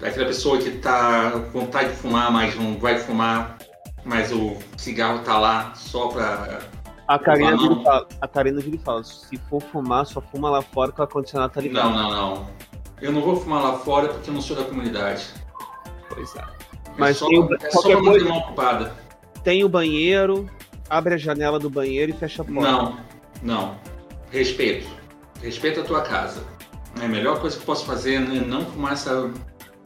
Aquela 0.00 0.26
pessoa 0.26 0.58
que 0.58 0.70
tá 0.78 1.30
com 1.30 1.60
vontade 1.60 1.90
de 1.90 1.96
fumar, 1.96 2.30
mas 2.32 2.56
não 2.56 2.76
vai 2.76 2.98
fumar, 2.98 3.56
mas 4.04 4.32
o 4.32 4.56
cigarro 4.76 5.20
tá 5.20 5.38
lá 5.38 5.74
só 5.74 6.08
pra. 6.08 6.60
A 7.14 7.18
Karina, 7.18 7.56
vira 7.56 7.74
e 7.74 7.84
fala, 7.84 8.08
a 8.20 8.28
Karina 8.28 8.60
vira 8.60 8.76
e 8.76 8.78
fala: 8.78 9.04
se 9.04 9.36
for 9.50 9.60
fumar, 9.60 10.06
só 10.06 10.20
fuma 10.20 10.48
lá 10.50 10.62
fora 10.62 10.90
que 10.92 11.00
o 11.00 11.02
ar-condicionado 11.02 11.52
tá 11.52 11.60
ligado. 11.60 11.90
Não, 11.90 11.92
não, 11.94 12.10
não. 12.10 12.46
Eu 13.00 13.12
não 13.12 13.20
vou 13.20 13.36
fumar 13.36 13.62
lá 13.62 13.78
fora 13.78 14.08
porque 14.08 14.30
eu 14.30 14.34
não 14.34 14.40
sou 14.40 14.56
da 14.56 14.64
comunidade. 14.64 15.26
Pois 16.08 16.34
é. 16.36 16.40
É 16.40 16.44
Mas 16.96 17.16
só, 17.18 17.26
tem 17.28 17.38
o- 17.38 17.54
é 17.54 17.70
só 17.70 17.82
pra 17.82 18.00
manter 18.00 18.30
ocupada. 18.30 18.94
Tem 19.42 19.64
o 19.64 19.68
banheiro, 19.68 20.48
abre 20.88 21.14
a 21.14 21.16
janela 21.16 21.58
do 21.58 21.68
banheiro 21.68 22.12
e 22.12 22.14
fecha 22.14 22.42
a 22.42 22.44
porta. 22.44 22.60
Não, 22.70 22.96
não. 23.42 23.76
Respeito. 24.30 24.86
Respeita 25.42 25.80
a 25.80 25.84
tua 25.84 26.00
casa. 26.02 26.44
É 27.00 27.04
a 27.04 27.08
melhor 27.08 27.40
coisa 27.40 27.56
que 27.56 27.62
eu 27.62 27.66
posso 27.66 27.84
fazer 27.84 28.14
é 28.14 28.18
não 28.20 28.64
fumar 28.66 28.92
essa 28.92 29.30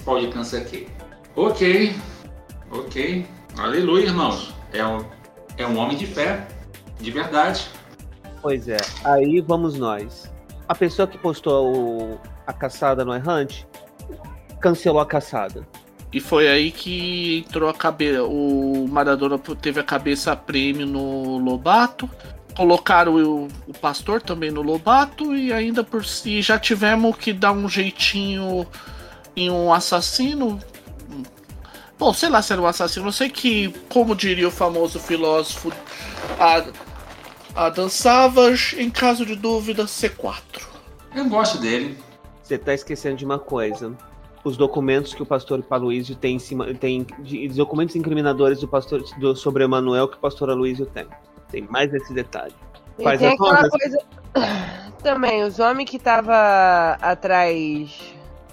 pau 0.04 0.20
de 0.20 0.28
câncer 0.28 0.58
aqui. 0.58 0.86
Ok. 1.34 1.94
Ok. 2.70 3.26
Aleluia, 3.56 4.04
irmãos. 4.06 4.52
É 4.72 4.84
um, 4.86 5.04
é 5.56 5.66
um 5.66 5.78
homem 5.78 5.96
de 5.96 6.06
fé. 6.06 6.46
De 7.00 7.10
verdade. 7.10 7.68
Pois 8.42 8.68
é, 8.68 8.76
aí 9.04 9.40
vamos 9.40 9.76
nós. 9.78 10.32
A 10.68 10.74
pessoa 10.74 11.06
que 11.06 11.18
postou 11.18 11.74
o- 11.74 12.20
a 12.46 12.52
caçada 12.52 13.04
no 13.04 13.14
Errante 13.14 13.66
cancelou 14.60 15.00
a 15.00 15.06
caçada. 15.06 15.66
E 16.12 16.20
foi 16.20 16.48
aí 16.48 16.70
que 16.70 17.44
entrou 17.46 17.68
a 17.68 17.74
cabeça. 17.74 18.22
O 18.24 18.86
Maradona 18.88 19.38
teve 19.60 19.80
a 19.80 19.84
cabeça 19.84 20.32
a 20.32 20.36
prêmio 20.36 20.86
no 20.86 21.38
Lobato. 21.38 22.08
Colocaram 22.56 23.14
o, 23.16 23.48
o 23.66 23.72
pastor 23.80 24.22
também 24.22 24.50
no 24.50 24.62
Lobato. 24.62 25.34
E 25.36 25.52
ainda 25.52 25.84
por 25.84 26.04
si 26.04 26.40
já 26.40 26.58
tivemos 26.58 27.16
que 27.16 27.32
dar 27.32 27.52
um 27.52 27.68
jeitinho 27.68 28.66
em 29.34 29.50
um 29.50 29.72
assassino. 29.72 30.58
Bom, 31.98 32.12
sei 32.14 32.28
lá 32.28 32.40
se 32.40 32.52
era 32.52 32.62
um 32.62 32.66
assassino. 32.66 33.08
Eu 33.08 33.12
sei 33.12 33.28
que, 33.28 33.68
como 33.88 34.14
diria 34.14 34.48
o 34.48 34.50
famoso 34.50 34.98
filósofo 34.98 35.70
Adam 37.56 37.88
Savage, 37.88 38.80
em 38.80 38.90
caso 38.90 39.24
de 39.24 39.34
dúvida, 39.34 39.84
C4. 39.84 40.40
Eu 41.14 41.24
gosto 41.28 41.58
dele. 41.58 41.96
Você 42.42 42.58
tá 42.58 42.74
esquecendo 42.74 43.16
de 43.16 43.24
uma 43.24 43.38
coisa. 43.38 43.92
Os 44.44 44.56
documentos 44.56 45.14
que 45.14 45.22
o 45.22 45.26
pastor 45.26 45.64
Aloysio 45.70 46.14
tem 46.14 46.36
em 46.36 46.38
cima. 46.38 46.72
Tem 46.74 47.06
de- 47.20 47.48
os 47.48 47.56
documentos 47.56 47.96
incriminadores 47.96 48.60
do 48.60 48.68
pastor 48.68 49.02
do, 49.18 49.34
sobre 49.34 49.64
Emanuel 49.64 50.06
que 50.06 50.16
o 50.16 50.20
pastor 50.20 50.50
Aloysio 50.50 50.86
tem. 50.86 51.06
Tem 51.50 51.62
mais 51.62 51.92
esse 51.94 52.12
detalhe. 52.12 52.54
E 52.98 53.02
Faz 53.02 53.18
tem 53.18 53.32
aquela 53.32 53.68
coisa. 53.68 53.98
Também, 55.02 55.42
os 55.44 55.58
homens 55.58 55.88
que 55.88 55.98
tava 55.98 56.96
atrás 57.00 57.90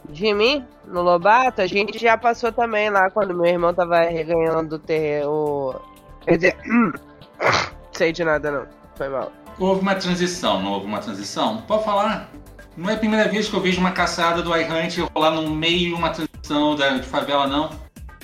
de 0.10 0.34
mim, 0.34 0.64
no 0.86 1.02
Lobato, 1.02 1.62
a 1.62 1.68
gente 1.68 1.98
já 1.98 2.18
passou 2.18 2.52
também 2.52 2.90
lá 2.90 3.10
quando 3.10 3.34
meu 3.34 3.46
irmão 3.46 3.74
tava 3.74 4.02
reganhando 4.02 4.76
o 4.76 4.80
terreno. 4.80 5.80
Quer 6.22 6.36
dizer, 6.38 6.58
sei 7.92 8.12
de 8.12 8.24
nada 8.24 8.52
não. 8.52 8.83
Foi 8.96 9.10
mal. 9.10 9.32
Houve 9.60 9.82
uma 9.82 9.96
transição, 9.96 10.62
não 10.62 10.72
houve 10.74 10.86
uma 10.86 11.00
transição? 11.00 11.62
Pode 11.62 11.84
falar. 11.84 12.30
Não 12.76 12.90
é 12.90 12.94
a 12.94 12.98
primeira 12.98 13.30
vez 13.30 13.48
que 13.48 13.56
eu 13.56 13.62
vejo 13.62 13.80
uma 13.80 13.92
caçada 13.92 14.42
do 14.42 14.56
iHunt 14.56 14.98
rolar 15.14 15.32
no 15.32 15.50
meio 15.50 15.96
uma 15.96 16.10
transição 16.10 16.76
da, 16.76 16.98
de 16.98 17.08
favela, 17.08 17.48
não. 17.48 17.70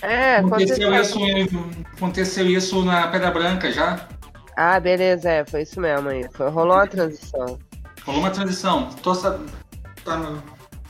É, 0.02 0.38
Aconteceu 0.38 0.94
aconteceu. 0.94 1.38
isso, 1.38 1.70
aconteceu 1.96 2.46
isso 2.48 2.86
na 2.86 3.08
Pedra 3.10 3.32
Branca 3.32 3.72
já. 3.72 4.08
Ah, 4.56 4.80
beleza, 4.80 5.30
é, 5.30 5.46
foi 5.46 5.62
isso 5.62 5.80
mesmo 5.80 6.10
aí. 6.10 6.28
Foi, 6.34 6.50
rolou 6.50 6.76
uma 6.76 6.88
transição. 6.88 7.60
Rolou 8.06 8.22
uma 8.22 8.32
transição. 8.32 8.90
Tô 9.04 9.14
tá 9.16 9.40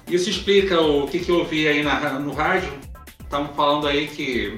Isso 0.07 0.29
explica 0.29 0.79
o 0.79 1.07
que, 1.07 1.19
que 1.19 1.29
eu 1.29 1.39
ouvi 1.39 1.67
aí 1.67 1.83
na, 1.83 2.17
no 2.17 2.33
rádio. 2.33 2.71
Estavam 3.19 3.53
falando 3.53 3.87
aí 3.87 4.07
que 4.07 4.55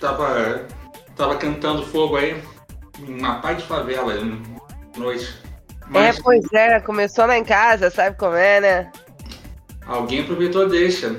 tava, 0.00 0.66
tava 1.16 1.36
cantando 1.36 1.84
fogo 1.86 2.16
aí. 2.16 2.40
Uma 2.98 3.40
paz 3.40 3.58
de 3.58 3.64
favela 3.64 4.14
noite. 5.00 5.34
Mas 5.88 6.18
É, 6.18 6.22
pois 6.22 6.44
é, 6.52 6.80
começou 6.80 7.26
lá 7.26 7.36
em 7.38 7.44
casa, 7.44 7.90
sabe 7.90 8.16
como 8.16 8.34
é, 8.34 8.60
né? 8.60 8.92
alguém 9.86 10.20
aproveitou 10.22 10.62
a 10.62 10.68
deixa. 10.68 11.16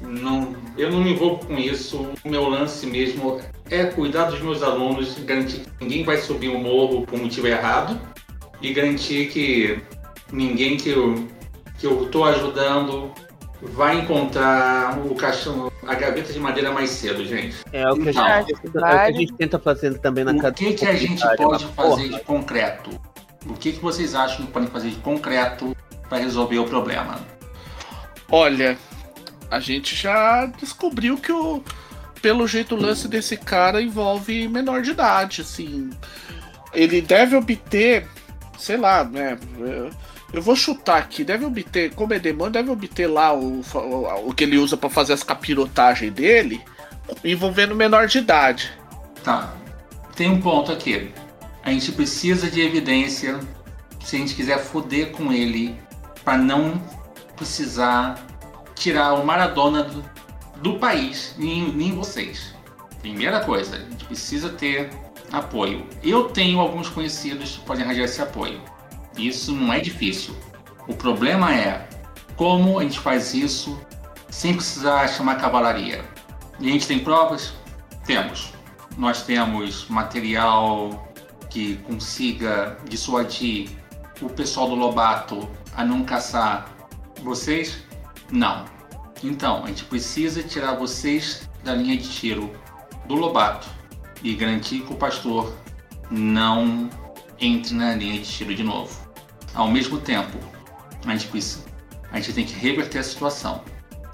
Não, 0.00 0.54
eu 0.78 0.90
não 0.90 1.00
me 1.02 1.12
envolvo 1.12 1.44
com 1.44 1.58
isso. 1.58 2.08
O 2.24 2.28
meu 2.28 2.48
lance 2.48 2.86
mesmo 2.86 3.40
é 3.68 3.84
cuidar 3.84 4.24
dos 4.24 4.40
meus 4.40 4.62
alunos, 4.62 5.18
garantir 5.24 5.60
que 5.60 5.70
ninguém 5.84 6.04
vai 6.04 6.16
subir 6.18 6.48
o 6.48 6.58
morro 6.58 7.04
por 7.04 7.18
motivo 7.18 7.48
errado 7.48 8.00
e 8.62 8.72
garantir 8.72 9.28
que 9.28 9.82
ninguém 10.32 10.76
que 10.76 10.90
eu 10.90 11.26
que 11.78 11.86
eu 11.86 12.04
estou 12.04 12.24
ajudando 12.24 13.12
vai 13.60 13.98
encontrar 13.98 14.98
o 15.04 15.14
caixão, 15.14 15.70
a 15.86 15.94
gaveta 15.94 16.32
de 16.32 16.38
madeira 16.40 16.72
mais 16.72 16.90
cedo, 16.90 17.24
gente. 17.24 17.56
É 17.72 17.88
o 17.88 17.94
que 17.96 18.08
a 18.08 18.10
Então, 18.10 18.46
gente, 18.46 18.60
tenta- 18.62 18.78
que 18.80 18.84
é 18.84 18.94
o 18.96 18.98
que 18.98 19.10
a 19.10 19.12
gente 19.12 19.32
tenta 19.34 19.58
fazer 19.58 19.98
também 19.98 20.24
na 20.24 20.32
O 20.32 20.38
cadeia 20.40 20.70
que, 20.70 20.74
que 20.74 20.86
a 20.86 20.94
gente 20.94 21.20
pode 21.36 21.66
fazer 21.66 22.08
porra, 22.08 22.18
de 22.18 22.20
concreto? 22.24 22.90
O 23.48 23.54
que, 23.54 23.72
que 23.72 23.80
vocês 23.80 24.14
acham 24.14 24.44
que 24.46 24.52
podem 24.52 24.68
fazer 24.68 24.90
de 24.90 24.96
concreto 24.96 25.76
para 26.08 26.18
resolver 26.18 26.58
o 26.58 26.64
problema? 26.64 27.18
Olha, 28.30 28.76
a 29.50 29.58
gente 29.58 29.96
já 29.96 30.46
descobriu 30.46 31.16
que 31.16 31.32
o. 31.32 31.62
Pelo 32.20 32.48
jeito 32.48 32.74
o 32.74 32.80
lance 32.80 33.06
desse 33.06 33.36
cara 33.36 33.80
envolve 33.80 34.48
menor 34.48 34.82
de 34.82 34.90
idade, 34.90 35.40
assim. 35.42 35.88
Ele 36.74 37.00
deve 37.00 37.36
obter, 37.36 38.06
sei 38.58 38.76
lá, 38.76 39.04
né? 39.04 39.38
eu- 40.32 40.42
vou 40.42 40.56
chutar 40.56 40.98
aqui, 40.98 41.22
deve 41.24 41.44
obter, 41.46 41.94
como 41.94 42.12
é 42.12 42.18
demanda, 42.18 42.58
deve 42.58 42.70
obter 42.70 43.06
lá 43.06 43.32
o, 43.32 43.60
o, 43.62 44.28
o 44.28 44.34
que 44.34 44.44
ele 44.44 44.58
usa 44.58 44.76
pra 44.76 44.90
fazer 44.90 45.12
as 45.12 45.22
capirotagens 45.22 46.12
dele, 46.12 46.60
envolvendo 47.24 47.74
menor 47.74 48.08
de 48.08 48.18
idade. 48.18 48.72
Tá. 49.22 49.54
Tem 50.16 50.28
um 50.28 50.40
ponto 50.40 50.72
aqui. 50.72 51.12
A 51.68 51.70
gente 51.70 51.92
precisa 51.92 52.50
de 52.50 52.62
evidência 52.62 53.38
se 54.02 54.16
a 54.16 54.18
gente 54.18 54.34
quiser 54.34 54.58
foder 54.58 55.12
com 55.12 55.30
ele 55.30 55.78
para 56.24 56.38
não 56.38 56.82
precisar 57.36 58.26
tirar 58.74 59.12
o 59.12 59.26
Maradona 59.26 59.82
do, 59.82 60.02
do 60.62 60.78
país, 60.78 61.34
nem, 61.36 61.70
nem 61.70 61.94
vocês. 61.94 62.54
Primeira 63.02 63.40
coisa, 63.40 63.76
a 63.76 63.80
gente 63.80 64.06
precisa 64.06 64.48
ter 64.48 64.88
apoio. 65.30 65.86
Eu 66.02 66.30
tenho 66.30 66.58
alguns 66.58 66.88
conhecidos 66.88 67.58
que 67.58 67.66
podem 67.66 67.84
arranjar 67.84 68.04
esse 68.04 68.22
apoio. 68.22 68.62
Isso 69.18 69.52
não 69.52 69.70
é 69.70 69.78
difícil. 69.78 70.34
O 70.86 70.94
problema 70.94 71.54
é 71.54 71.86
como 72.34 72.78
a 72.78 72.82
gente 72.82 72.98
faz 72.98 73.34
isso 73.34 73.78
sem 74.30 74.54
precisar 74.54 75.06
chamar 75.08 75.34
cavalaria. 75.34 76.02
E 76.60 76.70
a 76.70 76.72
gente 76.72 76.86
tem 76.86 76.98
provas? 76.98 77.52
Temos. 78.06 78.54
Nós 78.96 79.22
temos 79.22 79.86
material 79.90 81.07
que 81.50 81.76
consiga 81.78 82.76
dissuadir 82.88 83.70
o 84.20 84.28
pessoal 84.28 84.68
do 84.68 84.74
Lobato 84.74 85.48
a 85.76 85.84
não 85.84 86.04
caçar 86.04 86.74
vocês? 87.22 87.84
Não. 88.30 88.64
Então, 89.22 89.64
a 89.64 89.68
gente 89.68 89.84
precisa 89.84 90.42
tirar 90.42 90.74
vocês 90.74 91.48
da 91.64 91.74
linha 91.74 91.96
de 91.96 92.08
tiro 92.08 92.52
do 93.06 93.14
Lobato 93.14 93.68
e 94.22 94.34
garantir 94.34 94.80
que 94.80 94.92
o 94.92 94.96
pastor 94.96 95.52
não 96.10 96.88
entre 97.40 97.74
na 97.74 97.94
linha 97.94 98.20
de 98.20 98.26
tiro 98.26 98.54
de 98.54 98.62
novo. 98.62 99.08
Ao 99.54 99.68
mesmo 99.68 99.98
tempo, 99.98 100.38
a 101.06 101.12
gente 101.12 101.28
precisa, 101.28 101.64
a 102.10 102.16
gente 102.16 102.32
tem 102.32 102.44
que 102.44 102.54
reverter 102.54 102.98
a 102.98 103.02
situação, 103.02 103.62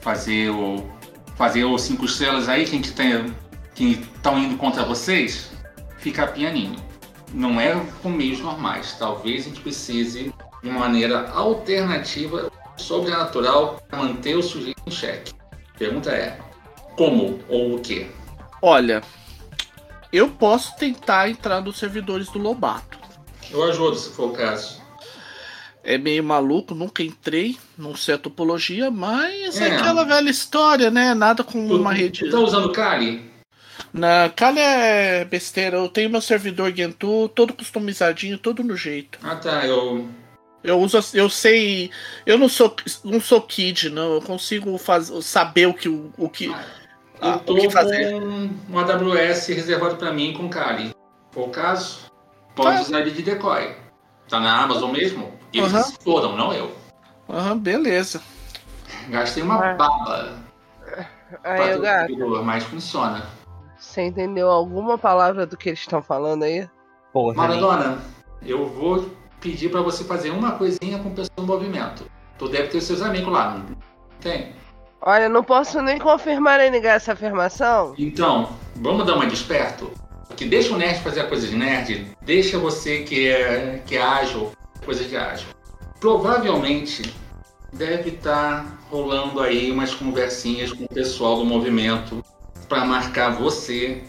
fazer 0.00 0.50
o 0.50 0.88
fazer 1.36 1.64
os 1.64 1.82
cinco 1.82 2.04
estrelas 2.04 2.48
aí 2.48 2.64
que 2.64 2.70
a 2.70 2.74
gente 2.74 2.92
tem 2.92 3.34
que 3.74 4.08
estão 4.14 4.38
indo 4.38 4.56
contra 4.56 4.84
vocês, 4.84 5.50
ficar 5.98 6.28
pianinho. 6.28 6.76
Não 7.34 7.60
é 7.60 7.74
com 8.02 8.08
meios 8.10 8.38
normais. 8.40 8.94
Talvez 8.98 9.44
a 9.44 9.48
gente 9.48 9.60
precise 9.60 10.32
de 10.62 10.68
uma 10.70 10.78
maneira 10.80 11.28
alternativa, 11.30 12.50
sobrenatural, 12.76 13.82
para 13.88 13.98
manter 14.02 14.36
o 14.36 14.42
sujeito 14.42 14.80
em 14.86 14.90
xeque. 14.90 15.32
Pergunta 15.76 16.10
é: 16.10 16.38
como 16.96 17.40
ou 17.48 17.74
o 17.74 17.80
que? 17.80 18.06
Olha, 18.62 19.02
eu 20.12 20.28
posso 20.30 20.76
tentar 20.76 21.28
entrar 21.28 21.60
nos 21.60 21.76
servidores 21.78 22.28
do 22.30 22.38
Lobato. 22.38 22.98
Eu 23.50 23.64
ajudo 23.64 23.96
se 23.96 24.10
for 24.10 24.30
o 24.30 24.32
caso. 24.32 24.82
É 25.82 25.98
meio 25.98 26.24
maluco, 26.24 26.74
nunca 26.74 27.02
entrei, 27.02 27.58
não 27.76 27.94
sei 27.94 28.14
a 28.14 28.18
topologia, 28.18 28.90
mas 28.90 29.60
é, 29.60 29.68
É. 29.68 29.76
aquela 29.76 30.02
velha 30.04 30.30
história, 30.30 30.90
né? 30.90 31.12
Nada 31.12 31.44
com 31.44 31.68
Tu, 31.68 31.76
uma 31.76 31.90
tu 31.90 31.96
rede. 31.96 32.30
tá 32.30 32.38
usando 32.38 32.72
Kali? 32.72 33.30
Na 33.94 34.28
Kali 34.28 34.58
é 34.58 35.24
besteira, 35.24 35.76
eu 35.76 35.88
tenho 35.88 36.10
meu 36.10 36.20
servidor 36.20 36.74
Gentoo 36.74 37.28
todo 37.28 37.54
customizadinho, 37.54 38.36
todo 38.36 38.64
no 38.64 38.76
jeito. 38.76 39.20
Ah 39.22 39.36
tá, 39.36 39.64
eu. 39.64 40.08
Eu 40.64 40.80
uso, 40.80 40.98
eu 41.16 41.30
sei, 41.30 41.90
eu 42.26 42.36
não 42.36 42.48
sou, 42.48 42.74
não 43.04 43.20
sou 43.20 43.40
kid, 43.42 43.90
não, 43.90 44.14
eu 44.14 44.20
consigo 44.22 44.76
faz, 44.78 45.12
saber 45.24 45.66
o 45.66 45.74
que 45.74 45.88
o, 45.88 46.10
o 46.18 46.28
que, 46.28 46.46
Eu 46.46 46.54
ah, 47.20 47.38
tô 47.38 47.52
o 47.52 47.60
que 47.60 47.70
fazer. 47.70 48.10
com 48.12 48.50
um 48.70 48.78
AWS 48.78 49.46
reservado 49.48 49.96
para 49.96 50.10
mim 50.12 50.32
com 50.32 50.48
Kali. 50.48 50.92
O 51.36 51.48
caso, 51.48 52.10
pode 52.56 52.76
Tá. 52.78 52.82
usar 52.82 53.00
ele 53.00 53.10
de 53.12 53.22
decoy. 53.22 53.76
Tá 54.28 54.40
na 54.40 54.62
Amazon 54.62 54.90
mesmo? 54.90 55.38
Eles 55.52 55.70
se 55.86 55.96
foram, 56.02 56.34
não 56.36 56.52
eu. 56.52 56.74
Aham, 57.28 57.58
beleza. 57.58 58.20
Gastei 59.08 59.42
uma 59.44 59.64
É. 59.64 59.74
baba 59.74 60.32
Aí, 61.44 61.56
pra 61.56 61.64
o 61.64 61.68
ter 61.68 61.76
um 61.76 61.80
gato, 61.82 62.06
servidor, 62.08 62.42
mas 62.44 62.64
funciona. 62.64 63.22
Você 63.78 64.02
entendeu 64.02 64.50
alguma 64.50 64.96
palavra 64.98 65.46
do 65.46 65.56
que 65.56 65.70
eles 65.70 65.80
estão 65.80 66.02
falando 66.02 66.44
aí? 66.44 66.68
Porra, 67.12 67.34
Maradona, 67.34 67.98
eu 68.42 68.66
vou 68.66 69.10
pedir 69.40 69.70
para 69.70 69.82
você 69.82 70.04
fazer 70.04 70.30
uma 70.30 70.52
coisinha 70.52 70.98
com 70.98 71.10
o 71.10 71.14
pessoal 71.14 71.36
do 71.36 71.46
movimento. 71.46 72.04
Tu 72.38 72.48
deve 72.48 72.68
ter 72.68 72.80
seus 72.80 73.02
amigos 73.02 73.32
lá, 73.32 73.58
não 73.58 73.76
tem? 74.20 74.52
Olha, 75.00 75.28
não 75.28 75.44
posso 75.44 75.82
nem 75.82 75.98
confirmar 75.98 76.58
nem 76.58 76.70
negar 76.70 76.96
essa 76.96 77.12
afirmação. 77.12 77.94
Então, 77.98 78.48
vamos 78.76 79.06
dar 79.06 79.14
uma 79.14 79.26
desperto? 79.26 79.90
Que 80.34 80.46
deixa 80.46 80.74
o 80.74 80.78
nerd 80.78 81.00
fazer 81.00 81.20
a 81.20 81.28
coisa 81.28 81.46
de 81.46 81.54
nerd, 81.54 82.16
deixa 82.22 82.58
você 82.58 83.02
que 83.02 83.28
é, 83.28 83.82
que 83.86 83.96
é 83.96 84.02
ágil, 84.02 84.50
coisa 84.84 85.04
de 85.04 85.16
ágil. 85.16 85.46
Provavelmente 86.00 87.14
deve 87.72 88.10
estar 88.10 88.78
rolando 88.90 89.40
aí 89.40 89.70
umas 89.70 89.94
conversinhas 89.94 90.72
com 90.72 90.84
o 90.84 90.88
pessoal 90.88 91.36
do 91.36 91.44
movimento 91.44 92.24
para 92.68 92.84
marcar 92.84 93.30
você 93.30 94.02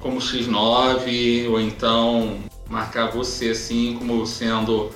como 0.00 0.18
X9 0.18 1.48
ou 1.50 1.60
então 1.60 2.38
marcar 2.68 3.10
você 3.10 3.50
assim 3.50 3.96
como 3.98 4.26
sendo, 4.26 4.90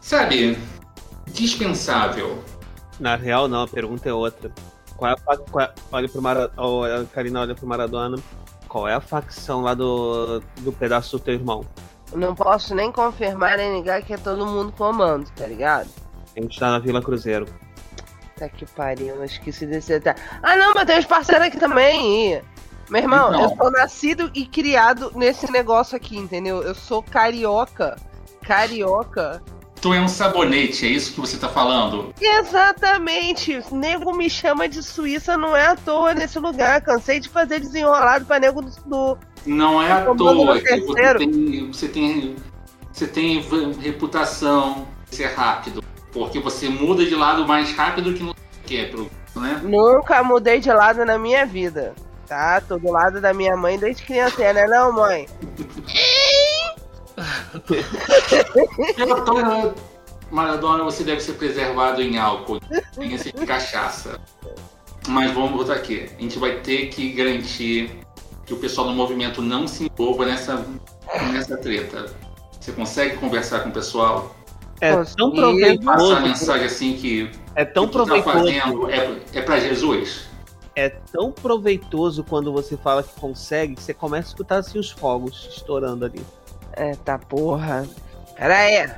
sabe, 0.00 0.58
dispensável. 1.26 2.42
Na 2.98 3.16
real, 3.16 3.48
não, 3.48 3.62
a 3.62 3.68
pergunta 3.68 4.08
é 4.08 4.12
outra. 4.12 4.50
Qual 4.96 5.10
é 5.10 5.14
a, 5.14 5.36
qual 5.36 5.64
é- 5.66 5.72
olha 5.92 6.08
pro 6.08 6.22
Mara, 6.22 6.50
a 6.56 7.04
Karina 7.14 7.40
olha 7.42 7.54
pro 7.54 7.66
Maradona. 7.66 8.16
Qual 8.68 8.88
é 8.88 8.94
a 8.94 9.00
facção 9.00 9.60
lá 9.62 9.74
do, 9.74 10.40
do 10.60 10.72
pedaço 10.72 11.18
do 11.18 11.22
teu 11.22 11.34
irmão? 11.34 11.64
Não 12.14 12.34
posso 12.34 12.74
nem 12.74 12.90
confirmar 12.90 13.58
nem 13.58 13.72
negar 13.72 14.02
que 14.02 14.14
é 14.14 14.16
todo 14.16 14.46
mundo 14.46 14.72
comando, 14.72 15.28
tá 15.30 15.46
ligado? 15.46 15.88
A 16.36 16.40
gente 16.40 16.58
tá 16.58 16.70
na 16.70 16.78
Vila 16.78 17.02
Cruzeiro. 17.02 17.46
Tá 18.38 18.48
que 18.48 18.66
pariu, 18.66 19.16
eu 19.16 19.24
esqueci 19.24 19.66
desse 19.66 19.98
detalhe. 19.98 20.18
Ah 20.42 20.56
não, 20.56 20.74
mas 20.74 20.84
tem 20.84 20.98
os 20.98 21.06
parceiros 21.06 21.46
aqui 21.46 21.58
também. 21.58 22.34
ih. 22.34 22.42
Meu 22.90 23.02
irmão, 23.02 23.28
Então. 23.28 23.42
eu 23.42 23.56
sou 23.56 23.70
nascido 23.70 24.30
e 24.34 24.46
criado 24.46 25.12
nesse 25.14 25.50
negócio 25.50 25.96
aqui, 25.96 26.16
entendeu? 26.16 26.62
Eu 26.62 26.74
sou 26.74 27.02
carioca. 27.02 27.96
Carioca. 28.42 29.42
Tu 29.80 29.92
é 29.92 30.00
um 30.00 30.08
sabonete, 30.08 30.86
é 30.86 30.88
isso 30.88 31.12
que 31.12 31.20
você 31.20 31.36
tá 31.36 31.48
falando? 31.48 32.14
Exatamente. 32.20 33.60
Nego 33.70 34.16
me 34.16 34.30
chama 34.30 34.68
de 34.68 34.82
Suíça, 34.82 35.36
não 35.36 35.54
é 35.54 35.66
à 35.66 35.76
toa 35.76 36.14
nesse 36.14 36.38
lugar. 36.38 36.80
Cansei 36.80 37.20
de 37.20 37.28
fazer 37.28 37.60
desenrolado 37.60 38.24
pra 38.24 38.38
nego 38.38 38.62
do, 38.62 38.70
do 38.86 39.18
Não 39.44 39.82
é 39.82 39.92
à 39.92 40.14
toa 40.14 40.34
no 40.34 40.60
que 40.60 40.80
você 40.80 41.18
tem, 41.18 41.66
você 41.72 41.88
tem, 41.88 42.36
você 42.92 43.06
tem 43.06 43.42
reputação 43.80 44.88
de 45.10 45.16
ser 45.16 45.26
rápido, 45.34 45.82
porque 46.12 46.40
você 46.40 46.68
muda 46.68 47.04
de 47.04 47.14
lado 47.14 47.46
mais 47.46 47.70
rápido 47.72 48.14
que 48.14 48.22
não 48.22 48.34
que 48.64 48.78
é 48.78 48.86
pro, 48.86 49.08
né? 49.36 49.60
Nunca 49.62 50.24
mudei 50.24 50.58
de 50.58 50.72
lado 50.72 51.04
na 51.04 51.16
minha 51.18 51.46
vida. 51.46 51.94
Tá? 52.26 52.60
Tô 52.60 52.78
do 52.78 52.90
lado 52.90 53.20
da 53.20 53.32
minha 53.32 53.56
mãe 53.56 53.78
desde 53.78 54.02
criança, 54.02 54.52
né? 54.52 54.66
Não, 54.66 54.92
mãe? 54.92 55.26
Relatório 58.96 59.74
Maradona, 60.30 60.84
você 60.84 61.04
deve 61.04 61.20
ser 61.20 61.34
preservado 61.34 62.02
em 62.02 62.18
álcool, 62.18 62.60
em 62.98 63.46
cachaça. 63.46 64.20
Mas 65.08 65.30
vamos 65.32 65.52
voltar 65.52 65.74
aqui. 65.74 66.10
A 66.18 66.20
gente 66.20 66.38
vai 66.38 66.60
ter 66.60 66.88
que 66.88 67.12
garantir 67.12 68.00
que 68.44 68.52
o 68.52 68.56
pessoal 68.56 68.88
do 68.88 68.94
movimento 68.94 69.40
não 69.40 69.68
se 69.68 69.84
envolva 69.84 70.26
nessa, 70.26 70.66
nessa 71.32 71.56
treta. 71.56 72.06
Você 72.60 72.72
consegue 72.72 73.16
conversar 73.18 73.60
com 73.60 73.68
o 73.68 73.72
pessoal? 73.72 74.34
É 74.80 74.92
tão 75.16 75.30
proveitoso. 75.30 75.86
Passar 75.86 76.16
a 76.16 76.20
mensagem 76.20 76.66
assim 76.66 76.94
que. 76.94 77.30
É 77.54 77.64
tão 77.64 77.86
que 77.86 77.92
tá 77.92 78.04
proveitoso. 78.04 78.34
Tá 78.34 78.40
fazendo 78.40 78.90
é, 78.90 79.20
é 79.34 79.42
para 79.42 79.60
Jesus. 79.60 80.28
É 80.76 80.90
tão 80.90 81.32
proveitoso 81.32 82.22
quando 82.22 82.52
você 82.52 82.76
fala 82.76 83.02
que 83.02 83.18
consegue 83.18 83.74
que 83.76 83.82
você 83.82 83.94
começa 83.94 84.28
a 84.28 84.30
escutar 84.30 84.56
assim 84.58 84.78
os 84.78 84.90
fogos 84.90 85.48
estourando 85.50 86.04
ali. 86.04 86.24
É, 86.72 86.94
tá 86.94 87.18
porra. 87.18 87.88
Pera 88.36 88.58
aí. 88.58 88.90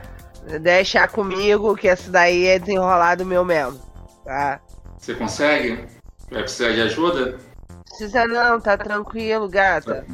Deixa 0.61 1.07
comigo 1.07 1.77
que 1.77 1.87
esse 1.87 2.11
daí 2.11 2.47
é 2.47 2.59
desenrolado 2.59 3.25
meu 3.25 3.45
mesmo. 3.45 3.79
Tá? 4.25 4.61
Você 4.99 5.15
consegue? 5.15 5.87
Vai 6.29 6.43
precisar 6.43 6.73
de 6.73 6.81
ajuda? 6.81 7.39
Precisa 7.85 8.27
não, 8.27 8.61
tá 8.61 8.77
tranquilo, 8.77 9.49
gata. 9.49 10.05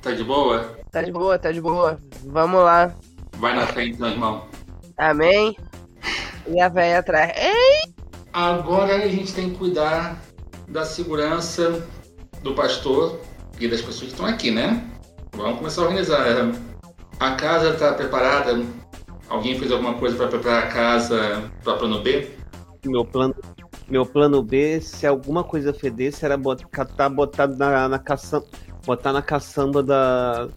Tá 0.00 0.12
de 0.12 0.24
boa? 0.24 0.78
Tá 0.90 1.02
de 1.02 1.12
boa, 1.12 1.38
tá 1.38 1.52
de 1.52 1.60
boa. 1.60 1.98
Vamos 2.24 2.64
lá. 2.64 2.94
Vai 3.36 3.54
na 3.54 3.66
frente, 3.66 3.96
então, 3.96 4.08
irmão. 4.08 4.46
Amém. 4.96 5.56
E 6.46 6.58
a 6.58 6.70
velha 6.70 7.00
atrás. 7.00 7.32
Ei! 7.36 7.94
Agora 8.32 8.96
a 8.96 9.08
gente 9.08 9.34
tem 9.34 9.50
que 9.50 9.58
cuidar 9.58 10.18
da 10.68 10.84
segurança 10.84 11.86
do 12.42 12.54
pastor 12.54 13.20
e 13.60 13.68
das 13.68 13.80
pessoas 13.80 14.10
que 14.10 14.14
estão 14.14 14.26
aqui, 14.26 14.50
né? 14.50 14.84
Vamos 15.32 15.58
começar 15.58 15.82
a 15.82 15.84
organizar. 15.84 16.52
A 17.20 17.30
casa 17.32 17.70
está 17.70 17.92
preparada? 17.94 18.62
Alguém 19.28 19.58
fez 19.58 19.70
alguma 19.72 19.94
coisa 19.94 20.16
para 20.16 20.28
preparar 20.28 20.64
a 20.64 20.66
casa 20.66 21.50
para 21.62 21.76
plano 21.76 22.02
B? 22.02 22.28
Meu 22.84 23.04
plano, 23.04 23.34
meu 23.88 24.04
plano 24.04 24.42
B, 24.42 24.80
se 24.80 25.06
alguma 25.06 25.44
coisa 25.44 25.72
fedesse, 25.72 26.24
era 26.24 26.36
botar, 26.36 27.08
botar 27.08 27.46
na, 27.46 27.88
na 27.88 27.98
caçamba, 27.98 28.46
botar 28.84 29.12
na 29.12 29.22
caçamba 29.22 29.82
da, 29.82 30.48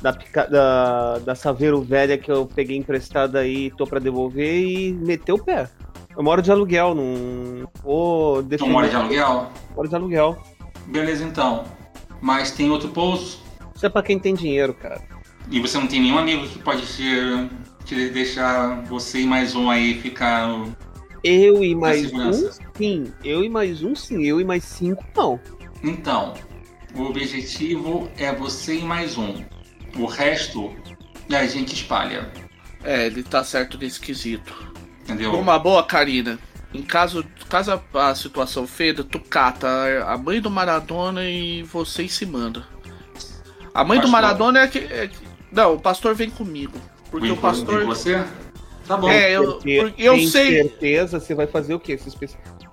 da, 0.00 0.12
da, 0.50 1.18
da 1.18 1.34
Saveiro 1.34 1.82
Velha 1.82 2.18
que 2.18 2.30
eu 2.30 2.46
peguei 2.46 2.76
emprestada 2.76 3.40
aí 3.40 3.66
e 3.66 3.70
tô 3.70 3.86
pra 3.86 3.98
devolver 3.98 4.62
e 4.62 4.92
meter 4.92 5.32
o 5.32 5.42
pé. 5.42 5.68
Eu 6.16 6.22
moro 6.22 6.40
de 6.40 6.50
aluguel, 6.50 6.94
não 6.94 7.68
vou. 7.82 8.42
Tu 8.42 8.66
mora 8.66 8.88
de 8.88 8.96
aluguel? 8.96 9.50
Moro 9.74 9.88
de 9.88 9.94
aluguel. 9.94 10.42
Beleza 10.86 11.24
então. 11.24 11.64
Mas 12.20 12.50
tem 12.52 12.70
outro 12.70 12.88
pouso? 12.88 13.42
Isso 13.74 13.84
é 13.84 13.88
pra 13.88 14.02
quem 14.02 14.18
tem 14.18 14.34
dinheiro, 14.34 14.72
cara. 14.74 15.02
E 15.50 15.60
você 15.60 15.78
não 15.78 15.86
tem 15.86 16.00
nenhum 16.00 16.18
amigo 16.18 16.46
que 16.46 16.58
pode 16.58 16.86
te, 16.86 17.50
te 17.84 18.08
deixar 18.10 18.82
você 18.84 19.20
e 19.20 19.26
mais 19.26 19.54
um 19.54 19.68
aí 19.68 20.00
ficar. 20.00 20.48
Eu 21.22 21.64
e 21.64 21.74
mais 21.74 22.12
um, 22.12 22.50
sim. 22.76 23.12
Eu 23.22 23.42
e 23.42 23.48
mais 23.48 23.82
um, 23.82 23.94
sim. 23.94 24.22
Eu 24.22 24.40
e 24.40 24.44
mais 24.44 24.64
cinco, 24.64 25.04
não. 25.16 25.40
Então, 25.82 26.34
o 26.94 27.02
objetivo 27.02 28.08
é 28.16 28.32
você 28.32 28.78
e 28.78 28.82
mais 28.82 29.18
um. 29.18 29.44
O 29.98 30.06
resto 30.06 30.74
a 31.30 31.46
gente 31.46 31.74
espalha. 31.74 32.30
É, 32.82 33.06
ele 33.06 33.22
tá 33.22 33.42
certo 33.42 33.78
nesse 33.78 34.00
quesito. 34.00 34.73
Entendeu? 35.04 35.38
Uma 35.38 35.58
boa, 35.58 35.84
Karina. 35.84 36.38
Em 36.72 36.82
caso, 36.82 37.24
caso 37.48 37.80
a 37.92 38.14
situação 38.14 38.66
feda, 38.66 39.04
tu 39.04 39.20
cata 39.20 39.68
a 40.08 40.18
mãe 40.18 40.40
do 40.40 40.50
Maradona 40.50 41.24
e 41.24 41.62
vocês 41.62 42.12
se 42.12 42.26
manda. 42.26 42.66
A 43.72 43.84
mãe 43.84 43.98
pastor. 43.98 44.02
do 44.02 44.08
Maradona 44.08 44.60
é 44.60 44.68
que, 44.68 44.78
é 44.78 45.08
que, 45.08 45.16
Não, 45.52 45.74
o 45.74 45.80
pastor 45.80 46.14
vem 46.14 46.30
comigo. 46.30 46.76
Porque 47.10 47.28
vem 47.28 47.36
o 47.36 47.40
pastor. 47.40 47.78
Vem 47.78 47.86
você? 47.86 48.24
Tá 48.88 48.96
bom. 48.96 49.08
É, 49.08 49.30
eu, 49.30 49.60
eu, 49.64 49.92
eu 49.96 50.18
sei. 50.26 50.62
certeza, 50.62 51.20
você 51.20 51.34
vai 51.34 51.46
fazer 51.46 51.74
o 51.74 51.80
quê? 51.80 51.96
Se 51.96 52.10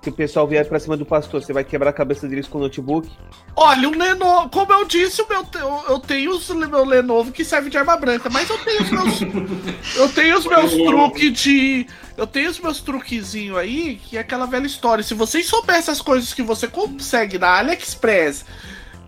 se 0.02 0.08
o 0.08 0.12
pessoal 0.12 0.48
vier 0.48 0.66
pra 0.68 0.80
cima 0.80 0.96
do 0.96 1.06
pastor, 1.06 1.40
você 1.40 1.52
vai 1.52 1.62
quebrar 1.62 1.90
a 1.90 1.92
cabeça 1.92 2.26
deles 2.26 2.48
com 2.48 2.58
o 2.58 2.60
notebook? 2.62 3.08
Olha, 3.54 3.88
o 3.88 3.96
Lenovo, 3.96 4.48
como 4.48 4.72
eu 4.72 4.84
disse, 4.84 5.22
o 5.22 5.28
meu, 5.28 5.46
eu, 5.88 6.00
tenho 6.00 6.36
o 6.36 6.54
meu 6.54 6.84
Lenovo 6.84 7.30
que 7.30 7.44
serve 7.44 7.70
de 7.70 7.78
arma 7.78 7.96
branca, 7.96 8.28
mas 8.28 8.50
eu 8.50 8.58
tenho 8.58 8.82
os 8.82 8.90
meus. 8.90 9.20
eu 9.94 10.08
tenho 10.08 10.36
os 10.36 10.44
meus 10.44 10.72
truques 10.72 11.32
de. 11.40 11.86
Eu 12.16 12.26
tenho 12.26 12.50
os 12.50 12.58
meus 12.58 12.80
truquezinhos 12.80 13.56
aí, 13.56 13.94
que 13.94 14.16
é 14.16 14.20
aquela 14.20 14.44
velha 14.44 14.66
história. 14.66 15.04
Se 15.04 15.14
vocês 15.14 15.46
soubessem 15.46 15.92
as 15.92 16.00
coisas 16.00 16.34
que 16.34 16.42
você 16.42 16.66
consegue 16.66 17.38
na 17.38 17.58
AliExpress 17.58 18.44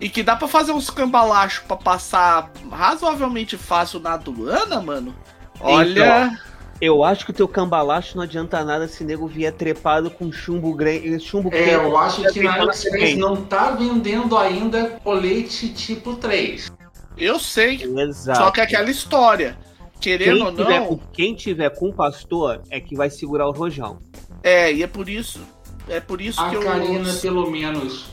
e 0.01 0.09
que 0.09 0.23
dá 0.23 0.37
para 0.37 0.47
fazer 0.47 0.71
uns 0.71 0.91
cambalachos 0.91 1.65
para 1.67 1.77
passar 1.77 2.53
razoavelmente 2.71 3.59
fácil 3.59 3.99
na 3.99 4.13
aduana, 4.13 4.81
mano. 4.81 5.13
Olha. 5.59 5.91
Então, 5.91 6.54
eu 6.85 7.03
acho 7.03 7.25
que 7.25 7.31
o 7.31 7.35
teu 7.35 7.49
cambalacho 7.49 8.17
não 8.17 8.25
adianta 8.25 8.63
nada 8.65 8.87
se 8.87 9.05
nego 9.05 9.27
vier 9.27 9.53
trepado 9.53 10.11
com 10.11 10.31
chumbo 10.31 10.75
grande. 10.75 11.19
Chumbo 11.21 11.49
é, 11.53 11.75
eu 11.75 11.97
acho 11.97 12.23
que 12.33 12.43
na 12.43 12.55
AliExpress 12.55 13.17
não 13.17 13.45
tá 13.45 13.71
vendendo 13.71 14.37
ainda 14.37 15.01
colete 15.03 15.69
tipo 15.73 16.17
3. 16.17 16.71
Eu 17.17 17.39
sei. 17.39 17.83
Exato. 17.83 18.39
Só 18.39 18.51
que 18.51 18.61
é 18.61 18.65
aquela 18.65 18.91
história. 18.91 19.57
Querendo 20.01 20.37
quem 20.37 20.45
ou 20.45 20.53
não. 20.53 20.65
Tiver 20.65 20.87
com, 20.87 20.99
quem 21.13 21.35
tiver 21.35 21.71
com 21.71 21.89
o 21.89 21.95
pastor 21.95 22.61
é 22.71 22.81
que 22.81 22.95
vai 22.95 23.09
segurar 23.09 23.49
o 23.49 23.53
rojão. 23.53 23.99
É, 24.43 24.73
e 24.73 24.83
é 24.83 24.87
por 24.87 25.09
isso. 25.09 25.41
É 25.89 26.01
por 26.01 26.21
isso 26.21 26.41
a 26.41 26.51
que 26.51 26.57
eu. 26.57 26.61
A 26.61 26.65
Karina, 26.65 27.13
pelo 27.15 27.51
menos, 27.51 28.07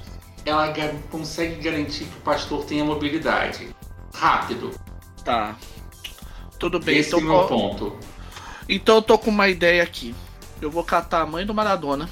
ela 0.45 0.73
consegue 1.09 1.55
garantir 1.61 2.05
que 2.05 2.17
o 2.17 2.21
pastor 2.21 2.63
tenha 2.65 2.85
mobilidade. 2.85 3.69
Rápido. 4.13 4.71
Tá. 5.25 5.57
Tudo 6.57 6.79
bem. 6.79 6.99
Esse 6.99 7.15
então, 7.15 7.19
é 7.19 7.23
o 7.23 7.25
meu 7.25 7.47
ponto. 7.47 7.97
Então 8.67 8.95
eu 8.95 9.01
tô 9.01 9.17
com 9.17 9.29
uma 9.29 9.47
ideia 9.47 9.83
aqui. 9.83 10.15
Eu 10.61 10.69
vou 10.69 10.83
catar 10.83 11.21
a 11.21 11.25
mãe 11.25 11.45
do 11.45 11.53
Maradona, 11.53 12.09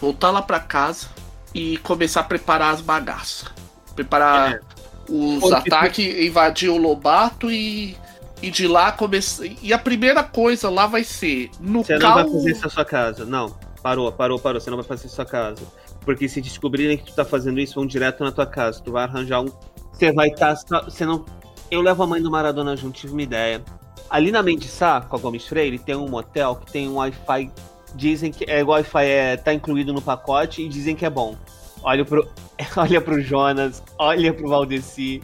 voltar 0.00 0.30
lá 0.30 0.40
pra 0.40 0.58
casa 0.58 1.08
e 1.54 1.76
começar 1.78 2.20
a 2.20 2.24
preparar 2.24 2.74
as 2.74 2.80
bagaças. 2.80 3.48
Preparar 3.94 4.52
é. 4.52 4.60
os 5.08 5.52
ataques, 5.52 6.04
invadir 6.04 6.70
o 6.70 6.76
Lobato 6.76 7.50
e, 7.50 7.96
e 8.42 8.50
de 8.50 8.66
lá 8.66 8.92
começar. 8.92 9.44
E 9.62 9.72
a 9.72 9.78
primeira 9.78 10.22
coisa 10.22 10.68
lá 10.70 10.86
vai 10.86 11.04
ser 11.04 11.50
no 11.60 11.84
Você 11.84 11.98
cal... 11.98 12.16
não 12.16 12.24
vai 12.24 12.32
fazer 12.32 12.50
isso 12.52 12.62
na 12.62 12.70
sua 12.70 12.84
casa. 12.84 13.24
Não. 13.24 13.56
Parou, 13.82 14.10
parou, 14.10 14.38
parou. 14.38 14.60
Você 14.60 14.70
não 14.70 14.76
vai 14.76 14.86
fazer 14.86 15.06
isso 15.06 15.16
na 15.18 15.24
sua 15.24 15.30
casa. 15.30 15.62
Porque 16.04 16.28
se 16.28 16.40
descobrirem 16.40 16.96
que 16.96 17.04
tu 17.04 17.14
tá 17.14 17.24
fazendo 17.24 17.58
isso, 17.58 17.74
vão 17.74 17.86
direto 17.86 18.22
na 18.22 18.32
tua 18.32 18.46
casa. 18.46 18.80
Tu 18.82 18.92
vai 18.92 19.04
arranjar 19.04 19.40
um. 19.40 19.52
Você 19.92 20.12
vai 20.12 20.28
estar. 20.28 20.54
Tá... 20.56 20.82
Você 20.82 21.04
não. 21.04 21.24
Eu 21.70 21.80
levo 21.80 22.02
a 22.02 22.06
mãe 22.06 22.22
do 22.22 22.30
Maradona 22.30 22.76
junto, 22.76 22.98
tive 22.98 23.12
uma 23.12 23.22
ideia. 23.22 23.62
Ali 24.08 24.30
na 24.30 24.42
Mendissá, 24.42 25.00
com 25.00 25.16
a 25.16 25.18
Gomes 25.18 25.46
Freire, 25.46 25.78
tem 25.78 25.96
um 25.96 26.08
motel 26.08 26.56
que 26.56 26.72
tem 26.72 26.88
um 26.88 26.96
Wi-Fi. 26.96 27.50
Dizem 27.94 28.30
que 28.30 28.44
é, 28.48 28.62
o 28.62 28.68
Wi-Fi 28.68 29.04
é, 29.04 29.36
tá 29.36 29.52
incluído 29.54 29.92
no 29.92 30.02
pacote 30.02 30.62
e 30.62 30.68
dizem 30.68 30.94
que 30.94 31.04
é 31.04 31.10
bom. 31.10 31.36
Olha 31.82 32.04
pro, 32.04 32.28
olha 32.76 33.00
pro 33.00 33.20
Jonas, 33.20 33.82
olha 33.98 34.32
pro 34.32 34.48
Valdeci. 34.48 35.22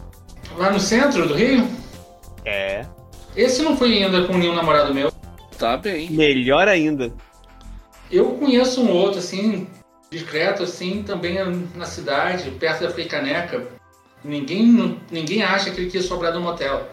Lá 0.56 0.70
no 0.70 0.80
centro 0.80 1.28
do 1.28 1.34
Rio? 1.34 1.66
É. 2.44 2.86
Esse 3.36 3.62
não 3.62 3.76
foi 3.76 4.02
ainda 4.02 4.26
com 4.26 4.36
nenhum 4.36 4.54
namorado 4.54 4.94
meu. 4.94 5.12
Tá 5.58 5.76
bem. 5.76 6.10
Melhor 6.10 6.68
ainda. 6.68 7.12
Eu 8.10 8.32
conheço 8.32 8.82
um 8.82 8.90
outro, 8.90 9.20
assim, 9.20 9.66
discreto, 10.10 10.62
assim, 10.62 11.02
também 11.02 11.38
na 11.74 11.86
cidade, 11.86 12.50
perto 12.50 12.82
da 12.82 12.90
Freicaneca. 12.90 13.66
Ninguém, 14.24 15.00
ninguém 15.10 15.42
acha 15.42 15.70
que 15.70 15.80
ele 15.80 15.90
quis 15.90 16.04
sobrar 16.04 16.32
do 16.32 16.40
motel. 16.40 16.88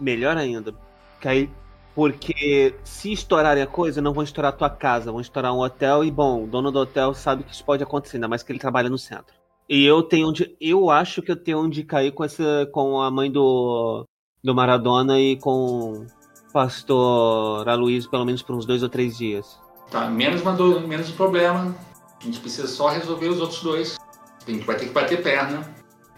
Melhor 0.00 0.36
ainda. 0.36 0.74
Que 1.20 1.50
porque 1.98 2.76
se 2.84 3.12
estourarem 3.12 3.60
a 3.60 3.66
coisa, 3.66 4.00
não 4.00 4.12
vão 4.12 4.22
estourar 4.22 4.52
a 4.52 4.56
tua 4.56 4.70
casa, 4.70 5.10
vão 5.10 5.20
estourar 5.20 5.52
um 5.52 5.58
hotel 5.58 6.04
e, 6.04 6.12
bom, 6.12 6.44
o 6.44 6.46
dono 6.46 6.70
do 6.70 6.78
hotel 6.78 7.12
sabe 7.12 7.42
que 7.42 7.52
isso 7.52 7.64
pode 7.64 7.82
acontecer, 7.82 8.18
ainda 8.18 8.28
mais 8.28 8.40
que 8.40 8.52
ele 8.52 8.58
trabalha 8.60 8.88
no 8.88 8.96
centro. 8.96 9.34
E 9.68 9.84
eu 9.84 10.00
tenho 10.02 10.28
onde. 10.28 10.56
Eu 10.60 10.90
acho 10.90 11.20
que 11.20 11.32
eu 11.32 11.36
tenho 11.36 11.58
onde 11.58 11.82
cair 11.82 12.12
com 12.12 12.22
essa. 12.22 12.68
com 12.72 13.02
a 13.02 13.10
mãe 13.10 13.28
do. 13.28 14.06
do 14.42 14.54
Maradona 14.54 15.18
e 15.18 15.36
com 15.38 15.50
o 15.92 16.06
pastor 16.52 17.68
Aloysio, 17.68 18.08
pelo 18.08 18.24
menos 18.24 18.42
por 18.42 18.54
uns 18.54 18.64
dois 18.64 18.84
ou 18.84 18.88
três 18.88 19.18
dias. 19.18 19.60
Tá, 19.90 20.08
menos, 20.08 20.40
uma 20.40 20.52
do, 20.52 20.80
menos 20.86 21.10
problema. 21.10 21.74
A 22.20 22.24
gente 22.24 22.38
precisa 22.38 22.68
só 22.68 22.88
resolver 22.88 23.26
os 23.26 23.40
outros 23.40 23.60
dois. 23.60 23.98
A 24.46 24.50
gente 24.50 24.64
vai 24.64 24.76
ter 24.76 24.86
que 24.86 24.92
bater 24.92 25.20
perna 25.20 25.68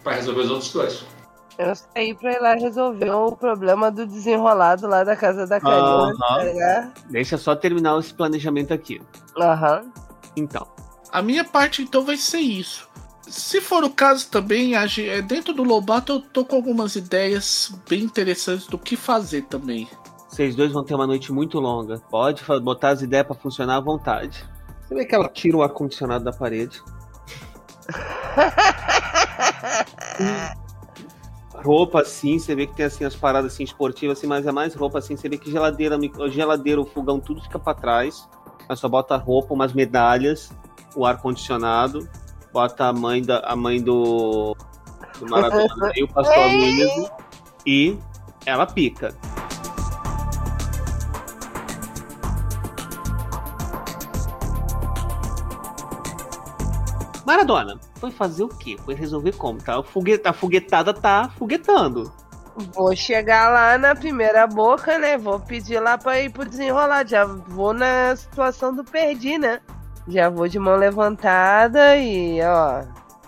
para 0.03 0.13
resolver 0.13 0.41
os 0.41 0.51
outros 0.51 0.71
dois. 0.71 1.05
Eu 1.57 1.75
saí 1.75 2.13
pra 2.13 2.33
ir 2.33 2.39
lá 2.39 2.53
resolver 2.55 3.11
o 3.11 3.35
problema 3.35 3.91
do 3.91 4.05
desenrolado 4.05 4.87
lá 4.87 5.03
da 5.03 5.15
casa 5.15 5.45
da 5.45 5.59
Karina, 5.59 6.13
tá 6.17 6.91
Deixa 7.09 7.37
só 7.37 7.55
terminar 7.55 7.97
esse 7.99 8.13
planejamento 8.13 8.73
aqui. 8.73 9.01
Aham. 9.37 9.91
Então. 10.35 10.67
A 11.11 11.21
minha 11.21 11.43
parte 11.43 11.81
então 11.81 12.05
vai 12.05 12.17
ser 12.17 12.39
isso. 12.39 12.89
Se 13.27 13.61
for 13.61 13.83
o 13.83 13.89
caso 13.89 14.29
também, 14.29 14.73
é, 14.75 15.21
dentro 15.21 15.53
do 15.53 15.63
Lobato 15.63 16.13
eu 16.13 16.21
tô 16.21 16.43
com 16.43 16.55
algumas 16.55 16.95
ideias 16.95 17.73
bem 17.87 18.03
interessantes 18.03 18.67
do 18.67 18.77
que 18.77 18.95
fazer 18.95 19.43
também. 19.43 19.87
Vocês 20.27 20.55
dois 20.55 20.71
vão 20.71 20.83
ter 20.83 20.95
uma 20.95 21.05
noite 21.05 21.31
muito 21.31 21.59
longa. 21.59 21.99
Pode 22.09 22.43
botar 22.61 22.89
as 22.89 23.01
ideias 23.01 23.27
para 23.27 23.35
funcionar 23.35 23.77
à 23.77 23.81
vontade. 23.81 24.49
Você 24.81 24.95
vê 24.95 25.05
que 25.05 25.13
ela 25.13 25.27
tira 25.27 25.57
o 25.57 25.63
ar-condicionado 25.63 26.23
da 26.23 26.31
parede. 26.31 26.81
roupa 31.61 32.01
assim, 32.01 32.39
você 32.39 32.55
vê 32.55 32.65
que 32.65 32.75
tem 32.75 32.85
assim 32.85 33.03
as 33.05 33.15
paradas 33.15 33.53
assim 33.53 33.63
esportivas 33.63 34.17
assim, 34.17 34.27
mas 34.27 34.45
é 34.45 34.51
mais 34.51 34.73
roupa 34.73 34.99
assim, 34.99 35.15
você 35.15 35.29
vê 35.29 35.37
que 35.37 35.51
geladeira, 35.51 35.97
geladeira, 36.29 36.81
o 36.81 36.85
fogão, 36.85 37.19
tudo 37.19 37.41
fica 37.41 37.59
pra 37.59 37.73
trás. 37.73 38.27
Aí 38.67 38.75
só 38.75 38.89
bota 38.89 39.15
roupa, 39.15 39.53
umas 39.53 39.73
medalhas, 39.73 40.51
o 40.95 41.05
ar 41.05 41.21
condicionado, 41.21 42.07
bota 42.51 42.85
a 42.85 42.93
mãe 42.93 43.21
da 43.21 43.39
a 43.39 43.55
mãe 43.55 43.81
do, 43.81 44.55
do 45.19 45.29
Maradona 45.29 45.91
e 45.95 46.03
o 46.03 46.07
pastor 46.07 46.49
Nunes 46.49 47.11
e 47.65 47.97
ela 48.45 48.65
pica. 48.65 49.15
Maradona, 57.25 57.79
foi 58.01 58.11
fazer 58.11 58.43
o 58.43 58.49
quê? 58.49 58.75
Foi 58.83 58.93
resolver 58.95 59.31
como? 59.33 59.59
Tá? 59.59 59.79
O 59.79 59.83
fogue- 59.83 60.19
A 60.25 60.33
foguetada 60.33 60.93
tá 60.93 61.29
foguetando. 61.37 62.11
Vou 62.73 62.93
chegar 62.95 63.49
lá 63.49 63.77
na 63.77 63.95
primeira 63.95 64.45
boca, 64.45 64.97
né? 64.99 65.17
Vou 65.17 65.39
pedir 65.39 65.79
lá 65.79 65.97
pra 65.97 66.19
ir 66.19 66.29
pro 66.31 66.43
desenrolar. 66.43 67.07
Já 67.07 67.23
vou 67.23 67.73
na 67.73 68.13
situação 68.15 68.75
do 68.75 68.83
perdi, 68.83 69.37
né? 69.37 69.61
Já 70.07 70.29
vou 70.29 70.47
de 70.49 70.59
mão 70.59 70.75
levantada 70.75 71.95
e, 71.95 72.41
ó. 72.41 72.81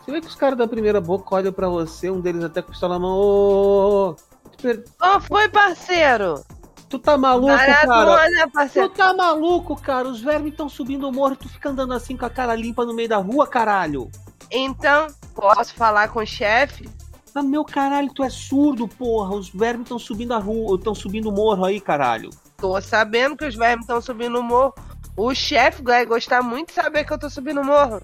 Você 0.03 0.11
vê 0.11 0.19
que 0.19 0.27
os 0.27 0.35
caras 0.35 0.57
da 0.57 0.67
primeira 0.67 0.99
boca 0.99 1.35
olham 1.35 1.53
pra 1.53 1.69
você, 1.69 2.09
um 2.09 2.19
deles 2.19 2.43
até 2.43 2.61
com 2.61 2.67
a 2.67 2.71
pistola 2.71 2.95
na 2.95 2.99
mão. 2.99 3.11
Ô, 3.17 3.21
ô, 3.21 4.09
ô, 4.09 4.15
espera, 4.51 4.83
Qual 4.99 5.21
foi, 5.21 5.47
parceiro? 5.47 6.43
tu 6.89 6.99
tá 6.99 7.17
maluco, 7.17 7.47
cara? 7.55 7.87
Maradona, 7.87 8.43
Tu 8.47 8.51
parceiro. 8.51 8.89
tá 8.89 9.13
maluco, 9.13 9.81
cara? 9.81 10.07
Os 10.09 10.19
vermes 10.21 10.51
estão 10.51 10.67
subindo 10.67 11.07
o 11.07 11.11
morro, 11.13 11.35
tu 11.37 11.47
fica 11.47 11.69
andando 11.69 11.93
assim 11.93 12.15
com 12.17 12.25
a 12.25 12.29
cara 12.29 12.53
limpa 12.55 12.85
no 12.85 12.93
meio 12.93 13.07
da 13.09 13.17
rua, 13.17 13.47
caralho. 13.47 14.11
Então, 14.53 15.07
posso 15.33 15.73
falar 15.73 16.09
com 16.09 16.19
o 16.19 16.25
chefe? 16.25 16.87
Ah, 17.35 17.41
meu 17.41 17.65
caralho, 17.65 18.13
tu 18.13 18.23
é 18.23 18.29
surdo, 18.29 18.87
porra. 18.87 19.35
Os 19.35 19.49
vermes 19.49 19.85
estão 19.85 19.97
subindo 19.97 20.33
a 20.35 20.37
rua, 20.37 20.77
estão 20.77 20.93
subindo 20.93 21.29
o 21.29 21.31
morro 21.31 21.65
aí, 21.65 21.81
caralho. 21.81 22.29
Tô 22.57 22.79
sabendo 22.79 23.35
que 23.35 23.45
os 23.45 23.55
vermes 23.55 23.83
estão 23.85 23.99
subindo 23.99 24.39
o 24.39 24.43
morro. 24.43 24.75
O 25.17 25.33
chefe 25.33 25.81
vai 25.81 26.05
gostar 26.05 26.43
muito 26.43 26.67
de 26.67 26.73
saber 26.75 27.03
que 27.03 27.11
eu 27.11 27.17
tô 27.17 27.29
subindo 27.29 27.61
o 27.61 27.65
morro. 27.65 27.99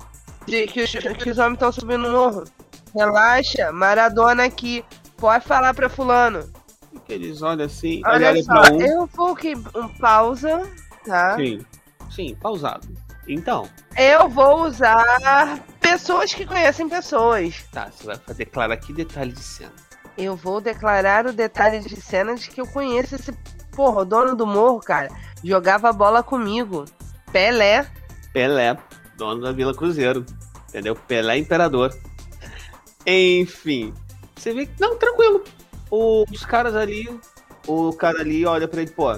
De 0.47 0.65
que 0.65 0.81
os, 0.81 0.91
que 0.91 1.29
os 1.29 1.37
homens 1.37 1.53
estão 1.53 1.71
subindo 1.71 2.07
o 2.07 2.11
morro. 2.11 2.43
Relaxa, 2.95 3.71
Maradona 3.71 4.45
aqui. 4.45 4.83
Pode 5.17 5.45
falar 5.45 5.75
pra 5.75 5.89
fulano. 5.89 6.49
Que 7.05 7.13
eles 7.13 7.41
olham 7.43 7.65
assim, 7.65 8.01
Olha 8.05 8.29
olham 8.29 8.43
só, 8.43 8.61
pra 8.61 8.73
um. 8.73 8.81
eu 8.81 9.05
vou 9.05 9.35
que 9.35 9.53
um 9.55 9.87
pausa, 9.99 10.67
tá? 11.05 11.35
Sim, 11.35 11.63
sim, 12.09 12.35
pausado. 12.41 12.87
Então, 13.27 13.69
Eu 13.95 14.27
vou 14.27 14.65
usar 14.65 15.63
pessoas 15.91 16.33
que 16.33 16.45
conhecem 16.45 16.87
pessoas. 16.87 17.63
tá, 17.71 17.89
você 17.91 18.05
vai 18.05 18.17
declarar 18.35 18.73
aqui 18.73 18.93
detalhe 18.93 19.31
de 19.31 19.43
cena. 19.43 19.71
Eu 20.17 20.35
vou 20.35 20.59
declarar 20.59 21.25
o 21.25 21.33
detalhe 21.33 21.79
de 21.79 21.95
cena 21.99 22.35
de 22.35 22.49
que 22.49 22.59
eu 22.59 22.67
conheço 22.67 23.15
esse 23.15 23.31
porra, 23.71 24.01
o 24.01 24.05
dono 24.05 24.35
do 24.35 24.45
morro, 24.45 24.79
cara. 24.79 25.09
Jogava 25.43 25.93
bola 25.93 26.21
comigo. 26.21 26.85
Pelé. 27.31 27.87
Pelé, 28.33 28.77
dono 29.17 29.41
da 29.41 29.51
Vila 29.51 29.73
Cruzeiro. 29.73 30.25
Entendeu? 30.67 30.95
Pelé 30.95 31.37
Imperador. 31.37 31.97
Enfim. 33.05 33.93
Você 34.35 34.53
vê 34.53 34.65
que. 34.65 34.79
Não, 34.79 34.97
tranquilo. 34.97 35.43
Os 35.89 36.45
caras 36.45 36.75
ali. 36.75 37.07
O 37.65 37.93
cara 37.93 38.19
ali 38.21 38.45
olha 38.45 38.67
pra 38.67 38.81
ele, 38.81 38.91
pô. 38.91 39.17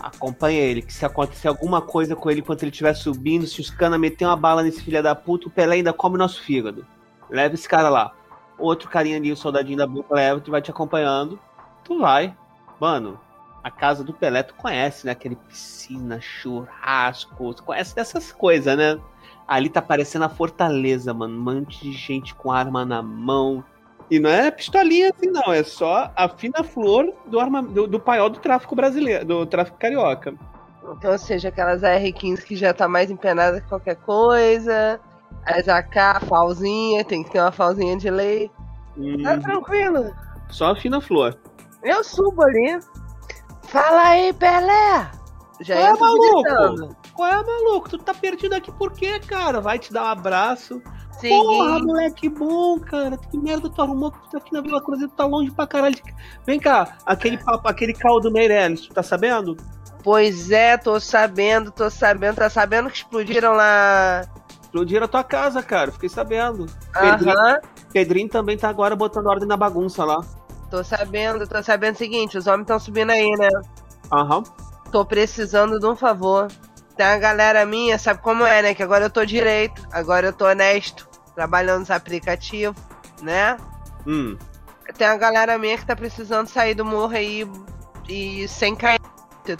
Acompanha 0.00 0.58
ele, 0.58 0.80
que 0.80 0.92
se 0.92 1.04
acontecer 1.04 1.46
alguma 1.46 1.82
coisa 1.82 2.16
com 2.16 2.30
ele 2.30 2.40
enquanto 2.40 2.62
ele 2.62 2.70
estiver 2.70 2.94
subindo, 2.94 3.46
se 3.46 3.60
os 3.60 3.68
cana 3.68 3.98
meter 3.98 4.24
uma 4.24 4.36
bala 4.36 4.62
nesse 4.62 4.82
filho 4.82 5.02
da 5.02 5.14
puta, 5.14 5.48
o 5.48 5.50
Pelé 5.50 5.76
ainda 5.76 5.92
come 5.92 6.16
nosso 6.16 6.42
fígado. 6.42 6.86
Leva 7.28 7.54
esse 7.54 7.68
cara 7.68 7.88
lá. 7.90 8.12
Outro 8.58 8.88
carinha 8.88 9.16
ali, 9.16 9.30
o 9.30 9.36
soldadinho 9.36 9.76
da 9.78 9.86
boca, 9.86 10.14
leva, 10.14 10.40
tu 10.40 10.50
vai 10.50 10.62
te 10.62 10.70
acompanhando. 10.70 11.38
Tu 11.84 11.98
vai. 11.98 12.34
Mano, 12.80 13.20
a 13.62 13.70
casa 13.70 14.02
do 14.02 14.12
Pelé 14.14 14.42
tu 14.42 14.54
conhece, 14.54 15.04
né? 15.04 15.12
Aquele 15.12 15.36
piscina, 15.36 16.20
churrasco, 16.20 17.54
tu 17.54 17.62
conhece 17.62 17.94
dessas 17.94 18.32
coisas, 18.32 18.76
né? 18.76 18.98
Ali 19.46 19.68
tá 19.68 19.82
parecendo 19.82 20.24
a 20.24 20.28
fortaleza, 20.28 21.12
mano. 21.12 21.36
Um 21.36 21.42
monte 21.42 21.80
de 21.82 21.92
gente 21.92 22.34
com 22.34 22.50
arma 22.50 22.84
na 22.84 23.02
mão. 23.02 23.64
E 24.10 24.18
não 24.18 24.28
é 24.30 24.50
pistolinha 24.50 25.12
assim, 25.14 25.30
não. 25.30 25.52
É 25.52 25.62
só 25.62 26.10
a 26.16 26.28
fina 26.28 26.64
flor 26.64 27.12
do, 27.26 27.38
arma, 27.38 27.62
do, 27.62 27.86
do 27.86 28.00
paiol 28.00 28.28
do 28.28 28.40
tráfico 28.40 28.74
brasileiro, 28.74 29.24
do 29.24 29.46
tráfico 29.46 29.78
carioca. 29.78 30.34
Então, 30.96 31.12
ou 31.12 31.18
seja, 31.18 31.48
aquelas 31.50 31.82
R15 31.82 32.42
que 32.42 32.56
já 32.56 32.74
tá 32.74 32.88
mais 32.88 33.10
empenada 33.10 33.60
que 33.60 33.68
qualquer 33.68 33.96
coisa. 33.96 34.98
As 35.46 35.68
AK, 35.68 36.24
falzinha, 36.28 37.04
tem 37.04 37.22
que 37.22 37.30
ter 37.30 37.40
uma 37.40 37.52
falzinha 37.52 37.96
de 37.96 38.10
lei. 38.10 38.50
Hum, 38.96 39.22
Tá 39.22 39.38
tranquilo. 39.38 40.12
só 40.50 40.72
a 40.72 40.76
fina 40.76 41.00
flor. 41.00 41.38
Eu 41.82 42.02
subo 42.02 42.42
ali. 42.42 42.78
Fala 43.62 44.02
aí, 44.08 44.32
Pelé! 44.32 45.10
Já 45.60 45.74
É, 45.76 45.90
entro 45.90 46.00
maluco? 46.00 46.42
gritando. 46.42 46.96
Qual 47.14 47.28
é, 47.30 47.42
maluco? 47.42 47.88
Tu 47.90 47.98
tá 47.98 48.12
perdido 48.14 48.54
aqui 48.54 48.72
por 48.72 48.92
quê, 48.92 49.20
cara? 49.20 49.60
Vai 49.60 49.78
te 49.78 49.92
dar 49.92 50.02
um 50.04 50.08
abraço. 50.08 50.82
Porra, 51.28 51.74
Seguinte, 51.74 51.86
moleque 51.86 52.28
bom, 52.28 52.78
cara. 52.80 53.16
Que 53.16 53.38
merda 53.38 53.68
tu 53.68 53.82
arrumou 53.82 54.10
que 54.10 54.20
tu 54.20 54.30
tá 54.30 54.38
aqui 54.38 54.52
na 54.52 54.60
Vila 54.60 54.82
Cruzeiro, 54.82 55.10
tu 55.10 55.16
tá 55.16 55.26
longe 55.26 55.50
pra 55.50 55.66
caralho. 55.66 55.96
Vem 56.46 56.58
cá, 56.58 56.96
aquele 57.04 57.38
papo, 57.38 57.68
aquele 57.68 57.92
caldo 57.92 58.30
Meirelles, 58.30 58.82
tu 58.82 58.94
tá 58.94 59.02
sabendo? 59.02 59.56
pois 60.02 60.50
é, 60.50 60.76
tô 60.78 60.98
sabendo, 60.98 61.70
tô 61.70 61.90
sabendo. 61.90 62.36
Tá 62.36 62.48
sabendo 62.48 62.88
que 62.88 62.96
explodiram 62.96 63.52
lá. 63.52 64.22
Explodiram 64.62 65.04
a 65.04 65.08
tua 65.08 65.24
casa, 65.24 65.62
cara. 65.62 65.92
Fiquei 65.92 66.08
sabendo. 66.08 66.66
Pedrinho, 66.92 67.36
Aham. 67.36 67.60
Pedrinho 67.92 68.28
também 68.28 68.56
tá 68.56 68.68
agora 68.68 68.96
botando 68.96 69.26
ordem 69.26 69.46
na 69.48 69.56
bagunça 69.56 70.04
lá. 70.04 70.20
Tô 70.70 70.82
sabendo, 70.84 71.46
tô 71.46 71.62
sabendo 71.62 71.96
o 71.96 71.98
seguinte, 71.98 72.38
os 72.38 72.46
homens 72.46 72.62
estão 72.62 72.78
subindo 72.78 73.10
aí, 73.10 73.30
né? 73.32 73.48
Aham. 74.12 74.42
Tô 74.92 75.04
precisando 75.04 75.78
de 75.78 75.86
um 75.86 75.96
favor. 75.96 76.46
Tem 76.96 77.06
uma 77.06 77.18
galera 77.18 77.66
minha, 77.66 77.98
sabe 77.98 78.22
como 78.22 78.46
é, 78.46 78.62
né? 78.62 78.74
Que 78.74 78.82
agora 78.82 79.06
eu 79.06 79.10
tô 79.10 79.24
direito, 79.24 79.86
agora 79.90 80.28
eu 80.28 80.32
tô 80.32 80.46
honesto, 80.46 81.08
trabalhando 81.40 81.80
nos 81.80 81.90
aplicativos, 81.90 82.78
né? 83.22 83.56
Hum. 84.06 84.36
Tem 84.98 85.06
uma 85.06 85.16
galera 85.16 85.56
minha 85.56 85.78
que 85.78 85.86
tá 85.86 85.96
precisando 85.96 86.48
sair 86.48 86.74
do 86.74 86.84
morro 86.84 87.16
aí 87.16 87.50
e 88.06 88.46
sem 88.46 88.76
cair. 88.76 89.00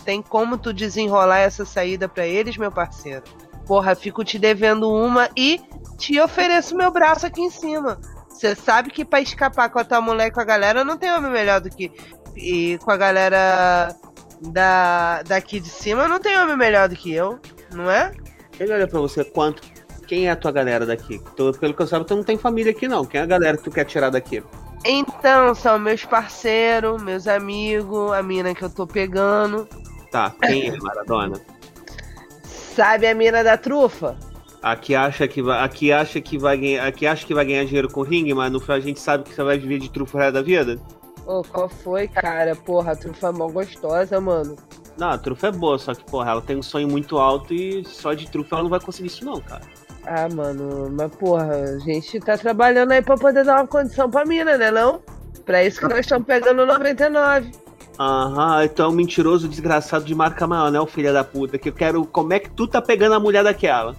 Tem 0.04 0.20
como 0.20 0.58
tu 0.58 0.74
desenrolar 0.74 1.38
essa 1.38 1.64
saída 1.64 2.06
pra 2.06 2.26
eles, 2.26 2.58
meu 2.58 2.70
parceiro? 2.70 3.24
Porra, 3.66 3.94
fico 3.94 4.22
te 4.22 4.38
devendo 4.38 4.92
uma 4.92 5.30
e 5.34 5.58
te 5.96 6.20
ofereço 6.20 6.76
meu 6.76 6.90
braço 6.90 7.24
aqui 7.24 7.40
em 7.40 7.50
cima. 7.50 7.98
Você 8.28 8.54
sabe 8.54 8.90
que 8.90 9.02
pra 9.02 9.22
escapar 9.22 9.70
com 9.70 9.78
a 9.78 9.84
tua 9.84 10.02
mulher 10.02 10.26
e 10.26 10.30
com 10.30 10.40
a 10.40 10.44
galera 10.44 10.84
não 10.84 10.98
tem 10.98 11.10
homem 11.10 11.30
melhor 11.30 11.62
do 11.62 11.70
que. 11.70 11.90
E 12.36 12.76
com 12.84 12.90
a 12.90 12.96
galera 12.98 13.96
da 14.42 15.22
daqui 15.22 15.58
de 15.58 15.70
cima 15.70 16.06
não 16.06 16.20
tem 16.20 16.38
homem 16.38 16.58
melhor 16.58 16.90
do 16.90 16.96
que 16.96 17.10
eu, 17.10 17.40
não 17.72 17.90
é? 17.90 18.12
Ele 18.58 18.70
olha 18.70 18.86
pra 18.86 19.00
você 19.00 19.24
quanto. 19.24 19.79
Quem 20.10 20.26
é 20.26 20.30
a 20.32 20.34
tua 20.34 20.50
galera 20.50 20.84
daqui? 20.84 21.22
Tu, 21.36 21.52
pelo 21.52 21.72
que 21.72 21.82
eu 21.82 21.86
saiba, 21.86 22.04
tu 22.04 22.16
não 22.16 22.24
tem 22.24 22.36
família 22.36 22.72
aqui, 22.72 22.88
não. 22.88 23.04
Quem 23.04 23.20
é 23.20 23.22
a 23.22 23.26
galera 23.26 23.56
que 23.56 23.62
tu 23.62 23.70
quer 23.70 23.84
tirar 23.84 24.10
daqui? 24.10 24.42
Então, 24.84 25.54
são 25.54 25.78
meus 25.78 26.04
parceiros, 26.04 27.00
meus 27.00 27.28
amigos, 27.28 28.10
a 28.10 28.20
mina 28.20 28.52
que 28.52 28.64
eu 28.64 28.68
tô 28.68 28.88
pegando. 28.88 29.68
Tá, 30.10 30.34
quem 30.42 30.66
é 30.66 30.76
Maradona? 30.78 31.40
Sabe 32.42 33.06
a 33.06 33.14
mina 33.14 33.44
da 33.44 33.56
trufa? 33.56 34.16
Aqui 34.60 34.96
acha 34.96 35.28
que 35.28 35.40
vai, 35.40 35.62
aqui 35.62 35.92
acha 35.92 36.20
que 36.20 36.36
vai 36.36 36.56
ganhar, 36.56 36.88
aqui 36.88 37.06
acha 37.06 37.24
que 37.24 37.32
vai 37.32 37.44
ganhar 37.44 37.64
dinheiro 37.64 37.88
com 37.88 38.02
ringue, 38.02 38.34
mas 38.34 38.50
no 38.50 38.58
final 38.58 38.78
a 38.78 38.80
gente 38.80 38.98
sabe 38.98 39.22
que 39.22 39.32
você 39.32 39.44
vai 39.44 39.58
viver 39.58 39.78
de 39.78 39.92
trufa 39.92 40.18
o 40.18 40.20
resto 40.20 40.34
da 40.34 40.42
vida. 40.42 40.76
Ô, 41.24 41.44
qual 41.44 41.68
foi, 41.68 42.08
cara? 42.08 42.56
Porra, 42.56 42.94
a 42.94 42.96
trufa 42.96 43.28
é 43.28 43.30
mó 43.30 43.46
gostosa, 43.46 44.20
mano. 44.20 44.56
Não, 44.98 45.10
a 45.10 45.18
trufa 45.18 45.46
é 45.46 45.52
boa, 45.52 45.78
só 45.78 45.94
que 45.94 46.04
porra, 46.04 46.32
ela 46.32 46.42
tem 46.42 46.56
um 46.56 46.62
sonho 46.64 46.88
muito 46.88 47.16
alto 47.16 47.54
e 47.54 47.84
só 47.84 48.12
de 48.12 48.28
trufa 48.28 48.56
ela 48.56 48.64
não 48.64 48.70
vai 48.70 48.80
conseguir 48.80 49.06
isso 49.06 49.24
não, 49.24 49.40
cara. 49.40 49.62
Ah, 50.12 50.28
mano, 50.28 50.90
mas 50.90 51.14
porra, 51.14 51.54
a 51.54 51.78
gente 51.78 52.18
tá 52.18 52.36
trabalhando 52.36 52.90
aí 52.90 53.00
pra 53.00 53.16
poder 53.16 53.44
dar 53.44 53.58
uma 53.58 53.66
condição 53.68 54.10
pra 54.10 54.24
mina, 54.24 54.58
né 54.58 54.68
não? 54.68 55.00
Pra 55.46 55.62
isso 55.62 55.78
que 55.78 55.86
nós 55.86 56.00
estamos 56.00 56.26
pegando 56.26 56.66
99. 56.66 57.52
Aham, 57.96 58.64
então 58.64 58.86
é 58.86 58.88
um 58.88 58.92
mentiroso 58.92 59.46
desgraçado 59.46 60.04
de 60.04 60.12
marca 60.12 60.48
maior, 60.48 60.68
né, 60.72 60.80
o 60.80 60.86
filho 60.86 61.12
da 61.12 61.22
puta? 61.22 61.58
Que 61.58 61.68
eu 61.68 61.72
quero. 61.72 62.04
Como 62.04 62.32
é 62.32 62.40
que 62.40 62.50
tu 62.50 62.66
tá 62.66 62.82
pegando 62.82 63.14
a 63.14 63.20
mulher 63.20 63.44
daquela? 63.44 63.94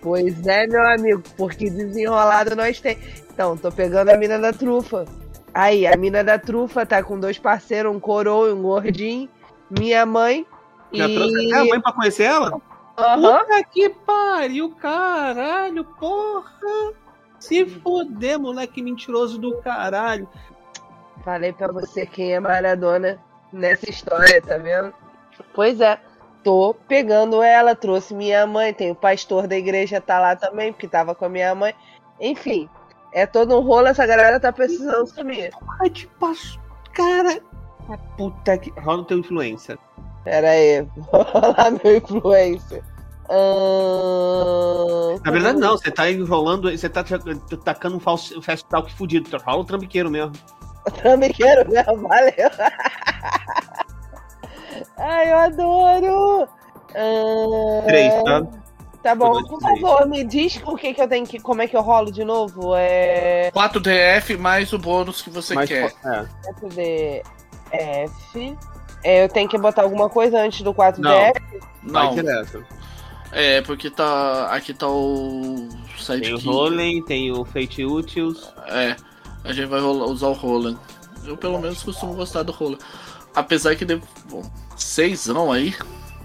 Pois 0.00 0.44
é, 0.48 0.66
meu 0.66 0.84
amigo, 0.84 1.22
porque 1.36 1.70
desenrolado 1.70 2.56
nós 2.56 2.80
tem. 2.80 2.98
Então, 3.32 3.56
tô 3.56 3.70
pegando 3.70 4.08
a 4.08 4.16
mina 4.16 4.36
da 4.36 4.52
trufa. 4.52 5.04
Aí, 5.54 5.86
a 5.86 5.96
mina 5.96 6.24
da 6.24 6.40
trufa 6.40 6.84
tá 6.84 7.04
com 7.04 7.20
dois 7.20 7.38
parceiros, 7.38 7.94
um 7.94 8.00
coroa 8.00 8.48
e 8.48 8.52
um 8.52 8.62
gordinho. 8.62 9.28
Minha 9.70 10.04
mãe. 10.04 10.44
Já 10.92 11.08
e... 11.08 11.14
trouxe 11.14 11.54
a 11.54 11.64
mãe 11.66 11.80
pra 11.80 11.92
conhecer 11.92 12.24
ela? 12.24 12.60
Aham. 12.96 13.38
Puta 13.38 13.64
que 13.64 13.88
pariu, 13.88 14.74
caralho, 14.76 15.84
porra! 15.84 16.92
Se 17.38 17.66
foder, 17.66 18.38
moleque 18.38 18.82
mentiroso 18.82 19.38
do 19.38 19.56
caralho. 19.58 20.28
Falei 21.24 21.52
pra 21.52 21.72
você 21.72 22.06
quem 22.06 22.34
é 22.34 22.40
Maradona 22.40 23.18
nessa 23.52 23.88
história, 23.88 24.40
tá 24.42 24.58
vendo? 24.58 24.92
Pois 25.54 25.80
é, 25.80 25.98
tô 26.44 26.74
pegando 26.86 27.42
ela, 27.42 27.74
trouxe 27.74 28.14
minha 28.14 28.46
mãe, 28.46 28.72
tem 28.72 28.90
o 28.90 28.94
pastor 28.94 29.46
da 29.46 29.56
igreja 29.56 30.00
tá 30.00 30.20
lá 30.20 30.36
também, 30.36 30.72
porque 30.72 30.88
tava 30.88 31.14
com 31.14 31.24
a 31.24 31.28
minha 31.28 31.54
mãe. 31.54 31.74
Enfim, 32.20 32.68
É 33.12 33.26
todo 33.26 33.58
um 33.58 33.60
rolo, 33.60 33.88
essa 33.88 34.06
galera 34.06 34.40
tá 34.40 34.50
precisando 34.52 35.06
sumir. 35.06 35.50
Ai, 35.80 35.90
de 35.90 36.06
passo. 36.06 36.58
Cara. 36.94 37.42
a 37.88 37.96
Puta 38.16 38.56
que. 38.56 38.70
Rola 38.80 39.02
o 39.02 39.04
teu 39.04 39.18
influência. 39.18 39.78
Pera 40.24 40.50
aí, 40.50 40.82
vou 40.96 41.22
rolar 41.22 41.70
meu 41.82 41.96
influencer. 41.96 42.82
Na 45.24 45.30
verdade, 45.30 45.58
não, 45.58 45.78
você 45.78 45.90
tá 45.90 46.10
enrolando, 46.10 46.70
você 46.70 46.86
tá 46.88 47.02
tacando 47.64 47.96
um 47.96 48.00
falso 48.00 48.42
fast 48.42 48.66
talk 48.68 48.92
fudido. 48.92 49.34
Rola 49.38 49.60
o 49.60 49.64
trambiqueiro 49.64 50.10
mesmo. 50.10 50.32
Trambiqueiro 51.00 51.70
mesmo, 51.70 52.08
valeu. 52.08 52.32
Ai, 54.98 55.32
eu 55.32 55.38
adoro. 55.38 56.48
Três, 57.86 58.22
tá? 58.24 58.42
Tá 59.02 59.14
bom, 59.16 59.42
por 59.44 59.60
favor, 59.60 60.06
me 60.08 60.22
diz 60.24 60.60
o 60.64 60.76
que 60.76 60.94
que 60.94 61.00
eu 61.02 61.08
tenho 61.08 61.26
que. 61.26 61.40
Como 61.40 61.60
é 61.62 61.66
que 61.66 61.76
eu 61.76 61.82
rolo 61.82 62.12
de 62.12 62.24
novo? 62.24 62.74
É. 62.76 63.50
4 63.52 63.80
DF 63.80 64.36
mais 64.36 64.72
o 64.72 64.78
bônus 64.78 65.20
que 65.22 65.30
você 65.30 65.54
Mas, 65.54 65.68
quer. 65.68 65.92
é. 66.04 67.22
4DF. 67.72 68.58
É, 69.04 69.24
eu 69.24 69.28
tenho 69.28 69.48
que 69.48 69.58
botar 69.58 69.82
alguma 69.82 70.08
coisa 70.08 70.38
antes 70.40 70.62
do 70.62 70.72
4DF? 70.72 71.32
Vai 71.84 72.06
Não, 72.06 72.14
direto. 72.14 72.64
é 73.32 73.60
porque 73.62 73.90
tá. 73.90 74.46
Aqui 74.46 74.72
tá 74.72 74.86
o 74.88 75.68
Tem 76.06 76.34
o. 76.34 76.38
Rolling, 76.38 77.02
tem 77.04 77.32
o 77.32 77.44
Fate 77.44 77.84
Úteis. 77.84 78.52
É, 78.68 78.94
a 79.44 79.52
gente 79.52 79.66
vai 79.66 79.80
rolar- 79.80 80.06
usar 80.06 80.28
o 80.28 80.32
Roland. 80.32 80.78
Eu 81.24 81.36
pelo 81.36 81.58
menos 81.60 81.82
costumo 81.82 82.14
gostar 82.14 82.42
do 82.42 82.52
Roland. 82.52 82.78
Apesar 83.34 83.74
que 83.74 83.84
deu. 83.84 84.00
Bom, 84.30 84.42
seisão 84.76 85.50
aí. 85.50 85.74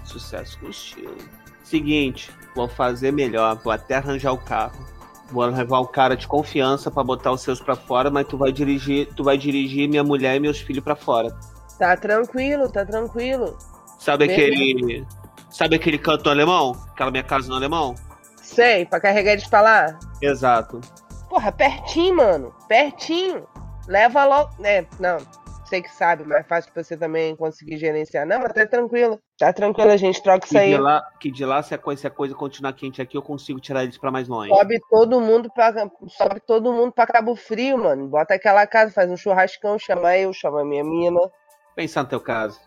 Sucesso 0.04 0.58
com 0.58 0.68
estilo. 0.68 1.16
Seguinte, 1.64 2.30
vou 2.54 2.68
fazer 2.68 3.12
melhor. 3.12 3.56
Vou 3.62 3.72
até 3.72 3.96
arranjar 3.96 4.32
o 4.32 4.38
carro. 4.38 4.86
Vou 5.30 5.44
levar 5.44 5.80
o 5.80 5.86
cara 5.86 6.16
de 6.16 6.26
confiança 6.26 6.90
pra 6.90 7.04
botar 7.04 7.30
os 7.32 7.42
seus 7.42 7.60
pra 7.60 7.76
fora, 7.76 8.10
mas 8.10 8.26
tu 8.26 8.38
vai 8.38 8.50
dirigir, 8.50 9.08
tu 9.14 9.22
vai 9.22 9.36
dirigir 9.36 9.86
minha 9.88 10.02
mulher 10.02 10.36
e 10.36 10.40
meus 10.40 10.58
filhos 10.58 10.82
pra 10.82 10.96
fora. 10.96 11.36
Tá 11.78 11.96
tranquilo, 11.96 12.70
tá 12.70 12.84
tranquilo. 12.84 13.56
Sabe 13.98 14.26
Beleza. 14.26 14.52
aquele, 14.52 15.06
sabe 15.50 15.76
aquele 15.76 15.98
canto 15.98 16.28
alemão? 16.28 16.72
Aquela 16.90 17.10
minha 17.10 17.22
casa 17.22 17.48
no 17.48 17.54
alemão? 17.54 17.94
Sei, 18.42 18.86
pra 18.86 19.00
carregar 19.00 19.32
eles 19.32 19.46
pra 19.46 19.60
lá. 19.60 19.98
Exato. 20.22 20.80
Porra, 21.28 21.52
pertinho, 21.52 22.16
mano. 22.16 22.54
Pertinho. 22.66 23.46
Leva 23.86 24.24
logo. 24.24 24.50
É, 24.64 24.84
não. 24.98 25.18
Sei 25.66 25.82
que 25.82 25.94
sabe, 25.94 26.24
mas 26.24 26.40
é 26.40 26.42
fácil 26.44 26.72
pra 26.72 26.82
você 26.82 26.96
também 26.96 27.36
conseguir 27.36 27.76
gerenciar. 27.76 28.26
Não, 28.26 28.40
mas 28.40 28.54
tá 28.54 28.66
tranquilo. 28.66 29.20
Tá 29.38 29.52
tranquilo, 29.52 29.90
a 29.90 29.98
gente 29.98 30.22
troca 30.22 30.46
isso 30.46 30.56
aí. 30.56 30.70
de 30.70 30.78
lá, 30.78 31.06
que 31.20 31.30
de 31.30 31.44
lá 31.44 31.62
se 31.62 31.74
a 31.74 31.78
coisa, 31.78 32.00
se 32.00 32.06
a 32.06 32.10
coisa 32.10 32.34
continuar 32.34 32.72
quente 32.72 33.02
aqui, 33.02 33.18
eu 33.18 33.22
consigo 33.22 33.60
tirar 33.60 33.82
eles 33.82 33.98
pra 33.98 34.10
mais 34.10 34.28
longe. 34.28 34.48
Sobe 34.48 34.80
todo 34.88 35.20
mundo 35.20 35.50
pra. 35.54 35.74
Sobe 36.08 36.40
todo 36.40 36.72
mundo 36.72 36.90
pra 36.90 37.06
Cabo 37.06 37.36
Frio, 37.36 37.76
mano. 37.76 38.08
Bota 38.08 38.34
aquela 38.34 38.66
casa, 38.66 38.92
faz 38.92 39.10
um 39.10 39.16
churrascão, 39.16 39.78
chama 39.78 40.16
eu, 40.16 40.32
chama 40.32 40.64
minha 40.64 40.82
mina. 40.82 41.20
Pensar 41.78 42.02
no 42.02 42.08
teu 42.08 42.18
caso. 42.18 42.58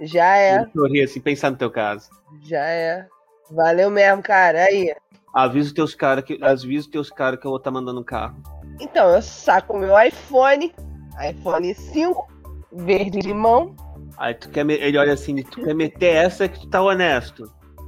Já 0.00 0.38
é, 0.38 0.66
Eu 0.74 0.86
ri 0.86 1.02
assim, 1.02 1.20
pensar 1.20 1.50
no 1.50 1.58
teu 1.58 1.70
caso. 1.70 2.08
já 2.40 2.64
é. 2.64 3.06
Valeu 3.50 3.90
mesmo, 3.90 4.22
cara. 4.22 4.62
Aí. 4.62 4.94
Avisa 5.34 5.66
os 5.66 5.74
teus 5.74 5.94
caras 5.94 6.24
que, 6.24 6.42
avisa 6.42 6.80
os 6.80 6.86
teus 6.86 7.10
cara 7.10 7.36
que 7.36 7.46
eu 7.46 7.50
vou 7.50 7.58
estar 7.58 7.70
mandando 7.70 8.00
um 8.00 8.02
carro. 8.02 8.42
Então, 8.80 9.10
eu 9.10 9.20
saco 9.20 9.76
meu 9.76 9.92
iPhone, 10.00 10.74
iPhone 11.22 11.74
5, 11.74 12.32
verde 12.72 13.20
limão. 13.20 13.76
Aí 14.16 14.32
tu 14.32 14.48
quer, 14.48 14.66
ele 14.70 14.96
olha 14.96 15.12
assim, 15.12 15.36
tu 15.42 15.62
quer 15.62 15.74
meter 15.74 16.14
essa 16.14 16.48
que 16.48 16.60
tu 16.60 16.70
tá 16.70 16.80
honesto. 16.80 17.44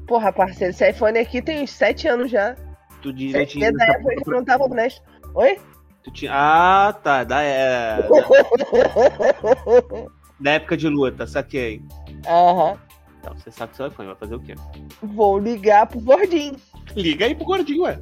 Porra, 0.07 0.31
parceiro, 0.35 0.75
esse 0.75 0.87
iPhone 0.87 1.19
aqui 1.19 1.41
tem 1.41 1.63
uns 1.63 1.71
7 1.71 2.09
anos 2.09 2.31
já. 2.31 2.57
Tu 3.01 3.11
diria 3.11 3.47
Desde 3.47 3.83
a 3.83 3.87
época 3.87 4.17
que 4.17 4.31
não 4.31 4.45
tava 4.45 4.65
honesto. 4.65 5.01
Oi? 5.35 5.59
tu 6.05 6.11
tinha, 6.11 6.31
Ah, 6.35 6.93
tá, 6.93 7.25
da, 7.25 7.43
é, 7.43 8.03
da 10.43 10.53
época 10.53 10.77
de 10.77 10.89
luta, 10.89 11.27
saquei. 11.27 11.83
Aham. 12.27 12.79
Então, 13.21 13.35
você 13.35 13.51
sabe 13.53 13.71
que 13.71 13.77
seu 13.77 13.87
iPhone 13.87 14.09
vai 14.09 14.17
fazer 14.17 14.35
o 14.35 14.41
quê? 14.41 14.55
Vou 15.01 15.39
ligar 15.39 15.87
pro 15.87 16.01
gordinho. 16.01 16.57
Liga 16.97 17.27
aí 17.27 17.35
pro 17.35 17.45
gordinho, 17.45 17.85
ué. 17.85 18.01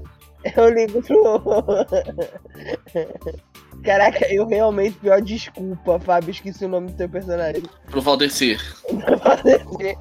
Eu 0.57 0.71
ligo 0.71 1.03
pro. 1.03 1.45
Caraca, 3.85 4.27
eu 4.33 4.47
realmente 4.47 4.97
pior 4.99 5.21
desculpa, 5.21 5.99
Fábio, 6.01 6.31
esqueci 6.31 6.65
o 6.65 6.69
nome 6.69 6.89
do 6.91 6.97
teu 6.97 7.09
personagem. 7.09 7.63
Pro 7.91 8.01
Valdecir. 8.01 8.59
Valdecir. 9.23 9.99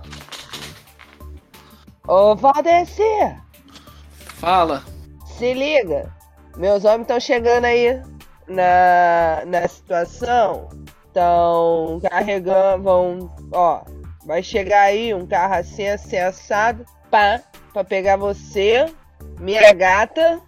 Ô, 2.07 2.35
Valdecir, 2.35 3.37
Fala. 4.39 4.83
se 5.25 5.53
liga. 5.53 6.11
Meus 6.57 6.83
homens 6.83 7.01
estão 7.01 7.19
chegando 7.19 7.65
aí 7.65 8.01
na, 8.47 9.43
na 9.45 9.67
situação. 9.67 10.67
Estão 11.09 11.99
carregando, 12.07 12.83
vão, 12.83 13.35
ó, 13.51 13.81
vai 14.25 14.43
chegar 14.43 14.83
aí 14.83 15.13
um 15.13 15.25
carro 15.25 15.55
assim, 15.55 15.87
assim, 15.87 16.17
assado, 16.17 16.85
pá, 17.09 17.41
pra 17.73 17.83
pegar 17.83 18.15
você, 18.15 18.85
minha 19.39 19.73
gata, 19.73 20.39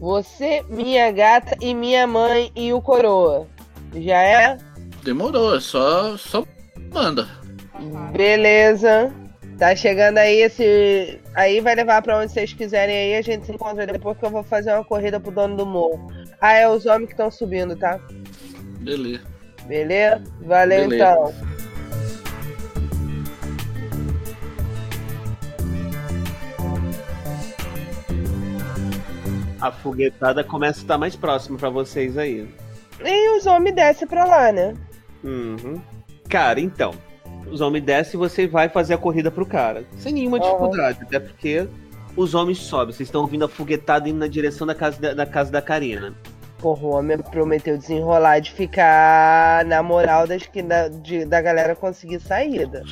você, 0.00 0.64
minha 0.68 1.10
gata 1.12 1.56
e 1.60 1.72
minha 1.72 2.06
mãe 2.06 2.50
e 2.56 2.72
o 2.72 2.82
coroa. 2.82 3.46
Já 3.94 4.20
é? 4.20 4.58
Demorou, 5.04 5.56
é 5.56 5.60
só. 5.60 6.16
só 6.16 6.44
manda. 6.92 7.28
Beleza. 8.12 9.12
Tá 9.58 9.76
chegando 9.76 10.18
aí 10.18 10.42
esse. 10.42 11.20
Aí 11.34 11.60
vai 11.60 11.74
levar 11.74 12.02
pra 12.02 12.18
onde 12.18 12.32
vocês 12.32 12.52
quiserem 12.52 12.96
aí. 12.96 13.16
A 13.16 13.22
gente 13.22 13.46
se 13.46 13.52
encontra 13.52 13.86
depois 13.86 14.18
que 14.18 14.24
eu 14.24 14.30
vou 14.30 14.42
fazer 14.42 14.72
uma 14.72 14.84
corrida 14.84 15.20
pro 15.20 15.30
dono 15.30 15.56
do 15.56 15.64
morro. 15.64 16.08
Ah, 16.40 16.54
é 16.54 16.68
os 16.68 16.86
homens 16.86 17.06
que 17.06 17.12
estão 17.12 17.30
subindo, 17.30 17.76
tá? 17.76 18.00
Beleza. 18.84 19.24
Beleza? 19.66 20.22
Valeu 20.42 20.88
Beleza. 20.88 20.94
então. 20.94 21.54
A 29.60 29.72
foguetada 29.72 30.44
começa 30.44 30.80
a 30.80 30.82
estar 30.82 30.98
mais 30.98 31.16
próxima 31.16 31.56
pra 31.56 31.70
vocês 31.70 32.18
aí. 32.18 32.46
E 33.02 33.38
os 33.38 33.46
homens 33.46 33.74
descem 33.74 34.06
pra 34.06 34.24
lá, 34.24 34.52
né? 34.52 34.74
Uhum. 35.22 35.80
Cara, 36.28 36.60
então. 36.60 36.92
Os 37.50 37.60
homens 37.60 37.84
descem 37.84 38.14
e 38.14 38.18
você 38.18 38.46
vai 38.46 38.68
fazer 38.68 38.94
a 38.94 38.98
corrida 38.98 39.30
pro 39.30 39.46
cara. 39.46 39.84
Sem 39.96 40.12
nenhuma 40.12 40.36
Aham. 40.38 40.46
dificuldade, 40.46 40.98
até 41.02 41.18
porque 41.18 41.66
os 42.16 42.34
homens 42.34 42.58
sobem. 42.58 42.94
Vocês 42.94 43.08
estão 43.08 43.22
ouvindo 43.22 43.44
a 43.44 43.48
foguetada 43.48 44.08
indo 44.08 44.18
na 44.18 44.26
direção 44.26 44.66
da 44.66 44.74
casa 44.74 45.00
da, 45.00 45.14
da 45.14 45.26
casa 45.26 45.50
da 45.50 45.62
Karina. 45.62 46.14
Porra, 46.64 46.82
o 46.86 46.90
homem 46.94 47.18
prometeu 47.18 47.76
desenrolar 47.76 48.38
de 48.38 48.50
ficar 48.50 49.66
na 49.66 49.82
moral 49.82 50.26
das, 50.26 50.44
que, 50.46 50.62
da, 50.62 50.88
de- 50.88 51.26
da 51.26 51.42
galera 51.42 51.76
conseguir 51.76 52.18
saída. 52.20 52.82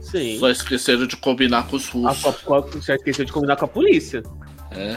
Sim. 0.00 0.36
Só 0.40 0.50
esqueceram 0.50 1.06
de 1.06 1.16
combinar 1.16 1.68
com 1.68 1.76
os 1.76 1.88
A, 1.94 2.10
russos. 2.10 2.74
você 2.84 2.96
esqueceu 2.96 3.24
de 3.24 3.30
combinar 3.32 3.54
com 3.54 3.66
a 3.66 3.68
polícia. 3.68 4.24
É. 4.72 4.96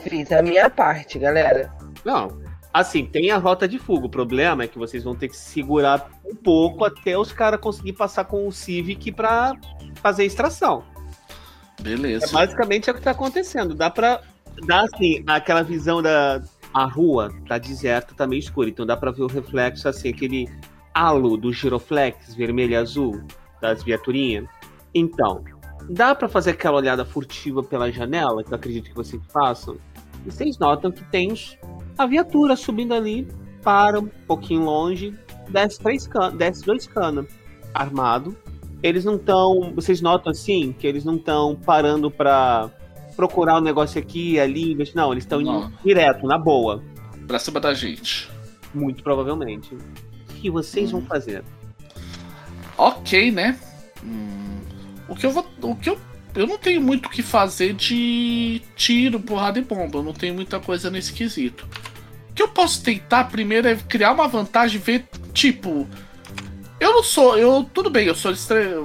Fiz 0.00 0.32
a 0.32 0.40
minha 0.40 0.70
parte, 0.70 1.18
galera. 1.18 1.70
Não. 2.02 2.40
Assim, 2.72 3.04
tem 3.04 3.30
a 3.30 3.36
rota 3.36 3.68
de 3.68 3.78
fuga. 3.78 4.06
O 4.06 4.10
problema 4.10 4.62
é 4.64 4.66
que 4.66 4.78
vocês 4.78 5.04
vão 5.04 5.14
ter 5.14 5.28
que 5.28 5.36
segurar 5.36 6.08
um 6.24 6.34
pouco 6.34 6.86
até 6.86 7.18
os 7.18 7.32
caras 7.32 7.60
conseguir 7.60 7.92
passar 7.92 8.24
com 8.24 8.48
o 8.48 8.52
Civic 8.52 9.12
pra 9.12 9.52
fazer 9.96 10.22
a 10.22 10.24
extração. 10.26 10.82
É 11.80 11.82
Beleza. 11.82 12.32
basicamente 12.32 12.88
é 12.88 12.92
o 12.94 12.96
que 12.96 13.02
tá 13.02 13.10
acontecendo. 13.10 13.74
Dá 13.74 13.90
pra 13.90 14.22
dar 14.66 14.84
assim, 14.84 15.22
aquela 15.26 15.62
visão 15.62 16.00
da 16.00 16.40
a 16.72 16.84
rua 16.84 17.32
tá 17.46 17.58
deserta, 17.58 18.14
tá 18.14 18.26
meio 18.26 18.40
escura, 18.40 18.68
então 18.68 18.86
dá 18.86 18.96
pra 18.96 19.10
ver 19.10 19.22
o 19.22 19.26
reflexo 19.26 19.88
assim, 19.88 20.10
aquele 20.10 20.48
halo 20.94 21.36
do 21.36 21.52
giroflex 21.52 22.34
vermelho 22.34 22.72
e 22.72 22.76
azul 22.76 23.22
das 23.60 23.82
viaturinhas. 23.82 24.46
Então, 24.94 25.44
dá 25.88 26.14
pra 26.14 26.28
fazer 26.28 26.50
aquela 26.50 26.76
olhada 26.76 27.04
furtiva 27.04 27.62
pela 27.62 27.90
janela, 27.90 28.42
que 28.42 28.52
eu 28.52 28.56
acredito 28.56 28.90
que 28.90 28.96
vocês 28.96 29.22
façam. 29.32 29.76
E 30.26 30.30
vocês 30.30 30.58
notam 30.58 30.90
que 30.90 31.04
tem 31.04 31.32
a 31.96 32.06
viatura 32.06 32.56
subindo 32.56 32.94
ali, 32.94 33.26
para 33.62 33.98
um 34.00 34.08
pouquinho 34.26 34.62
longe, 34.62 35.14
desce 35.48 35.80
três 35.80 36.06
canos, 36.06 36.38
desce 36.38 36.64
dois 36.64 36.86
canos 36.86 37.26
armado. 37.74 38.36
Eles 38.82 39.04
não 39.04 39.16
estão, 39.16 39.72
vocês 39.74 40.00
notam 40.00 40.30
assim 40.30 40.72
que 40.72 40.86
eles 40.86 41.04
não 41.04 41.16
estão 41.16 41.56
parando 41.56 42.10
pra 42.10 42.70
procurar 43.18 43.58
um 43.58 43.60
negócio 43.60 44.00
aqui 44.00 44.34
e 44.34 44.40
ali, 44.40 44.76
mas 44.76 44.94
não, 44.94 45.10
eles 45.10 45.24
estão 45.24 45.40
indo 45.40 45.72
direto, 45.84 46.24
na 46.24 46.38
boa, 46.38 46.80
Pra 47.26 47.36
cima 47.40 47.58
da 47.58 47.74
gente. 47.74 48.30
muito 48.72 49.02
provavelmente. 49.02 49.74
O 49.74 50.34
que 50.40 50.48
vocês 50.48 50.92
vão 50.92 51.02
fazer? 51.02 51.42
Ok, 52.76 53.32
né? 53.32 53.58
Hum, 54.04 54.60
o 55.08 55.16
que 55.16 55.26
eu 55.26 55.32
vou. 55.32 55.44
O 55.62 55.74
que 55.74 55.90
eu. 55.90 55.98
Eu 56.32 56.46
não 56.46 56.56
tenho 56.56 56.80
muito 56.80 57.06
o 57.06 57.10
que 57.10 57.20
fazer 57.22 57.72
de 57.74 58.62
tiro, 58.76 59.18
porrada 59.18 59.58
e 59.58 59.62
bomba. 59.62 59.98
Eu 59.98 60.04
não 60.04 60.12
tenho 60.12 60.32
muita 60.34 60.60
coisa 60.60 60.88
nesse 60.88 61.12
quesito. 61.12 61.66
O 62.30 62.34
que 62.34 62.42
eu 62.42 62.48
posso 62.48 62.84
tentar 62.84 63.24
primeiro 63.24 63.66
é 63.66 63.74
criar 63.74 64.12
uma 64.12 64.28
vantagem, 64.28 64.80
ver, 64.80 65.08
tipo. 65.34 65.88
Eu 66.80 66.92
não 66.92 67.02
sou. 67.02 67.36
Eu. 67.36 67.68
Tudo 67.72 67.90
bem, 67.90 68.06
eu 68.06 68.14
sou 68.14 68.32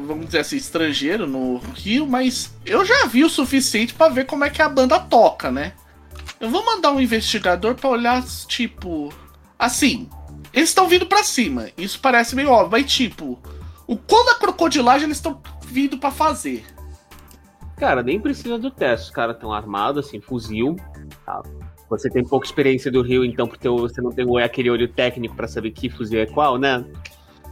vamos 0.05 0.27
dizer 0.27 0.39
assim, 0.39 0.57
estrangeiro 0.57 1.27
no 1.27 1.57
Rio, 1.75 2.07
mas 2.07 2.53
eu 2.65 2.83
já 2.83 3.05
vi 3.05 3.23
o 3.23 3.29
suficiente 3.29 3.93
pra 3.93 4.09
ver 4.09 4.25
como 4.25 4.43
é 4.43 4.49
que 4.49 4.61
a 4.61 4.69
banda 4.69 4.99
toca, 4.99 5.51
né? 5.51 5.73
Eu 6.39 6.49
vou 6.49 6.65
mandar 6.65 6.91
um 6.91 6.99
investigador 6.99 7.75
pra 7.75 7.89
olhar, 7.89 8.23
tipo. 8.47 9.13
Assim, 9.57 10.09
eles 10.53 10.69
estão 10.69 10.87
vindo 10.87 11.05
pra 11.05 11.23
cima. 11.23 11.69
Isso 11.77 11.99
parece 11.99 12.35
meio 12.35 12.49
óbvio, 12.49 12.71
mas 12.71 12.91
tipo, 12.91 13.39
o 13.87 13.95
quão 13.95 14.25
da 14.25 14.35
crocodilagem 14.35 15.05
eles 15.05 15.17
estão 15.17 15.41
vindo 15.65 15.97
pra 15.97 16.11
fazer? 16.11 16.65
Cara, 17.77 18.03
nem 18.03 18.19
precisa 18.19 18.57
do 18.57 18.71
teste. 18.71 19.07
Os 19.07 19.11
caras 19.11 19.35
estão 19.35 19.53
armados, 19.53 20.05
assim, 20.05 20.19
fuzil. 20.21 20.75
Tá? 21.25 21.41
Você 21.89 22.09
tem 22.09 22.23
pouca 22.23 22.45
experiência 22.45 22.91
do 22.91 23.01
Rio, 23.01 23.25
então 23.25 23.47
porque 23.47 23.67
você 23.67 24.01
não 24.01 24.11
tem 24.11 24.25
aquele 24.41 24.69
olho 24.69 24.87
técnico 24.87 25.35
pra 25.35 25.47
saber 25.47 25.71
que 25.71 25.89
fuzil 25.89 26.19
é 26.19 26.25
qual, 26.25 26.57
né? 26.57 26.83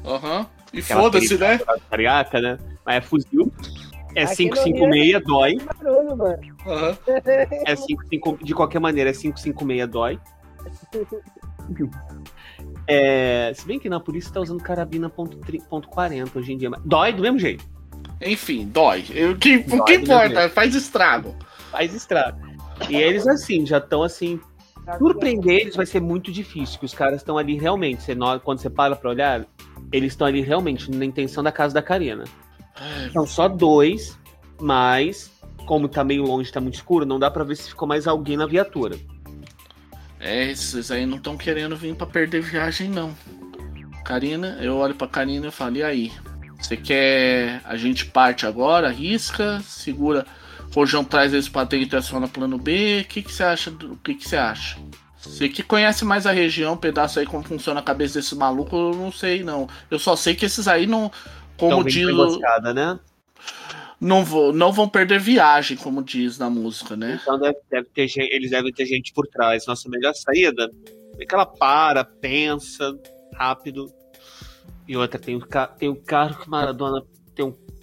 Aham. 0.05 0.47
E 0.73 0.79
Aquela 0.79 1.01
foda-se, 1.01 1.37
né? 1.37 1.59
Cariaca, 1.89 2.39
né? 2.39 2.57
Mas 2.85 2.95
é 2.95 3.01
fuzil. 3.01 3.51
É 4.15 4.23
Aqui 4.23 4.49
556, 4.49 5.23
dói. 5.25 5.57
Barulho, 5.59 6.17
mano. 6.17 6.39
Aham. 6.65 6.97
É 7.65 7.75
55, 7.75 8.43
de 8.43 8.53
qualquer 8.53 8.79
maneira, 8.79 9.09
é 9.09 9.13
556 9.13 9.87
dói. 9.89 10.19
É, 12.87 13.51
se 13.55 13.65
bem 13.65 13.79
que 13.79 13.89
na 13.89 13.99
polícia 13.99 14.33
tá 14.33 14.41
usando 14.41 14.61
carabina 14.61 15.09
ponto 15.09 15.37
ponto 15.69 15.89
.40 15.89 16.29
hoje 16.35 16.53
em 16.53 16.57
dia. 16.57 16.69
mas 16.69 16.81
Dói 16.83 17.13
do 17.13 17.21
mesmo 17.21 17.39
jeito. 17.39 17.65
Enfim, 18.21 18.67
dói. 18.67 19.01
O 19.31 19.37
que, 19.37 19.57
o 19.57 19.63
Dói 19.63 19.83
que 19.85 19.97
do 19.97 20.03
importa? 20.03 20.49
Faz 20.49 20.75
estrago. 20.75 21.35
Faz 21.71 21.93
estrago. 21.93 22.39
E 22.89 22.95
eles, 22.95 23.27
assim, 23.27 23.65
já 23.65 23.77
estão 23.77 24.03
assim. 24.03 24.39
Surpreender 24.97 25.61
eles 25.61 25.75
vai 25.75 25.85
ser 25.85 26.01
muito 26.01 26.31
difícil, 26.31 26.79
que 26.79 26.85
os 26.85 26.93
caras 26.93 27.17
estão 27.17 27.37
ali 27.37 27.57
realmente. 27.57 28.03
Você, 28.03 28.15
quando 28.43 28.59
você 28.59 28.69
para 28.69 28.95
pra 28.95 29.09
olhar, 29.09 29.45
eles 29.91 30.13
estão 30.13 30.27
ali 30.27 30.41
realmente 30.41 30.89
na 30.91 31.05
intenção 31.05 31.43
da 31.43 31.51
casa 31.51 31.73
da 31.73 31.81
Karina. 31.81 32.23
São 33.13 33.25
só 33.27 33.47
dois, 33.47 34.17
mas 34.59 35.31
como 35.65 35.87
tá 35.87 36.03
meio 36.03 36.23
longe, 36.23 36.51
tá 36.51 36.59
muito 36.59 36.75
escuro, 36.75 37.05
não 37.05 37.19
dá 37.19 37.29
pra 37.29 37.43
ver 37.43 37.55
se 37.55 37.69
ficou 37.69 37.87
mais 37.87 38.07
alguém 38.07 38.35
na 38.35 38.45
viatura. 38.45 38.97
É, 40.19 40.51
esses 40.51 40.91
aí 40.91 41.05
não 41.05 41.17
estão 41.17 41.37
querendo 41.37 41.75
vir 41.75 41.95
pra 41.95 42.05
perder 42.07 42.41
viagem, 42.41 42.89
não. 42.89 43.15
Karina, 44.03 44.57
eu 44.61 44.77
olho 44.77 44.95
pra 44.95 45.07
Karina 45.07 45.47
e 45.47 45.51
falo, 45.51 45.77
e 45.77 45.83
aí? 45.83 46.11
Você 46.59 46.77
quer. 46.77 47.61
A 47.63 47.75
gente 47.75 48.05
parte 48.05 48.45
agora, 48.45 48.87
arrisca, 48.87 49.59
segura. 49.61 50.25
Rojão 50.73 51.03
traz 51.03 51.34
eles 51.34 51.49
pra 51.49 51.64
dentro 51.64 51.98
e 51.98 51.99
aciona 51.99 52.27
plano 52.27 52.57
B. 52.57 53.02
O 53.02 53.06
que, 53.07 53.22
que 53.22 53.31
você 53.34 53.43
acha? 53.43 53.69
do- 53.72 53.93
O 53.93 53.98
que, 53.98 54.15
que 54.15 54.27
você 54.27 54.38
acha? 54.38 54.77
Você 55.22 55.48
que 55.49 55.61
conhece 55.61 56.03
mais 56.03 56.26
a 56.26 56.31
região, 56.31 56.76
pedaço 56.76 57.19
aí 57.19 57.26
como 57.27 57.43
funciona 57.43 57.80
a 57.80 57.84
cabeça 57.84 58.15
desses 58.15 58.34
malucos, 58.34 58.73
eu 58.73 58.93
não 58.95 59.11
sei, 59.11 59.43
não. 59.43 59.68
Eu 59.89 59.99
só 59.99 60.15
sei 60.15 60.34
que 60.34 60.45
esses 60.45 60.68
aí 60.68 60.88
não. 60.88 61.11
Como 61.57 61.84
diz. 61.84 62.06
né? 62.73 62.99
Não, 63.99 64.26
vou, 64.26 64.52
não 64.52 64.72
vão 64.72 64.89
perder 64.89 65.19
viagem, 65.19 65.77
como 65.77 66.02
diz 66.03 66.39
na 66.39 66.49
música, 66.49 66.95
né? 66.95 67.19
Então 67.22 67.38
deve, 67.38 67.57
deve 67.69 67.88
ter 67.93 68.07
gente, 68.07 68.34
eles 68.34 68.49
devem 68.49 68.73
ter 68.73 68.85
gente 68.88 69.14
por 69.14 69.27
trás. 69.27 69.68
Nossa 69.68 69.88
melhor 69.88 70.14
saída 70.15 70.72
é 71.19 71.26
que 71.26 71.35
ela 71.35 71.45
para, 71.45 72.03
pensa 72.03 72.98
rápido. 73.35 73.93
E 74.88 74.98
outra, 74.98 75.19
tem 75.19 75.35
o, 75.35 75.45
tem 75.77 75.88
o 75.89 75.95
carro 75.95 76.39
que 76.39 76.49
Maradona. 76.49 77.03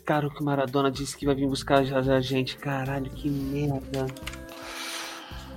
Carro 0.08 0.30
que 0.30 0.42
Maradona 0.42 0.90
disse 0.90 1.14
que 1.14 1.26
vai 1.26 1.34
vir 1.34 1.46
buscar 1.46 1.80
a 1.80 2.20
gente. 2.22 2.56
Caralho, 2.56 3.10
que 3.10 3.28
merda. 3.28 4.06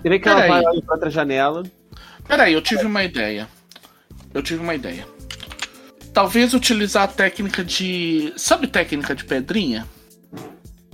Vê 0.03 0.19
que 0.19 0.27
ela 0.27 0.45
vai 0.45 0.59
olhar 0.59 0.81
pra 0.81 0.95
outra 0.95 1.09
janela. 1.09 1.63
Peraí, 2.27 2.51
eu 2.51 2.61
tive 2.61 2.85
uma 2.85 3.01
ideia. 3.01 3.47
Eu 4.33 4.43
tive 4.43 4.61
uma 4.61 4.75
ideia. 4.75 5.07
Talvez 6.13 6.53
utilizar 6.53 7.03
a 7.03 7.07
técnica 7.07 7.63
de. 7.63 8.33
Sabe 8.35 8.67
técnica 8.67 9.15
de 9.15 9.23
pedrinha? 9.23 9.87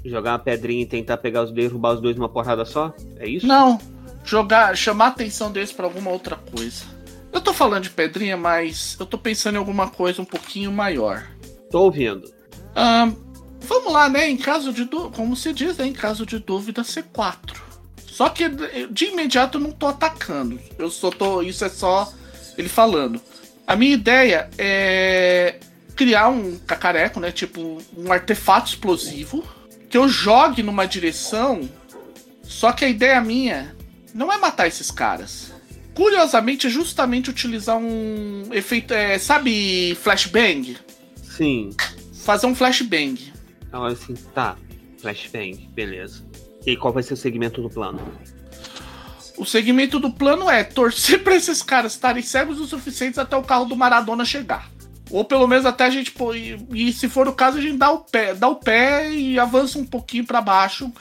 Jogar 0.06 0.34
uma 0.34 0.40
pedrinha 0.40 0.84
e 0.84 0.86
tentar 0.86 1.18
pegar 1.18 1.42
os 1.42 1.52
derrubar 1.52 1.96
os 1.96 2.02
dois 2.02 2.16
numa 2.16 2.30
porrada 2.30 2.64
só? 2.64 2.94
É 3.16 3.28
isso? 3.28 3.48
Não. 3.48 3.80
Jogar. 4.24 4.78
Chamar 4.78 5.06
a 5.06 5.10
atenção 5.10 5.52
deles 5.52 5.72
pra 5.72 5.88
alguma 5.88 6.12
outra 6.12 6.36
coisa. 6.36 6.86
Eu 7.34 7.42
tô 7.42 7.52
falando 7.52 7.86
de 7.86 7.90
pedrinha, 7.90 8.38
mas 8.38 8.96
eu 9.00 9.06
tô 9.08 9.18
pensando 9.18 9.56
em 9.56 9.58
alguma 9.58 9.90
coisa 9.90 10.22
um 10.22 10.26
pouquinho 10.26 10.72
maior. 10.72 11.28
Tô 11.72 11.86
ouvindo. 11.86 12.32
Ahn, 12.76 13.16
vamos 13.68 13.91
lá, 13.91 14.10
né? 14.10 14.30
Em 14.30 14.38
caso 14.38 14.73
de 14.73 14.85
dúvida. 14.85 15.15
Como 15.15 15.35
se 15.35 15.53
diz, 15.53 15.77
né? 15.77 15.88
Em 15.88 15.94
caso 15.94 16.26
de 16.26 16.39
dúvida, 16.39 16.81
C4. 16.81 17.56
Só 18.06 18.30
que 18.30 18.45
de 18.89 19.06
imediato 19.06 19.57
eu 19.57 19.61
não 19.61 19.72
tô 19.72 19.88
atacando. 19.88 20.60
Eu 20.77 20.89
só 20.89 21.11
tô. 21.11 21.41
Isso 21.41 21.64
é 21.64 21.69
só 21.69 22.11
ele 22.57 22.69
falando. 22.69 23.22
A 23.65 23.76
minha 23.76 23.94
ideia 23.94 24.49
é 24.57 25.60
criar 25.95 26.30
um 26.30 26.57
cacareco, 26.57 27.19
né? 27.19 27.31
Tipo, 27.31 27.80
um 27.95 28.11
artefato 28.11 28.69
explosivo. 28.69 29.44
Que 29.89 29.98
eu 29.98 30.07
jogue 30.07 30.64
numa 30.64 30.85
direção. 30.85 31.69
Só 32.44 32.72
que 32.72 32.85
a 32.85 32.89
ideia 32.89 33.22
minha 33.22 33.76
não 34.14 34.31
é 34.31 34.38
matar 34.38 34.68
esses 34.68 34.89
caras. 34.89 35.53
Curiosamente, 35.94 36.68
é 36.68 36.69
justamente 36.69 37.30
utilizar 37.30 37.77
um 37.77 38.49
efeito. 38.52 38.94
É, 38.94 39.18
sabe, 39.18 39.95
flashbang? 40.02 40.77
Sim. 41.23 41.69
Fazer 42.23 42.48
um 42.48 42.56
flashbang. 42.56 43.34
Ela 43.72 43.91
assim, 43.91 44.14
tá. 44.34 44.56
Flashbang, 44.99 45.69
beleza. 45.73 46.23
E 46.65 46.76
qual 46.76 46.94
vai 46.94 47.03
ser 47.03 47.14
o 47.14 47.18
segmento 47.18 47.61
do 47.61 47.69
plano? 47.69 47.99
O 49.38 49.45
segmento 49.45 49.99
do 49.99 50.11
plano 50.11 50.49
é 50.49 50.64
torcer 50.64 51.22
pra 51.23 51.35
esses 51.35 51.61
caras 51.61 51.94
estarem 51.94 52.23
cegos 52.23 52.60
o 52.60 52.65
suficiente 52.65 53.19
até 53.19 53.35
o 53.38 53.44
carro 53.44 53.65
do 53.65 53.76
Maradona 53.76 54.26
chegar. 54.26 54.69
Ou 55.10 55.23
pelo 55.23 55.48
menos 55.48 55.65
até 55.65 55.85
a 55.85 55.89
gente 55.89 56.14
e, 56.35 56.88
e 56.89 56.91
se 56.94 57.07
for 57.07 57.27
o 57.27 57.34
caso 57.34 57.57
a 57.60 57.61
gente 57.61 57.77
dá 57.77 57.89
o 57.91 57.99
pé, 57.99 58.34
dá 58.34 58.48
o 58.49 58.56
pé 58.56 59.10
e 59.11 59.39
avança 59.39 59.80
um 59.80 59.85
pouquinho 59.85 60.26
pra 60.26 60.41
baixo, 60.41 60.91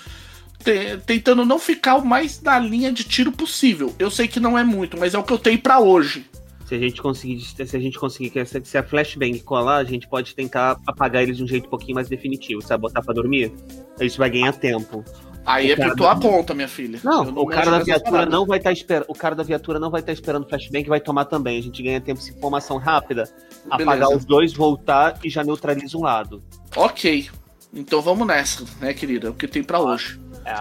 te- 0.63 0.99
tentando 1.05 1.45
não 1.45 1.59
ficar 1.59 1.97
o 1.97 2.05
mais 2.07 2.41
na 2.41 2.57
linha 2.59 2.93
de 2.93 3.03
tiro 3.03 3.33
possível. 3.33 3.93
Eu 3.99 4.11
sei 4.11 4.29
que 4.29 4.39
não 4.39 4.57
é 4.57 4.63
muito, 4.63 4.97
mas 4.97 5.15
é 5.15 5.19
o 5.19 5.25
que 5.25 5.33
eu 5.33 5.39
tenho 5.39 5.59
pra 5.59 5.81
hoje. 5.81 6.25
Se 6.67 6.75
a 6.75 6.79
gente 6.79 7.01
conseguir, 7.01 7.41
se 7.41 7.63
a 7.77 7.81
gente 7.81 7.99
conseguir 7.99 8.31
que 8.31 8.39
essa- 8.41 8.61
se 8.65 8.77
a 8.77 8.83
flashbang 8.83 9.39
colar, 9.41 9.77
a 9.77 9.85
gente 9.85 10.09
pode 10.09 10.35
tentar 10.35 10.77
apagar 10.87 11.23
eles 11.23 11.37
de 11.37 11.45
um 11.45 11.47
jeito 11.47 11.67
um 11.67 11.71
pouquinho 11.71 11.95
mais 11.95 12.09
definitivo, 12.09 12.61
sabe? 12.61 12.83
Botar 12.83 13.03
pra 13.03 13.15
dormir. 13.15 13.53
Isso 14.01 14.19
vai 14.19 14.29
ganhar 14.29 14.53
tempo. 14.53 15.05
Aí 15.45 15.69
O 15.69 15.73
é 15.75 15.77
por 15.77 15.83
cara 15.83 15.95
tua 15.97 16.17
conta, 16.21 16.55
minha 16.55 16.67
filha. 16.67 16.99
Não, 17.05 17.25
Eu 17.25 17.39
o 17.39 17.47
cara 17.47 17.71
da 17.71 17.79
viatura 17.79 18.27
não 18.27 18.45
vai 18.45 18.59
estar 18.59 18.73
esperando. 18.73 19.05
O 19.09 19.15
cara 19.15 19.37
da 19.37 19.45
viatura 19.45 19.79
não 19.79 19.91
vai 19.91 20.01
estar 20.01 20.13
esperando 20.13 20.43
o 20.45 20.49
flashbang 20.49 20.85
e 20.85 20.89
vai 20.89 20.99
tomar 21.01 21.25
também. 21.27 21.57
A 21.57 21.63
gente 21.63 21.81
ganha 21.85 22.01
tempo 22.01 22.21
se 22.21 22.33
for 22.41 22.49
uma 22.49 22.59
ação 22.59 22.79
rápida, 22.79 23.31
apagar 23.71 23.99
Beleza. 24.09 24.17
os 24.17 24.25
dois, 24.25 24.53
voltar 24.53 25.21
e 25.23 25.31
já 25.31 25.45
neutraliza 25.45 25.97
um 25.97 26.03
lado. 26.03 26.43
Ok. 26.75 27.31
Então 27.73 28.03
vamos 28.03 28.27
nessa, 28.27 28.65
né, 28.81 28.93
querida? 28.93 29.31
O 29.31 29.35
que 29.35 29.47
tem 29.47 29.63
pra 29.63 29.79
hoje. 29.79 30.19
É. 30.45 30.55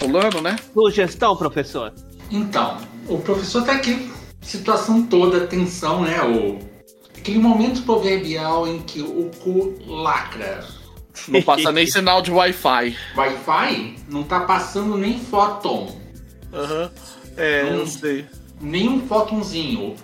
Rolando, 0.00 0.40
né? 0.40 0.54
Sugestão, 0.72 1.36
professor. 1.36 1.92
Então, 2.30 2.78
o 3.08 3.18
professor 3.18 3.64
tá 3.64 3.72
aqui, 3.72 4.10
situação 4.42 5.02
toda, 5.06 5.46
tensão, 5.46 6.02
né? 6.02 6.20
O, 6.22 6.58
aquele 7.16 7.38
momento 7.38 7.82
proverbial 7.82 8.66
em 8.66 8.80
que 8.82 9.00
o 9.00 9.30
cu 9.42 9.74
lacra. 9.86 10.64
Não 11.28 11.42
passa 11.42 11.70
nem 11.72 11.86
sinal 11.88 12.20
de 12.22 12.30
Wi-Fi. 12.30 12.96
Wi-Fi 13.16 13.96
não 14.08 14.22
tá 14.22 14.40
passando 14.40 14.96
nem 14.96 15.18
fóton, 15.18 15.96
Aham. 16.52 16.90
É, 17.36 17.64
Hum. 17.64 17.68
eu 17.78 17.86
sei. 17.86 18.26
nem 18.60 18.88
um 18.88 19.06
fótonzinho. 19.06 19.94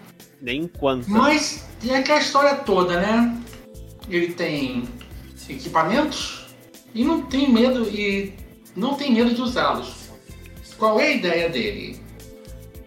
Nem 0.41 0.63
enquanto. 0.63 1.07
Mas 1.11 1.67
tem 1.81 1.95
aquela 1.97 2.21
história 2.21 2.55
toda, 2.57 2.99
né? 3.01 3.37
Ele 4.09 4.33
tem 4.33 4.85
equipamentos 5.49 6.47
e 6.95 7.05
não 7.05 7.21
tem 7.23 7.53
medo 7.53 7.83
e 7.89 8.33
não 8.75 8.95
tem 8.95 9.13
medo 9.13 9.35
de 9.35 9.43
usá-los. 9.43 10.09
Qual 10.79 10.99
é 11.01 11.09
a 11.09 11.13
ideia 11.15 11.49
dele? 11.51 12.01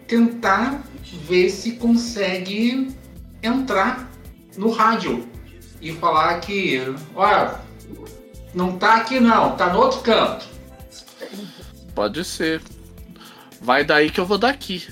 Tentar 0.08 0.82
ver 1.12 1.50
se 1.50 1.72
consegue 1.72 2.88
entrar 3.42 4.10
no 4.56 4.70
rádio 4.70 5.26
e 5.80 5.92
falar 5.92 6.40
que, 6.40 6.80
olha, 7.14 7.60
não 8.54 8.76
tá 8.78 8.96
aqui 8.96 9.18
não, 9.20 9.56
tá 9.56 9.72
no 9.72 9.78
outro 9.80 10.00
canto. 10.00 10.46
Pode 11.94 12.24
ser. 12.24 12.60
Vai 13.60 13.84
daí 13.84 14.10
que 14.10 14.20
eu 14.20 14.26
vou 14.26 14.38
daqui. 14.38 14.86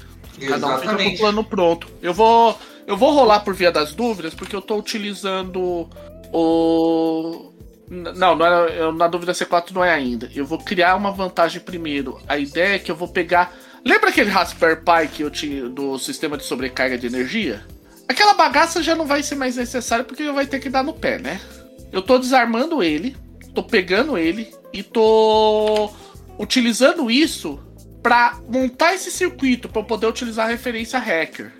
Cada 0.48 0.66
um 0.66 0.70
fica 0.78 0.80
com 0.80 0.86
o 0.86 0.94
Exatamente. 0.94 1.18
plano 1.18 1.44
pronto. 1.44 1.86
Eu 2.02 2.12
vou. 2.14 2.58
Eu 2.86 2.96
vou 2.96 3.12
rolar 3.12 3.40
por 3.40 3.54
via 3.54 3.70
das 3.70 3.94
dúvidas, 3.94 4.34
porque 4.34 4.54
eu 4.56 4.62
tô 4.62 4.76
utilizando 4.76 5.88
o. 6.32 7.52
Não, 7.88 8.36
não 8.36 8.46
era, 8.46 8.72
eu- 8.72 8.92
na 8.92 9.08
dúvida 9.08 9.32
C4 9.32 9.72
não 9.72 9.84
é 9.84 9.92
ainda. 9.92 10.30
Eu 10.34 10.44
vou 10.46 10.58
criar 10.58 10.94
uma 10.96 11.10
vantagem 11.10 11.60
primeiro. 11.60 12.20
A 12.28 12.38
ideia 12.38 12.76
é 12.76 12.78
que 12.78 12.90
eu 12.90 12.96
vou 12.96 13.08
pegar. 13.08 13.52
Lembra 13.84 14.10
aquele 14.10 14.30
Raspberry 14.30 14.80
Pi 14.80 15.08
que 15.12 15.22
eu 15.22 15.30
tinha 15.30 15.68
do 15.68 15.98
sistema 15.98 16.36
de 16.36 16.44
sobrecarga 16.44 16.98
de 16.98 17.06
energia? 17.06 17.64
Aquela 18.08 18.34
bagaça 18.34 18.82
já 18.82 18.94
não 18.94 19.06
vai 19.06 19.22
ser 19.22 19.36
mais 19.36 19.56
necessária 19.56 20.04
porque 20.04 20.24
já 20.24 20.32
vai 20.32 20.46
ter 20.46 20.58
que 20.58 20.68
dar 20.68 20.82
no 20.82 20.92
pé, 20.92 21.18
né? 21.18 21.40
Eu 21.92 22.02
tô 22.02 22.18
desarmando 22.18 22.82
ele, 22.82 23.16
tô 23.54 23.62
pegando 23.62 24.18
ele 24.18 24.52
e 24.72 24.82
tô 24.82 25.90
utilizando 26.38 27.10
isso 27.10 27.58
pra 28.02 28.38
montar 28.48 28.94
esse 28.94 29.10
circuito 29.10 29.68
pra 29.68 29.82
eu 29.82 29.86
poder 29.86 30.06
utilizar 30.06 30.46
a 30.46 30.50
referência 30.50 30.98
hacker. 30.98 31.52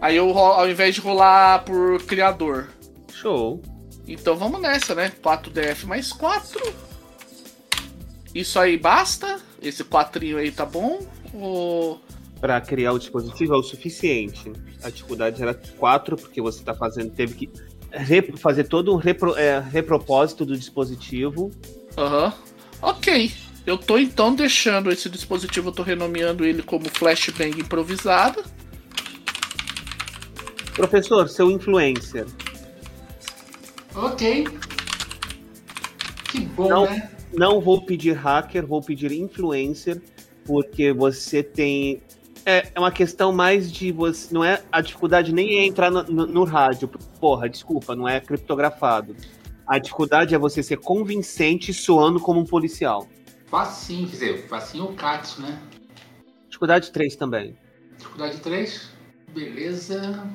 Aí 0.00 0.16
eu 0.16 0.36
ao 0.38 0.68
invés 0.68 0.94
de 0.94 1.00
rolar 1.00 1.64
por 1.64 2.02
criador. 2.04 2.68
Show. 3.12 3.62
Então 4.08 4.36
vamos 4.36 4.60
nessa, 4.60 4.94
né? 4.94 5.12
4DF 5.22 5.84
mais 5.84 6.12
4. 6.12 6.74
Isso 8.34 8.58
aí 8.58 8.76
basta. 8.76 9.40
Esse 9.62 9.84
quatrinho 9.84 10.38
aí 10.38 10.50
tá 10.50 10.64
bom. 10.64 11.06
O... 11.34 11.98
Pra 12.40 12.60
criar 12.60 12.92
o 12.92 12.98
dispositivo 12.98 13.54
é 13.54 13.56
o 13.56 13.62
suficiente. 13.62 14.50
A 14.82 14.88
dificuldade 14.88 15.42
era 15.42 15.52
4, 15.54 16.16
porque 16.16 16.40
você 16.40 16.62
tá 16.64 16.74
fazendo. 16.74 17.10
Teve 17.10 17.34
que 17.34 17.50
fazer 18.38 18.64
todo 18.64 18.92
um 18.94 18.96
repro- 18.96 19.36
é, 19.36 19.58
repropósito 19.60 20.46
do 20.46 20.56
dispositivo. 20.56 21.50
Aham. 21.98 22.32
Ok. 22.80 23.30
Eu 23.66 23.76
tô 23.76 23.98
então 23.98 24.34
deixando 24.34 24.90
esse 24.90 25.10
dispositivo, 25.10 25.68
eu 25.68 25.72
tô 25.72 25.82
renomeando 25.82 26.46
ele 26.46 26.62
como 26.62 26.88
flashbang 26.88 27.60
improvisada. 27.60 28.42
Professor, 30.74 31.28
seu 31.28 31.50
influencer. 31.50 32.26
Ok. 33.94 34.46
Que 36.30 36.40
bom, 36.40 36.68
Não. 36.68 36.84
né? 36.86 37.10
Não 37.32 37.60
vou 37.60 37.82
pedir 37.82 38.12
hacker, 38.12 38.66
vou 38.66 38.82
pedir 38.82 39.12
influencer, 39.12 40.00
porque 40.44 40.92
você 40.92 41.42
tem. 41.42 42.02
É, 42.44 42.68
é 42.74 42.80
uma 42.80 42.90
questão 42.90 43.32
mais 43.32 43.70
de 43.70 43.92
você. 43.92 44.32
Não 44.32 44.44
é 44.44 44.62
a 44.72 44.80
dificuldade 44.80 45.32
nem 45.32 45.58
é 45.58 45.66
entrar 45.66 45.90
no, 45.90 46.02
no- 46.04 46.26
no 46.26 46.44
rádio. 46.44 46.88
Porra, 47.20 47.48
desculpa, 47.48 47.94
não 47.94 48.08
é 48.08 48.18
criptografado. 48.20 49.14
A 49.66 49.78
dificuldade 49.78 50.34
é 50.34 50.38
você 50.38 50.62
ser 50.62 50.78
convincente 50.78 51.72
soando 51.72 52.18
como 52.18 52.40
um 52.40 52.44
policial. 52.44 53.06
Facinho, 53.46 54.06
quer 54.06 54.12
dizer, 54.12 54.48
facinho 54.48 54.84
o 54.84 54.94
Katsu, 54.94 55.42
né? 55.42 55.60
Dificuldade 56.48 56.90
3 56.90 57.14
também. 57.16 57.56
Dificuldade 57.96 58.38
3. 58.40 58.90
Beleza. 59.32 60.26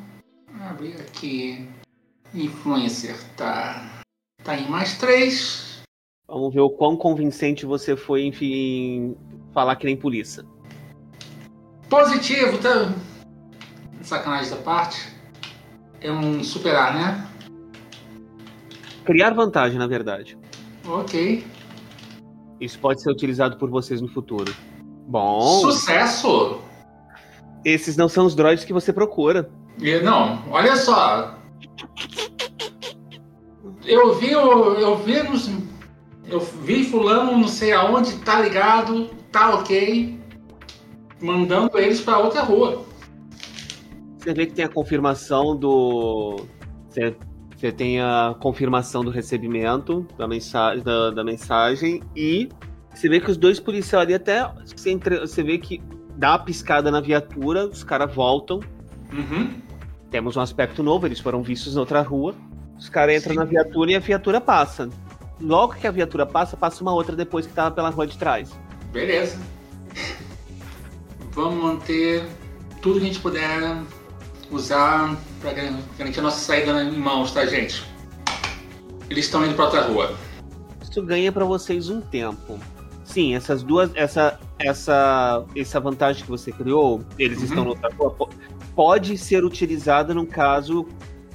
Abrir 0.61 0.93
aqui. 1.01 1.67
Influencer 2.33 3.15
tá. 3.35 4.01
Tá 4.43 4.55
em 4.57 4.69
mais 4.69 4.97
3. 4.97 5.74
Vamos 6.27 6.53
ver 6.53 6.61
o 6.61 6.69
quão 6.69 6.97
convincente 6.97 7.65
você 7.65 7.95
foi, 7.95 8.25
enfim, 8.25 9.15
falar 9.53 9.75
que 9.75 9.85
nem 9.85 9.95
polícia. 9.95 10.43
Positivo, 11.89 12.57
tá? 12.57 12.93
Sacanagem 14.01 14.49
da 14.49 14.57
parte. 14.57 15.13
É 16.01 16.11
um 16.11 16.43
superar, 16.43 16.93
né? 16.95 17.27
Criar 19.05 19.33
vantagem, 19.33 19.77
na 19.77 19.87
verdade. 19.87 20.37
Ok. 20.87 21.45
Isso 22.59 22.79
pode 22.79 23.01
ser 23.01 23.11
utilizado 23.11 23.57
por 23.57 23.69
vocês 23.69 24.01
no 24.01 24.07
futuro. 24.07 24.53
Bom, 25.07 25.59
Sucesso! 25.61 26.59
esses 27.63 27.97
não 27.97 28.07
são 28.09 28.25
os 28.25 28.35
droids 28.35 28.63
que 28.63 28.73
você 28.73 28.91
procura. 28.91 29.49
E, 29.79 29.99
não, 29.99 30.43
olha 30.49 30.75
só. 30.75 31.37
Eu 33.83 34.15
vi 34.15 34.35
o. 34.35 34.73
Eu 34.75 34.97
vi 34.97 35.21
nos. 35.23 35.49
Eu 36.27 36.39
vi 36.39 36.83
fulano 36.85 37.37
não 37.37 37.47
sei 37.47 37.71
aonde, 37.71 38.17
tá 38.17 38.41
ligado, 38.41 39.09
tá 39.31 39.53
ok. 39.55 40.19
Mandando 41.21 41.77
eles 41.77 42.01
pra 42.01 42.17
outra 42.19 42.41
rua. 42.41 42.83
Você 44.17 44.33
vê 44.33 44.45
que 44.47 44.53
tem 44.53 44.65
a 44.65 44.69
confirmação 44.69 45.55
do. 45.55 46.45
Você, 46.89 47.15
você 47.55 47.71
tem 47.71 48.01
a 48.01 48.35
confirmação 48.39 49.03
do 49.03 49.11
recebimento 49.11 50.05
da 50.17 50.27
mensagem, 50.27 50.83
da, 50.83 51.11
da 51.11 51.23
mensagem 51.23 52.01
e 52.15 52.49
você 52.93 53.07
vê 53.07 53.19
que 53.19 53.29
os 53.29 53.37
dois 53.37 53.59
policiais 53.59 54.03
ali 54.05 54.13
até. 54.13 54.49
Você, 54.65 54.89
entre- 54.89 55.19
você 55.19 55.43
vê 55.43 55.57
que 55.57 55.81
dá 56.17 56.31
uma 56.31 56.39
piscada 56.39 56.89
na 56.89 56.99
viatura, 57.01 57.67
os 57.67 57.83
caras 57.83 58.13
voltam. 58.13 58.59
Uhum. 59.11 59.61
Temos 60.09 60.35
um 60.37 60.41
aspecto 60.41 60.81
novo, 60.81 61.05
eles 61.05 61.19
foram 61.19 61.43
vistos 61.43 61.75
na 61.75 61.81
outra 61.81 62.01
rua. 62.01 62.33
Os 62.77 62.89
caras 62.89 63.17
entram 63.17 63.33
Sim. 63.33 63.39
na 63.39 63.45
viatura 63.45 63.91
e 63.91 63.95
a 63.95 63.99
viatura 63.99 64.41
passa. 64.41 64.89
Logo 65.41 65.73
que 65.73 65.85
a 65.87 65.91
viatura 65.91 66.25
passa, 66.25 66.55
passa 66.55 66.81
uma 66.81 66.93
outra 66.93 67.15
depois 67.15 67.45
que 67.45 67.53
tava 67.53 67.71
pela 67.71 67.89
rua 67.89 68.07
de 68.07 68.17
trás. 68.17 68.51
Beleza. 68.91 69.37
Vamos 71.31 71.61
manter 71.63 72.25
tudo 72.81 72.99
que 72.99 73.05
a 73.05 73.07
gente 73.09 73.19
puder 73.19 73.77
usar 74.51 75.15
pra 75.41 75.51
gar- 75.53 75.73
garantir 75.97 76.19
a 76.19 76.23
nossa 76.23 76.39
saída 76.39 76.81
em 76.83 76.97
mãos, 76.97 77.31
tá, 77.33 77.45
gente? 77.45 77.83
Eles 79.09 79.25
estão 79.25 79.45
indo 79.45 79.55
pra 79.55 79.65
outra 79.65 79.81
rua. 79.81 80.15
Isso 80.81 81.01
ganha 81.03 81.31
pra 81.31 81.43
vocês 81.43 81.89
um 81.89 81.99
tempo. 81.99 82.57
Sim, 83.03 83.35
essas 83.35 83.61
duas, 83.61 83.91
essa, 83.95 84.39
essa, 84.57 85.43
essa 85.55 85.79
vantagem 85.79 86.23
que 86.23 86.29
você 86.29 86.51
criou, 86.51 87.03
eles 87.19 87.39
Uhum. 87.39 87.43
estão 87.45 87.63
no 87.65 87.69
outra 87.71 87.89
rua, 87.93 88.11
po- 88.11 88.29
pode 88.73 89.17
ser 89.17 89.43
utilizada 89.43 90.13
no 90.13 90.25
caso 90.25 90.87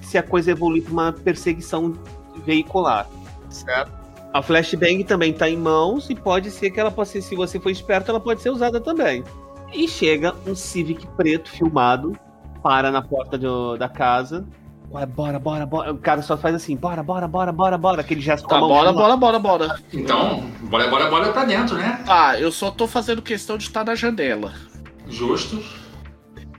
se 0.03 0.17
a 0.19 0.23
coisa 0.23 0.51
evoluir 0.51 0.83
para 0.83 0.93
uma 0.93 1.13
perseguição 1.13 1.93
veicular, 2.45 3.07
certo? 3.51 3.93
A 4.33 4.41
flashbang 4.41 5.03
também 5.05 5.33
tá 5.33 5.49
em 5.49 5.57
mãos 5.57 6.09
e 6.09 6.15
pode 6.15 6.51
ser 6.51 6.71
que 6.71 6.79
ela 6.79 6.91
possa, 6.91 7.13
ser- 7.13 7.23
se 7.23 7.35
você 7.35 7.59
for 7.59 7.71
esperto, 7.71 8.11
ela 8.11 8.21
pode 8.21 8.41
ser 8.41 8.51
usada 8.51 8.81
também. 8.81 9.25
E 9.73 9.87
chega 9.89 10.35
um 10.47 10.55
Civic 10.55 11.07
preto 11.17 11.51
filmado, 11.51 12.17
para 12.63 12.91
na 12.91 13.03
porta 13.03 13.37
do- 13.39 13.77
da 13.77 13.89
casa. 13.89 14.45
Ué, 14.93 15.07
Bora, 15.07 15.39
bora, 15.39 15.65
bora. 15.67 15.93
O 15.93 15.99
cara 15.99 16.21
só 16.21 16.37
faz 16.37 16.55
assim, 16.55 16.77
bora, 16.77 17.01
bora, 17.03 17.27
bora, 17.29 17.53
bora, 17.53 17.79
bora. 17.79 18.01
Aquele 18.01 18.21
gesto 18.21 18.43
com 18.45 18.51
Tá, 18.51 18.57
a 18.57 18.61
mão. 18.61 18.69
bora, 18.69 18.93
bora, 18.93 19.17
bora, 19.17 19.39
bora. 19.39 19.77
Então, 19.93 20.43
bora, 20.63 20.89
bora, 20.89 21.09
bora 21.09 21.33
pra 21.33 21.45
dentro, 21.45 21.77
né? 21.77 22.03
Ah, 22.09 22.39
eu 22.39 22.51
só 22.51 22.71
tô 22.73 22.87
fazendo 22.89 23.23
questão 23.23 23.57
de 23.57 23.65
estar 23.65 23.85
na 23.85 23.95
janela. 23.95 24.53
Justo. 25.09 25.61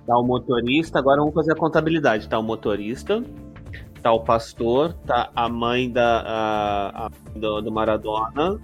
Tá 0.07 0.17
o 0.17 0.23
motorista, 0.23 0.97
agora 0.99 1.19
vamos 1.19 1.33
fazer 1.33 1.51
a 1.51 1.55
contabilidade. 1.55 2.27
Tá 2.29 2.39
o 2.39 2.43
motorista, 2.43 3.21
tá 4.01 4.11
o 4.11 4.19
pastor, 4.21 4.93
tá 5.05 5.29
a 5.35 5.47
mãe 5.49 5.89
da, 5.89 6.21
a- 6.21 7.05
a- 7.05 7.11
do, 7.37 7.61
do 7.61 7.71
Maradona, 7.71 8.59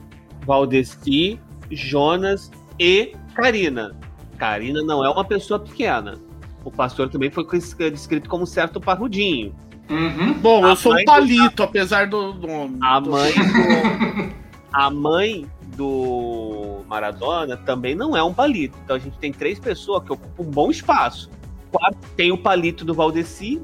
Valdeci, 0.45 1.39
Jonas 1.71 2.51
e 2.79 3.13
Karina. 3.35 3.95
Karina 4.37 4.81
não 4.83 5.03
é 5.05 5.09
uma 5.09 5.23
pessoa 5.25 5.59
pequena. 5.59 6.15
O 6.63 6.71
pastor 6.71 7.09
também 7.09 7.29
foi 7.29 7.45
descrito 7.91 8.29
como 8.29 8.45
certo 8.45 8.79
parrudinho. 8.79 9.53
Uhum. 9.89 10.33
Bom, 10.33 10.65
A 10.65 10.69
eu 10.69 10.75
sou 10.75 10.93
um 10.93 10.97
do- 10.97 11.05
palito, 11.05 11.63
apesar 11.63 12.07
do 12.07 12.33
nome. 12.33 12.77
A 12.83 12.99
Do- 12.99 13.11
mãe 13.11 13.31
do, 13.33 14.33
a 14.73 14.89
mãe 14.89 15.45
do 15.77 16.81
Maradona 16.87 17.55
também 17.57 17.95
não 17.95 18.15
é 18.17 18.21
um 18.23 18.33
palito. 18.33 18.77
Então 18.83 18.95
a 18.95 18.99
gente 18.99 19.17
tem 19.17 19.31
três 19.31 19.59
pessoas 19.59 20.03
que 20.03 20.11
ocupam 20.11 20.43
um 20.43 20.51
bom 20.51 20.69
espaço. 20.69 21.29
Quarto, 21.71 21.97
tem 22.15 22.31
o 22.31 22.37
palito 22.37 22.83
do 22.83 22.93
Valdeci. 22.93 23.61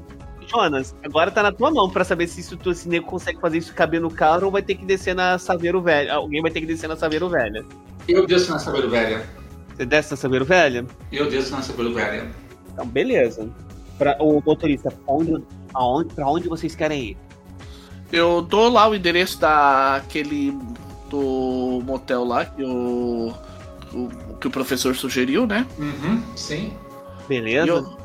Jonas, 0.54 0.94
agora 1.02 1.30
tá 1.30 1.42
na 1.42 1.50
tua 1.50 1.70
mão 1.70 1.90
pra 1.90 2.04
saber 2.04 2.28
se 2.28 2.40
isso 2.40 2.56
tu, 2.56 2.70
esse 2.70 2.88
nego 2.88 3.06
consegue 3.06 3.40
fazer 3.40 3.58
isso 3.58 3.74
caber 3.74 4.00
no 4.00 4.10
carro 4.10 4.46
ou 4.46 4.52
vai 4.52 4.62
ter 4.62 4.76
que 4.76 4.84
descer 4.84 5.14
na 5.14 5.36
Saveiro 5.38 5.82
Velha. 5.82 6.14
Alguém 6.14 6.40
vai 6.40 6.50
ter 6.50 6.60
que 6.60 6.66
descer 6.66 6.88
na 6.88 6.96
Saveiro 6.96 7.28
Velha. 7.28 7.64
Eu 8.06 8.24
desço 8.26 8.52
na 8.52 8.58
Saveiro 8.60 8.88
Velha. 8.88 9.26
Você 9.76 9.84
desce 9.84 10.10
na 10.12 10.16
Saveiro 10.16 10.44
Velha? 10.44 10.86
Eu 11.10 11.28
desço 11.28 11.50
na 11.52 11.60
Saveiro 11.62 11.92
Velha. 11.92 12.30
Então, 12.72 12.86
beleza. 12.86 13.48
Pra, 13.98 14.16
o 14.20 14.40
motorista, 14.44 14.92
onde, 15.06 15.42
aonde, 15.72 16.14
pra 16.14 16.26
onde 16.28 16.48
vocês 16.48 16.74
querem 16.76 17.02
ir? 17.10 17.16
Eu 18.12 18.40
dou 18.42 18.68
lá 18.68 18.88
o 18.88 18.94
endereço 18.94 19.40
daquele 19.40 20.56
do 21.10 21.82
motel 21.84 22.24
lá 22.24 22.44
que 22.44 22.62
o, 22.62 23.32
o- 23.92 24.36
que 24.40 24.46
o 24.46 24.50
professor 24.50 24.94
sugeriu, 24.94 25.46
né? 25.46 25.66
Uhum, 25.78 26.22
sim. 26.36 26.72
Beleza? 27.28 27.66
eu, 27.68 27.98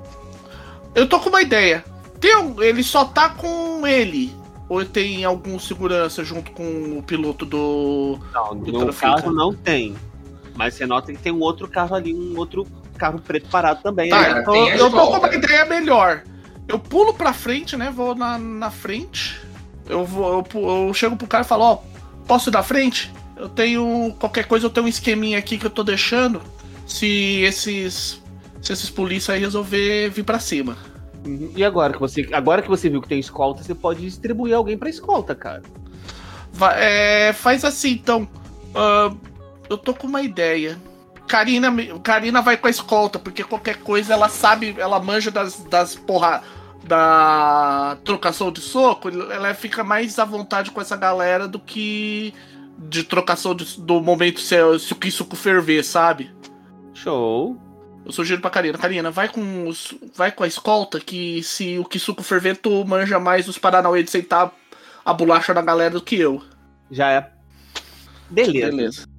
eu 0.96 1.08
tô 1.08 1.20
com 1.20 1.30
uma 1.30 1.42
ideia. 1.42 1.84
Tem 2.20 2.32
ele 2.60 2.84
só 2.84 3.06
tá 3.06 3.30
com 3.30 3.88
ele 3.88 4.34
ou 4.68 4.86
tem 4.86 5.26
algum 5.26 5.58
segurança 5.58 6.24
junto 6.24 6.52
com 6.52 7.00
o 7.00 7.04
piloto 7.04 7.46
do 7.46 8.20
Não, 8.32 8.56
do 8.56 8.86
no 8.86 8.94
carro 8.94 9.32
não 9.32 9.54
tem. 9.54 9.96
Mas 10.56 10.76
você 10.76 10.86
nota 10.86 11.12
que 11.12 11.18
tem 11.18 11.32
um 11.32 11.40
outro 11.40 11.68
carro 11.68 11.96
ali, 11.96 12.14
um 12.14 12.38
outro 12.38 12.68
carro 12.98 13.20
preto 13.20 13.50
parado 13.50 13.82
também. 13.82 14.10
Tá, 14.10 14.22
né? 14.22 14.40
eu 14.40 14.44
tô, 14.44 14.52
tem 14.52 14.72
a 14.72 14.78
eu 14.78 14.92
tô 14.92 15.08
com 15.08 15.18
uma 15.18 15.34
ideia 15.34 15.66
melhor. 15.66 16.24
Eu 16.68 16.78
pulo 16.78 17.14
pra 17.14 17.34
frente, 17.34 17.76
né? 17.76 17.90
Vou 17.90 18.14
na, 18.14 18.38
na 18.38 18.70
frente. 18.70 19.42
Eu 19.88 20.06
vou. 20.06 20.46
Eu, 20.54 20.88
eu 20.88 20.94
chego 20.94 21.16
pro 21.16 21.28
cara 21.28 21.44
e 21.44 21.48
falo, 21.48 21.64
ó, 21.64 21.78
posso 22.28 22.50
ir 22.50 22.52
da 22.52 22.62
frente? 22.62 23.12
Eu 23.36 23.50
tenho. 23.50 24.14
Qualquer 24.20 24.46
coisa, 24.46 24.68
eu 24.68 24.70
tenho 24.70 24.86
um 24.86 24.90
esqueminha 24.90 25.40
aqui 25.40 25.58
que 25.58 25.66
eu 25.66 25.72
tô 25.72 25.84
deixando. 25.84 26.42
Se 26.86 27.42
esses. 27.42 28.22
Se 28.62 28.74
esses 28.74 28.90
polícias 28.90 29.36
aí 29.36 29.42
resolver 29.42 30.10
vir 30.10 30.24
pra 30.24 30.38
cima. 30.38 30.78
Uhum. 31.26 31.52
E 31.56 31.64
agora 31.64 31.94
que 31.94 32.00
você, 32.00 32.28
agora 32.32 32.62
que 32.62 32.70
você 32.70 32.90
viu 32.90 33.02
que 33.02 33.08
tem 33.10 33.20
escolta, 33.20 33.64
você 33.64 33.76
pode 33.76 34.02
distribuir 34.02 34.56
alguém 34.56 34.78
pra 34.78 34.90
escolta, 34.90 35.36
cara. 35.36 35.64
É, 36.78 37.32
faz 37.34 37.64
assim, 37.64 37.92
então. 37.92 38.28
ah, 38.76 39.14
eu 39.70 39.78
tô 39.78 39.94
com 39.94 40.08
uma 40.08 40.22
ideia. 40.22 40.78
Karina, 41.28 41.72
Karina 42.02 42.42
vai 42.42 42.58
com 42.58 42.66
a 42.68 42.72
escolta, 42.72 43.20
porque 43.20 43.44
qualquer 43.44 43.78
coisa 43.78 44.14
ela 44.14 44.28
sabe, 44.30 44.76
ela 44.78 45.00
manja 45.00 45.30
das, 45.32 45.60
das 45.66 45.96
porra. 45.96 46.42
Da 46.82 47.98
trocação 48.06 48.52
de 48.52 48.62
soco, 48.62 49.10
ela 49.10 49.54
fica 49.54 49.84
mais 49.84 50.18
à 50.18 50.24
vontade 50.24 50.72
com 50.72 50.80
essa 50.80 50.96
galera 50.96 51.46
do 51.46 51.60
que 51.60 52.34
de 52.78 53.04
trocação 53.04 53.54
de- 53.54 53.80
do 53.82 54.02
momento 54.02 54.40
se, 54.40 54.56
se 54.80 54.94
o 54.94 54.96
que 54.96 55.12
suco 55.12 55.36
ferver, 55.36 55.84
sabe? 55.84 56.32
Show. 56.94 57.58
Eu 58.06 58.12
sugiro 58.12 58.42
pra 58.42 58.50
Karina, 58.50 58.78
Karina, 58.78 59.12
vai 59.12 59.30
com 59.30 59.68
os, 59.68 59.94
vai 60.16 60.32
com 60.32 60.44
a 60.44 60.48
escolta 60.48 61.00
que 61.00 61.44
se 61.44 61.78
o 61.78 61.86
que 61.86 62.00
suco 62.00 62.24
ferver, 62.24 62.58
tu 62.58 62.84
manja 62.86 63.20
mais 63.20 63.48
os 63.48 63.58
Paranauê 63.58 64.02
de 64.02 64.10
sentar 64.10 64.52
a 65.06 65.14
bolacha 65.14 65.54
da 65.54 65.62
galera 65.62 65.94
do 65.94 66.02
que 66.02 66.16
eu. 66.16 66.42
Já 66.90 67.12
é. 67.12 67.32
Beleza. 68.30 68.70
Beleza. 68.72 69.10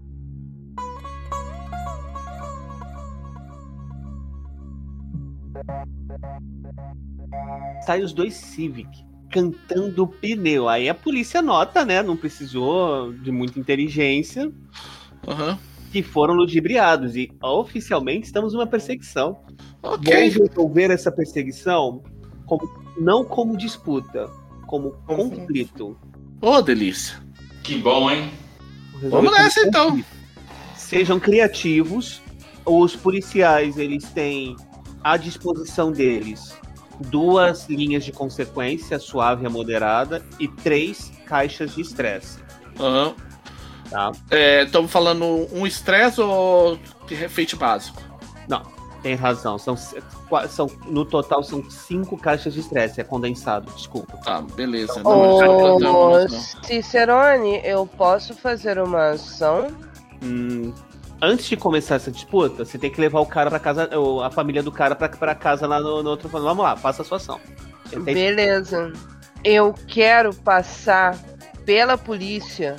Sai 7.82 8.02
os 8.02 8.12
dois 8.12 8.34
Civic 8.34 8.88
cantando 9.30 10.06
pneu. 10.06 10.68
Aí 10.68 10.88
a 10.88 10.94
polícia 10.94 11.40
nota, 11.40 11.84
né? 11.84 12.02
Não 12.02 12.16
precisou 12.16 13.12
de 13.12 13.30
muita 13.30 13.58
inteligência. 13.58 14.50
Aham. 15.26 15.58
Que 15.90 16.02
foram 16.02 16.34
ludibriados. 16.34 17.16
E 17.16 17.30
oficialmente 17.42 18.26
estamos 18.26 18.52
numa 18.52 18.66
perseguição. 18.66 19.40
Ok. 19.82 20.12
Vamos 20.30 20.48
resolver 20.48 20.90
essa 20.90 21.10
perseguição 21.10 22.02
como- 22.46 22.68
não 22.98 23.24
como 23.24 23.56
disputa, 23.56 24.28
como 24.66 24.92
conflito. 25.06 25.96
Ô, 26.40 26.60
delícia. 26.62 27.16
Que 27.62 27.78
bom, 27.78 28.10
hein? 28.10 28.30
Resolver 28.94 29.08
Vamos 29.10 29.32
nessa, 29.32 29.60
então. 29.60 29.86
conflito. 29.90 30.08
Sejam 30.76 31.18
criativos. 31.20 32.20
Os 32.64 32.94
policiais, 32.94 33.78
eles 33.78 34.04
têm 34.10 34.54
à 35.02 35.16
disposição 35.16 35.90
deles 35.90 36.54
duas 37.08 37.66
linhas 37.68 38.04
de 38.04 38.12
consequência, 38.12 38.98
suave 38.98 39.44
e 39.44 39.46
a 39.46 39.50
moderada, 39.50 40.22
e 40.38 40.46
três 40.46 41.10
caixas 41.24 41.74
de 41.74 41.80
estresse. 41.80 42.38
Aham. 42.78 43.14
Tá? 43.90 44.12
Estamos 44.64 44.90
falando 44.90 45.48
um 45.52 45.66
estresse 45.66 46.20
ou 46.20 46.78
de 47.06 47.14
refeito 47.14 47.56
básico? 47.56 48.10
Tem 49.02 49.14
razão. 49.14 49.58
São, 49.58 49.76
são, 49.76 50.70
no 50.86 51.04
total 51.04 51.42
são 51.42 51.68
cinco 51.70 52.16
caixas 52.18 52.54
de 52.54 52.60
estresse. 52.60 53.00
É 53.00 53.04
condensado, 53.04 53.70
desculpa. 53.72 54.16
Tá, 54.18 54.42
beleza. 54.42 55.02
Não, 55.02 55.10
Ô, 55.10 55.78
não. 55.78 56.28
Cicerone, 56.28 57.60
eu 57.64 57.86
posso 57.86 58.34
fazer 58.34 58.78
uma 58.78 59.10
ação? 59.10 59.68
Hum, 60.22 60.72
antes 61.20 61.46
de 61.46 61.56
começar 61.56 61.94
essa 61.96 62.10
disputa, 62.10 62.64
você 62.64 62.78
tem 62.78 62.90
que 62.90 63.00
levar 63.00 63.20
o 63.20 63.26
cara 63.26 63.48
pra 63.48 63.58
casa, 63.58 63.98
ou 63.98 64.22
a 64.22 64.30
família 64.30 64.62
do 64.62 64.70
cara 64.70 64.94
pra, 64.94 65.08
pra 65.08 65.34
casa 65.34 65.66
lá 65.66 65.80
no, 65.80 66.02
no 66.02 66.10
outro. 66.10 66.28
Vamos 66.28 66.62
lá, 66.62 66.76
faça 66.76 67.02
a 67.02 67.04
sua 67.04 67.16
ação. 67.16 67.40
Beleza. 68.02 68.92
Eu 69.42 69.74
quero 69.88 70.34
passar 70.34 71.18
pela 71.64 71.96
polícia 71.96 72.76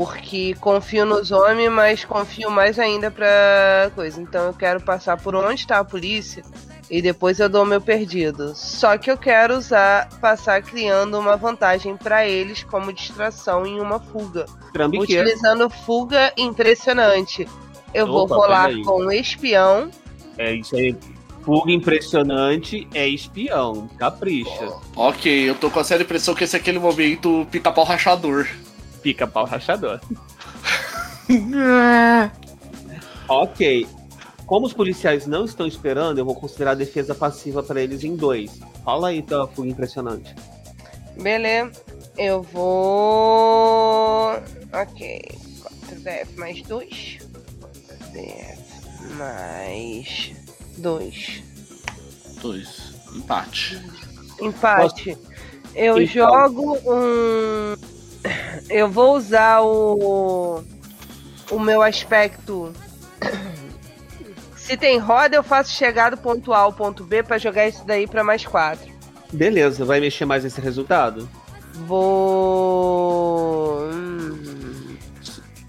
porque 0.00 0.54
confio 0.54 1.04
nos 1.04 1.30
homens, 1.30 1.70
mas 1.70 2.04
confio 2.06 2.50
mais 2.50 2.78
ainda 2.78 3.10
pra 3.10 3.92
coisa. 3.94 4.18
Então 4.18 4.46
eu 4.46 4.54
quero 4.54 4.80
passar 4.80 5.18
por 5.20 5.34
onde 5.34 5.60
está 5.60 5.78
a 5.78 5.84
polícia 5.84 6.42
e 6.90 7.02
depois 7.02 7.38
eu 7.38 7.50
dou 7.50 7.66
meu 7.66 7.82
perdido. 7.82 8.54
Só 8.56 8.96
que 8.96 9.10
eu 9.10 9.18
quero 9.18 9.58
usar 9.58 10.08
passar 10.18 10.62
criando 10.62 11.18
uma 11.18 11.36
vantagem 11.36 11.98
pra 11.98 12.26
eles 12.26 12.62
como 12.64 12.94
distração 12.94 13.66
em 13.66 13.78
uma 13.78 14.00
fuga, 14.00 14.46
utilizando 14.98 15.68
fuga 15.68 16.32
impressionante. 16.34 17.46
Eu 17.92 18.06
vou 18.06 18.24
Opa, 18.24 18.36
rolar 18.36 18.68
peraí. 18.68 18.82
com 18.82 19.02
um 19.04 19.12
espião. 19.12 19.90
É 20.38 20.54
isso 20.54 20.76
aí. 20.76 20.96
Fuga 21.42 21.72
impressionante 21.72 22.88
é 22.94 23.06
espião. 23.06 23.86
Capricha. 23.98 24.72
Ok, 24.96 25.50
eu 25.50 25.54
tô 25.56 25.70
com 25.70 25.78
a 25.78 25.84
séria 25.84 26.04
impressão 26.04 26.34
que 26.34 26.44
esse 26.44 26.56
é 26.56 26.58
aquele 26.58 26.78
momento 26.78 27.46
pica-pau 27.50 27.84
rachador. 27.84 28.48
Pica 29.02 29.26
pau 29.26 29.44
rachador. 29.44 30.00
Ok. 33.28 33.86
Como 34.46 34.66
os 34.66 34.72
policiais 34.72 35.26
não 35.28 35.44
estão 35.44 35.64
esperando, 35.66 36.18
eu 36.18 36.24
vou 36.24 36.34
considerar 36.34 36.72
a 36.72 36.74
defesa 36.74 37.14
passiva 37.14 37.62
pra 37.62 37.80
eles 37.80 38.02
em 38.02 38.16
dois. 38.16 38.58
Fala 38.84 39.08
aí, 39.08 39.22
tua 39.22 39.46
fuga 39.46 39.68
impressionante. 39.68 40.34
Beleza. 41.20 41.70
Eu 42.18 42.42
vou. 42.42 44.32
Ok. 44.72 45.22
4DF 45.88 46.36
mais 46.36 46.62
2. 46.62 47.18
4DF 48.12 48.58
mais 49.16 50.32
2. 50.78 51.42
Dois. 52.42 52.92
Empate. 53.14 53.80
Empate. 54.40 55.16
Eu 55.76 56.02
Então. 56.02 56.06
jogo 56.06 56.76
um. 56.84 57.76
Eu 58.70 58.88
vou 58.88 59.16
usar 59.16 59.60
o. 59.62 60.62
O 61.50 61.58
meu 61.58 61.82
aspecto. 61.82 62.72
Se 64.56 64.76
tem 64.76 64.98
roda, 64.98 65.34
eu 65.34 65.42
faço 65.42 65.72
chegar 65.72 66.10
do 66.10 66.16
ponto 66.16 66.52
A 66.52 66.58
ao 66.58 66.72
ponto 66.72 67.02
B 67.02 67.24
pra 67.24 67.38
jogar 67.38 67.66
isso 67.66 67.84
daí 67.84 68.06
pra 68.06 68.22
mais 68.22 68.46
4. 68.46 68.88
Beleza, 69.32 69.84
vai 69.84 69.98
mexer 69.98 70.24
mais 70.24 70.44
nesse 70.44 70.60
resultado? 70.60 71.28
Vou. 71.86 73.80
Hum. 73.92 74.96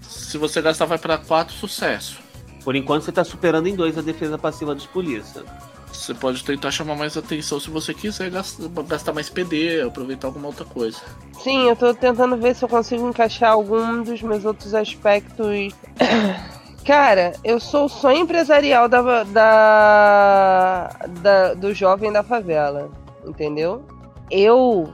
Se 0.02 0.38
você 0.38 0.62
gastar, 0.62 0.86
vai 0.86 0.98
pra 0.98 1.18
quatro, 1.18 1.52
sucesso. 1.52 2.20
Por 2.64 2.76
enquanto 2.76 3.02
você 3.02 3.10
tá 3.10 3.24
superando 3.24 3.66
em 3.66 3.74
dois 3.74 3.98
a 3.98 4.02
defesa 4.02 4.38
passiva 4.38 4.74
dos 4.74 4.86
polícia. 4.86 5.42
Você 6.02 6.14
pode 6.14 6.42
tentar 6.42 6.72
chamar 6.72 6.96
mais 6.96 7.16
atenção 7.16 7.60
se 7.60 7.70
você 7.70 7.94
quiser 7.94 8.28
gastar, 8.28 9.12
mais 9.12 9.30
PD, 9.30 9.82
aproveitar 9.82 10.26
alguma 10.26 10.48
outra 10.48 10.64
coisa. 10.64 10.98
Sim, 11.44 11.68
eu 11.68 11.76
tô 11.76 11.94
tentando 11.94 12.36
ver 12.36 12.56
se 12.56 12.64
eu 12.64 12.68
consigo 12.68 13.08
encaixar 13.08 13.52
algum 13.52 14.02
dos 14.02 14.20
meus 14.20 14.44
outros 14.44 14.74
aspectos. 14.74 15.72
Cara, 16.84 17.34
eu 17.44 17.60
sou 17.60 17.84
o 17.84 17.88
sonho 17.88 18.18
empresarial 18.18 18.88
da, 18.88 19.22
da, 19.22 20.88
da- 21.22 21.54
do 21.54 21.72
jovem 21.72 22.10
da 22.10 22.24
favela, 22.24 22.90
entendeu? 23.24 23.84
Eu 24.28 24.92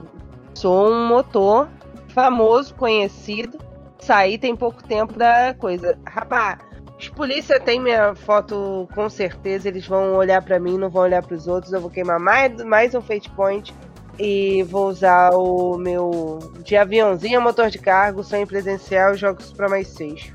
sou 0.53 0.91
um 0.91 1.07
motor 1.07 1.67
famoso, 2.09 2.75
conhecido. 2.75 3.57
Saí 3.97 4.37
tem 4.37 4.55
pouco 4.55 4.83
tempo 4.83 5.13
da 5.17 5.55
coisa. 5.55 5.97
Rapaz, 6.05 6.59
os 6.99 7.07
polícia 7.07 7.57
têm 7.61 7.79
minha 7.79 8.13
foto 8.13 8.87
com 8.93 9.09
certeza, 9.09 9.69
eles 9.69 9.87
vão 9.87 10.15
olhar 10.15 10.43
pra 10.43 10.59
mim, 10.59 10.77
não 10.77 10.89
vão 10.89 11.03
olhar 11.03 11.25
pros 11.25 11.47
outros. 11.47 11.71
Eu 11.71 11.79
vou 11.79 11.89
queimar 11.89 12.19
mais, 12.19 12.61
mais 12.63 12.93
um 12.93 13.01
fate 13.01 13.29
point 13.29 13.73
e 14.19 14.63
vou 14.63 14.89
usar 14.89 15.33
o 15.33 15.77
meu 15.77 16.39
de 16.61 16.75
aviãozinho, 16.75 17.41
motor 17.41 17.69
de 17.69 17.79
cargo, 17.79 18.21
sonho 18.21 18.45
presencial 18.45 19.13
e 19.13 19.17
jogo 19.17 19.39
isso 19.39 19.55
pra 19.55 19.69
mais 19.69 19.87
seis. 19.87 20.33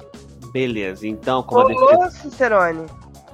Beleza, 0.53 1.07
então, 1.07 1.43
defesa. 1.43 1.99
Ô, 1.99 2.11
Cicerone. 2.11 2.86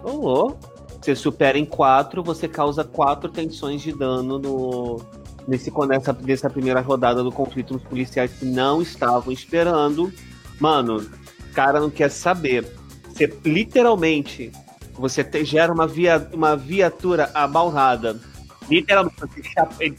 Rolou. 0.03 0.59
Você 1.01 1.15
supera 1.15 1.57
em 1.57 1.65
4, 1.65 2.23
você 2.23 2.49
causa 2.49 2.83
4 2.83 3.31
tensões 3.31 3.81
de 3.81 3.93
dano 3.93 4.39
no, 4.39 5.01
nesse, 5.47 5.73
nessa, 5.87 6.13
nessa 6.13 6.51
primeira 6.51 6.81
rodada 6.81 7.23
do 7.23 7.31
conflito 7.31 7.75
nos 7.75 7.83
policiais 7.85 8.33
que 8.33 8.45
não 8.45 8.83
estavam 8.83 9.33
esperando. 9.33 10.13
Mano, 10.59 10.97
o 10.99 11.55
cara 11.55 11.81
não 11.81 11.89
quer 11.89 12.11
saber. 12.11 12.80
Você 13.21 13.39
literalmente 13.45 14.51
você 14.95 15.23
te- 15.23 15.45
gera 15.45 15.71
uma, 15.71 15.87
via, 15.87 16.27
uma 16.33 16.57
viatura 16.57 17.31
abalrada. 17.35 18.19
Literalmente, 18.71 19.17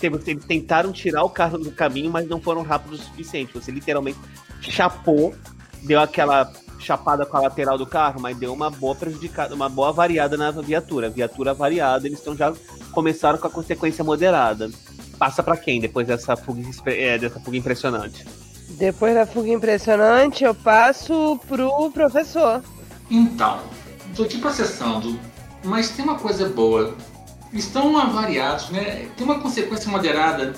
você 0.09 0.29
eles 0.31 0.45
tentaram 0.45 0.91
tirar 0.91 1.23
o 1.23 1.29
carro 1.29 1.59
do 1.59 1.71
caminho, 1.71 2.09
mas 2.09 2.27
não 2.27 2.41
foram 2.41 2.63
rápidos 2.63 3.01
o 3.01 3.03
suficiente. 3.03 3.53
Você 3.53 3.71
literalmente 3.71 4.17
chapou, 4.61 5.35
deu 5.83 5.99
aquela 5.99 6.51
chapada 6.79 7.23
com 7.25 7.37
a 7.37 7.41
lateral 7.41 7.77
do 7.77 7.85
carro, 7.85 8.19
mas 8.19 8.35
deu 8.37 8.51
uma 8.51 8.71
boa 8.71 8.95
prejudicada, 8.95 9.53
uma 9.53 9.69
boa 9.69 9.91
variada 9.91 10.35
na 10.35 10.49
viatura. 10.49 11.09
Viatura 11.09 11.53
variada, 11.53 12.07
eles 12.07 12.17
estão 12.17 12.35
já 12.35 12.51
começaram 12.91 13.37
com 13.37 13.45
a 13.47 13.51
consequência 13.51 14.03
moderada. 14.03 14.69
Passa 15.19 15.43
pra 15.43 15.57
quem 15.57 15.79
depois 15.79 16.07
dessa 16.07 16.35
fuga, 16.35 16.61
é, 16.87 17.19
dessa 17.19 17.39
fuga 17.39 17.57
impressionante? 17.57 18.25
Depois 18.69 19.13
da 19.13 19.27
fuga 19.27 19.49
impressionante, 19.49 20.43
eu 20.43 20.55
passo 20.55 21.39
pro 21.47 21.91
professor. 21.91 22.63
Então, 23.11 23.59
tô 24.15 24.23
aqui 24.23 24.37
processando, 24.37 25.19
mas 25.63 25.89
tem 25.89 26.03
uma 26.05 26.15
coisa 26.15 26.47
boa. 26.49 26.95
Estão 27.53 27.97
avariados, 27.97 28.69
né? 28.69 29.07
Tem 29.17 29.25
uma 29.25 29.39
consequência 29.39 29.91
moderada. 29.91 30.53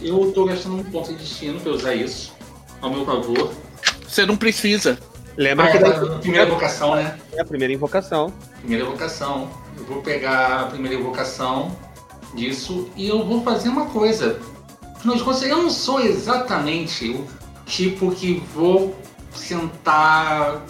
Eu 0.00 0.30
tô 0.32 0.44
gastando 0.44 0.76
um 0.76 0.84
ponto 0.84 1.08
de 1.12 1.16
destino 1.18 1.60
pra 1.60 1.72
usar 1.72 1.94
isso. 1.96 2.32
Ao 2.80 2.88
meu 2.88 3.04
favor. 3.04 3.52
Você 4.06 4.24
não 4.24 4.36
precisa. 4.36 4.96
Lembra 5.36 5.66
Ah, 5.66 5.70
que 5.72 5.76
é, 5.76 5.80
daí 5.80 5.92
a 5.92 6.18
primeira 6.18 6.46
evocação, 6.46 6.94
né? 6.94 7.18
é 7.32 7.40
a 7.40 7.44
primeira 7.44 7.74
invocação. 7.74 8.32
Primeira 8.60 8.84
evocação. 8.84 9.50
Eu 9.76 9.84
vou 9.84 10.00
pegar 10.02 10.60
a 10.60 10.64
primeira 10.66 10.96
evocação 10.96 11.76
disso 12.34 12.88
e 12.96 13.08
eu 13.08 13.24
vou 13.24 13.42
fazer 13.42 13.68
uma 13.68 13.86
coisa. 13.86 14.40
Afinal 14.94 15.16
de 15.16 15.22
contas, 15.24 15.42
eu 15.42 15.62
não 15.62 15.70
sou 15.70 16.00
exatamente 16.00 17.10
o 17.10 17.26
tipo 17.66 18.10
que 18.12 18.42
vou 18.54 18.96
sentar 19.32 20.62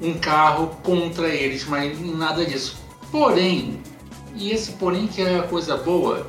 um 0.00 0.14
carro 0.14 0.78
contra 0.82 1.28
eles, 1.28 1.64
mas 1.66 2.00
nada 2.00 2.44
disso. 2.44 2.78
Porém, 3.10 3.80
e 4.34 4.50
esse 4.50 4.72
porém 4.72 5.06
que 5.06 5.22
é 5.22 5.38
a 5.38 5.42
coisa 5.42 5.76
boa, 5.76 6.26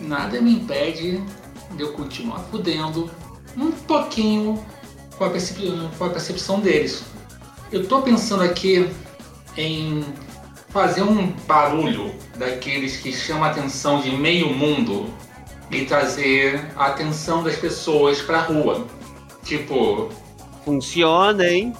nada 0.00 0.40
me 0.40 0.52
impede 0.52 1.22
de 1.72 1.82
eu 1.82 1.92
continuar 1.92 2.40
fudendo 2.50 3.10
um 3.56 3.70
pouquinho 3.70 4.64
com 5.16 5.24
a, 5.24 5.30
com 5.98 6.04
a 6.04 6.10
percepção 6.10 6.60
deles. 6.60 7.04
Eu 7.72 7.86
tô 7.86 8.02
pensando 8.02 8.42
aqui 8.42 8.88
em 9.56 10.04
fazer 10.68 11.02
um 11.02 11.32
barulho 11.46 12.14
daqueles 12.36 12.98
que 12.98 13.12
chamam 13.12 13.44
a 13.44 13.50
atenção 13.50 14.00
de 14.00 14.10
meio 14.10 14.52
mundo 14.52 15.06
e 15.70 15.84
trazer 15.84 16.70
a 16.76 16.86
atenção 16.86 17.42
das 17.42 17.56
pessoas 17.56 18.20
pra 18.20 18.42
rua. 18.42 18.86
Tipo, 19.42 20.08
Funciona, 20.64 21.46
hein? 21.46 21.72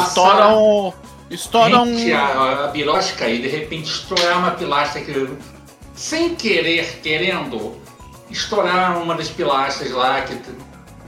Estoura 0.00 0.36
passar 0.36 0.56
um. 0.56 0.92
Estoura 1.30 1.82
um. 1.82 2.16
a, 2.16 2.64
a 2.64 2.68
birosca 2.68 3.28
e 3.28 3.40
de 3.40 3.48
repente 3.48 3.90
estourar 3.90 4.38
uma 4.38 4.50
pilastra 4.52 5.00
que 5.00 5.30
sem 5.94 6.34
querer, 6.34 7.00
querendo, 7.02 7.76
estourar 8.30 9.00
uma 9.00 9.14
das 9.14 9.28
pilastras 9.28 9.90
lá 9.92 10.22
que, 10.22 10.36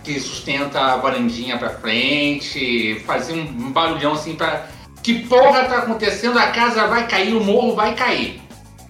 que 0.02 0.20
sustenta 0.20 0.80
a 0.80 0.96
varandinha 0.96 1.58
pra 1.58 1.70
frente, 1.70 3.02
fazer 3.06 3.32
um 3.32 3.72
barulhão 3.72 4.12
assim 4.12 4.34
pra. 4.34 4.66
Que 5.02 5.26
porra 5.26 5.64
tá 5.64 5.78
acontecendo? 5.78 6.38
A 6.38 6.46
casa 6.48 6.86
vai 6.86 7.06
cair, 7.06 7.34
o 7.34 7.44
morro 7.44 7.74
vai 7.74 7.94
cair. 7.94 8.40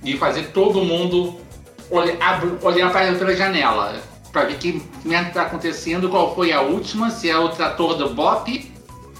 E 0.04 0.16
fazer 0.16 0.52
todo 0.52 0.84
mundo 0.84 1.40
olhar, 1.90 2.42
olhar 2.62 2.92
pela 2.92 3.34
janela 3.34 4.00
pra 4.30 4.44
ver 4.44 4.58
que 4.58 4.82
merda 5.04 5.30
tá 5.30 5.42
acontecendo, 5.42 6.08
qual 6.08 6.34
foi 6.34 6.52
a 6.52 6.60
última, 6.60 7.08
se 7.08 7.30
é 7.30 7.38
o 7.38 7.48
trator 7.50 7.96
do 7.96 8.10
Bop 8.10 8.73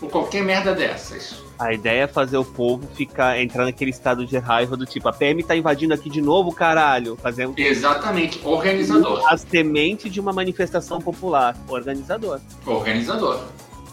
ou 0.05 0.11
qualquer 0.11 0.43
merda 0.43 0.75
dessas. 0.75 1.43
A 1.59 1.73
ideia 1.73 2.03
é 2.03 2.07
fazer 2.07 2.37
o 2.37 2.45
povo 2.45 2.87
ficar 2.95 3.41
entrar 3.41 3.65
naquele 3.65 3.91
estado 3.91 4.27
de 4.27 4.37
raiva 4.39 4.77
do 4.77 4.85
tipo, 4.85 5.09
a 5.09 5.13
PM 5.13 5.43
tá 5.43 5.57
invadindo 5.57 5.95
aqui 5.95 6.11
de 6.11 6.21
novo, 6.21 6.53
caralho. 6.53 7.17
Fazendo 7.17 7.55
Exatamente, 7.57 8.41
organizador. 8.45 9.25
a 9.33 9.37
semente 9.37 10.11
de 10.11 10.21
uma 10.21 10.33
manifestação 10.33 11.01
popular. 11.01 11.57
Organizador. 11.69 12.41
Organizador. 12.67 13.41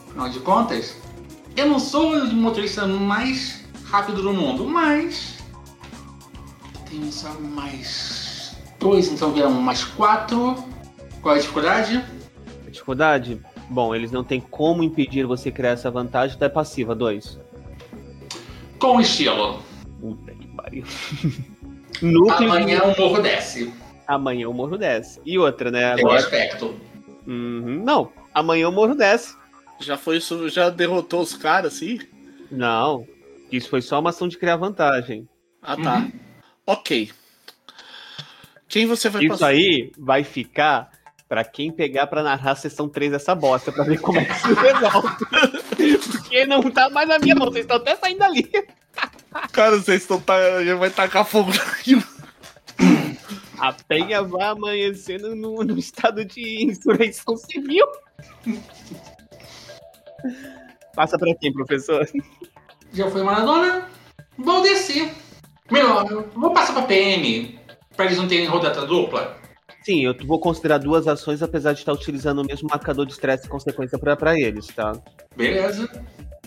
Afinal 0.09 0.29
de 0.29 0.39
contas, 0.39 0.97
eu 1.55 1.67
não 1.67 1.79
sou 1.79 2.13
o 2.13 2.33
motorista 2.33 2.85
mais 2.85 3.63
rápido 3.85 4.21
do 4.21 4.33
mundo, 4.33 4.65
mas. 4.65 5.37
Tenho 6.89 7.11
só 7.11 7.31
mais 7.39 8.57
dois, 8.79 9.07
então 9.09 9.31
viram 9.31 9.51
mais 9.51 9.83
quatro. 9.83 10.55
Qual 11.21 11.35
é 11.35 11.37
a 11.37 11.41
dificuldade? 11.41 12.03
A 12.67 12.69
dificuldade? 12.69 13.39
Bom, 13.71 13.95
eles 13.95 14.11
não 14.11 14.21
têm 14.21 14.41
como 14.41 14.83
impedir 14.83 15.25
você 15.25 15.49
criar 15.49 15.71
essa 15.71 15.89
vantagem, 15.89 16.35
então 16.35 16.45
é 16.45 16.49
passiva, 16.49 16.93
dois. 16.93 17.39
Com 18.77 18.99
estilo. 18.99 19.63
Puta 20.01 20.33
que 20.33 20.47
pariu. 20.47 20.83
Núcleo 22.03 22.51
Amanhã 22.51 22.83
o 22.83 22.99
morro 22.99 23.21
desce. 23.21 23.73
Amanhã 24.05 24.49
o 24.49 24.53
morro 24.53 24.77
desce. 24.77 25.21
E 25.25 25.39
outra, 25.39 25.71
né? 25.71 25.95
Tem 25.95 26.03
Agora... 26.03 26.19
aspecto. 26.19 26.75
Uhum. 27.25 27.81
Não, 27.81 28.11
amanhã 28.33 28.67
o 28.67 28.73
morro 28.73 28.93
desce. 28.93 29.37
Já 29.79 29.95
foi 29.95 30.17
isso, 30.17 30.49
já 30.49 30.69
derrotou 30.69 31.21
os 31.21 31.33
caras, 31.33 31.75
assim? 31.75 31.97
Não, 32.51 33.07
isso 33.49 33.69
foi 33.69 33.81
só 33.81 34.01
uma 34.01 34.09
ação 34.09 34.27
de 34.27 34.37
criar 34.37 34.57
vantagem. 34.57 35.29
Ah, 35.61 35.77
tá. 35.77 35.99
Uhum. 35.99 36.11
Ok. 36.67 37.09
Quem 38.67 38.85
você 38.85 39.07
vai 39.07 39.21
Isso 39.23 39.31
passar? 39.31 39.47
aí 39.47 39.93
vai 39.97 40.25
ficar 40.25 40.90
pra 41.31 41.45
quem 41.45 41.71
pegar 41.71 42.07
pra 42.07 42.21
narrar 42.21 42.51
a 42.51 42.55
sessão 42.57 42.89
3 42.89 43.13
dessa 43.13 43.33
bosta, 43.33 43.71
pra 43.71 43.85
ver 43.85 44.01
como 44.01 44.19
é 44.19 44.25
que 44.25 44.33
se 44.33 44.53
resolve. 44.53 45.15
Porque 46.11 46.45
não 46.45 46.69
tá 46.69 46.89
mais 46.89 47.07
na 47.07 47.19
minha 47.19 47.33
mão, 47.33 47.47
vocês 47.47 47.63
estão 47.63 47.77
até 47.77 47.95
saindo 47.95 48.21
ali. 48.21 48.51
Cara, 49.53 49.77
vocês 49.77 50.01
estão. 50.01 50.19
Tá, 50.19 50.61
já 50.61 50.75
vai 50.75 50.89
tacar 50.89 51.23
fogo 51.23 51.53
naquilo. 51.55 52.03
A 53.57 53.71
penha 53.71 54.21
vai 54.21 54.43
amanhecendo 54.43 55.33
no, 55.33 55.63
no 55.63 55.79
estado 55.79 56.25
de 56.25 56.65
insurreição 56.65 57.37
civil. 57.37 57.87
Passa 60.93 61.17
pra 61.17 61.33
quem, 61.35 61.53
professor? 61.53 62.05
Já 62.91 63.09
foi 63.09 63.23
Maradona? 63.23 63.87
Vou 64.37 64.61
descer. 64.61 65.13
Melhor, 65.71 66.25
vou 66.35 66.51
passar 66.51 66.73
pra 66.73 66.81
PM. 66.81 67.57
Pra 67.95 68.03
eles 68.03 68.17
não 68.17 68.27
terem 68.27 68.47
rodada 68.47 68.85
dupla. 68.85 69.40
Sim, 69.83 70.05
eu 70.05 70.15
vou 70.25 70.39
considerar 70.39 70.77
duas 70.77 71.07
ações, 71.07 71.41
apesar 71.41 71.73
de 71.73 71.79
estar 71.79 71.93
utilizando 71.93 72.39
o 72.41 72.45
mesmo 72.45 72.69
marcador 72.69 73.05
de 73.05 73.13
estresse 73.13 73.47
e 73.47 73.49
consequência 73.49 73.97
pra 73.97 74.39
eles, 74.39 74.67
tá? 74.67 74.93
Beleza. 75.35 75.89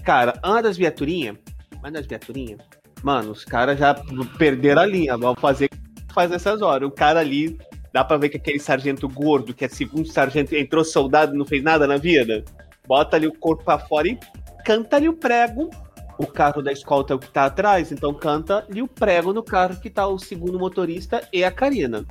Cara, 0.05 0.39
anda 0.43 0.63
das 0.63 0.77
viaturinhas. 0.77 1.37
Anda 1.83 2.01
viaturinhas. 2.01 2.61
Mano, 3.03 3.33
os 3.33 3.45
caras 3.45 3.79
já 3.79 3.95
perderam 4.39 4.83
a 4.83 4.87
linha. 4.87 5.17
Vão 5.17 5.35
fazer 5.35 5.67
o 5.67 5.69
que 5.69 6.15
faz 6.15 6.31
nessas 6.31 6.63
horas. 6.63 6.89
O 6.89 6.93
cara 6.93 7.21
ali, 7.21 7.59
dá 7.93 8.05
pra 8.05 8.17
ver 8.17 8.29
que 8.29 8.37
aquele 8.37 8.61
sargento 8.61 9.09
gordo, 9.09 9.53
que 9.53 9.65
é 9.65 9.69
segundo 9.69 10.07
sargento, 10.07 10.55
entrou 10.55 10.85
soldado 10.85 11.35
e 11.35 11.39
não 11.39 11.45
fez 11.45 11.63
nada 11.63 11.87
na 11.87 11.97
vida. 11.97 12.45
Bota 12.87 13.17
ali 13.17 13.27
o 13.27 13.33
corpo 13.33 13.65
pra 13.65 13.79
fora 13.79 14.09
e 14.09 14.19
canta 14.65 14.97
ali 14.97 15.09
o 15.09 15.15
prego. 15.15 15.71
O 16.17 16.27
carro 16.27 16.63
da 16.63 16.71
escolta 16.71 17.13
é 17.13 17.17
o 17.17 17.19
que 17.19 17.31
tá 17.31 17.47
atrás, 17.47 17.91
então 17.91 18.15
canta 18.15 18.65
ali 18.71 18.81
o 18.81 18.87
prego 18.87 19.33
no 19.33 19.43
carro 19.43 19.81
que 19.81 19.91
tá 19.91 20.07
o 20.07 20.17
segundo 20.17 20.61
motorista 20.61 21.27
e 21.33 21.43
a 21.43 21.51
Karina. 21.51 22.07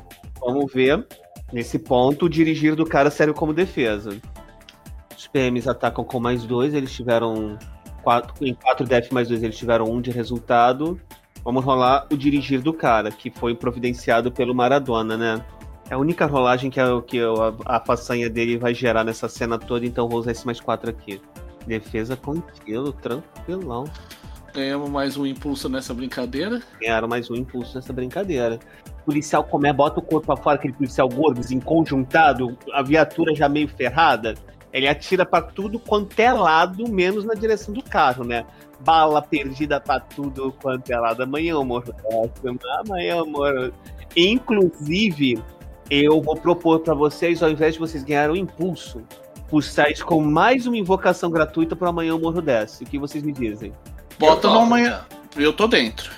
Vamos 0.45 0.71
ver, 0.71 1.05
nesse 1.51 1.79
ponto, 1.79 2.25
o 2.25 2.29
dirigir 2.29 2.75
do 2.75 2.85
cara 2.85 3.09
serve 3.09 3.33
como 3.33 3.53
defesa. 3.53 4.17
Os 5.15 5.27
PMs 5.27 5.67
atacam 5.67 6.03
com 6.03 6.19
mais 6.19 6.43
dois, 6.43 6.73
eles 6.73 6.91
tiveram 6.91 7.57
quatro, 8.03 8.45
em 8.45 8.53
4 8.53 8.85
DF 8.85 9.13
mais 9.13 9.29
dois, 9.29 9.41
eles 9.41 9.57
tiveram 9.57 9.85
um 9.85 10.01
de 10.01 10.11
resultado. 10.11 10.99
Vamos 11.43 11.63
rolar 11.63 12.07
o 12.11 12.17
dirigir 12.17 12.61
do 12.61 12.73
cara, 12.73 13.11
que 13.11 13.29
foi 13.29 13.55
providenciado 13.55 14.31
pelo 14.31 14.53
Maradona, 14.53 15.17
né? 15.17 15.45
É 15.89 15.95
a 15.95 15.97
única 15.97 16.25
rolagem 16.25 16.69
que, 16.69 16.79
a, 16.79 17.01
que 17.01 17.19
a, 17.19 17.75
a 17.77 17.79
façanha 17.79 18.29
dele 18.29 18.57
vai 18.57 18.73
gerar 18.73 19.03
nessa 19.03 19.27
cena 19.27 19.57
toda, 19.57 19.85
então 19.85 20.07
vou 20.07 20.19
usar 20.19 20.31
esse 20.31 20.45
mais 20.45 20.59
quatro 20.59 20.89
aqui. 20.89 21.21
Defesa 21.67 22.15
com 22.15 22.41
estilo, 22.53 22.91
tranquilão. 22.93 23.85
Ganhamos 24.53 24.89
mais 24.89 25.17
um 25.17 25.25
impulso 25.25 25.67
nessa 25.67 25.93
brincadeira. 25.93 26.61
Ganharam 26.79 27.07
mais 27.07 27.29
um 27.29 27.35
impulso 27.35 27.75
nessa 27.75 27.91
brincadeira. 27.91 28.59
Policial 29.05 29.43
come, 29.43 29.71
bota 29.73 29.99
o 29.99 30.03
corpo 30.03 30.27
pra 30.27 30.37
fora, 30.37 30.55
aquele 30.55 30.73
policial 30.73 31.09
gordo, 31.09 31.39
desenconjuntado, 31.39 32.57
a 32.73 32.81
viatura 32.81 33.35
já 33.35 33.49
meio 33.49 33.67
ferrada. 33.67 34.35
Ele 34.71 34.87
atira 34.87 35.25
pra 35.25 35.41
tudo 35.41 35.77
quanto 35.77 36.19
é 36.19 36.33
lado, 36.33 36.89
menos 36.89 37.25
na 37.25 37.35
direção 37.35 37.73
do 37.73 37.83
carro, 37.83 38.23
né? 38.23 38.45
Bala 38.79 39.21
perdida 39.21 39.79
pra 39.79 39.99
tudo 39.99 40.51
quanto 40.61 40.91
é 40.91 40.97
lado. 40.97 41.21
Amanhã 41.21 41.51
eu 41.51 41.63
morro. 41.63 41.93
Amanhã 42.79 43.17
eu 43.17 43.25
morro. 43.25 43.71
Inclusive, 44.15 45.41
eu 45.89 46.19
vou 46.21 46.35
propor 46.35 46.79
pra 46.79 46.95
vocês, 46.95 47.43
ao 47.43 47.51
invés 47.51 47.75
de 47.75 47.79
vocês 47.79 48.03
ganharem 48.03 48.35
um 48.35 48.35
impulso, 48.35 49.03
pulsar 49.47 49.93
com 50.05 50.19
mais 50.21 50.65
uma 50.65 50.77
invocação 50.77 51.29
gratuita 51.29 51.75
para 51.75 51.89
amanhã 51.89 52.15
o 52.15 52.19
morro 52.19 52.41
desce. 52.41 52.83
O 52.83 52.87
que 52.87 52.97
vocês 52.97 53.23
me 53.23 53.31
dizem? 53.31 53.71
Bota 54.17 54.47
no 54.47 54.59
amanhã. 54.59 55.05
Eu 55.35 55.53
tô 55.53 55.67
dentro. 55.67 56.11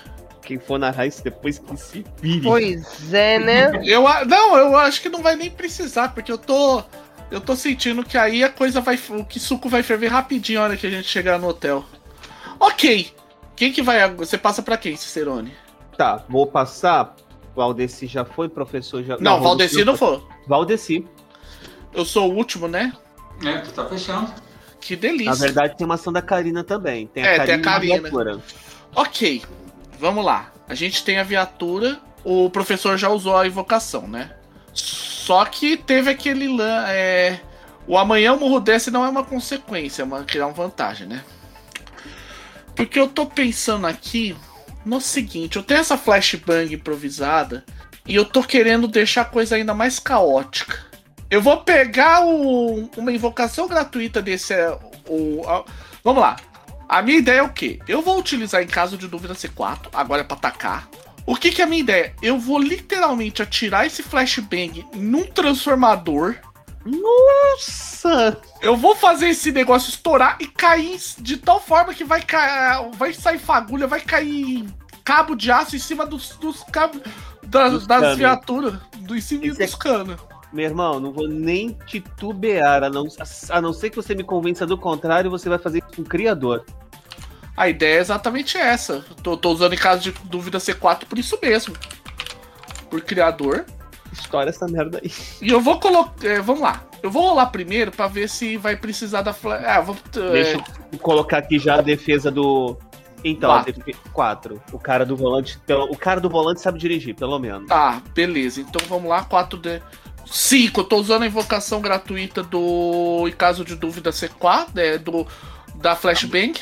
Quem 0.46 0.60
for 0.60 0.78
narrar 0.78 1.08
isso 1.08 1.24
depois 1.24 1.58
que 1.58 1.76
se 1.76 2.06
vire. 2.22 2.42
Pois 2.42 3.12
é, 3.14 3.40
né? 3.40 3.72
Eu, 3.84 4.04
não, 4.28 4.56
eu 4.58 4.78
acho 4.78 5.02
que 5.02 5.10
não 5.10 5.22
vai 5.24 5.36
nem 5.36 5.50
precisar, 5.50 6.10
porque 6.10 6.32
eu 6.32 6.38
tô. 6.38 6.84
Eu 7.32 7.42
tô 7.42 7.56
sentindo 7.56 8.04
que 8.04 8.18
aí 8.18 8.44
a 8.44 8.50
coisa 8.50 8.80
vai. 8.80 9.00
O 9.10 9.26
que 9.26 9.40
suco 9.40 9.68
vai 9.68 9.82
ferver 9.82 10.08
rapidinho 10.08 10.60
na 10.60 10.66
hora 10.66 10.78
que 10.78 10.86
a 10.86 10.90
gente 10.92 11.08
chegar 11.08 11.40
no 11.40 11.48
hotel. 11.48 11.84
Ok. 12.60 13.12
Quem 13.56 13.72
que 13.74 13.82
vai. 13.82 14.08
Você 14.14 14.38
passa 14.38 14.62
pra 14.62 14.78
quem, 14.78 14.96
Cicerone? 14.96 15.52
Tá, 15.98 16.24
vou 16.30 16.46
passar. 16.46 17.16
Valdeci 17.56 18.06
já 18.06 18.24
foi, 18.24 18.48
professor 18.48 19.04
já. 19.04 19.18
Não, 19.20 19.42
Valdeci 19.42 19.84
não 19.84 19.98
foi. 19.98 20.22
Valdeci. 20.46 21.08
Eu 21.94 22.06
sou 22.06 22.32
o 22.32 22.36
último, 22.36 22.68
né? 22.68 22.94
É, 23.44 23.58
tu 23.60 23.72
tá 23.72 23.86
fechando. 23.88 24.32
Que 24.80 24.96
delícia. 24.96 25.32
Na 25.32 25.36
verdade, 25.36 25.76
tem 25.78 25.86
uma 25.86 25.96
ação 25.96 26.14
da 26.14 26.22
Karina 26.22 26.64
também. 26.64 27.08
Tem 27.08 27.24
a 27.24 27.28
É, 27.28 27.38
Karina, 27.38 27.46
tem 27.46 27.56
a 27.96 28.02
Karina. 28.02 28.10
e. 28.38 28.42
Ok, 28.94 29.42
vamos 30.00 30.24
lá. 30.26 30.52
A 30.68 30.74
gente 30.76 31.04
tem 31.04 31.18
a 31.20 31.24
viatura, 31.24 32.00
o 32.24 32.50
professor 32.50 32.98
já 32.98 33.10
usou 33.10 33.38
a 33.38 33.46
invocação, 33.48 34.08
né? 34.08 34.32
Só 34.74 35.46
que 35.46 35.78
teve 35.78 36.10
aquele 36.10 36.48
lan. 36.48 36.86
É... 36.88 37.40
O 37.88 37.98
amanhã 37.98 38.34
o 38.34 38.40
morro 38.40 38.60
desce 38.60 38.90
não 38.90 39.06
é 39.06 39.10
uma 39.10 39.24
consequência, 39.24 40.02
é 40.02 40.06
uma 40.06 40.24
criar 40.24 40.48
uma 40.48 40.54
vantagem, 40.54 41.08
né? 41.08 41.24
Porque 42.76 43.00
eu 43.00 43.08
tô 43.08 43.26
pensando 43.26 43.88
aqui 43.88 44.36
no 44.86 45.00
seguinte: 45.00 45.56
eu 45.58 45.64
tenho 45.64 45.80
essa 45.80 45.98
flashbang 45.98 46.74
improvisada 46.74 47.64
e 48.08 48.16
eu 48.16 48.26
tô 48.26 48.44
querendo 48.44 48.88
deixar 48.88 49.22
a 49.22 49.26
coisa 49.26 49.56
ainda 49.56 49.74
mais 49.74 50.00
caótica. 50.00 50.84
Eu 51.30 51.42
vou 51.42 51.58
pegar 51.58 52.24
o- 52.26 52.90
uma 52.98 53.12
invocação 53.12 53.68
gratuita 53.68 54.22
desse. 54.22 54.54
é, 54.54 54.78
O, 55.08 55.44
a- 55.48 55.64
vamos 56.04 56.22
lá. 56.22 56.36
A 56.88 57.02
minha 57.02 57.18
ideia 57.18 57.40
é 57.40 57.44
o 57.44 57.50
quê? 57.50 57.80
Eu 57.88 58.02
vou 58.02 58.20
utilizar 58.20 58.62
em 58.62 58.68
caso 58.68 58.98
de 58.98 59.08
dúvida 59.08 59.34
C4, 59.34 59.88
agora 59.94 60.22
é 60.22 60.24
pra 60.24 60.38
atacar. 60.38 60.88
O 61.26 61.36
que, 61.36 61.52
que 61.52 61.62
é 61.62 61.66
a 61.66 61.68
minha 61.68 61.82
ideia? 61.82 62.14
Eu 62.22 62.38
vou 62.38 62.60
literalmente 62.60 63.42
atirar 63.42 63.88
esse 63.88 64.04
flashbang 64.04 64.86
num 64.94 65.26
transformador. 65.26 66.36
Nossa! 66.86 68.40
Eu 68.62 68.78
vou 68.78 68.96
fazer 68.96 69.30
esse 69.30 69.52
negócio 69.52 69.90
estourar 69.90 70.38
e 70.40 70.46
cair 70.46 71.00
de 71.18 71.38
tal 71.38 71.60
forma 71.60 71.96
que 71.96 72.04
vai 72.04 72.22
cair. 72.22 72.92
Vai 72.96 73.12
sair 73.12 73.40
fagulha, 73.40 73.88
vai 73.88 74.02
cair 74.02 74.66
cabo 75.04 75.36
de 75.36 75.52
aço 75.52 75.76
em 75.76 75.80
cima 75.80 76.06
dos, 76.06 76.30
dos 76.38 76.64
cabos 76.72 77.02
das, 77.44 77.72
Dos 77.74 77.88
das 77.88 78.18
viaturas. 78.18 78.74
Do, 78.98 79.16
em 79.16 79.22
cima 79.22 79.46
é- 79.46 79.50
dos 79.52 79.76
canos. 79.76 80.20
Meu 80.56 80.64
irmão, 80.64 81.02
não 81.02 81.12
vou 81.12 81.28
nem 81.28 81.78
titubear. 81.86 82.82
A 82.86 82.90
não, 82.90 83.06
a 83.50 83.62
não 83.62 83.74
ser 83.74 83.90
que 83.90 83.98
você 83.98 84.16
me 84.16 84.24
convença 84.24 84.66
do 84.66 84.78
contrário, 84.78 85.30
você 85.30 85.50
vai 85.50 85.58
fazer 85.58 85.80
isso 85.80 85.94
com 85.98 86.02
o 86.02 86.06
criador. 86.06 86.64
A 87.58 87.68
ideia 87.68 87.98
é 87.98 88.00
exatamente 88.02 88.58
essa. 88.58 89.04
Tô, 89.22 89.36
tô 89.36 89.52
usando 89.52 89.74
em 89.74 89.78
caso 89.78 90.02
de 90.02 90.12
dúvida 90.24 90.58
C4 90.58 91.04
por 91.10 91.20
isso 91.20 91.38
mesmo. 91.42 91.76
Por 92.90 93.02
criador. 93.02 93.66
Estoura 94.14 94.50
essa 94.50 94.66
merda 94.66 95.02
aí. 95.04 95.12
E 95.42 95.50
eu 95.50 95.60
vou 95.60 95.78
colocar. 95.78 96.42
vamos 96.42 96.62
lá. 96.62 96.86
Eu 97.04 97.12
vou 97.12 97.24
rolar 97.28 97.48
primeiro 97.48 97.92
pra 97.92 98.08
ver 98.08 98.30
se 98.30 98.56
vai 98.56 98.78
precisar 98.78 99.24
da. 99.24 99.36
Ah, 99.68 99.82
vou. 99.82 99.96
é, 100.16 100.32
Deixa 100.32 100.58
eu 100.94 101.00
colocar 101.00 101.40
aqui 101.40 101.60
já 101.60 101.76
a 101.76 101.82
defesa 101.82 102.32
do. 102.32 102.78
Então, 103.26 103.50
Quatro. 103.50 103.74
defi- 103.74 103.98
quatro. 104.14 104.62
O 104.72 104.80
cara 104.80 105.06
do 105.06 105.18
volante. 105.18 105.60
O 105.90 105.98
cara 105.98 106.22
do 106.22 106.30
volante 106.30 106.62
sabe 106.62 106.78
dirigir, 106.80 107.14
pelo 107.16 107.38
menos. 107.40 107.68
Tá, 107.68 108.02
beleza. 108.14 108.62
Então 108.62 108.80
vamos 108.88 109.10
lá, 109.10 109.24
4D. 109.26 109.82
5, 110.26 110.80
eu 110.80 110.84
tô 110.84 110.98
usando 110.98 111.24
a 111.24 111.28
invocação 111.28 111.82
gratuita 111.82 112.44
do. 112.44 113.28
Em 113.28 113.32
caso 113.32 113.64
de 113.64 113.76
dúvida, 113.76 114.12
C4, 114.12 114.68
é, 114.76 114.98
do. 114.98 115.26
Da 115.76 115.96
Flashbang. 115.96 116.54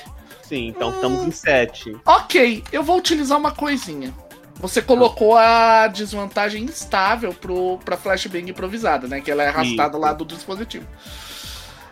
Sim, 0.44 0.68
então 0.68 0.90
estamos 0.92 1.24
em 1.24 1.32
sete. 1.32 1.96
Ok, 2.06 2.64
eu 2.72 2.84
vou 2.84 2.98
utilizar 2.98 3.38
uma 3.38 3.52
coisinha. 3.52 4.14
Você 4.60 4.82
colocou 4.82 5.36
a 5.36 5.88
desvantagem 5.88 6.64
instável 6.64 7.34
pro, 7.34 7.80
pra 7.80 7.98
flashbang 7.98 8.50
improvisada, 8.50 9.08
né? 9.08 9.20
Que 9.20 9.32
ela 9.32 9.44
é 9.44 9.48
arrastada 9.48 9.98
lá 9.98 10.14
do 10.14 10.24
dispositivo. 10.26 10.86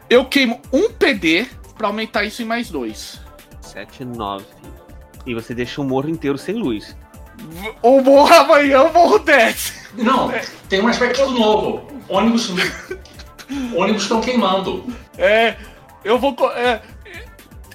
Eu 0.09 0.25
queimo 0.25 0.61
um 0.71 0.89
PD 0.89 1.47
pra 1.77 1.87
aumentar 1.87 2.23
isso 2.23 2.41
em 2.41 2.45
mais 2.45 2.69
dois. 2.69 3.19
Sete, 3.61 4.05
nove. 4.05 4.45
E 5.25 5.33
você 5.33 5.53
deixa 5.55 5.81
o 5.81 5.83
morro 5.83 6.09
inteiro 6.09 6.37
sem 6.37 6.55
luz. 6.55 6.95
V- 7.41 7.73
O 7.81 8.01
morro 8.01 8.33
amanhã, 8.33 8.83
o 8.83 8.93
morro 8.93 9.19
desce. 9.19 9.73
Não, 9.95 10.31
tem 10.69 10.81
um 10.81 10.87
aspecto 10.87 11.29
novo. 11.31 11.87
Ônibus. 12.07 12.49
ônibus 13.75 14.03
estão 14.03 14.21
queimando. 14.21 14.85
É, 15.17 15.55
eu 16.03 16.17
vou. 16.19 16.35
é, 16.55 16.81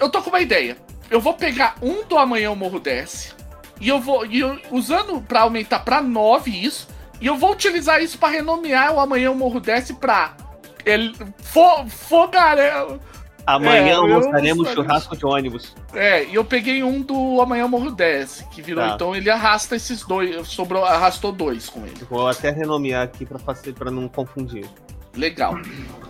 eu 0.01 0.09
tô 0.09 0.23
com 0.23 0.31
uma 0.31 0.41
ideia. 0.41 0.77
Eu 1.11 1.21
vou 1.21 1.35
pegar 1.35 1.77
um 1.83 2.05
do 2.05 2.19
amanhã 2.19 2.51
o 2.51 2.57
morro 2.57 2.81
desce. 2.81 3.33
E 3.81 3.89
eu 3.89 4.01
vou. 4.01 4.25
E 4.27 4.41
eu, 4.41 4.59
usando 4.71 5.21
pra 5.21 5.43
aumentar 5.43 5.81
pra 5.81 6.01
9 6.01 6.51
isso. 6.51 6.89
E 7.21 7.27
eu 7.27 7.37
vou 7.37 7.53
utilizar 7.53 8.03
isso 8.03 8.19
pra 8.19 8.29
renomear 8.29 8.93
o 8.95 9.01
amanhã 9.01 9.31
o 9.31 9.35
morro 9.35 9.61
desce 9.61 9.95
pra. 9.95 10.37
Ele, 10.85 11.15
fo, 11.43 11.87
fogarel. 11.89 12.99
Amanhã 13.47 13.87
É, 13.87 13.93
eu 13.93 14.01
almoçaremos 14.01 14.71
churrasco 14.71 15.17
de 15.17 15.25
ônibus. 15.25 15.75
É, 15.95 16.25
e 16.25 16.35
eu 16.35 16.45
peguei 16.45 16.83
um 16.83 17.01
do 17.01 17.41
amanhã 17.41 17.69
morro 17.69 17.93
desce. 17.93 18.45
Que 18.49 18.61
virou. 18.61 18.85
Tá. 18.85 18.95
Então 18.95 19.15
ele 19.15 19.31
arrasta 19.31 19.77
esses 19.77 20.03
dois. 20.03 20.49
Sobrou, 20.49 20.85
arrastou 20.85 21.31
dois 21.31 21.69
com 21.69 21.87
ele. 21.87 22.05
Vou 22.11 22.27
até 22.27 22.51
renomear 22.51 23.05
aqui 23.05 23.25
pra, 23.25 23.39
fazer, 23.39 23.73
pra 23.73 23.91
não 23.91 24.09
confundir. 24.09 24.67
Legal. 25.15 25.57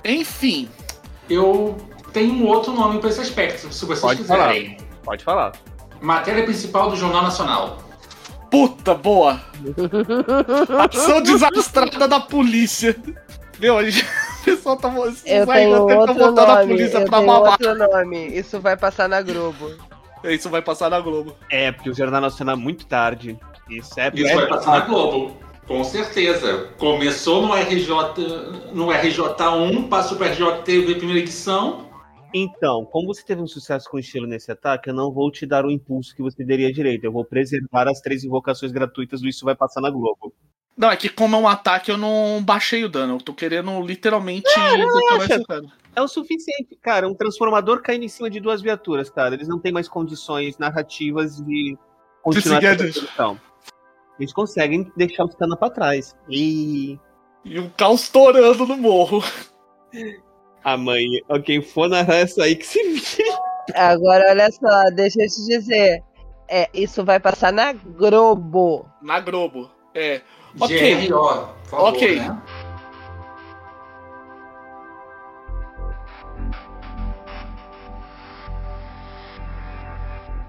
Enfim. 0.03 0.69
Eu 1.29 1.77
tenho 2.13 2.33
um 2.33 2.47
outro 2.47 2.73
nome 2.73 2.99
para 3.01 3.11
esse 3.11 3.21
aspecto, 3.21 3.71
se 3.73 3.85
vocês 3.85 4.01
Pode 4.01 4.21
quiserem. 4.23 4.79
Pode 5.05 5.23
falar. 5.23 5.53
Matéria 6.01 6.45
principal 6.45 6.89
do 6.89 6.97
Jornal 6.97 7.23
Nacional. 7.23 7.79
Puta, 8.51 8.95
boa! 8.95 9.41
Ação 10.91 11.21
desastrada 11.21 12.09
da 12.09 12.21
polícia. 12.21 12.97
Meu, 13.59 13.77
a 13.77 13.85
gente, 13.85 14.07
pessoal 14.47 14.77
tá. 14.77 14.89
esses 15.09 15.23
Eu 15.27 15.51
aí 15.51 15.65
tenho 15.65 15.87
tá 15.87 15.95
outro 15.99 16.15
botando 16.15 16.39
a 16.39 16.55
nome. 16.57 16.67
polícia 16.69 16.99
Eu 16.99 17.05
pra 17.07 17.19
tenho 17.19 17.31
mamar. 17.33 17.51
outro 17.53 17.75
nome. 17.75 18.27
Isso 18.29 18.61
vai 18.61 18.77
passar 18.77 19.09
na 19.09 19.21
Globo. 19.23 19.71
Isso 20.25 20.49
vai 20.51 20.63
passar 20.63 20.91
na 20.91 21.01
Globo. 21.01 21.37
É, 21.51 21.71
porque 21.71 21.91
o 21.91 21.95
Jornal 21.95 22.21
Nacional 22.21 22.55
é 22.57 22.59
muito 22.59 22.87
tarde. 22.87 23.39
Isso 23.69 23.99
é. 24.01 24.11
Isso 24.15 24.27
é- 24.29 24.35
vai 24.35 24.49
passar 24.49 24.71
na 24.81 24.87
Globo. 24.87 25.37
Com 25.67 25.83
certeza. 25.85 26.69
Começou 26.79 27.43
no 27.43 27.53
RJ, 27.55 27.89
no 28.73 28.87
RJ1, 28.93 29.89
passou 29.89 30.17
para 30.17 30.29
RJTV 30.29 30.95
primeira 30.95 31.21
edição. 31.21 31.87
Então, 32.35 32.85
como 32.85 33.07
você 33.09 33.25
teve 33.25 33.41
um 33.41 33.47
sucesso 33.47 33.89
com 33.91 33.99
estilo 33.99 34.27
nesse 34.27 34.51
ataque, 34.53 34.91
eu 34.91 34.95
não 34.95 35.11
vou 35.13 35.31
te 35.31 35.47
dar 35.47 35.65
o 35.65 35.71
impulso 35.71 36.15
que 36.15 36.23
você 36.23 36.45
daria 36.45 36.73
direito. 36.73 37.05
Eu 37.05 37.13
vou 37.13 37.25
preservar 37.25 37.89
as 37.89 38.01
três 38.01 38.25
invocações 38.25 38.73
gratuitas 38.73 39.21
do 39.21 39.29
Isso 39.29 39.45
Vai 39.45 39.55
Passar 39.57 39.81
na 39.81 39.91
Globo. 39.91 40.33
Não, 40.77 40.91
é 40.91 40.97
que 40.97 41.09
como 41.09 41.35
é 41.37 41.39
um 41.39 41.49
ataque, 41.49 41.91
eu 41.91 41.97
não 41.97 42.43
baixei 42.43 42.85
o 42.85 42.89
dano. 42.89 43.15
Eu 43.15 43.19
tô 43.21 43.33
querendo 43.33 43.81
literalmente 43.81 44.53
cara. 44.55 45.63
É 45.95 46.03
o 46.03 46.09
suficiente, 46.09 46.77
cara. 46.83 47.09
Um 47.09 47.15
transformador 47.15 47.81
caindo 47.81 48.05
em 48.05 48.09
cima 48.09 48.29
de 48.29 48.39
duas 48.39 48.61
viaturas, 48.61 49.09
cara. 49.09 49.35
Eles 49.35 49.49
não 49.49 49.59
têm 49.59 49.73
mais 49.73 49.89
condições 49.89 50.59
narrativas 50.59 51.37
de 51.41 51.77
continuar 52.23 52.63
essa 52.63 52.73
adiante. 52.75 52.93
produção. 52.93 53.41
Eles 54.21 54.33
conseguem 54.33 54.93
deixar 54.97 55.25
o 55.25 55.29
Tana 55.29 55.57
pra 55.57 55.71
trás. 55.71 56.15
E 56.29 56.99
E 57.45 57.59
o 57.59 57.71
caos 57.71 58.03
estourando 58.03 58.67
no 58.67 58.77
morro. 58.77 59.23
amanhã, 60.63 61.21
ó, 61.29 61.39
quem 61.39 61.63
for 61.63 61.89
narrar 61.89 62.17
essa 62.17 62.45
aí 62.45 62.57
que 62.57 62.67
se 62.67 62.83
vira. 62.83 63.39
Agora, 63.75 64.31
olha 64.31 64.51
só, 64.53 64.91
deixa 64.95 65.23
eu 65.23 65.29
te 65.29 65.47
dizer. 65.47 66.03
É, 66.49 66.69
isso 66.75 67.05
vai 67.05 67.19
passar 67.19 67.53
na 67.53 67.73
Globo. 67.73 68.87
Na 69.03 69.19
Globo. 69.21 69.71
É. 69.95 70.21
Ok. 70.61 71.07
GRO, 71.09 71.49
por 71.65 71.71
favor, 71.71 71.89
Ok. 71.89 72.21
né? 72.21 72.43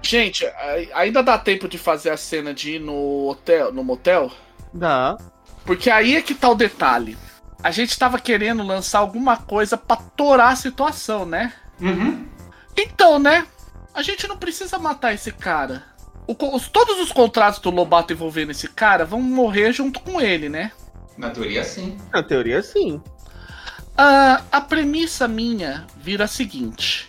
Gente, 0.02 0.46
ainda 0.94 1.22
dá 1.22 1.36
tempo 1.36 1.68
de 1.68 1.76
fazer 1.76 2.10
a 2.10 2.16
cena 2.16 2.54
de 2.54 2.76
ir 2.76 2.78
no 2.80 3.28
hotel, 3.28 3.72
no 3.72 3.84
motel? 3.84 4.30
Dá. 4.72 5.18
Porque 5.66 5.90
aí 5.90 6.16
é 6.16 6.22
que 6.22 6.34
tá 6.34 6.48
o 6.48 6.54
detalhe. 6.54 7.18
A 7.62 7.70
gente 7.70 7.98
tava 7.98 8.18
querendo 8.18 8.62
lançar 8.62 9.00
alguma 9.00 9.36
coisa 9.36 9.76
pra 9.76 9.96
torar 9.96 10.52
a 10.52 10.56
situação, 10.56 11.26
né? 11.26 11.52
Uhum. 11.80 12.26
Então, 12.76 13.18
né? 13.18 13.46
A 13.92 14.00
gente 14.00 14.26
não 14.26 14.38
precisa 14.38 14.78
matar 14.78 15.12
esse 15.12 15.32
cara. 15.32 15.82
O 16.28 16.36
os- 16.54 16.68
todos 16.68 17.00
os 17.00 17.10
contratos 17.10 17.58
do 17.58 17.70
Lobato 17.70 18.12
envolvendo 18.12 18.50
esse 18.50 18.68
cara 18.68 19.04
vão 19.04 19.20
morrer 19.20 19.72
junto 19.72 19.98
com 20.00 20.20
ele, 20.20 20.48
né? 20.48 20.70
Na 21.16 21.30
teoria, 21.30 21.64
sim. 21.64 21.96
Na 22.12 22.22
teoria, 22.22 22.62
sim. 22.62 23.02
Ah, 23.96 24.42
a 24.52 24.60
premissa 24.60 25.26
minha 25.26 25.86
vira 25.96 26.24
a 26.24 26.28
seguinte: 26.28 27.08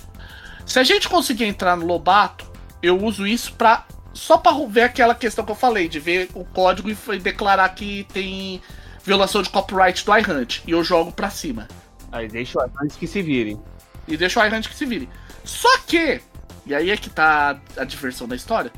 se 0.66 0.80
a 0.80 0.84
gente 0.84 1.08
conseguir 1.10 1.44
entrar 1.46 1.76
no 1.76 1.86
Lobato, 1.86 2.50
eu 2.82 2.98
uso 3.04 3.28
isso 3.28 3.54
pra. 3.54 3.86
Só 4.14 4.38
pra 4.38 4.52
ver 4.68 4.82
aquela 4.82 5.14
questão 5.14 5.46
que 5.46 5.52
eu 5.52 5.56
falei, 5.56 5.88
de 5.88 6.00
ver 6.00 6.30
o 6.34 6.44
código 6.44 6.90
e 6.90 7.20
declarar 7.20 7.70
que 7.70 8.06
tem 8.12 8.60
violação 9.04 9.42
de 9.44 9.50
copyright 9.50 10.04
do 10.04 10.18
iHunt. 10.18 10.64
E 10.66 10.72
eu 10.72 10.84
jogo 10.84 11.12
pra 11.12 11.30
cima. 11.30 11.68
Aí 12.12 12.28
deixa 12.28 12.58
antes 12.82 12.98
que 12.98 13.06
se 13.06 13.22
virem. 13.22 13.62
E 14.08 14.18
deixa 14.18 14.42
o 14.42 14.46
iHunt 14.46 14.68
que 14.68 14.76
se 14.76 14.86
vire. 14.86 15.08
Só 15.46 15.70
que, 15.86 16.20
e 16.66 16.74
aí 16.74 16.90
é 16.90 16.98
que 16.98 17.10
tá 17.10 17.60
a 17.78 17.84
diversão 17.84 18.28
da 18.28 18.36
história. 18.36 18.72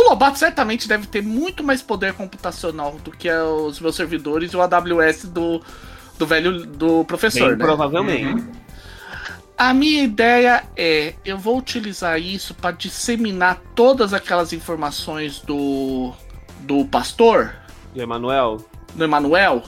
O 0.00 0.10
Lobato 0.10 0.38
certamente 0.38 0.86
deve 0.86 1.08
ter 1.08 1.20
muito 1.22 1.64
mais 1.64 1.82
poder 1.82 2.12
computacional 2.12 2.92
do 3.02 3.10
que 3.10 3.28
os 3.28 3.80
meus 3.80 3.96
servidores 3.96 4.52
e 4.52 4.56
o 4.56 4.62
AWS 4.62 5.24
do, 5.24 5.60
do 6.16 6.24
velho 6.24 6.64
do 6.64 7.04
professor, 7.04 7.48
Bem 7.48 7.58
né? 7.58 7.64
provavelmente. 7.64 8.40
Uhum. 8.42 8.52
A 9.56 9.74
minha 9.74 10.04
ideia 10.04 10.62
é, 10.76 11.14
eu 11.24 11.36
vou 11.36 11.58
utilizar 11.58 12.16
isso 12.20 12.54
para 12.54 12.70
disseminar 12.76 13.60
todas 13.74 14.14
aquelas 14.14 14.52
informações 14.52 15.40
do 15.40 16.12
do 16.60 16.84
pastor, 16.84 17.56
Do 17.92 18.00
Emanuel. 18.00 18.58
do 18.94 19.02
Emanuel. 19.02 19.64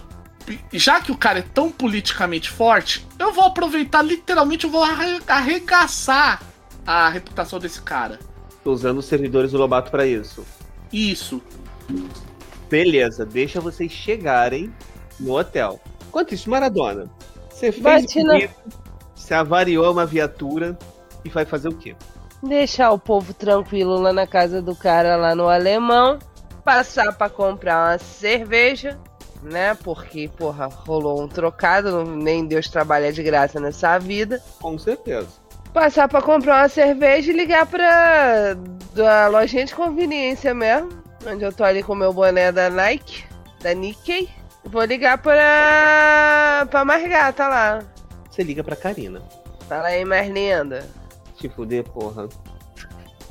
Já 0.73 1.01
que 1.01 1.11
o 1.11 1.17
cara 1.17 1.41
é 1.41 1.43
tão 1.43 1.73
politicamente 1.73 2.49
forte, 2.51 3.05
eu 3.19 3.33
vou 3.33 3.45
aproveitar 3.47 4.03
literalmente, 4.03 4.65
eu 4.65 4.71
vou 4.71 4.85
arre- 4.85 5.21
arregaçar 5.27 6.41
a 6.87 7.09
reputação 7.09 7.59
desse 7.59 7.83
cara. 7.83 8.19
Tô 8.63 8.73
usando 8.73 8.99
os 8.99 9.07
servidores 9.07 9.53
do 9.53 9.59
Lobato 9.59 9.91
pra 9.91 10.07
isso. 10.07 10.45
Isso. 10.93 11.41
Beleza, 12.69 13.25
deixa 13.27 13.61
vocês 13.61 13.91
chegarem 13.91 14.73
no 15.19 15.37
hotel. 15.37 15.81
Enquanto 16.09 16.35
isso, 16.35 16.51
Maradona, 16.51 17.11
você 17.51 17.73
fez 17.73 17.83
Bate 17.83 18.21
o 18.21 18.25
na- 18.25 18.33
pedido, 18.35 18.55
você 19.15 19.35
avariou 19.35 19.91
uma 19.93 20.07
viatura 20.07 20.79
e 21.25 21.29
vai 21.29 21.45
fazer 21.45 21.69
o 21.69 21.75
quê? 21.75 21.97
Deixar 22.43 22.91
o 22.93 22.99
povo 22.99 23.35
tranquilo 23.35 24.01
lá 24.01 24.13
na 24.13 24.27
casa 24.27 24.63
do 24.63 24.75
cara 24.75 25.17
lá 25.17 25.35
no 25.35 25.49
alemão. 25.49 26.19
Passar 26.65 27.13
pra 27.17 27.29
comprar 27.29 27.91
uma 27.93 27.99
cerveja, 27.99 28.99
né? 29.43 29.75
Porque, 29.75 30.29
porra, 30.37 30.67
rolou 30.67 31.23
um 31.23 31.29
trocado, 31.29 32.05
nem 32.05 32.47
Deus 32.47 32.69
trabalha 32.69 33.13
de 33.13 33.23
graça 33.23 33.59
nessa 33.59 33.99
vida. 33.99 34.43
Com 34.61 34.79
certeza. 34.79 35.29
Passar 35.73 36.09
pra 36.09 36.21
comprar 36.21 36.63
uma 36.63 36.69
cerveja 36.69 37.31
e 37.31 37.37
ligar 37.37 37.65
pra 37.67 38.55
da 38.95 39.29
lojinha 39.29 39.65
de 39.65 39.75
conveniência 39.75 40.53
mesmo, 40.53 40.91
onde 41.25 41.45
eu 41.45 41.53
tô 41.53 41.63
ali 41.63 41.83
com 41.83 41.93
o 41.93 41.97
meu 41.97 42.13
boné 42.13 42.51
da 42.51 42.69
Nike, 42.69 43.25
da 43.63 43.73
Nikkei. 43.73 44.29
Vou 44.65 44.85
ligar 44.85 45.19
pra 45.19 46.67
pra 46.71 46.85
Margata 46.85 47.47
lá. 47.49 47.79
Você 48.29 48.43
liga 48.43 48.63
pra 48.65 48.77
Karina. 48.77 49.23
Fala 49.69 49.89
aí, 49.89 50.05
mais 50.05 50.29
linda. 50.29 50.87
Te 51.37 51.49
fuder, 51.49 51.85
porra. 51.85 52.29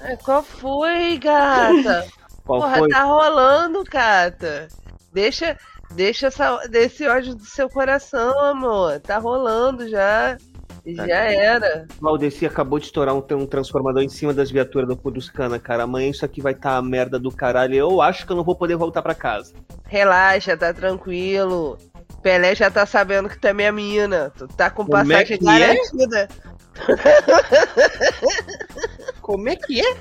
Ai, 0.02 0.18
Qual 0.18 0.41
foi, 0.41 1.18
gata? 1.18 2.07
Qual 2.45 2.61
Porra, 2.61 2.78
foi? 2.78 2.90
tá 2.90 3.03
rolando, 3.03 3.84
Cata. 3.84 4.68
Deixa, 5.14 5.57
deixa 5.91 6.28
essa, 6.28 6.57
desse 6.68 7.07
ódio 7.07 7.36
do 7.36 7.45
seu 7.45 7.70
coração, 7.70 8.40
amor. 8.40 8.99
Tá 9.02 9.20
rolando 9.20 9.88
já. 9.88 10.36
Já 10.86 11.32
era. 11.32 11.88
Valdeci 12.00 12.46
acabou 12.46 12.80
de 12.80 12.86
estourar 12.86 13.16
um, 13.16 13.24
um 13.32 13.46
transformador 13.46 14.02
em 14.02 14.10
cima 14.10 14.34
das 14.34 14.50
viaturas 14.50 14.88
do 14.88 14.98
Puduscana, 14.98 15.60
cara. 15.60 15.84
Amanhã 15.84 16.10
isso 16.10 16.26
aqui 16.26 16.42
vai 16.42 16.54
estar 16.54 16.72
tá 16.72 16.78
a 16.78 16.82
merda 16.82 17.20
do 17.20 17.32
caralho. 17.32 17.76
Eu 17.76 18.02
acho 18.02 18.26
que 18.26 18.32
eu 18.32 18.36
não 18.36 18.44
vou 18.44 18.56
poder 18.56 18.76
voltar 18.76 19.02
pra 19.02 19.14
casa. 19.14 19.54
Relaxa, 19.86 20.58
tá 20.58 20.74
tranquilo. 20.74 21.78
Pelé 22.22 22.56
já 22.56 22.70
tá 22.70 22.86
sabendo 22.86 23.30
que 23.30 23.40
tu 23.40 23.48
é 23.48 23.54
minha 23.54 23.72
mina. 23.72 24.32
Tu 24.38 24.48
tá 24.48 24.70
com 24.70 24.86
Como 24.86 24.98
é 24.98 25.04
passagem 25.04 25.40
é? 25.42 25.60
garantida. 25.60 26.28
Como 29.22 29.50
é 29.50 29.56
que 29.56 29.82
é? 29.82 29.98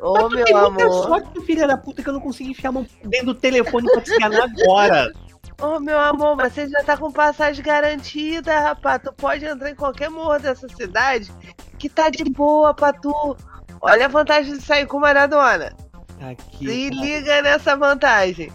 Ô, 0.00 0.28
meu 0.28 0.44
Tem 0.44 0.54
muita 0.54 0.84
amor. 0.84 1.06
sorte, 1.06 1.40
filha 1.42 1.66
da 1.66 1.76
puta, 1.76 2.02
que 2.02 2.08
eu 2.08 2.12
não 2.12 2.20
consegui 2.20 2.50
enfiar 2.50 2.70
a 2.70 2.72
mão 2.72 2.86
dentro 3.04 3.26
do 3.26 3.34
telefone 3.34 3.90
pra 3.90 4.00
te 4.00 4.12
enganar 4.12 4.44
agora. 4.44 5.12
Ô, 5.60 5.80
meu 5.80 5.98
amor, 5.98 6.36
mas 6.36 6.52
você 6.52 6.68
já 6.68 6.84
tá 6.84 6.96
com 6.96 7.10
passagem 7.10 7.64
garantida, 7.64 8.60
rapaz. 8.60 9.02
Tu 9.02 9.12
pode 9.12 9.44
entrar 9.44 9.70
em 9.70 9.74
qualquer 9.74 10.08
morro 10.08 10.38
dessa 10.38 10.68
cidade 10.68 11.32
que 11.78 11.88
tá 11.88 12.10
de 12.10 12.24
boa 12.24 12.72
pra 12.72 12.92
tu. 12.92 13.36
Olha 13.80 14.04
a 14.04 14.08
vantagem 14.08 14.56
de 14.56 14.62
sair 14.62 14.86
com 14.86 15.00
Maradona. 15.00 15.74
Aqui. 16.20 16.66
Se 16.66 16.90
liga 16.90 17.42
nessa 17.42 17.76
vantagem. 17.76 18.52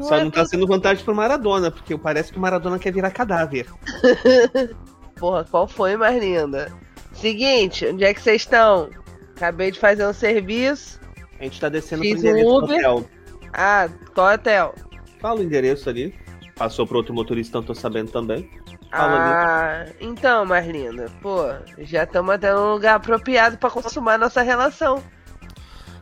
Só 0.00 0.16
é 0.16 0.24
não 0.24 0.30
tá 0.30 0.44
sendo 0.44 0.66
vantagem 0.66 1.04
pro 1.04 1.14
Maradona, 1.14 1.70
porque 1.70 1.96
parece 1.96 2.32
que 2.32 2.38
o 2.38 2.40
Maradona 2.40 2.78
quer 2.78 2.92
virar 2.92 3.10
cadáver. 3.10 3.66
Porra, 5.16 5.44
qual 5.44 5.66
foi, 5.66 5.96
mais 5.96 6.22
linda? 6.22 6.70
Seguinte, 7.12 7.86
onde 7.86 8.04
é 8.04 8.12
que 8.12 8.20
vocês 8.20 8.42
estão? 8.42 8.90
Acabei 9.34 9.70
de 9.70 9.78
fazer 9.78 10.06
um 10.06 10.12
serviço. 10.12 11.00
A 11.38 11.44
gente 11.44 11.60
tá 11.60 11.68
descendo 11.68 12.02
Fiz 12.02 12.20
pro 12.20 12.28
endereço 12.28 12.48
um 12.48 12.60
do 12.60 12.64
hotel. 12.64 13.04
Ah, 13.52 13.88
qual 14.14 14.34
hotel? 14.34 14.74
Fala 15.20 15.40
o 15.40 15.42
endereço 15.42 15.88
ali. 15.88 16.14
Passou 16.56 16.86
pro 16.86 16.96
outro 16.96 17.12
motorista, 17.12 17.58
não 17.58 17.66
tô 17.66 17.74
sabendo 17.74 18.10
também. 18.10 18.50
Fala 18.90 19.18
Ah, 19.18 19.86
então, 20.00 20.46
mais 20.46 20.66
linda. 20.66 21.12
Pô, 21.20 21.42
já 21.80 22.04
estamos 22.04 22.34
até 22.34 22.52
num 22.54 22.72
lugar 22.72 22.94
apropriado 22.94 23.58
pra 23.58 23.68
consumar 23.68 24.18
nossa 24.18 24.40
relação. 24.40 25.04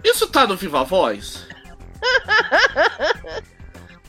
Isso 0.05 0.29
tá 0.29 0.47
no 0.47 0.57
Viva 0.57 0.85
Voz? 0.85 1.45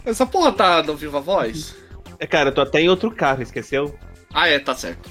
Essa 0.05 0.27
porra 0.27 0.51
tá 0.51 0.83
no 0.83 0.95
Viva 0.95 1.19
Voz? 1.19 1.75
É, 2.19 2.27
cara, 2.27 2.49
eu 2.49 2.53
tô 2.53 2.61
até 2.61 2.79
em 2.79 2.89
outro 2.89 3.09
carro, 3.09 3.41
esqueceu? 3.41 3.97
Ah, 4.31 4.47
é, 4.47 4.59
tá 4.59 4.75
certo. 4.75 5.09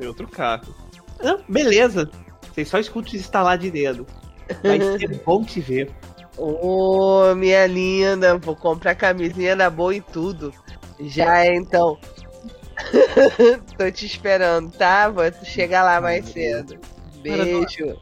Em 0.00 0.06
outro 0.06 0.26
carro. 0.26 0.74
Ah, 1.22 1.38
beleza. 1.48 2.10
Vocês 2.52 2.68
só 2.68 2.78
escutam 2.78 3.14
estalar 3.14 3.56
de 3.56 3.70
dedo. 3.70 4.04
Vai 4.64 4.80
ser 4.98 5.22
bom 5.24 5.44
te 5.44 5.60
ver. 5.60 5.92
Ô, 6.36 7.34
minha 7.34 7.66
linda, 7.66 8.38
vou 8.38 8.56
comprar 8.56 8.94
camisinha 8.94 9.54
na 9.54 9.68
boa 9.68 9.94
e 9.94 10.00
tudo. 10.00 10.52
Já 11.00 11.44
é, 11.44 11.54
então. 11.54 11.98
Tô 13.76 13.90
te 13.90 14.06
esperando, 14.06 14.72
tá? 14.72 15.08
Vou 15.08 15.24
chegar 15.44 15.84
lá 15.84 16.00
mais 16.00 16.26
cedo. 16.28 16.78
Beijo. 17.22 17.98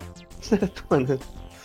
Maratona. 0.50 1.18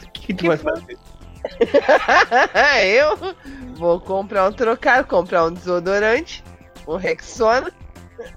O 0.03 0.11
que, 0.11 0.27
que 0.27 0.33
tu 0.33 0.47
vai 0.47 0.57
fazer? 0.57 0.97
Eu 2.83 3.35
vou 3.75 3.99
comprar 3.99 4.47
um 4.49 4.51
trocado, 4.51 5.07
comprar 5.07 5.45
um 5.45 5.53
desodorante, 5.53 6.43
um 6.87 6.95
Rexona. 6.95 7.71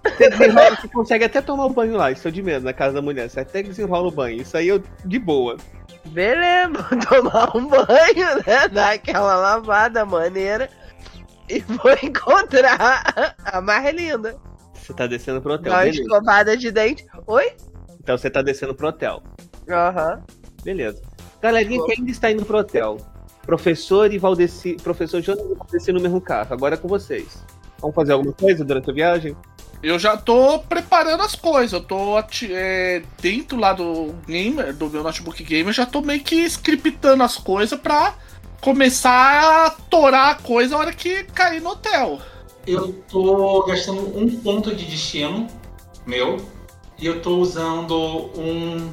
Você, 0.05 0.29
você 0.31 0.89
consegue 0.89 1.25
até 1.25 1.41
tomar 1.41 1.67
o 1.67 1.71
banho 1.71 1.97
lá, 1.97 2.11
isso 2.11 2.27
é 2.27 2.31
de 2.31 2.43
medo, 2.43 2.65
na 2.65 2.73
casa 2.73 2.95
da 2.95 3.03
mulher. 3.03 3.31
Você 3.31 3.41
até 3.41 3.63
desenrola 3.63 4.09
o 4.09 4.13
banho. 4.13 4.43
Isso 4.43 4.57
aí 4.57 4.69
eu 4.69 4.83
de 5.05 5.19
boa. 5.19 5.57
Beleza, 6.11 6.73
vou 6.73 7.01
tomar 7.23 7.57
um 7.57 7.69
banho, 7.69 8.37
né? 8.47 8.69
Dar 8.69 8.93
aquela 8.93 9.37
lavada 9.37 10.05
maneira. 10.05 10.69
E 11.49 11.61
vou 11.61 11.93
encontrar 12.03 13.35
a 13.45 13.61
mais 13.61 13.95
linda. 13.95 14.37
Você 14.75 14.93
tá 14.93 15.07
descendo 15.07 15.41
pro 15.41 15.55
hotel. 15.55 15.73
Dá 15.73 15.79
uma 15.79 15.89
escovada 15.89 16.57
de 16.57 16.71
dente. 16.71 17.07
Oi? 17.27 17.53
Então 18.01 18.17
você 18.17 18.31
tá 18.31 18.43
descendo 18.43 18.75
pro 18.75 18.89
hotel. 18.89 19.23
Aham. 19.69 20.23
Beleza. 20.63 21.03
Galerinha 21.41 21.85
que 21.85 21.93
ainda 21.93 22.11
está 22.11 22.31
indo 22.31 22.45
pro 22.45 22.59
hotel. 22.59 22.99
Professor 23.43 24.13
e 24.13 24.19
Valdeci. 24.19 24.77
Professor 24.83 25.21
Jonas 25.23 25.45
e 25.51 25.55
Valdeci 25.55 25.93
no 25.93 26.01
mesmo 26.01 26.21
carro. 26.21 26.53
Agora 26.53 26.75
é 26.75 26.79
com 26.79 26.89
vocês. 26.89 27.45
Vamos 27.81 27.95
fazer 27.95 28.13
alguma 28.13 28.33
coisa 28.33 28.65
durante 28.65 28.91
a 28.91 28.93
viagem? 28.93 29.37
Eu 29.83 29.99
já 29.99 30.17
tô 30.17 30.59
preparando 30.61 31.23
as 31.23 31.35
coisas. 31.35 31.73
Eu 31.73 31.81
tô 31.81 32.19
é, 32.51 33.03
dentro 33.21 33.59
lá 33.59 33.73
do 33.73 34.15
gamer, 34.27 34.75
do 34.75 34.91
meu 34.91 35.03
notebook 35.03 35.43
gamer, 35.43 35.73
já 35.73 35.87
tô 35.87 36.01
meio 36.01 36.21
que 36.21 36.37
scriptando 36.47 37.23
as 37.23 37.37
coisas 37.37 37.79
pra 37.79 38.15
começar 38.61 39.67
a 39.67 39.71
torar 39.71 40.31
a 40.31 40.35
coisa 40.35 40.75
na 40.75 40.79
hora 40.79 40.93
que 40.93 41.25
cair 41.25 41.61
no 41.61 41.71
hotel. 41.71 42.19
Eu 42.67 42.93
tô 43.09 43.65
gastando 43.65 44.19
um 44.19 44.29
ponto 44.41 44.75
de 44.75 44.85
destino 44.85 45.47
meu 46.07 46.37
e 46.99 47.07
eu 47.07 47.23
tô 47.23 47.37
usando 47.39 47.95
um, 48.37 48.91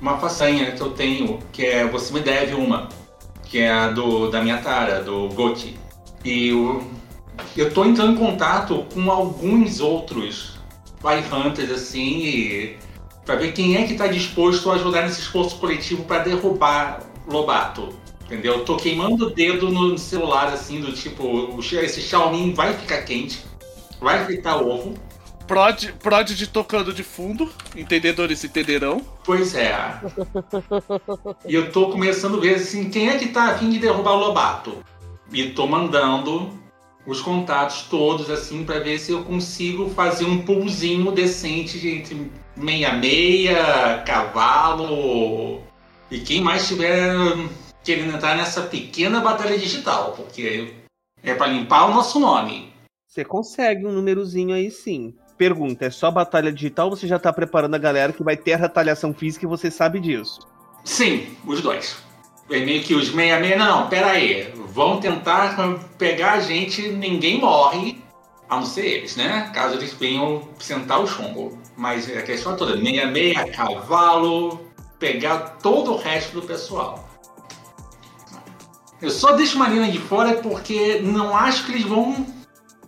uma 0.00 0.18
façanha 0.18 0.72
que 0.72 0.80
eu 0.80 0.92
tenho, 0.92 1.38
que 1.52 1.66
é 1.66 1.86
Você 1.86 2.12
Me 2.14 2.20
Deve 2.20 2.54
Uma, 2.54 2.88
que 3.44 3.58
é 3.58 3.70
a 3.70 3.88
do, 3.88 4.30
da 4.30 4.40
minha 4.40 4.58
tara, 4.58 5.02
do 5.02 5.28
Goti. 5.30 5.76
E 6.24 6.48
eu, 6.48 6.84
eu 7.56 7.72
tô 7.72 7.84
entrando 7.84 8.12
em 8.12 8.16
contato 8.16 8.86
com 8.92 9.10
alguns 9.10 9.80
outros 9.80 10.58
Fly 11.00 11.24
Hunters, 11.32 11.70
assim, 11.70 12.18
e 12.18 12.78
pra 13.24 13.36
ver 13.36 13.52
quem 13.52 13.76
é 13.76 13.86
que 13.86 13.94
tá 13.94 14.06
disposto 14.06 14.70
a 14.70 14.74
ajudar 14.74 15.02
nesse 15.02 15.20
esforço 15.20 15.56
coletivo 15.58 16.04
pra 16.04 16.18
derrubar 16.18 17.00
Lobato. 17.26 17.88
Entendeu? 18.24 18.58
Eu 18.58 18.64
tô 18.64 18.76
queimando 18.76 19.26
o 19.26 19.30
dedo 19.30 19.70
no 19.70 19.98
celular, 19.98 20.48
assim, 20.48 20.80
do 20.80 20.92
tipo, 20.92 21.58
esse 21.58 22.00
Xiaomi 22.00 22.52
vai 22.52 22.74
ficar 22.74 23.02
quente, 23.02 23.44
vai 24.00 24.24
fritar 24.24 24.62
ovo. 24.62 24.94
Prod, 25.48 25.92
prod 26.00 26.30
de 26.30 26.46
tocando 26.46 26.92
de 26.92 27.02
fundo, 27.02 27.50
entendedores 27.74 28.44
entenderão. 28.44 29.04
Pois 29.24 29.56
é. 29.56 30.00
e 31.44 31.54
eu 31.54 31.72
tô 31.72 31.90
começando 31.90 32.36
a 32.36 32.40
ver, 32.40 32.54
assim, 32.54 32.88
quem 32.88 33.08
é 33.08 33.18
que 33.18 33.30
tá 33.30 33.46
afim 33.46 33.68
de 33.70 33.80
derrubar 33.80 34.12
o 34.12 34.20
Lobato. 34.20 34.78
E 35.32 35.50
tô 35.50 35.66
mandando 35.66 36.59
os 37.06 37.20
contatos 37.20 37.82
todos, 37.82 38.30
assim, 38.30 38.64
pra 38.64 38.78
ver 38.78 38.98
se 38.98 39.12
eu 39.12 39.24
consigo 39.24 39.88
fazer 39.90 40.24
um 40.24 40.42
poolzinho 40.42 41.10
decente 41.12 41.78
de 41.78 41.90
entre 41.90 42.30
meia-meia, 42.56 44.02
cavalo 44.06 45.60
e 46.10 46.20
quem 46.20 46.40
mais 46.40 46.68
tiver 46.68 47.14
querendo 47.82 48.14
entrar 48.14 48.36
nessa 48.36 48.62
pequena 48.62 49.20
batalha 49.20 49.58
digital, 49.58 50.12
porque 50.12 50.74
é 51.22 51.34
pra 51.34 51.46
limpar 51.46 51.86
o 51.86 51.94
nosso 51.94 52.20
nome. 52.20 52.72
Você 53.06 53.24
consegue 53.24 53.86
um 53.86 53.92
númerozinho 53.92 54.54
aí 54.54 54.70
sim. 54.70 55.14
Pergunta, 55.36 55.86
é 55.86 55.90
só 55.90 56.10
batalha 56.10 56.52
digital 56.52 56.90
ou 56.90 56.96
você 56.96 57.06
já 57.06 57.18
tá 57.18 57.32
preparando 57.32 57.74
a 57.74 57.78
galera 57.78 58.12
que 58.12 58.22
vai 58.22 58.36
ter 58.36 58.52
a 58.52 58.58
retaliação 58.58 59.14
física 59.14 59.46
e 59.46 59.48
você 59.48 59.70
sabe 59.70 59.98
disso? 59.98 60.40
Sim, 60.84 61.34
os 61.46 61.62
dois. 61.62 61.96
É 62.50 62.58
meio 62.60 62.82
que 62.82 62.94
os 62.94 63.10
meia-meia, 63.10 63.56
não, 63.56 63.88
pera 63.88 64.08
aí. 64.08 64.52
Vão 64.72 64.98
tentar 65.00 65.56
pegar 65.98 66.32
a 66.32 66.40
gente, 66.40 66.82
ninguém 66.88 67.40
morre, 67.40 68.02
a 68.48 68.56
não 68.56 68.64
ser 68.64 68.86
eles, 68.86 69.16
né? 69.16 69.50
Caso 69.54 69.76
eles 69.76 69.92
venham 69.94 70.48
sentar 70.58 71.00
o 71.00 71.06
chumbo. 71.06 71.58
Mas 71.76 72.10
a 72.14 72.22
questão 72.22 72.52
é 72.52 72.56
toda, 72.56 72.76
meia-meia, 72.76 73.50
cavalo, 73.52 74.60
pegar 74.98 75.58
todo 75.62 75.92
o 75.92 75.96
resto 75.96 76.40
do 76.40 76.42
pessoal. 76.42 77.08
Eu 79.00 79.10
só 79.10 79.32
deixo 79.32 79.58
Marina 79.58 79.90
de 79.90 79.98
fora 79.98 80.34
porque 80.34 81.00
não 81.02 81.34
acho 81.34 81.64
que 81.64 81.72
eles 81.72 81.84
vão 81.84 82.26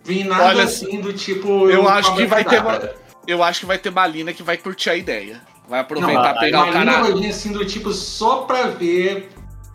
vir 0.03 0.25
nada 0.25 0.45
Olha, 0.45 0.63
assim 0.65 1.01
do 1.01 1.11
tipo. 1.13 1.69
eu 1.69 1.87
acho 1.87 2.13
que 2.15 2.25
vai 2.25 2.43
ter. 2.43 2.61
Eu 3.25 3.41
acho 3.41 3.61
que 3.61 3.65
vai 3.65 3.77
ter 3.77 3.89
Malina 3.89 4.33
que 4.33 4.43
vai 4.43 4.57
curtir 4.57 4.89
a 4.89 4.95
ideia. 4.95 5.41
Vai 5.67 5.79
Não, 5.79 5.85
aproveitar 5.85 6.31
a 6.31 6.39
pegar 6.39 6.69
o 6.69 6.71
cara. 6.73 7.01
vai 7.01 7.13
vir 7.13 7.29
assim 7.29 7.51
do 7.51 7.65
tipo 7.65 7.91
só 7.93 8.41
pra 8.41 8.67
ver 8.67 9.29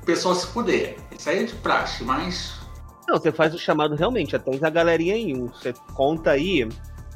pessoal 0.09 0.35
se 0.35 0.47
fuder. 0.47 0.97
Isso 1.17 1.29
aí 1.29 1.41
é 1.41 1.43
de 1.43 1.55
praxe, 1.57 2.03
mas. 2.03 2.59
Não, 3.07 3.19
você 3.19 3.31
faz 3.31 3.55
o 3.55 3.59
chamado 3.59 3.95
realmente, 3.95 4.35
até 4.35 4.51
a 4.61 4.71
galerinha 4.71 5.15
aí. 5.15 5.35
um, 5.35 5.49
Você 5.49 5.75
conta 5.95 6.31
aí, 6.31 6.67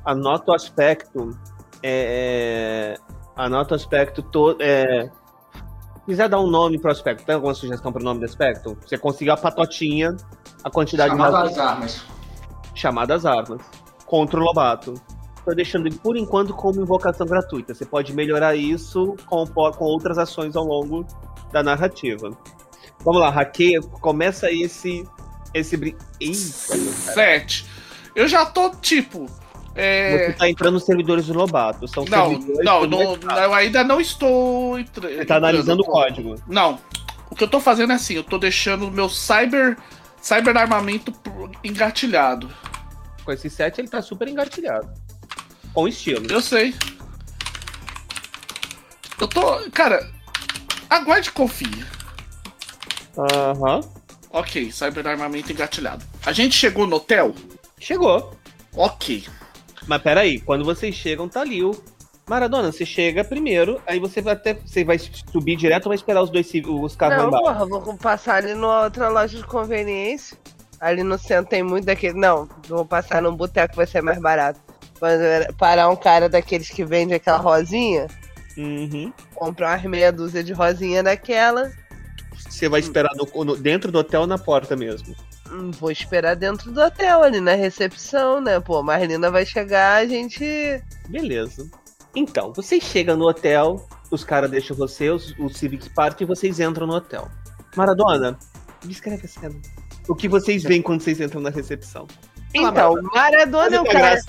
anota 0.05 0.53
o 0.53 0.55
aspecto. 0.55 1.31
É, 1.83 2.95
anota 3.35 3.73
o 3.73 3.77
aspecto 3.77 4.23
todo. 4.23 4.61
É, 4.61 5.05
se 5.95 6.05
quiser 6.07 6.29
dar 6.29 6.39
um 6.39 6.47
nome 6.47 6.79
pro 6.79 6.91
aspecto, 6.91 7.25
tem 7.25 7.35
alguma 7.35 7.55
sugestão 7.55 7.91
pro 7.91 8.05
nome 8.05 8.21
do 8.21 8.27
aspecto? 8.27 8.77
Você 8.87 8.99
conseguiu 8.99 9.33
a 9.33 9.37
patotinha, 9.39 10.15
a 10.63 10.71
quantidade 10.71 11.11
Chamado 11.11 11.47
de 11.47 11.53
as 11.53 11.59
armas. 11.59 12.05
chamadas 12.75 13.25
armas 13.25 13.63
contra 14.05 14.39
o 14.39 14.43
Lobato. 14.43 14.95
Tô 15.47 15.55
deixando 15.55 15.87
ele 15.87 15.97
por 15.97 16.17
enquanto 16.17 16.53
como 16.55 16.81
invocação 16.81 17.27
gratuita. 17.27 17.75
Você 17.75 17.87
pode 17.87 18.13
melhorar 18.13 18.55
isso 18.55 19.17
com, 19.27 19.45
com 19.47 19.85
outras 19.85 20.19
ações 20.19 20.55
ao 20.55 20.65
longo 20.65 21.07
da 21.53 21.63
narrativa. 21.63 22.31
Vamos 23.05 23.21
lá, 23.21 23.31
hackeia, 23.31 23.81
começa 23.81 24.51
esse. 24.51 25.07
Esse 25.53 25.77
brin... 25.77 25.95
Eita, 26.21 26.35
Sete. 26.35 27.67
Eu 28.15 28.27
já 28.29 28.47
tô 28.47 28.71
tipo. 28.71 29.27
É... 29.75 30.27
Você 30.29 30.33
tá 30.35 30.49
entrando 30.49 30.75
nos 30.75 30.85
servidores 30.85 31.27
do 31.27 31.35
Lobato. 31.35 31.87
São 31.89 32.05
Não, 32.05 32.31
servidores 32.31 32.65
não, 32.65 32.87
não, 32.87 33.37
eu 33.39 33.55
ainda 33.55 33.83
não 33.85 34.01
estou. 34.01 34.79
entra- 34.79 35.09
Você 35.09 35.25
tá 35.25 35.37
analisando 35.37 35.83
o 35.83 35.85
código. 35.87 36.37
Não. 36.47 36.79
O 37.31 37.35
que 37.35 37.45
eu 37.45 37.49
tô 37.49 37.59
fazendo 37.61 37.93
é 37.93 37.97
assim, 37.97 38.15
eu 38.15 38.25
tô 38.25 38.39
deixando 38.39 38.87
o 38.87 38.91
meu 38.91 39.09
cyber. 39.09 39.77
Cyber 40.21 40.57
armamento 40.57 41.13
engatilhado. 41.65 42.49
Com 43.25 43.33
esse 43.33 43.51
set 43.51 43.79
ele 43.79 43.89
tá 43.89 44.01
super 44.01 44.29
engatilhado. 44.29 44.89
Com 45.75 45.89
estilo. 45.89 46.27
Eu 46.31 46.41
sei. 46.41 46.75
Eu 49.21 49.29
tô. 49.29 49.71
Cara, 49.71 50.11
aguarde 50.89 51.29
e 51.29 51.33
confie. 51.33 51.85
Aham. 53.17 53.81
Ok, 54.31 54.73
cyber 54.73 55.07
armamento 55.07 55.53
engatilhado. 55.53 56.05
A 56.25 56.33
gente 56.33 56.55
chegou 56.57 56.87
no 56.87 56.97
hotel? 56.97 57.35
Chegou. 57.79 58.33
Ok. 58.75 59.25
Mas 59.87 60.01
peraí, 60.03 60.41
quando 60.41 60.65
vocês 60.65 60.95
chegam, 60.95 61.29
tá 61.29 61.41
ali 61.43 61.63
o 61.63 61.73
Maradona, 62.27 62.71
você 62.73 62.87
chega 62.87 63.25
primeiro, 63.25 63.81
aí 63.87 63.99
você 63.99 64.23
vai 64.23 64.33
até. 64.35 64.55
Você 64.55 64.85
vai 64.85 64.99
subir 64.99 65.57
direto 65.57 65.87
ou 65.87 65.91
vai 65.91 65.97
esperar 65.97 66.23
os 66.23 66.31
dois 66.31 66.51
os 66.55 66.97
carros 66.97 67.19
Não, 67.19 67.29
embaixo? 67.29 67.45
porra, 67.45 67.67
vou 67.67 67.97
passar 67.99 68.37
ali 68.37 68.55
numa 68.55 68.85
outra 68.85 69.09
loja 69.09 69.37
de 69.37 69.45
conveniência. 69.45 70.37
Ali 70.81 71.03
no 71.03 71.19
centro 71.19 71.51
tem 71.51 71.63
muito 71.63 71.85
daquele. 71.85 72.15
Não, 72.19 72.49
vou 72.69 72.85
passar 72.85 73.21
num 73.23 73.37
boteco, 73.37 73.77
vai 73.77 73.87
ser 73.87 74.03
mais 74.03 74.19
barato. 74.21 74.59
Eu 75.01 75.55
parar 75.55 75.89
um 75.89 75.97
cara 75.97 76.29
daqueles 76.29 76.69
que 76.71 76.85
vende 76.85 77.13
aquela 77.13 77.37
rosinha, 77.39 78.07
Uhum. 78.57 79.13
comprar 79.35 79.73
umas 79.73 79.83
meia 79.85 80.13
dúzia 80.13 80.45
de 80.45 80.53
rosinha 80.53 81.03
daquela. 81.03 81.73
Você 82.53 82.69
vai 82.69 82.81
esperar 82.81 83.11
no- 83.17 83.45
no- 83.45 83.57
dentro 83.57 83.91
do 83.91 83.99
hotel 83.99 84.21
ou 84.23 84.27
na 84.27 84.37
porta 84.37 84.77
mesmo. 84.77 85.15
Hum, 85.51 85.71
Vou 85.71 85.91
esperar 85.91 86.37
dentro 86.37 86.71
do 86.71 86.81
hotel 86.81 87.23
ali 87.23 87.41
na 87.41 87.55
recepção, 87.55 88.41
né? 88.41 88.61
Pô, 88.61 88.77
a 88.79 88.83
Marlina 88.83 89.31
vai 89.31 89.47
chegar, 89.47 89.97
a 90.03 90.07
gente. 90.07 90.83
Beleza. 91.09 91.69
Então, 92.15 92.53
vocês 92.53 92.83
chegam 92.83 93.17
no 93.17 93.27
hotel, 93.27 93.87
os 94.11 94.23
caras 94.23 94.51
deixam 94.51 94.77
você, 94.77 95.09
os, 95.09 95.35
o 95.39 95.49
Civic 95.49 95.89
Park, 95.95 96.21
e 96.21 96.25
vocês 96.27 96.61
entram 96.61 96.87
no 96.87 96.95
hotel. 96.95 97.27
Maradona, 97.75 98.39
descreve 98.85 99.25
a 99.25 99.29
cena. 99.29 99.55
O 100.07 100.15
que 100.15 100.29
vocês 100.29 100.63
veem 100.63 100.83
quando 100.83 101.01
vocês 101.01 101.21
entram 101.21 101.41
na 101.41 101.49
recepção? 101.51 102.07
Então, 102.55 102.95
Maradona 103.15 103.77
é 103.77 103.81
um 103.81 103.85
cara. 103.85 104.21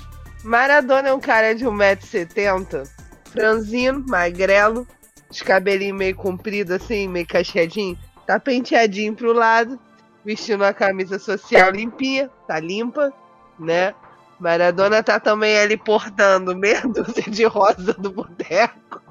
Maradona 0.45 1.09
é 1.09 1.13
um 1.13 1.19
cara 1.19 1.53
de 1.53 1.65
1,70m, 1.65 2.87
franzino, 3.25 4.03
magrelo, 4.07 4.87
os 5.29 5.41
cabelinhos 5.41 5.97
meio 5.97 6.15
compridos 6.15 6.71
assim, 6.81 7.07
meio 7.07 7.27
cacheadinho, 7.27 7.97
tá 8.25 8.39
penteadinho 8.39 9.15
pro 9.15 9.33
lado, 9.33 9.79
vestindo 10.23 10.61
uma 10.61 10.73
camisa 10.73 11.19
social 11.19 11.71
limpinha, 11.71 12.29
tá 12.47 12.59
limpa, 12.59 13.11
né? 13.59 13.93
Maradona 14.39 15.01
tá 15.03 15.19
também 15.19 15.57
ali 15.57 15.77
portando 15.77 16.55
meia 16.55 16.81
dúzia 16.87 17.23
de 17.29 17.45
rosa 17.45 17.93
do 17.93 18.11
boteco. 18.11 19.01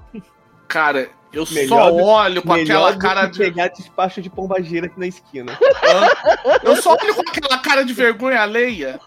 Cara, 0.68 1.10
eu 1.32 1.47
Melhor 1.51 1.68
só 1.68 1.90
do- 1.90 1.97
olho 1.97 2.43
com 2.43 2.52
aquela 2.52 2.97
cara 2.97 3.26
de. 3.26 3.39
pegar 3.39 3.68
despacho 3.68 4.20
de 4.20 4.28
pombagira 4.28 4.86
aqui 4.86 4.98
na 4.98 5.06
esquina. 5.06 5.52
Hã? 5.52 6.59
Eu 6.62 6.76
só 6.80 6.93
olho 6.93 7.14
com 7.14 7.22
aquela 7.22 7.59
cara 7.59 7.84
de 7.84 7.93
vergonha 7.93 8.40
alheia. 8.43 9.01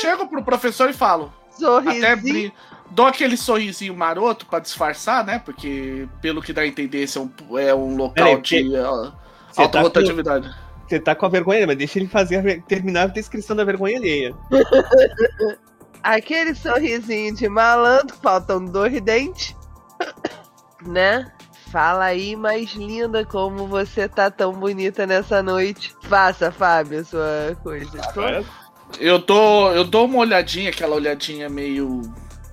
Chego 0.00 0.28
pro 0.28 0.44
professor 0.44 0.88
e 0.90 0.92
falo. 0.92 1.32
Sorrisinho. 1.50 2.04
Até 2.04 2.16
bri... 2.16 2.52
dou 2.90 3.06
aquele 3.06 3.36
sorrisinho 3.36 3.96
maroto 3.96 4.46
pra 4.46 4.58
disfarçar, 4.60 5.24
né? 5.24 5.40
Porque, 5.44 6.06
pelo 6.20 6.42
que 6.42 6.52
dá 6.52 6.62
a 6.62 6.66
entender, 6.66 7.02
esse 7.02 7.18
é 7.18 7.20
um, 7.20 7.58
é 7.58 7.74
um 7.74 7.96
local 7.96 8.12
Peraí, 8.14 8.40
de 8.42 8.76
ó, 8.76 9.10
Você 9.56 9.68
tá, 9.68 9.78
alta 9.78 9.78
com, 9.78 9.84
rotatividade. 9.84 10.54
você 10.86 11.00
tá 11.00 11.14
com 11.14 11.26
a 11.26 11.28
vergonha, 11.28 11.66
mas 11.66 11.76
deixa 11.78 11.98
ele 11.98 12.08
fazer 12.08 12.36
a 12.36 12.60
terminar 12.62 13.02
a 13.04 13.06
descrição 13.06 13.56
da 13.56 13.64
vergonha 13.64 13.96
alheia. 13.98 14.34
Aquele 16.02 16.54
sorrisinho 16.54 17.34
de 17.34 17.48
malandro, 17.48 18.14
faltam 18.22 18.64
dois 18.64 19.00
dentes. 19.00 19.56
né? 20.86 21.32
Fala 21.72 22.04
aí, 22.04 22.36
mais 22.36 22.72
linda, 22.74 23.24
como 23.24 23.66
você 23.66 24.08
tá 24.08 24.30
tão 24.30 24.52
bonita 24.52 25.04
nessa 25.06 25.42
noite. 25.42 25.94
Faça, 26.02 26.52
Fábio, 26.52 27.04
sua 27.04 27.56
coisa. 27.62 27.98
Tô- 28.14 28.20
Eu 29.00 29.18
dou, 29.18 29.72
eu 29.74 29.82
dou 29.82 30.04
uma 30.04 30.18
olhadinha, 30.18 30.70
aquela 30.70 30.94
olhadinha 30.94 31.48
meio 31.48 32.02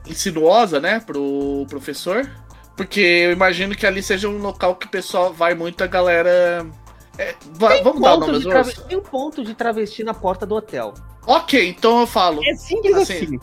insinuosa, 0.07 0.79
né, 0.79 0.99
pro 0.99 1.65
professor. 1.69 2.27
Porque 2.75 2.99
eu 2.99 3.31
imagino 3.31 3.75
que 3.75 3.85
ali 3.85 4.01
seja 4.01 4.27
um 4.27 4.39
local 4.39 4.75
que 4.75 4.87
o 4.87 4.89
pessoal 4.89 5.31
vai 5.31 5.53
muita 5.53 5.85
galera. 5.85 6.65
É, 7.17 7.35
va- 7.53 7.81
vamos 7.83 8.01
dar 8.01 8.13
o 8.15 8.19
Ponto 8.19 8.27
nome 8.27 8.39
de 8.39 8.45
aos 8.45 8.53
trave- 8.53 8.69
outros? 8.69 8.85
Tem 8.87 8.97
um 8.97 9.01
ponto 9.01 9.43
de 9.43 9.53
travesti 9.53 10.03
na 10.03 10.13
porta 10.13 10.45
do 10.45 10.55
hotel. 10.55 10.93
Ok, 11.27 11.69
então 11.69 12.01
eu 12.01 12.07
falo. 12.07 12.41
É 12.43 12.55
simples 12.55 12.95
Assim. 12.95 13.13
assim. 13.13 13.39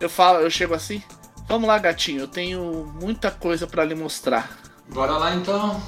Eu 0.00 0.08
falo, 0.08 0.38
eu 0.40 0.50
chego 0.50 0.74
assim. 0.74 1.02
Vamos 1.48 1.66
lá, 1.66 1.78
gatinho, 1.78 2.20
eu 2.20 2.28
tenho 2.28 2.92
muita 3.00 3.30
coisa 3.30 3.66
pra 3.66 3.84
lhe 3.84 3.94
mostrar. 3.94 4.58
Bora 4.92 5.12
lá 5.18 5.34
então. 5.34 5.80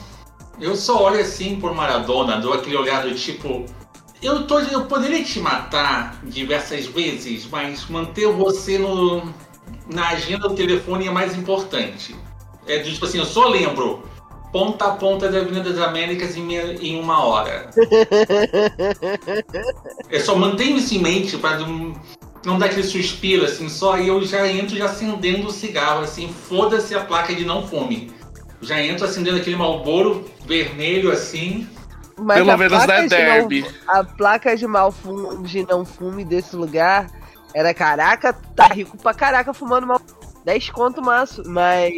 Eu 0.60 0.74
só 0.76 1.02
olho 1.02 1.20
assim 1.20 1.58
por 1.60 1.74
Maradona, 1.74 2.38
dou 2.38 2.52
aquele 2.52 2.76
olhar 2.76 3.02
do 3.02 3.14
tipo. 3.14 3.64
Eu, 4.22 4.46
tô, 4.46 4.58
eu 4.60 4.84
poderia 4.86 5.22
te 5.24 5.38
matar 5.40 6.18
diversas 6.24 6.84
vezes, 6.86 7.46
mas 7.50 7.86
manter 7.88 8.26
você 8.26 8.78
no, 8.78 9.32
na 9.86 10.08
agenda 10.10 10.48
do 10.48 10.54
telefone 10.54 11.06
é 11.08 11.10
mais 11.10 11.34
importante. 11.36 12.14
É 12.66 12.80
tipo 12.80 13.04
assim, 13.06 13.18
eu 13.18 13.24
só 13.24 13.48
lembro 13.48 14.02
ponta 14.52 14.86
a 14.86 14.90
ponta 14.92 15.28
da 15.30 15.38
Avenida 15.38 15.72
das 15.72 15.82
Américas 15.82 16.36
em, 16.36 16.42
meia- 16.42 16.76
em 16.80 17.00
uma 17.00 17.24
hora. 17.24 17.70
Eu 20.10 20.20
só 20.20 20.34
mantenho 20.36 20.76
isso 20.76 20.94
em 20.94 20.98
mente 20.98 21.36
para 21.36 21.58
não, 21.60 21.94
não 22.44 22.58
dar 22.58 22.66
aquele 22.66 22.82
suspiro 22.82 23.44
assim, 23.44 23.68
só 23.68 23.94
aí 23.94 24.08
eu 24.08 24.22
já 24.24 24.46
entro 24.48 24.76
já 24.76 24.86
acendendo 24.86 25.48
o 25.48 25.52
cigarro, 25.52 26.02
assim, 26.02 26.32
foda-se 26.48 26.94
a 26.94 27.00
placa 27.04 27.34
de 27.34 27.44
não 27.44 27.66
fume. 27.66 28.12
Já 28.60 28.80
entro 28.82 29.04
acendendo 29.06 29.38
aquele 29.38 29.56
malboro 29.56 30.24
vermelho 30.46 31.10
assim. 31.10 31.66
Mas 32.18 32.38
Pelo 32.38 32.50
a 32.50 32.56
menos 32.56 32.72
placa 32.76 32.92
não 32.92 32.98
é 32.98 33.02
de 33.02 33.08
derby. 33.08 33.66
a 33.88 34.04
placa 34.04 34.56
de, 34.56 34.66
mal 34.66 34.92
fum- 34.92 35.42
de 35.42 35.66
não 35.66 35.84
fume 35.86 36.24
desse 36.24 36.54
lugar 36.54 37.06
era 37.54 37.72
caraca, 37.72 38.32
tá 38.54 38.66
rico 38.66 38.96
pra 38.98 39.14
caraca 39.14 39.54
fumando 39.54 39.86
mal. 39.86 40.00
10 40.44 40.70
conto 40.70 41.00
maço. 41.00 41.42
Mas, 41.46 41.92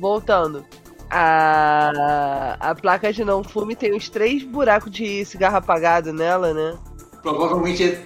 voltando. 0.00 0.64
A, 1.10 2.56
a 2.60 2.74
placa 2.74 3.12
de 3.12 3.24
não 3.24 3.42
fume 3.42 3.74
tem 3.74 3.94
uns 3.94 4.08
três 4.08 4.44
buracos 4.44 4.92
de 4.92 5.24
cigarro 5.24 5.56
apagado 5.56 6.12
nela, 6.12 6.54
né? 6.54 6.78
Provavelmente 7.20 7.98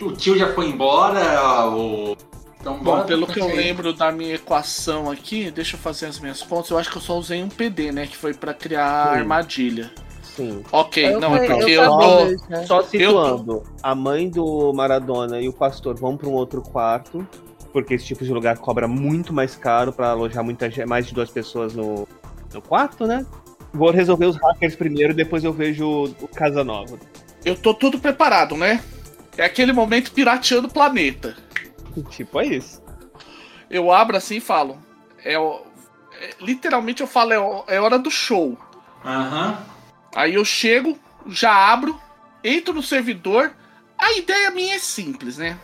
o 0.00 0.12
tio 0.12 0.36
já 0.38 0.52
foi 0.54 0.66
embora, 0.68 1.64
ou. 1.66 2.16
Então, 2.60 2.78
Bom, 2.78 3.02
pelo 3.04 3.26
que 3.26 3.40
eu 3.40 3.48
lembro 3.48 3.92
da 3.92 4.12
minha 4.12 4.36
equação 4.36 5.10
aqui, 5.10 5.50
deixa 5.50 5.74
eu 5.74 5.80
fazer 5.80 6.06
as 6.06 6.20
minhas 6.20 6.42
contas. 6.42 6.70
Eu 6.70 6.78
acho 6.78 6.88
que 6.88 6.96
eu 6.96 7.02
só 7.02 7.18
usei 7.18 7.42
um 7.42 7.48
PD, 7.48 7.90
né? 7.90 8.06
Que 8.06 8.16
foi 8.16 8.32
pra 8.32 8.54
criar 8.54 9.08
Sim. 9.08 9.18
armadilha. 9.18 9.90
Sim. 10.22 10.62
Ok, 10.70 11.14
Eu 11.14 11.20
não, 11.20 11.36
é 11.36 11.46
porque 11.46 11.72
eu 11.72 11.82
eu, 11.82 11.90
tô. 11.90 12.26
isso, 12.28 12.44
né? 12.48 12.64
Só 12.64 12.82
situando, 12.82 13.64
a 13.82 13.94
mãe 13.94 14.30
do 14.30 14.72
Maradona 14.72 15.40
e 15.40 15.48
o 15.48 15.52
pastor 15.52 15.96
vão 15.96 16.16
para 16.16 16.28
um 16.28 16.32
outro 16.32 16.62
quarto, 16.62 17.26
porque 17.72 17.94
esse 17.94 18.06
tipo 18.06 18.24
de 18.24 18.32
lugar 18.32 18.56
cobra 18.58 18.86
muito 18.86 19.32
mais 19.32 19.56
caro 19.56 19.92
para 19.92 20.10
alojar 20.10 20.42
muita 20.44 20.70
gente, 20.70 20.86
mais 20.86 21.06
de 21.06 21.12
duas 21.12 21.30
pessoas 21.30 21.74
no, 21.74 22.08
no 22.52 22.62
quarto, 22.62 23.06
né? 23.06 23.26
Vou 23.72 23.90
resolver 23.90 24.26
os 24.26 24.36
hackers 24.36 24.76
primeiro, 24.76 25.14
depois 25.14 25.44
eu 25.44 25.52
vejo 25.52 26.14
o, 26.20 26.28
Casanova. 26.28 26.98
Eu 27.44 27.56
tô 27.56 27.72
tudo 27.72 27.98
preparado, 27.98 28.56
né? 28.56 28.82
É 29.36 29.44
aquele 29.44 29.72
momento 29.72 30.12
pirateando 30.12 30.68
o 30.68 30.72
planeta. 30.72 31.36
Tipo, 32.10 32.40
é 32.40 32.46
isso. 32.46 32.82
Eu 33.70 33.90
abro 33.90 34.16
assim 34.16 34.36
e 34.36 34.40
falo. 34.40 34.78
É, 35.24 35.34
é- 35.34 36.34
literalmente 36.40 37.00
eu 37.00 37.06
falo, 37.06 37.32
é, 37.32 37.76
é 37.76 37.80
hora 37.80 37.98
do 37.98 38.10
show. 38.10 38.58
Aham. 39.04 39.58
Aí 40.14 40.34
eu 40.34 40.44
chego, 40.44 40.98
já 41.26 41.52
abro, 41.72 41.98
entro 42.44 42.74
no 42.74 42.82
servidor. 42.82 43.52
A 43.98 44.12
ideia 44.12 44.50
minha 44.50 44.74
é 44.74 44.78
simples, 44.78 45.38
né? 45.38 45.58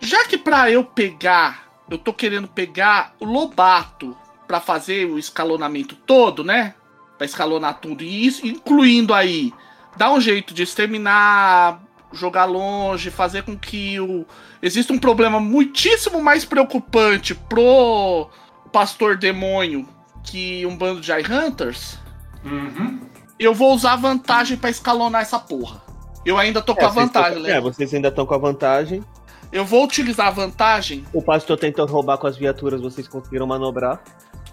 Já 0.00 0.24
que 0.26 0.38
pra 0.38 0.70
eu 0.70 0.84
pegar, 0.84 1.68
eu 1.90 1.98
tô 1.98 2.12
querendo 2.12 2.46
pegar 2.46 3.14
o 3.18 3.24
Lobato 3.24 4.16
pra 4.48 4.60
fazer 4.60 5.04
o 5.04 5.18
escalonamento 5.18 5.94
todo, 5.94 6.42
né? 6.42 6.74
Pra 7.16 7.26
escalonar 7.26 7.78
tudo. 7.80 8.02
E 8.02 8.26
isso, 8.26 8.46
incluindo 8.46 9.12
aí, 9.12 9.52
dar 9.96 10.10
um 10.10 10.20
jeito 10.20 10.54
de 10.54 10.62
exterminar, 10.62 11.80
jogar 12.12 12.46
longe, 12.46 13.10
fazer 13.10 13.42
com 13.42 13.56
que 13.56 14.00
o. 14.00 14.24
Exista 14.62 14.92
um 14.92 14.98
problema 14.98 15.38
muitíssimo 15.38 16.20
mais 16.22 16.44
preocupante 16.44 17.34
pro 17.34 18.28
pastor 18.72 19.16
demônio 19.16 19.86
que 20.24 20.66
um 20.66 20.76
bando 20.76 21.00
de 21.00 21.12
Eye 21.12 21.24
Hunters 21.24 21.98
Uhum. 22.44 23.00
eu 23.38 23.52
vou 23.52 23.74
usar 23.74 23.96
vantagem 23.96 24.56
pra 24.56 24.70
escalonar 24.70 25.22
essa 25.22 25.38
porra. 25.38 25.82
Eu 26.24 26.38
ainda 26.38 26.60
tô 26.62 26.74
com 26.74 26.84
a 26.84 26.88
vantagem, 26.88 27.42
né? 27.42 27.50
É, 27.52 27.60
vocês 27.60 27.92
ainda 27.92 28.08
estão 28.08 28.26
com 28.26 28.34
a 28.34 28.38
vantagem. 28.38 29.02
Eu 29.50 29.64
vou 29.64 29.84
utilizar 29.84 30.28
a 30.28 30.30
vantagem. 30.30 31.04
O 31.12 31.22
pastor 31.22 31.58
tentou 31.58 31.86
roubar 31.86 32.18
com 32.18 32.26
as 32.26 32.36
viaturas, 32.36 32.80
vocês 32.80 33.08
conseguiram 33.08 33.46
manobrar. 33.46 34.00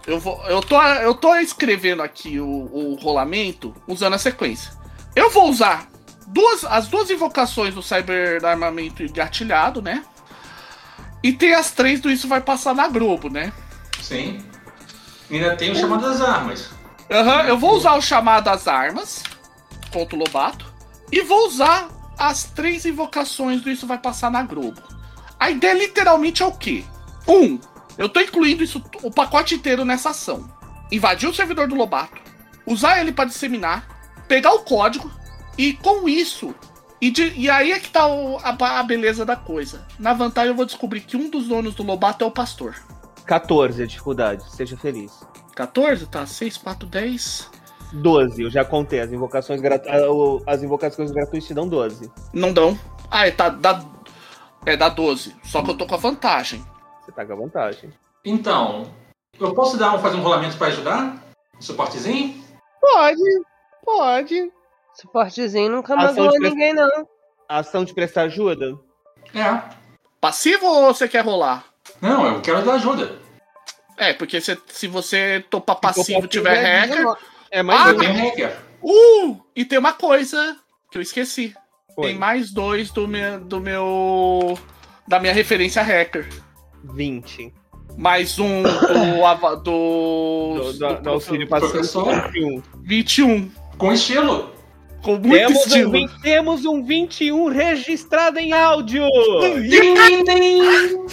Eu, 0.07 0.19
vou, 0.19 0.43
eu, 0.45 0.61
tô, 0.61 0.81
eu 0.81 1.13
tô 1.13 1.35
escrevendo 1.35 2.03
aqui 2.03 2.39
o, 2.39 2.45
o 2.47 2.95
rolamento 2.95 3.73
usando 3.87 4.13
a 4.13 4.19
sequência. 4.19 4.71
Eu 5.15 5.29
vou 5.31 5.49
usar 5.49 5.87
duas, 6.27 6.63
as 6.65 6.87
duas 6.87 7.09
invocações 7.09 7.73
do 7.73 7.81
Cyber 7.81 8.43
Armamento 8.45 9.01
Engatilhado, 9.01 9.81
né? 9.81 10.03
E 11.23 11.33
tem 11.33 11.53
as 11.53 11.71
três 11.71 11.99
do 11.99 12.11
Isso 12.11 12.27
Vai 12.27 12.41
Passar 12.41 12.75
na 12.75 12.87
Globo, 12.87 13.29
né? 13.29 13.51
Sim. 14.01 14.43
Ainda 15.31 15.55
tem 15.55 15.71
o 15.71 15.75
chamado 15.75 16.01
das 16.01 16.21
armas. 16.21 16.69
Aham, 17.09 17.43
eu 17.43 17.57
vou 17.57 17.75
usar 17.75 17.95
o 17.95 18.01
chamado 18.01 18.47
às 18.47 18.67
armas 18.67 19.23
contra 19.91 20.15
o 20.15 20.19
Lobato. 20.19 20.71
E 21.11 21.21
vou 21.21 21.47
usar 21.47 21.87
as 22.17 22.43
três 22.43 22.85
invocações 22.85 23.61
do 23.61 23.71
Isso 23.71 23.87
Vai 23.87 23.97
Passar 23.97 24.29
na 24.29 24.43
Globo. 24.43 24.81
A 25.39 25.49
ideia 25.49 25.73
literalmente 25.73 26.43
é 26.43 26.45
o 26.45 26.51
quê? 26.51 26.83
Um, 27.27 27.59
eu 27.97 28.09
tô 28.09 28.19
incluindo 28.19 28.63
isso, 28.63 28.83
o 29.03 29.11
pacote 29.11 29.55
inteiro 29.55 29.85
nessa 29.85 30.09
ação. 30.09 30.49
Invadir 30.91 31.27
o 31.29 31.33
servidor 31.33 31.67
do 31.67 31.75
Lobato, 31.75 32.21
usar 32.65 32.99
ele 32.99 33.11
para 33.11 33.25
disseminar, 33.25 33.87
pegar 34.27 34.53
o 34.53 34.59
código 34.59 35.09
e 35.57 35.73
com 35.73 36.07
isso. 36.07 36.53
E, 37.01 37.11
de- 37.11 37.33
e 37.35 37.49
aí 37.49 37.71
é 37.71 37.79
que 37.79 37.89
tá 37.89 38.07
o- 38.07 38.37
a, 38.39 38.79
a 38.79 38.83
beleza 38.83 39.25
da 39.25 39.35
coisa. 39.35 39.85
Na 39.99 40.13
vantagem 40.13 40.49
eu 40.51 40.55
vou 40.55 40.65
descobrir 40.65 41.01
que 41.01 41.17
um 41.17 41.29
dos 41.29 41.47
donos 41.47 41.75
do 41.75 41.83
Lobato 41.83 42.23
é 42.23 42.27
o 42.27 42.31
pastor. 42.31 42.75
14 43.25 43.81
a 43.83 43.85
dificuldade, 43.87 44.43
seja 44.51 44.77
feliz. 44.77 45.11
14, 45.55 46.05
tá? 46.07 46.25
6, 46.25 46.57
4, 46.57 46.87
10. 46.87 47.49
12, 47.93 48.41
eu 48.43 48.49
já 48.51 48.63
contei. 48.65 48.99
As 48.99 49.11
invocações, 49.11 49.61
gratu... 49.61 49.87
as 50.45 50.61
invocações 50.63 51.11
gratuitas 51.11 51.47
te 51.47 51.53
dão 51.53 51.67
12. 51.67 52.11
Não 52.33 52.51
dão. 52.51 52.77
Ah, 53.09 53.27
é, 53.27 53.31
tá, 53.31 53.49
dá, 53.49 53.83
é, 54.65 54.75
dá 54.75 54.89
12. 54.89 55.35
Só 55.43 55.61
que 55.63 55.69
eu 55.71 55.77
tô 55.77 55.85
com 55.85 55.95
a 55.95 55.97
vantagem. 55.97 56.63
Você 57.05 57.11
tá 57.11 57.25
com 57.25 57.33
a 57.33 57.35
vantagem. 57.35 57.93
Então, 58.23 58.91
eu 59.39 59.53
posso 59.53 59.77
dar 59.77 59.93
um, 59.93 59.99
fazer 59.99 60.17
um 60.17 60.21
rolamento 60.21 60.57
pra 60.57 60.67
ajudar? 60.67 61.15
Um 61.57 61.61
suportezinho? 61.61 62.43
Pode, 62.81 63.21
pode. 63.83 64.51
Suportezinho 64.95 65.71
nunca 65.71 65.95
magoou 65.95 66.31
de 66.31 66.39
pre- 66.39 66.49
ninguém, 66.49 66.73
não. 66.73 67.07
Ação 67.47 67.85
de 67.85 67.93
prestar 67.93 68.23
ajuda? 68.23 68.77
É. 69.33 69.61
Passivo 70.19 70.65
ou 70.65 70.93
você 70.93 71.07
quer 71.07 71.23
rolar? 71.23 71.65
Não, 72.01 72.25
eu 72.35 72.41
quero 72.41 72.63
dar 72.63 72.73
ajuda. 72.75 73.19
É, 73.97 74.13
porque 74.13 74.41
se, 74.41 74.59
se 74.67 74.87
você 74.87 75.45
topar 75.49 75.75
passivo 75.77 76.25
e 76.25 76.27
tiver 76.27 76.57
é 76.57 76.79
hacker. 76.79 76.95
19. 76.97 77.19
É 77.51 77.63
mais 77.63 77.81
Ah, 77.81 77.91
um. 77.93 77.97
tenho 77.99 78.13
hacker. 78.13 78.57
Uh! 78.81 79.39
E 79.55 79.63
tem 79.63 79.77
uma 79.77 79.93
coisa 79.93 80.57
que 80.91 80.97
eu 80.97 81.01
esqueci. 81.01 81.53
Foi. 81.93 82.07
Tem 82.07 82.17
mais 82.17 82.51
dois 82.51 82.89
do 82.91 83.07
meu, 83.07 83.39
do 83.39 83.59
meu. 83.61 84.57
Da 85.07 85.19
minha 85.19 85.31
referência 85.33 85.81
hacker. 85.83 86.27
20. 86.93 87.53
Mais 87.97 88.37
um 88.39 88.63
do. 88.63 89.57
do, 89.63 90.73
Do, 90.73 90.73
do, 90.73 91.01
do 91.01 91.09
auxílio 91.09 91.47
professor. 91.47 92.05
passivo. 92.05 92.63
21. 92.83 93.41
21. 93.45 93.51
Com 93.77 93.91
estilo. 93.93 94.51
Com 95.01 95.17
muito 95.17 95.29
Temos 95.29 95.57
um, 95.57 95.67
estilo. 95.67 95.91
20 95.91 96.21
temos 96.21 96.65
um 96.65 96.83
21 96.83 97.47
registrado 97.49 98.39
em 98.39 98.53
áudio! 98.53 99.03
Ding, 99.69 100.23
ding. 100.25 101.05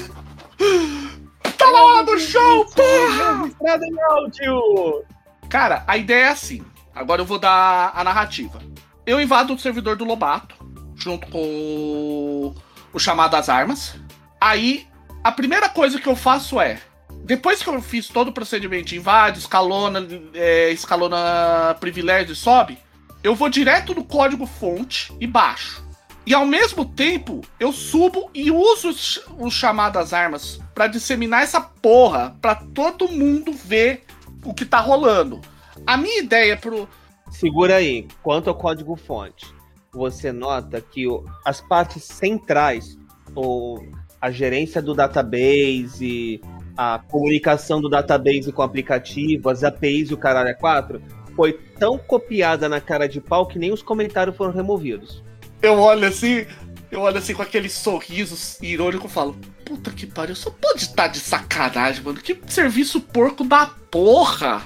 Tá 1.58 1.66
lá 1.70 2.02
no 2.02 2.18
chão, 2.18 2.64
porra! 2.74 3.42
Registrado 3.42 3.84
em 3.84 4.00
áudio! 4.02 5.04
Cara, 5.48 5.84
a 5.86 5.96
ideia 5.98 6.24
é 6.24 6.28
assim. 6.28 6.62
Agora 6.94 7.20
eu 7.20 7.26
vou 7.26 7.38
dar 7.38 7.92
a 7.94 8.02
narrativa. 8.02 8.58
Eu 9.04 9.20
invado 9.20 9.52
o 9.52 9.58
servidor 9.58 9.96
do 9.96 10.04
Lobato, 10.04 10.54
junto 10.96 11.26
com 11.28 11.42
o, 11.42 12.54
o 12.92 12.98
chamado 12.98 13.34
às 13.34 13.48
armas. 13.48 13.94
Aí, 14.40 14.86
a 15.22 15.30
primeira 15.32 15.68
coisa 15.68 16.00
que 16.00 16.08
eu 16.08 16.16
faço 16.16 16.60
é. 16.60 16.80
Depois 17.24 17.62
que 17.62 17.68
eu 17.68 17.80
fiz 17.80 18.08
todo 18.08 18.28
o 18.28 18.32
procedimento, 18.32 18.86
de 18.86 18.96
invade, 18.96 19.38
escalona, 19.38 20.06
é, 20.34 20.70
escalona 20.70 21.76
privilégio 21.78 22.32
e 22.32 22.36
sobe, 22.36 22.78
eu 23.22 23.34
vou 23.34 23.48
direto 23.48 23.94
no 23.94 24.04
código 24.04 24.46
fonte 24.46 25.12
e 25.20 25.26
baixo. 25.26 25.82
E 26.24 26.34
ao 26.34 26.46
mesmo 26.46 26.84
tempo, 26.84 27.40
eu 27.58 27.72
subo 27.72 28.30
e 28.32 28.50
uso 28.50 28.88
os, 28.88 29.20
os 29.38 29.54
chamadas 29.54 30.12
armas 30.12 30.60
pra 30.74 30.86
disseminar 30.86 31.42
essa 31.42 31.60
porra 31.60 32.36
pra 32.40 32.54
todo 32.54 33.08
mundo 33.08 33.52
ver 33.52 34.04
o 34.44 34.54
que 34.54 34.64
tá 34.64 34.80
rolando. 34.80 35.40
A 35.86 35.96
minha 35.96 36.20
ideia 36.20 36.56
pro. 36.56 36.88
Segura 37.30 37.76
aí, 37.76 38.06
quanto 38.22 38.50
ao 38.50 38.56
código 38.56 38.94
fonte, 38.94 39.46
você 39.92 40.30
nota 40.32 40.80
que 40.80 41.06
as 41.44 41.60
partes 41.60 42.04
centrais, 42.04 42.98
ou 43.34 43.84
a 44.22 44.30
gerência 44.30 44.80
do 44.80 44.94
database, 44.94 46.40
a 46.76 47.00
comunicação 47.08 47.80
do 47.80 47.88
database 47.88 48.52
com 48.52 48.62
o 48.62 48.64
aplicativo, 48.64 49.50
as 49.50 49.64
APIs 49.64 50.10
e 50.10 50.14
o 50.14 50.16
caralho 50.16 50.48
é 50.48 50.54
4, 50.54 51.02
foi 51.34 51.54
tão 51.76 51.98
copiada 51.98 52.68
na 52.68 52.80
cara 52.80 53.08
de 53.08 53.20
pau 53.20 53.46
que 53.46 53.58
nem 53.58 53.72
os 53.72 53.82
comentários 53.82 54.36
foram 54.36 54.52
removidos. 54.52 55.24
Eu 55.60 55.80
olho 55.80 56.06
assim, 56.06 56.46
eu 56.88 57.00
olho 57.00 57.18
assim 57.18 57.34
com 57.34 57.42
aquele 57.42 57.68
sorriso 57.68 58.36
irônico 58.62 59.08
e 59.08 59.10
falo: 59.10 59.36
Puta 59.64 59.90
que 59.90 60.06
pariu, 60.06 60.36
só 60.36 60.50
pode 60.50 60.82
estar 60.82 61.08
de 61.08 61.18
sacanagem, 61.18 62.04
mano. 62.04 62.20
Que 62.20 62.38
serviço 62.46 63.00
porco 63.00 63.42
da 63.42 63.66
porra! 63.90 64.62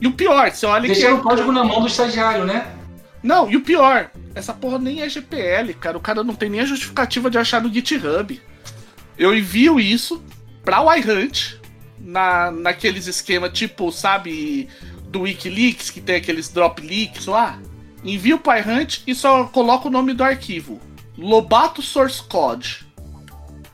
E 0.00 0.06
o 0.06 0.12
pior, 0.12 0.50
você 0.50 0.66
olha 0.66 0.82
que. 0.82 0.94
Deixar 0.94 1.14
o 1.14 1.22
código 1.22 1.50
na 1.50 1.64
mão 1.64 1.80
do 1.80 1.88
estagiário, 1.88 2.44
né? 2.44 2.72
Não, 3.22 3.50
e 3.50 3.56
o 3.56 3.60
pior, 3.60 4.10
essa 4.34 4.54
porra 4.54 4.78
nem 4.78 5.02
é 5.02 5.08
GPL, 5.08 5.74
cara. 5.74 5.98
O 5.98 6.00
cara 6.00 6.22
não 6.22 6.34
tem 6.34 6.48
nem 6.48 6.60
a 6.60 6.64
justificativa 6.64 7.28
de 7.28 7.38
achar 7.38 7.60
no 7.60 7.72
GitHub. 7.72 8.40
Eu 9.16 9.34
envio 9.34 9.78
isso 9.78 10.22
pra 10.64 10.80
o 10.80 10.92
iHunt, 10.94 11.56
na, 11.98 12.50
naqueles 12.50 13.06
esquema 13.06 13.48
tipo, 13.48 13.92
sabe, 13.92 14.68
do 15.04 15.22
Wikileaks, 15.22 15.90
que 15.90 16.00
tem 16.00 16.16
aqueles 16.16 16.48
drop 16.48 16.80
leaks 16.80 17.26
lá. 17.26 17.60
Envio 18.02 18.38
pro 18.38 18.56
iHunt 18.56 19.02
e 19.06 19.14
só 19.14 19.44
coloco 19.44 19.88
o 19.88 19.90
nome 19.90 20.14
do 20.14 20.24
arquivo. 20.24 20.80
Lobato 21.18 21.82
Source 21.82 22.22
Code. 22.22 22.86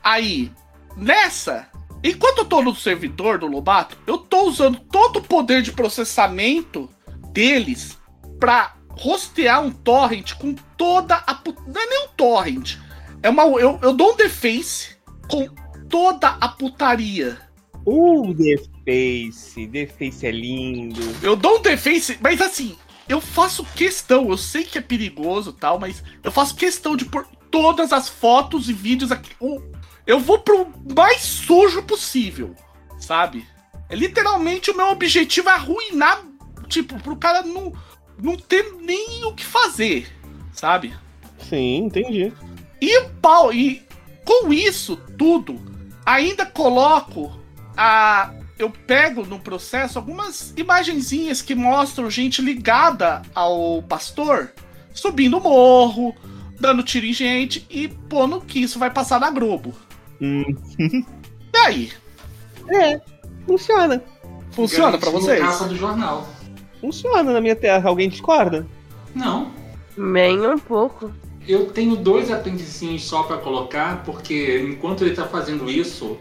Aí, 0.03 0.51
nessa, 0.97 1.69
enquanto 2.03 2.39
eu 2.39 2.45
tô 2.45 2.63
no 2.63 2.75
servidor 2.75 3.39
do 3.39 3.47
Lobato, 3.47 3.97
eu 4.07 4.19
tô 4.19 4.49
usando 4.49 4.81
todo 4.81 5.19
o 5.19 5.23
poder 5.23 5.63
de 5.63 5.73
processamento 5.73 6.91
deles 7.33 7.97
pra 8.41 8.75
rostear 8.91 9.63
um 9.63 9.71
torrent 9.71 10.35
com 10.35 10.55
toda 10.77 11.23
a. 11.27 11.41
Não 11.67 11.81
é 11.81 11.87
nem 11.87 12.05
um 12.07 12.09
torrent. 12.17 12.79
É 13.23 13.31
uma. 13.31 13.45
Eu, 13.45 13.79
eu 13.83 13.93
dou 13.93 14.13
um 14.13 14.17
deface 14.17 14.96
com 15.29 15.49
toda 15.89 16.29
a 16.29 16.49
putaria. 16.49 17.39
Uh, 17.85 18.35
Deface, 18.35 19.67
Deface 19.67 20.27
é 20.27 20.31
lindo. 20.31 21.01
Eu 21.23 21.37
dou 21.37 21.59
um 21.59 21.63
deface, 21.63 22.19
mas 22.21 22.41
assim, 22.41 22.77
eu 23.09 23.21
faço 23.21 23.65
questão, 23.65 24.29
eu 24.31 24.37
sei 24.37 24.65
que 24.65 24.79
é 24.79 24.81
perigoso 24.81 25.51
e 25.51 25.61
tal, 25.61 25.79
mas 25.79 26.03
eu 26.23 26.33
faço 26.33 26.57
questão 26.57 26.97
de 26.97 27.05
pôr 27.05 27.27
todas 27.51 27.93
as 27.93 28.09
fotos 28.09 28.69
e 28.69 28.73
vídeos 28.73 29.13
aqui. 29.13 29.31
Eu 30.05 30.19
vou 30.19 30.41
pro 30.41 30.67
mais 30.95 31.23
sujo 31.23 31.83
possível, 31.85 32.55
sabe? 32.99 33.47
É 33.89 33.95
literalmente 33.95 34.71
o 34.71 34.77
meu 34.77 34.91
objetivo 34.91 35.49
é 35.49 35.53
arruinar, 35.53 36.25
tipo, 36.69 36.99
pro 37.01 37.17
cara 37.17 37.43
não, 37.43 37.73
não 38.21 38.37
ter 38.37 38.75
nem 38.81 39.25
o 39.25 39.33
que 39.33 39.45
fazer, 39.45 40.09
sabe? 40.53 40.93
Sim, 41.39 41.85
entendi. 41.85 42.33
E 42.81 42.99
o 42.99 43.11
pau, 43.23 43.53
e 43.53 43.86
com 44.27 44.53
isso 44.53 44.97
tudo, 45.17 45.59
ainda 46.05 46.45
coloco 46.45 47.33
a. 47.77 48.33
Eu 48.59 48.71
pego 48.71 49.25
no 49.27 49.39
processo 49.39 49.99
algumas 49.99 50.55
imagenzinhas 50.57 51.43
que 51.43 51.55
mostram 51.55 52.11
gente 52.11 52.41
ligada 52.41 53.21
ao 53.35 53.83
pastor 53.83 54.51
subindo 54.95 55.37
o 55.37 55.43
morro, 55.43 56.15
dando 56.59 56.83
tiro 56.83 57.05
em 57.05 57.13
gente 57.13 57.67
e 57.69 57.87
pondo 57.87 58.41
que 58.41 58.59
isso 58.63 58.79
vai 58.79 58.91
passar 58.91 59.21
na 59.21 59.31
Globo. 59.31 59.75
Hum, 60.23 60.43
E 60.79 61.59
aí? 61.67 61.93
é, 62.71 62.99
funciona. 63.47 64.03
Funciona 64.53 64.97
pra 64.97 65.11
Garantiu 65.11 65.21
vocês? 65.21 65.41
capa 65.41 65.65
do 65.67 65.77
jornal. 65.77 66.27
Funciona 66.81 67.31
na 67.31 67.41
minha 67.43 67.57
terra. 67.57 67.91
Alguém 67.91 68.09
discorda? 68.09 68.67
Não. 69.15 69.51
Nem 69.99 70.47
um 70.47 70.59
pouco. 70.59 71.13
Eu 71.49 71.67
tenho 71.67 71.95
dois 71.95 72.31
aprendizinhos 72.31 73.05
só 73.05 73.23
pra 73.23 73.37
colocar, 73.37 74.03
porque 74.05 74.59
enquanto 74.69 75.05
ele 75.05 75.15
tá 75.15 75.27
fazendo 75.27 75.71
isso, 75.71 76.19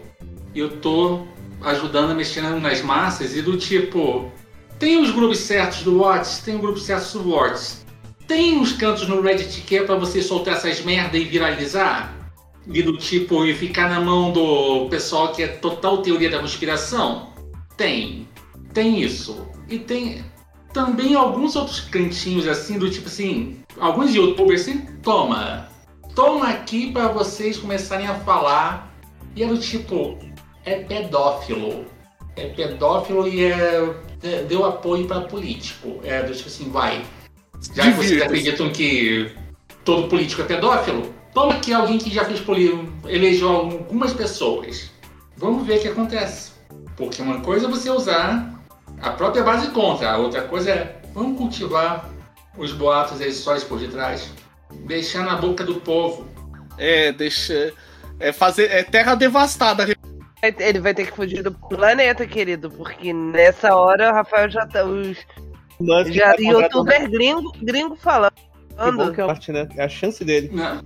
eu 0.54 0.80
tô 0.80 1.26
ajudando 1.62 2.12
a 2.12 2.14
mexer 2.14 2.42
nas 2.42 2.80
massas 2.82 3.36
e 3.36 3.42
do 3.42 3.56
tipo. 3.56 4.30
Tem 4.78 5.00
os 5.00 5.10
grupos 5.10 5.38
certos 5.38 5.82
do 5.82 5.98
Whats, 5.98 6.38
tem 6.38 6.54
o 6.54 6.58
grupo 6.60 6.78
certo 6.78 7.18
do 7.18 7.30
Whats. 7.30 7.84
Tem 8.26 8.58
uns 8.58 8.72
cantos 8.72 9.08
no 9.08 9.20
Reddit 9.20 9.62
que 9.62 9.76
é 9.76 9.82
pra 9.82 9.96
você 9.96 10.20
soltar 10.20 10.54
essas 10.54 10.84
merda 10.84 11.16
e 11.16 11.24
viralizar? 11.24 12.14
E 12.68 12.82
do 12.82 12.96
tipo, 12.96 13.44
e 13.44 13.54
ficar 13.54 13.88
na 13.88 14.00
mão 14.00 14.32
do 14.32 14.88
pessoal 14.88 15.32
que 15.32 15.42
é 15.42 15.48
total 15.48 15.98
teoria 15.98 16.28
da 16.28 16.40
conspiração? 16.40 17.32
Tem. 17.76 18.28
Tem 18.72 19.00
isso. 19.00 19.46
E 19.68 19.78
tem 19.78 20.24
também 20.76 21.14
alguns 21.14 21.56
outros 21.56 21.80
cantinhos 21.80 22.46
assim, 22.46 22.78
do 22.78 22.90
tipo 22.90 23.08
assim, 23.08 23.56
alguns 23.80 24.14
youtubers 24.14 24.60
assim, 24.60 24.80
toma, 25.02 25.68
toma 26.14 26.48
aqui 26.50 26.92
pra 26.92 27.08
vocês 27.08 27.56
começarem 27.56 28.06
a 28.06 28.14
falar. 28.16 28.94
E 29.34 29.42
é 29.42 29.46
do 29.46 29.56
tipo, 29.58 30.18
é 30.66 30.76
pedófilo. 30.80 31.86
É 32.36 32.48
pedófilo 32.48 33.26
e 33.26 33.42
é, 33.44 33.94
é- 34.22 34.42
deu 34.42 34.66
apoio 34.66 35.06
pra 35.06 35.22
político. 35.22 35.98
É 36.04 36.22
do 36.22 36.34
tipo 36.34 36.48
assim, 36.48 36.68
vai. 36.70 37.02
Já 37.74 37.84
que 37.84 37.92
vocês 37.92 38.20
acreditam 38.20 38.70
que 38.70 39.32
todo 39.82 40.08
político 40.08 40.42
é 40.42 40.44
pedófilo, 40.44 41.10
toma 41.32 41.54
aqui 41.54 41.72
alguém 41.72 41.96
que 41.96 42.10
já 42.10 42.24
fez 42.26 42.40
poli- 42.40 42.86
elegeu 43.06 43.48
algumas 43.48 44.12
pessoas. 44.12 44.90
Vamos 45.38 45.66
ver 45.66 45.78
o 45.78 45.80
que 45.80 45.88
acontece. 45.88 46.52
Porque 46.98 47.22
uma 47.22 47.40
coisa 47.40 47.66
é 47.66 47.70
você 47.70 47.88
usar 47.90 48.55
a 49.00 49.10
própria 49.10 49.42
base 49.42 49.70
contra, 49.70 50.10
a 50.10 50.16
outra 50.16 50.42
coisa 50.42 50.70
é 50.70 51.00
vamos 51.12 51.38
cultivar 51.38 52.10
os 52.56 52.72
boatos 52.72 53.20
e 53.20 53.24
as 53.24 53.34
histórias 53.34 53.64
por 53.64 53.78
detrás. 53.78 54.32
Deixar 54.86 55.24
na 55.24 55.36
boca 55.36 55.64
do 55.64 55.76
povo. 55.76 56.26
É, 56.78 57.12
deixa. 57.12 57.72
É 58.18 58.32
fazer. 58.32 58.70
É 58.70 58.82
terra 58.82 59.14
devastada. 59.14 59.86
Ele 60.42 60.80
vai 60.80 60.94
ter 60.94 61.06
que 61.06 61.16
fugir 61.16 61.42
do 61.42 61.52
planeta, 61.52 62.26
querido, 62.26 62.70
porque 62.70 63.12
nessa 63.12 63.74
hora 63.74 64.10
o 64.10 64.14
Rafael 64.14 64.50
já 64.50 64.66
tá. 64.66 64.84
Os, 64.84 65.18
Musk 65.78 66.12
já 66.12 66.30
contratar 66.30 66.62
youtuber 66.62 67.10
gringo, 67.10 67.52
gringo 67.62 67.96
falando. 67.96 68.32
Que 68.32 68.92
bom 68.92 69.12
que 69.12 69.20
é 69.20 69.24
a 69.24 69.26
parte, 69.26 69.52
né? 69.52 69.68
É 69.76 69.84
a 69.84 69.88
chance 69.88 70.24
dele. 70.24 70.50
Né? 70.52 70.80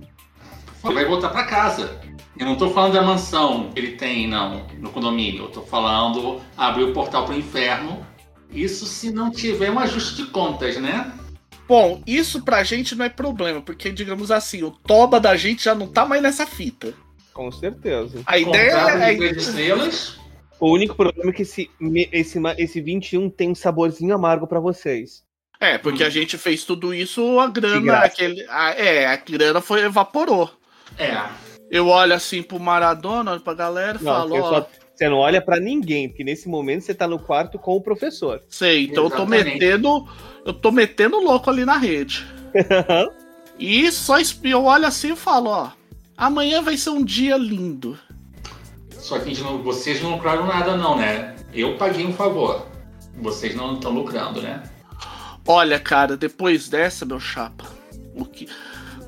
Vai 0.81 1.05
voltar 1.05 1.29
pra 1.29 1.45
casa. 1.45 1.99
Eu 2.37 2.45
não 2.45 2.55
tô 2.55 2.69
falando 2.71 2.93
da 2.93 3.01
mansão 3.01 3.69
que 3.71 3.79
ele 3.79 3.91
tem, 3.91 4.27
não, 4.27 4.65
no 4.79 4.89
condomínio. 4.89 5.43
Eu 5.43 5.49
tô 5.49 5.61
falando 5.61 6.41
abrir 6.57 6.83
o 6.85 6.93
portal 6.93 7.25
pro 7.25 7.37
inferno. 7.37 8.05
Isso 8.49 8.85
se 8.85 9.11
não 9.11 9.31
tiver 9.31 9.69
um 9.71 9.79
ajuste 9.79 10.15
de 10.15 10.25
contas, 10.31 10.77
né? 10.77 11.11
Bom, 11.67 12.01
isso 12.05 12.43
pra 12.43 12.63
gente 12.63 12.95
não 12.95 13.05
é 13.05 13.09
problema, 13.09 13.61
porque, 13.61 13.91
digamos 13.91 14.29
assim, 14.31 14.63
o 14.63 14.71
toba 14.71 15.19
da 15.19 15.37
gente 15.37 15.63
já 15.63 15.73
não 15.73 15.87
tá 15.87 16.05
mais 16.05 16.21
nessa 16.21 16.45
fita. 16.45 16.93
Com 17.33 17.49
certeza. 17.51 18.21
A 18.25 18.37
ideia 18.37 18.71
é. 18.71 19.13
estrelas. 19.31 20.19
O 20.59 20.71
único 20.71 20.95
problema 20.95 21.29
é 21.31 21.33
que 21.33 21.43
esse, 21.43 21.71
esse, 22.11 22.39
esse 22.57 22.81
21 22.81 23.29
tem 23.29 23.49
um 23.49 23.55
saborzinho 23.55 24.13
amargo 24.13 24.45
pra 24.45 24.59
vocês. 24.59 25.23
É, 25.59 25.77
porque 25.77 26.03
a 26.03 26.09
gente 26.09 26.37
fez 26.37 26.63
tudo 26.65 26.93
isso, 26.93 27.39
a 27.39 27.47
grana, 27.47 27.99
aquele. 27.99 28.45
a- 28.49 28.71
é, 28.71 29.05
a 29.05 29.15
grana 29.15 29.61
foi, 29.61 29.81
evaporou. 29.83 30.51
É. 30.97 31.17
Eu 31.71 31.87
olho 31.87 32.13
assim 32.13 32.43
pro 32.43 32.59
Maradona, 32.59 33.31
olho 33.31 33.41
pra 33.41 33.53
galera 33.53 33.97
e 33.99 34.03
Não, 34.03 34.11
falo, 34.11 34.29
você, 34.29 34.41
ó, 34.41 34.65
você 34.93 35.09
não 35.09 35.17
olha 35.17 35.41
pra 35.41 35.59
ninguém, 35.59 36.09
porque 36.09 36.23
nesse 36.23 36.49
momento 36.49 36.81
você 36.83 36.93
tá 36.93 37.07
no 37.07 37.17
quarto 37.17 37.57
com 37.57 37.75
o 37.75 37.81
professor. 37.81 38.41
sei, 38.49 38.83
então 38.83 39.05
eu 39.05 39.09
tô 39.09 39.23
Exatamente. 39.23 39.53
metendo. 39.53 40.07
Eu 40.45 40.53
tô 40.53 40.71
metendo 40.71 41.19
louco 41.19 41.49
ali 41.49 41.65
na 41.65 41.77
rede. 41.77 42.25
E 43.61 43.91
só 43.91 44.15
eu 44.43 44.65
olho 44.65 44.87
assim 44.87 45.13
e 45.13 45.15
falo, 45.15 45.51
ó. 45.51 45.69
Amanhã 46.17 46.63
vai 46.63 46.75
ser 46.75 46.89
um 46.89 47.05
dia 47.05 47.37
lindo. 47.37 47.95
Só 48.97 49.19
que 49.19 49.35
vocês 49.63 50.01
não 50.01 50.13
lucraram 50.15 50.47
nada, 50.47 50.75
não, 50.75 50.97
né? 50.97 51.35
Eu 51.53 51.77
paguei 51.77 52.03
um 52.05 52.13
favor. 52.13 52.65
Vocês 53.21 53.55
não 53.55 53.75
estão 53.75 53.91
lucrando, 53.91 54.41
né? 54.41 54.63
Olha, 55.45 55.79
cara, 55.79 56.17
depois 56.17 56.69
dessa, 56.69 57.05
meu 57.05 57.19
chapa, 57.19 57.65
o 58.15 58.25
que, 58.25 58.47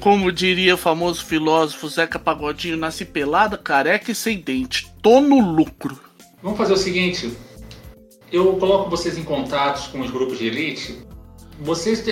como 0.03 0.33
diria 0.33 0.75
o 0.75 0.77
famoso 0.77 1.23
filósofo 1.23 1.87
Zeca 1.87 2.19
Pagodinho, 2.19 2.75
nasci 2.75 3.05
pelada, 3.05 3.57
careca 3.57 4.11
e 4.11 4.15
sem 4.15 4.37
dente. 4.37 4.91
Tô 5.01 5.21
no 5.21 5.39
lucro. 5.39 5.97
Vamos 6.41 6.57
fazer 6.57 6.73
o 6.73 6.77
seguinte: 6.77 7.31
eu 8.29 8.57
coloco 8.57 8.89
vocês 8.89 9.17
em 9.17 9.23
contatos 9.23 9.87
com 9.87 10.01
os 10.01 10.11
grupos 10.11 10.37
de 10.37 10.47
elite. 10.47 10.99
Vocês, 11.61 12.03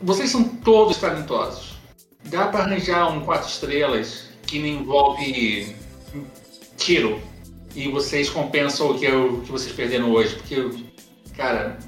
vocês 0.00 0.30
são 0.30 0.44
todos 0.44 0.96
talentosos. 0.96 1.74
Dá 2.24 2.46
para 2.46 2.64
arranjar 2.64 3.12
um 3.12 3.20
quatro 3.20 3.50
estrelas 3.50 4.30
que 4.46 4.56
envolve 4.56 5.76
tiro 6.78 7.20
e 7.74 7.86
vocês 7.88 8.30
compensam 8.30 8.92
o 8.92 8.98
que, 8.98 9.04
eu- 9.04 9.42
que 9.42 9.52
vocês 9.52 9.72
perderam 9.74 10.10
hoje, 10.10 10.36
porque, 10.36 10.70
cara, 11.36 11.78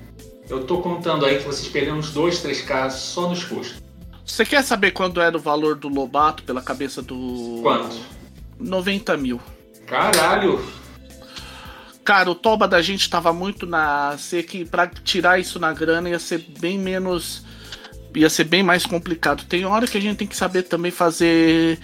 eu 0.50 0.64
tô 0.64 0.82
contando 0.82 1.24
aí 1.24 1.38
que 1.38 1.44
vocês 1.44 1.68
perderam 1.68 1.98
uns 1.98 2.10
dois, 2.10 2.42
três 2.42 2.60
casos 2.60 3.00
só 3.00 3.30
nos 3.30 3.44
custos. 3.44 3.87
Você 4.28 4.44
quer 4.44 4.62
saber 4.62 4.92
quando 4.92 5.20
era 5.20 5.36
o 5.36 5.40
valor 5.40 5.74
do 5.74 5.88
Lobato 5.88 6.42
pela 6.42 6.62
cabeça 6.62 7.02
do. 7.02 7.60
Quanto? 7.62 7.96
90 8.60 9.16
mil. 9.16 9.40
Caralho! 9.86 10.64
Cara, 12.04 12.30
o 12.30 12.34
toba 12.34 12.68
da 12.68 12.80
gente 12.80 13.08
tava 13.10 13.32
muito 13.32 13.66
na. 13.66 14.16
Ser 14.18 14.44
que 14.44 14.64
pra 14.64 14.86
tirar 14.86 15.40
isso 15.40 15.58
na 15.58 15.72
grana 15.72 16.08
ia 16.10 16.18
ser 16.18 16.44
bem 16.60 16.78
menos. 16.78 17.42
Ia 18.14 18.30
ser 18.30 18.44
bem 18.44 18.62
mais 18.62 18.86
complicado. 18.86 19.44
Tem 19.44 19.64
hora 19.64 19.86
que 19.86 19.98
a 19.98 20.00
gente 20.00 20.18
tem 20.18 20.26
que 20.26 20.36
saber 20.36 20.62
também 20.62 20.90
fazer. 20.90 21.78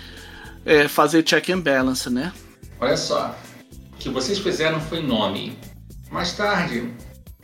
é, 0.65 0.89
fazer 0.89 1.23
check 1.23 1.51
and 1.51 1.61
balance, 1.61 2.09
né? 2.11 2.33
Olha 2.81 2.97
só, 2.97 3.37
o 3.93 3.97
que 3.99 4.09
vocês 4.09 4.39
fizeram 4.39 4.81
foi 4.81 5.03
nome. 5.03 5.59
Mais 6.11 6.33
tarde, 6.35 6.93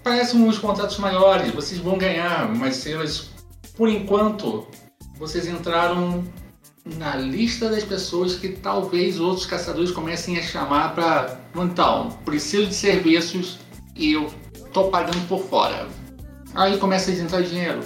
parecem 0.02 0.40
uns 0.42 0.58
contratos 0.58 0.98
maiores, 0.98 1.52
vocês 1.52 1.80
vão 1.80 1.98
ganhar, 1.98 2.48
mas 2.48 2.86
elas, 2.86 3.30
por 3.76 3.88
enquanto, 3.88 4.66
vocês 5.20 5.46
entraram 5.46 6.24
na 6.96 7.14
lista 7.14 7.68
das 7.68 7.84
pessoas 7.84 8.36
que 8.36 8.48
talvez 8.48 9.20
outros 9.20 9.44
caçadores 9.44 9.90
comecem 9.92 10.38
a 10.38 10.42
chamar 10.42 10.94
para. 10.94 11.38
Então, 11.54 12.08
preciso 12.24 12.66
de 12.66 12.74
serviços 12.74 13.58
e 13.94 14.14
eu 14.14 14.32
tô 14.72 14.84
pagando 14.84 15.20
por 15.28 15.44
fora. 15.44 15.86
Aí 16.54 16.78
começa 16.78 17.10
a 17.10 17.14
entrar 17.14 17.42
dinheiro. 17.42 17.80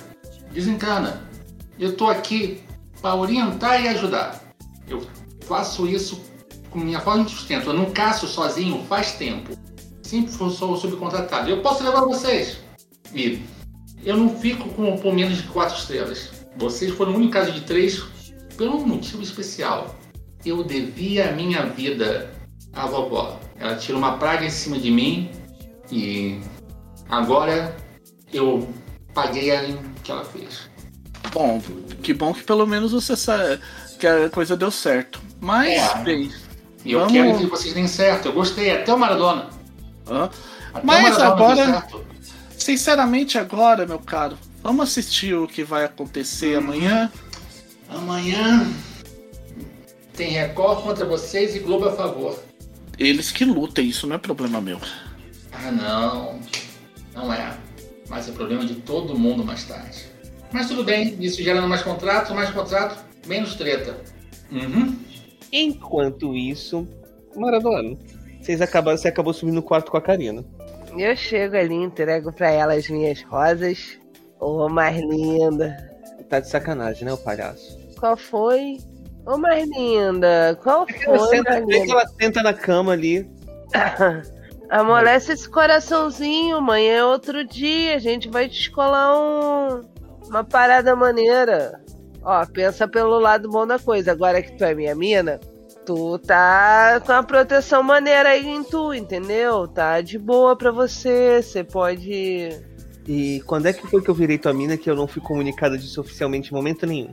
Desencana. 0.52 1.28
Eu 1.76 1.96
tô 1.96 2.06
aqui 2.06 2.62
para 3.02 3.16
orientar 3.16 3.82
e 3.82 3.88
ajudar. 3.88 4.40
Eu 4.86 5.04
faço 5.40 5.88
isso 5.88 6.22
com 6.70 6.78
minha 6.78 7.00
forma 7.00 7.24
de 7.24 7.32
sustento. 7.32 7.70
Eu 7.70 7.74
não 7.74 7.90
caço 7.90 8.28
sozinho 8.28 8.84
faz 8.88 9.12
tempo. 9.12 9.58
Sempre 10.04 10.32
sou 10.32 10.76
subcontratado. 10.76 11.50
Eu 11.50 11.60
posso 11.62 11.82
levar 11.82 12.02
vocês. 12.02 12.58
E 13.12 13.42
eu 14.04 14.16
não 14.16 14.38
fico 14.38 14.68
com 14.68 14.96
por 14.96 15.12
menos 15.12 15.38
de 15.38 15.48
quatro 15.48 15.76
estrelas. 15.76 16.33
Vocês 16.56 16.92
foram 16.92 17.12
o 17.12 17.16
único 17.16 17.32
caso 17.32 17.52
de 17.52 17.62
três 17.62 17.98
por 18.56 18.68
um 18.68 18.86
motivo 18.86 19.22
especial. 19.22 19.94
Eu 20.44 20.62
devia 20.62 21.30
a 21.30 21.32
minha 21.32 21.66
vida 21.66 22.30
à 22.72 22.86
vovó. 22.86 23.40
Ela 23.58 23.76
tirou 23.76 23.98
uma 23.98 24.18
praga 24.18 24.44
em 24.44 24.50
cima 24.50 24.78
de 24.78 24.90
mim 24.90 25.30
e 25.90 26.40
agora 27.08 27.74
eu 28.32 28.68
paguei 29.12 29.50
a 29.50 29.64
que 30.02 30.10
ela 30.12 30.24
fez. 30.24 30.68
Bom, 31.32 31.60
que 32.02 32.12
bom 32.14 32.32
que 32.32 32.42
pelo 32.42 32.66
menos 32.66 32.92
você 32.92 33.16
sabe 33.16 33.58
que 33.98 34.06
a 34.06 34.28
coisa 34.30 34.56
deu 34.56 34.70
certo. 34.70 35.20
Mas, 35.40 35.72
É. 35.72 35.98
bem. 36.04 36.32
E 36.84 36.92
eu 36.92 37.00
Vamos- 37.00 37.12
quero 37.14 37.38
que 37.38 37.46
vocês 37.46 37.72
deem 37.74 37.88
certo. 37.88 38.26
Eu 38.26 38.32
gostei, 38.34 38.70
até 38.70 38.92
o 38.92 38.98
Maradona. 38.98 39.48
Até 40.06 40.84
Mas 40.84 41.16
o 41.16 41.20
Maradona 41.20 41.62
agora-. 41.78 41.86
Sinceramente, 42.56 43.38
agora, 43.38 43.86
meu 43.86 43.98
caro, 43.98 44.36
vamos 44.64 44.88
assistir 44.88 45.34
o 45.34 45.46
que 45.46 45.62
vai 45.62 45.84
acontecer 45.84 46.56
amanhã. 46.56 47.12
Amanhã 47.88 48.66
tem 50.16 50.30
Record 50.30 50.82
contra 50.82 51.04
vocês 51.04 51.54
e 51.54 51.58
Globo 51.58 51.86
a 51.86 51.92
favor. 51.92 52.42
Eles 52.98 53.30
que 53.30 53.44
lutem, 53.44 53.86
isso 53.86 54.06
não 54.06 54.16
é 54.16 54.18
problema 54.18 54.60
meu. 54.60 54.80
Ah, 55.52 55.70
não. 55.70 56.40
Não 57.14 57.32
é. 57.32 57.56
Mas 58.08 58.28
é 58.28 58.32
problema 58.32 58.64
de 58.64 58.76
todo 58.76 59.18
mundo 59.18 59.44
mais 59.44 59.64
tarde. 59.64 60.06
Mas 60.50 60.68
tudo 60.68 60.82
bem, 60.82 61.16
isso 61.20 61.42
gerando 61.42 61.68
mais 61.68 61.82
contrato, 61.82 62.34
mais 62.34 62.50
contrato, 62.50 63.04
menos 63.26 63.56
treta. 63.56 64.00
Uhum. 64.50 64.96
Enquanto 65.52 66.34
isso, 66.34 66.88
Maradona, 67.36 67.98
vocês 68.40 68.60
acabaram, 68.62 68.96
você 68.96 69.08
acabou 69.08 69.34
subindo 69.34 69.56
no 69.56 69.62
quarto 69.62 69.90
com 69.90 69.96
a 69.96 70.02
Karina. 70.02 70.44
Eu 70.96 71.16
chego 71.16 71.56
ali, 71.56 71.74
entrego 71.74 72.32
pra 72.32 72.50
ela 72.50 72.74
as 72.74 72.88
minhas 72.88 73.20
rosas. 73.22 73.98
Ô, 74.44 74.68
mais 74.68 75.00
linda. 75.00 75.74
Tá 76.28 76.38
de 76.38 76.50
sacanagem, 76.50 77.06
né, 77.06 77.12
o 77.14 77.16
palhaço? 77.16 77.78
Qual 77.98 78.14
foi? 78.14 78.76
Ô, 79.24 79.38
mais 79.38 79.66
linda. 79.70 80.58
Qual 80.62 80.86
Ela 81.06 81.18
foi, 81.18 81.36
senta, 81.36 81.50
mais 81.50 81.66
linda? 81.66 81.92
ela 81.92 82.06
senta 82.20 82.42
na 82.42 82.52
cama 82.52 82.92
ali. 82.92 83.26
Amolece 84.68 85.32
esse 85.32 85.48
coraçãozinho, 85.48 86.56
amanhã 86.56 86.98
é 86.98 87.04
outro 87.04 87.42
dia. 87.42 87.96
A 87.96 87.98
gente 87.98 88.28
vai 88.28 88.46
descolar 88.46 89.16
um, 89.18 89.80
uma 90.28 90.44
parada 90.44 90.94
maneira. 90.94 91.80
Ó, 92.22 92.44
pensa 92.46 92.86
pelo 92.86 93.18
lado 93.18 93.48
bom 93.48 93.66
da 93.66 93.78
coisa. 93.78 94.12
Agora 94.12 94.42
que 94.42 94.52
tu 94.58 94.64
é 94.64 94.74
minha 94.74 94.94
mina, 94.94 95.40
tu 95.86 96.18
tá 96.18 97.00
com 97.04 97.12
a 97.12 97.22
proteção 97.22 97.82
maneira 97.82 98.30
aí 98.30 98.46
em 98.46 98.62
tu, 98.62 98.92
entendeu? 98.92 99.66
Tá 99.68 100.02
de 100.02 100.18
boa 100.18 100.54
pra 100.54 100.70
você. 100.70 101.42
Você 101.42 101.64
pode. 101.64 102.73
E 103.06 103.42
quando 103.46 103.66
é 103.66 103.72
que 103.72 103.86
foi 103.86 104.02
que 104.02 104.08
eu 104.08 104.14
virei 104.14 104.38
tua 104.38 104.52
mina 104.54 104.76
que 104.76 104.88
eu 104.88 104.96
não 104.96 105.06
fui 105.06 105.20
comunicada 105.20 105.76
disso 105.76 106.00
oficialmente 106.00 106.50
em 106.50 106.54
momento 106.54 106.86
nenhum? 106.86 107.12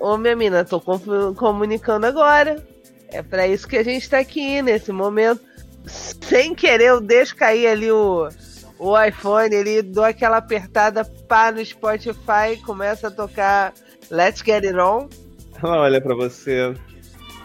Ô, 0.00 0.16
minha 0.18 0.36
mina, 0.36 0.64
tô 0.64 0.80
com- 0.80 1.34
comunicando 1.34 2.06
agora. 2.06 2.62
É 3.08 3.22
pra 3.22 3.46
isso 3.46 3.68
que 3.68 3.76
a 3.76 3.82
gente 3.84 4.08
tá 4.08 4.18
aqui, 4.18 4.60
nesse 4.62 4.90
momento. 4.92 5.40
Sem 5.86 6.54
querer, 6.54 6.86
eu 6.86 7.00
deixo 7.00 7.34
cair 7.36 7.66
ali 7.66 7.90
o, 7.90 8.28
o 8.78 9.02
iPhone, 9.02 9.54
ele 9.54 9.82
dou 9.82 10.04
aquela 10.04 10.38
apertada, 10.38 11.04
pá, 11.04 11.50
no 11.52 11.64
Spotify, 11.64 12.56
começa 12.64 13.08
a 13.08 13.10
tocar 13.10 13.72
Let's 14.10 14.42
Get 14.44 14.64
It 14.64 14.76
On. 14.78 15.08
Ela 15.62 15.80
olha 15.82 16.00
pra 16.00 16.14
você. 16.14 16.74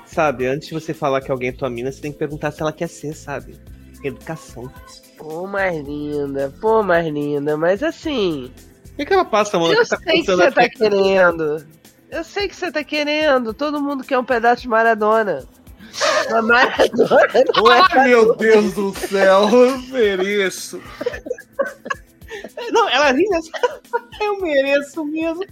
Sabe, 0.05 0.47
antes 0.47 0.69
de 0.69 0.73
você 0.73 0.93
falar 0.93 1.21
que 1.21 1.31
alguém 1.31 1.49
é 1.49 1.51
tua 1.51 1.69
mina, 1.69 1.91
você 1.91 2.01
tem 2.01 2.11
que 2.11 2.17
perguntar 2.17 2.51
se 2.51 2.61
ela 2.61 2.71
quer 2.73 2.87
ser, 2.87 3.13
sabe? 3.13 3.55
Educação. 4.03 4.71
Pô, 5.17 5.47
mais 5.47 5.75
linda, 5.85 6.53
pô, 6.61 6.83
mais 6.83 7.07
linda, 7.07 7.57
mas 7.57 7.81
assim, 7.81 8.51
Por 8.89 8.97
que, 8.97 9.05
que 9.05 9.13
ela 9.13 9.25
passa 9.25 9.57
a 9.57 9.59
mão 9.59 9.71
eu 9.73 9.81
que 9.83 9.89
tá 9.89 9.97
sei 9.97 10.21
que 10.21 10.25
você 10.27 10.43
aqui? 10.43 10.53
tá 10.55 10.69
querendo. 10.69 11.65
Eu 12.09 12.23
sei 12.23 12.47
que 12.47 12.55
você 12.55 12.71
tá 12.71 12.83
querendo. 12.83 13.53
Todo 13.53 13.81
mundo 13.81 14.03
quer 14.03 14.17
um 14.17 14.23
pedaço 14.23 14.61
de 14.61 14.69
Maradona. 14.69 15.45
Mas 16.29 16.45
Maradona 16.45 17.19
não 17.55 17.71
é 17.73 17.81
Ai, 17.91 18.07
meu 18.09 18.35
Deus 18.35 18.73
do 18.73 18.93
céu, 18.93 19.49
eu 19.49 19.77
mereço. 19.91 20.81
Não, 22.71 22.87
ela 22.89 23.11
ri 23.11 23.27
nessa. 23.29 23.49
Eu 24.21 24.39
mereço 24.41 25.03
mesmo. 25.05 25.43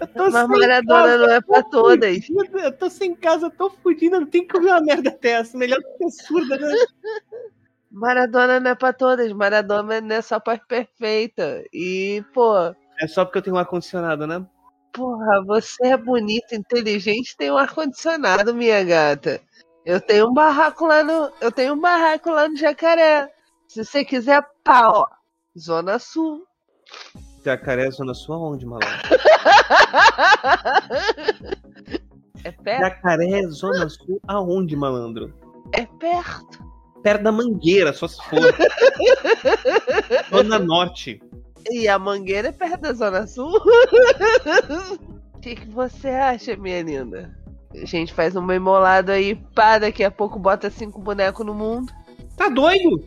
Eu 0.00 0.06
tô 0.08 0.24
Mas 0.30 0.34
sem 0.34 0.48
Maradona 0.48 1.02
casa, 1.02 1.18
não 1.18 1.30
é 1.30 1.40
pra 1.40 1.62
todas. 1.62 2.26
fudida, 2.26 2.58
Eu 2.60 2.72
tô 2.72 2.90
sem 2.90 3.14
casa, 3.14 3.46
eu 3.46 3.50
tô 3.50 3.70
fudida, 3.70 4.18
não 4.20 4.26
tem 4.26 4.46
que 4.46 4.56
ouvir 4.56 4.68
uma 4.70 4.80
merda 4.80 5.16
dessa. 5.20 5.56
Melhor 5.56 5.78
que 5.80 6.10
ser 6.10 6.24
surda, 6.24 6.56
né? 6.58 6.74
Maradona 7.96 8.60
não 8.60 8.72
é 8.72 8.74
pra 8.74 8.92
todas, 8.92 9.32
Maradona 9.32 10.02
não 10.02 10.16
é 10.16 10.20
só 10.20 10.38
pra 10.38 10.58
perfeita. 10.58 11.64
E, 11.72 12.22
pô, 12.34 12.54
É 13.00 13.06
só 13.08 13.24
porque 13.24 13.38
eu 13.38 13.42
tenho 13.42 13.56
um 13.56 13.58
ar-condicionado, 13.58 14.26
né? 14.26 14.44
Porra, 14.92 15.42
você 15.46 15.86
é 15.86 15.96
bonita, 15.96 16.54
inteligente, 16.54 17.34
tem 17.38 17.50
um 17.50 17.56
ar-condicionado, 17.56 18.54
minha 18.54 18.84
gata. 18.84 19.40
Eu 19.84 19.98
tenho 19.98 20.28
um 20.28 20.34
barraco 20.34 20.86
lá 20.86 21.02
no. 21.02 21.32
Eu 21.40 21.50
tenho 21.50 21.72
um 21.72 21.80
barraco 21.80 22.30
lá 22.30 22.46
no 22.48 22.56
jacaré. 22.56 23.32
Se 23.66 23.82
você 23.82 24.04
quiser, 24.04 24.44
pá, 24.62 24.88
ó. 24.88 25.06
Zona 25.58 25.98
Sul. 25.98 26.44
Jacaré, 27.42 27.90
Zona 27.90 28.12
Sul, 28.12 28.34
aonde, 28.34 28.66
malandro? 28.66 28.88
É 32.44 32.52
perto? 32.52 32.80
Jacaré, 32.80 33.42
Zona 33.48 33.88
Sul, 33.88 34.20
aonde, 34.28 34.76
malandro? 34.76 35.34
É 35.72 35.84
perto. 35.98 36.75
Perto 37.06 37.22
da 37.22 37.30
Mangueira, 37.30 37.92
só 37.92 38.08
se 38.08 38.16
for. 38.16 38.40
Zona 40.28 40.58
Norte. 40.58 41.22
E 41.70 41.86
a 41.86 42.00
Mangueira 42.00 42.48
é 42.48 42.52
perto 42.52 42.80
da 42.80 42.92
Zona 42.92 43.28
Sul? 43.28 43.52
O 45.32 45.38
que, 45.38 45.54
que 45.54 45.68
você 45.68 46.08
acha, 46.08 46.56
minha 46.56 46.82
linda? 46.82 47.32
A 47.72 47.84
gente 47.84 48.12
faz 48.12 48.34
um 48.34 48.42
memolado 48.42 49.12
aí, 49.12 49.36
pá, 49.54 49.78
daqui 49.78 50.02
a 50.02 50.10
pouco 50.10 50.36
bota 50.36 50.68
cinco 50.68 51.00
bonecos 51.00 51.46
no 51.46 51.54
mundo. 51.54 51.92
Tá 52.36 52.48
doido? 52.48 53.04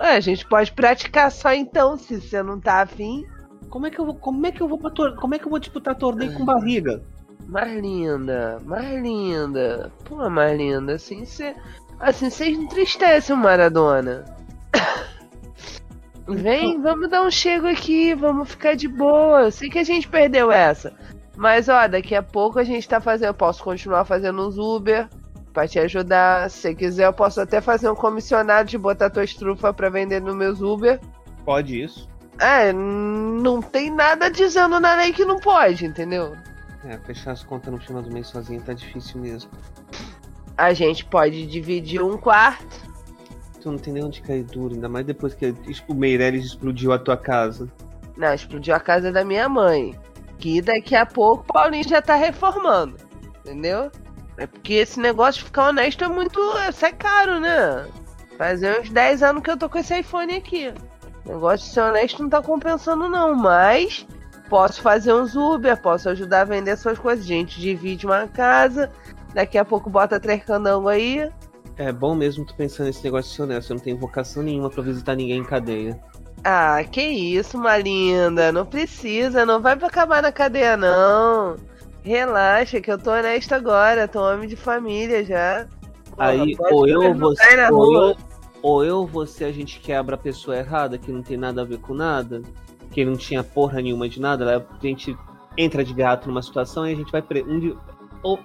Ué, 0.00 0.16
a 0.16 0.20
gente 0.20 0.44
pode 0.44 0.72
praticar 0.72 1.30
só 1.30 1.54
então, 1.54 1.96
se 1.96 2.20
você 2.20 2.42
não 2.42 2.58
tá 2.58 2.82
afim. 2.82 3.24
Como 3.70 3.86
é 3.86 3.90
que 3.92 4.00
eu 4.00 4.06
vou, 4.06 4.16
como 4.16 4.44
é 4.44 4.50
que 4.50 4.60
eu 4.60 4.66
vou 4.66 4.80
como 5.20 5.36
é 5.36 5.38
que 5.38 5.44
eu 5.44 5.50
vou 5.50 5.60
disputar 5.60 5.94
torneio 5.94 6.34
com 6.34 6.44
barriga? 6.44 7.00
Mais 7.46 7.80
linda, 7.80 8.58
mais 8.64 9.00
linda. 9.00 9.92
Pô, 10.04 10.28
mais 10.28 10.56
linda, 10.56 10.94
assim 10.94 11.24
você. 11.24 11.54
Assim 12.02 12.28
vocês 12.28 12.58
entristecem 12.58 13.34
o 13.34 13.38
Maradona. 13.38 14.24
Vem, 16.26 16.82
vamos 16.82 17.08
dar 17.08 17.22
um 17.22 17.30
chego 17.30 17.68
aqui, 17.68 18.12
vamos 18.12 18.50
ficar 18.50 18.74
de 18.74 18.88
boa. 18.88 19.42
Eu 19.42 19.52
sei 19.52 19.70
que 19.70 19.78
a 19.78 19.84
gente 19.84 20.08
perdeu 20.08 20.50
essa. 20.50 20.92
Mas 21.36 21.68
ó, 21.68 21.86
daqui 21.86 22.16
a 22.16 22.22
pouco 22.22 22.58
a 22.58 22.64
gente 22.64 22.88
tá 22.88 23.00
fazendo. 23.00 23.28
Eu 23.28 23.34
posso 23.34 23.62
continuar 23.62 24.04
fazendo 24.04 24.44
uns 24.44 24.58
Uber 24.58 25.08
pra 25.52 25.68
te 25.68 25.78
ajudar. 25.78 26.50
Se 26.50 26.58
você 26.58 26.74
quiser, 26.74 27.06
eu 27.06 27.12
posso 27.12 27.40
até 27.40 27.60
fazer 27.60 27.88
um 27.88 27.94
comissionado 27.94 28.68
de 28.68 28.76
botar 28.76 29.08
tua 29.08 29.22
estrufa 29.22 29.72
pra 29.72 29.88
vender 29.88 30.20
no 30.20 30.34
meus 30.34 30.60
Uber. 30.60 31.00
Pode 31.44 31.80
isso. 31.80 32.08
É, 32.40 32.72
não 32.72 33.62
tem 33.62 33.94
nada 33.94 34.28
dizendo 34.28 34.80
na 34.80 34.96
lei 34.96 35.12
que 35.12 35.24
não 35.24 35.38
pode, 35.38 35.86
entendeu? 35.86 36.36
É, 36.84 36.98
fechar 36.98 37.30
as 37.30 37.44
contas 37.44 37.72
no 37.72 37.78
final 37.78 38.02
do 38.02 38.12
mês 38.12 38.26
sozinho 38.26 38.60
tá 38.60 38.72
difícil 38.72 39.20
mesmo. 39.20 39.48
A 40.56 40.72
gente 40.72 41.04
pode 41.04 41.46
dividir 41.46 42.02
um 42.02 42.16
quarto. 42.16 42.92
Tu 43.60 43.70
não 43.70 43.78
tem 43.78 43.92
nem 43.92 44.04
onde 44.04 44.20
cair 44.20 44.42
duro, 44.42 44.74
ainda 44.74 44.88
mais 44.88 45.06
depois 45.06 45.34
que 45.34 45.54
o 45.88 45.94
Meirelles 45.94 46.46
explodiu 46.46 46.92
a 46.92 46.98
tua 46.98 47.16
casa. 47.16 47.68
Não, 48.16 48.34
explodiu 48.34 48.74
a 48.74 48.80
casa 48.80 49.10
da 49.12 49.24
minha 49.24 49.48
mãe. 49.48 49.98
Que 50.38 50.60
daqui 50.60 50.96
a 50.96 51.06
pouco 51.06 51.44
o 51.44 51.52
Paulinho 51.52 51.88
já 51.88 52.02
tá 52.02 52.16
reformando. 52.16 52.96
Entendeu? 53.40 53.90
É 54.36 54.46
porque 54.46 54.74
esse 54.74 54.98
negócio 54.98 55.40
de 55.40 55.44
ficar 55.46 55.68
honesto 55.68 56.02
é 56.02 56.08
muito. 56.08 56.40
Isso 56.68 56.84
é 56.84 56.92
caro, 56.92 57.38
né? 57.38 57.86
Fazer 58.36 58.80
uns 58.80 58.90
10 58.90 59.22
anos 59.22 59.42
que 59.42 59.50
eu 59.50 59.56
tô 59.56 59.68
com 59.68 59.78
esse 59.78 59.96
iPhone 59.98 60.34
aqui. 60.34 60.72
O 61.24 61.28
negócio 61.28 61.66
de 61.66 61.72
ser 61.72 61.80
honesto 61.82 62.22
não 62.22 62.28
tá 62.28 62.42
compensando, 62.42 63.08
não. 63.08 63.34
Mas 63.36 64.06
posso 64.48 64.82
fazer 64.82 65.12
uns 65.12 65.36
Uber, 65.36 65.80
posso 65.80 66.08
ajudar 66.08 66.40
a 66.40 66.44
vender 66.44 66.76
suas 66.76 66.98
coisas. 66.98 67.24
A 67.24 67.28
gente 67.28 67.60
divide 67.60 68.04
uma 68.04 68.26
casa. 68.26 68.90
Daqui 69.34 69.56
a 69.58 69.64
pouco 69.64 69.88
bota 69.88 70.20
três 70.20 70.44
candangos 70.44 70.90
aí. 70.90 71.30
É 71.76 71.90
bom 71.90 72.14
mesmo 72.14 72.44
tu 72.44 72.54
pensando 72.54 72.86
nesse 72.86 73.02
negócio 73.02 73.30
de 73.30 73.36
ser 73.36 73.42
honesto. 73.42 73.70
Eu 73.70 73.76
não 73.76 73.82
tenho 73.82 73.98
vocação 73.98 74.42
nenhuma 74.42 74.68
pra 74.70 74.82
visitar 74.82 75.14
ninguém 75.14 75.38
em 75.38 75.44
cadeia. 75.44 75.98
Ah, 76.44 76.82
que 76.84 77.00
isso, 77.00 77.56
uma 77.56 77.78
linda. 77.78 78.52
Não 78.52 78.66
precisa, 78.66 79.46
não 79.46 79.60
vai 79.60 79.76
pra 79.76 79.88
acabar 79.88 80.22
na 80.22 80.32
cadeia, 80.32 80.76
não. 80.76 81.56
Relaxa, 82.02 82.80
que 82.80 82.90
eu 82.90 82.98
tô 82.98 83.12
honesta 83.12 83.56
agora. 83.56 84.06
Tô 84.08 84.20
homem 84.20 84.48
de 84.48 84.56
família 84.56 85.24
já. 85.24 85.66
Porra, 86.10 86.28
Aí, 86.28 86.56
pode 86.56 86.74
ou 86.74 86.86
eu 86.88 87.14
você, 87.14 87.70
ou 87.70 87.94
eu, 88.08 88.16
ou 88.60 88.84
eu 88.84 89.06
você, 89.06 89.44
a 89.44 89.52
gente 89.52 89.80
quebra 89.80 90.14
a 90.14 90.18
pessoa 90.18 90.56
errada, 90.56 90.98
que 90.98 91.10
não 91.10 91.22
tem 91.22 91.36
nada 91.38 91.62
a 91.62 91.64
ver 91.64 91.78
com 91.78 91.94
nada, 91.94 92.42
que 92.90 93.02
não 93.04 93.16
tinha 93.16 93.42
porra 93.42 93.80
nenhuma 93.80 94.08
de 94.08 94.20
nada, 94.20 94.58
a 94.58 94.86
gente 94.86 95.16
entra 95.56 95.82
de 95.82 95.94
gato 95.94 96.28
numa 96.28 96.42
situação 96.42 96.86
e 96.86 96.92
a 96.92 96.96
gente 96.96 97.10
vai. 97.10 97.24
Um 97.46 97.58
de- 97.58 97.76
ou 98.22 98.38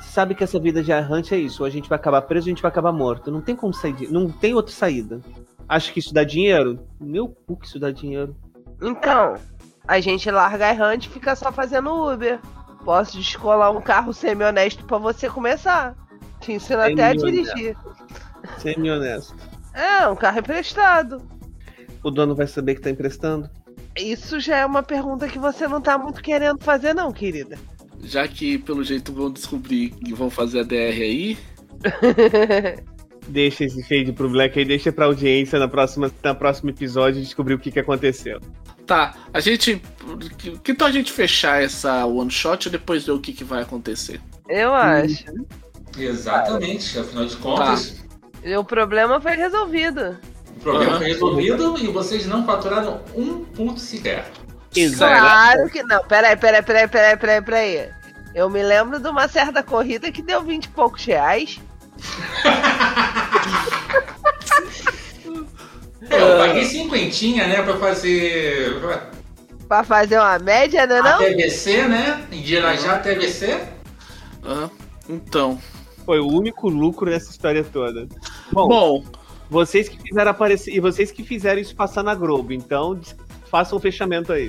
sabe 0.00 0.34
que 0.34 0.44
essa 0.44 0.58
vida 0.58 0.82
de 0.82 0.90
errante 0.90 1.34
é 1.34 1.38
isso, 1.38 1.62
ou 1.62 1.66
a 1.66 1.70
gente 1.70 1.88
vai 1.88 1.96
acabar 1.96 2.22
preso 2.22 2.46
ou 2.46 2.48
a 2.48 2.54
gente 2.54 2.62
vai 2.62 2.70
acabar 2.70 2.92
morto. 2.92 3.30
Não 3.30 3.40
tem 3.40 3.54
como 3.56 3.72
sair, 3.72 4.10
não 4.10 4.30
tem 4.30 4.54
outra 4.54 4.72
saída. 4.74 5.20
Acho 5.68 5.92
que 5.92 6.00
isso 6.00 6.12
dá 6.12 6.24
dinheiro? 6.24 6.86
Meu 7.00 7.28
cu 7.28 7.56
que 7.56 7.66
isso 7.66 7.78
dá 7.78 7.90
dinheiro. 7.90 8.36
Então, 8.80 9.36
a 9.86 10.00
gente 10.00 10.30
larga 10.30 10.68
errante 10.68 11.08
e 11.08 11.12
fica 11.12 11.34
só 11.36 11.52
fazendo 11.52 11.90
Uber. 11.90 12.40
Posso 12.84 13.16
descolar 13.16 13.70
um 13.70 13.80
carro 13.80 14.12
semi-honesto 14.12 14.84
pra 14.84 14.98
você 14.98 15.28
começar. 15.28 15.94
Te 16.40 16.52
ensino 16.52 16.80
até 16.80 17.10
a 17.10 17.10
Semi-honesto. 17.10 17.54
dirigir. 17.54 17.76
Semi 18.58 18.90
honesto. 18.90 19.36
É, 19.72 20.08
um 20.08 20.16
carro 20.16 20.40
emprestado. 20.40 21.22
O 22.02 22.10
dono 22.10 22.34
vai 22.34 22.46
saber 22.48 22.74
que 22.74 22.80
tá 22.80 22.90
emprestando? 22.90 23.48
Isso 23.96 24.40
já 24.40 24.56
é 24.56 24.66
uma 24.66 24.82
pergunta 24.82 25.28
que 25.28 25.38
você 25.38 25.68
não 25.68 25.80
tá 25.80 25.96
muito 25.96 26.22
querendo 26.22 26.62
fazer, 26.62 26.94
não, 26.94 27.12
querida. 27.12 27.56
Já 28.02 28.26
que 28.26 28.58
pelo 28.58 28.82
jeito 28.82 29.12
vão 29.12 29.30
descobrir 29.30 29.90
que 29.90 30.12
vão 30.12 30.28
fazer 30.28 30.60
a 30.60 30.62
DR 30.64 31.00
aí. 31.00 31.38
Deixa 33.28 33.64
esse 33.64 33.82
fade 33.84 34.12
pro 34.12 34.28
Black 34.28 34.58
aí, 34.58 34.64
deixa 34.64 34.90
pra 34.90 35.04
audiência 35.06 35.56
na 35.56 35.68
próxima, 35.68 36.10
na 36.24 36.34
próximo 36.34 36.70
episódio 36.70 37.22
descobrir 37.22 37.54
o 37.54 37.58
que, 37.58 37.70
que 37.70 37.78
aconteceu. 37.78 38.40
Tá, 38.84 39.14
a 39.32 39.38
gente. 39.38 39.80
Que, 40.36 40.58
que 40.58 40.74
tal 40.74 40.88
a 40.88 40.90
gente 40.90 41.12
fechar 41.12 41.62
essa 41.62 42.04
one 42.04 42.30
shot 42.30 42.66
e 42.66 42.70
depois 42.70 43.06
ver 43.06 43.12
o 43.12 43.20
que, 43.20 43.32
que 43.32 43.44
vai 43.44 43.62
acontecer? 43.62 44.20
Eu 44.48 44.74
acho. 44.74 45.24
Exatamente, 45.96 46.98
afinal 46.98 47.24
de 47.26 47.36
contas, 47.36 48.04
E 48.44 48.56
o 48.56 48.64
problema 48.64 49.20
foi 49.20 49.36
resolvido. 49.36 50.18
o 50.56 50.60
problema 50.60 50.90
Aham. 50.92 50.98
foi 50.98 51.06
resolvido 51.08 51.78
e 51.78 51.86
vocês 51.86 52.26
não 52.26 52.44
faturaram 52.44 53.02
um 53.14 53.44
ponto 53.44 53.78
sequer. 53.78 54.28
Exato. 54.74 55.20
Claro 55.20 55.70
que 55.70 55.82
não. 55.82 56.02
Peraí, 56.04 56.36
peraí, 56.36 56.62
peraí, 56.62 56.88
peraí, 56.88 57.16
peraí, 57.16 57.42
peraí. 57.42 57.88
Eu 58.34 58.48
me 58.48 58.62
lembro 58.62 58.98
de 58.98 59.08
uma 59.08 59.28
certa 59.28 59.62
corrida 59.62 60.10
que 60.10 60.22
deu 60.22 60.42
20 60.42 60.64
e 60.64 60.68
poucos 60.68 61.04
reais. 61.04 61.60
É, 66.10 66.20
eu 66.20 66.38
paguei 66.38 66.64
cinquentinha, 66.64 67.46
né, 67.46 67.62
pra 67.62 67.76
fazer 67.76 68.80
Pra 69.68 69.84
fazer 69.84 70.18
uma 70.18 70.38
média, 70.38 70.86
né 70.86 70.98
a 70.98 71.02
não? 71.02 71.18
TVC, 71.18 71.88
né, 71.88 72.26
de 72.30 72.54
Irajá 72.54 72.98
TVC. 72.98 73.60
Hã? 74.44 74.70
então. 75.08 75.60
Foi 76.04 76.18
o 76.18 76.26
único 76.26 76.68
lucro 76.68 77.08
nessa 77.08 77.30
história 77.30 77.62
toda. 77.62 78.08
Bom, 78.50 78.68
Bom, 78.68 79.04
vocês 79.48 79.88
que 79.88 79.96
fizeram 80.00 80.30
aparecer. 80.30 80.74
E 80.74 80.80
vocês 80.80 81.12
que 81.12 81.22
fizeram 81.22 81.60
isso 81.60 81.76
passar 81.76 82.02
na 82.02 82.14
Globo, 82.14 82.52
então 82.52 82.98
façam 83.52 83.78
o 83.78 83.80
fechamento 83.80 84.32
aí. 84.32 84.48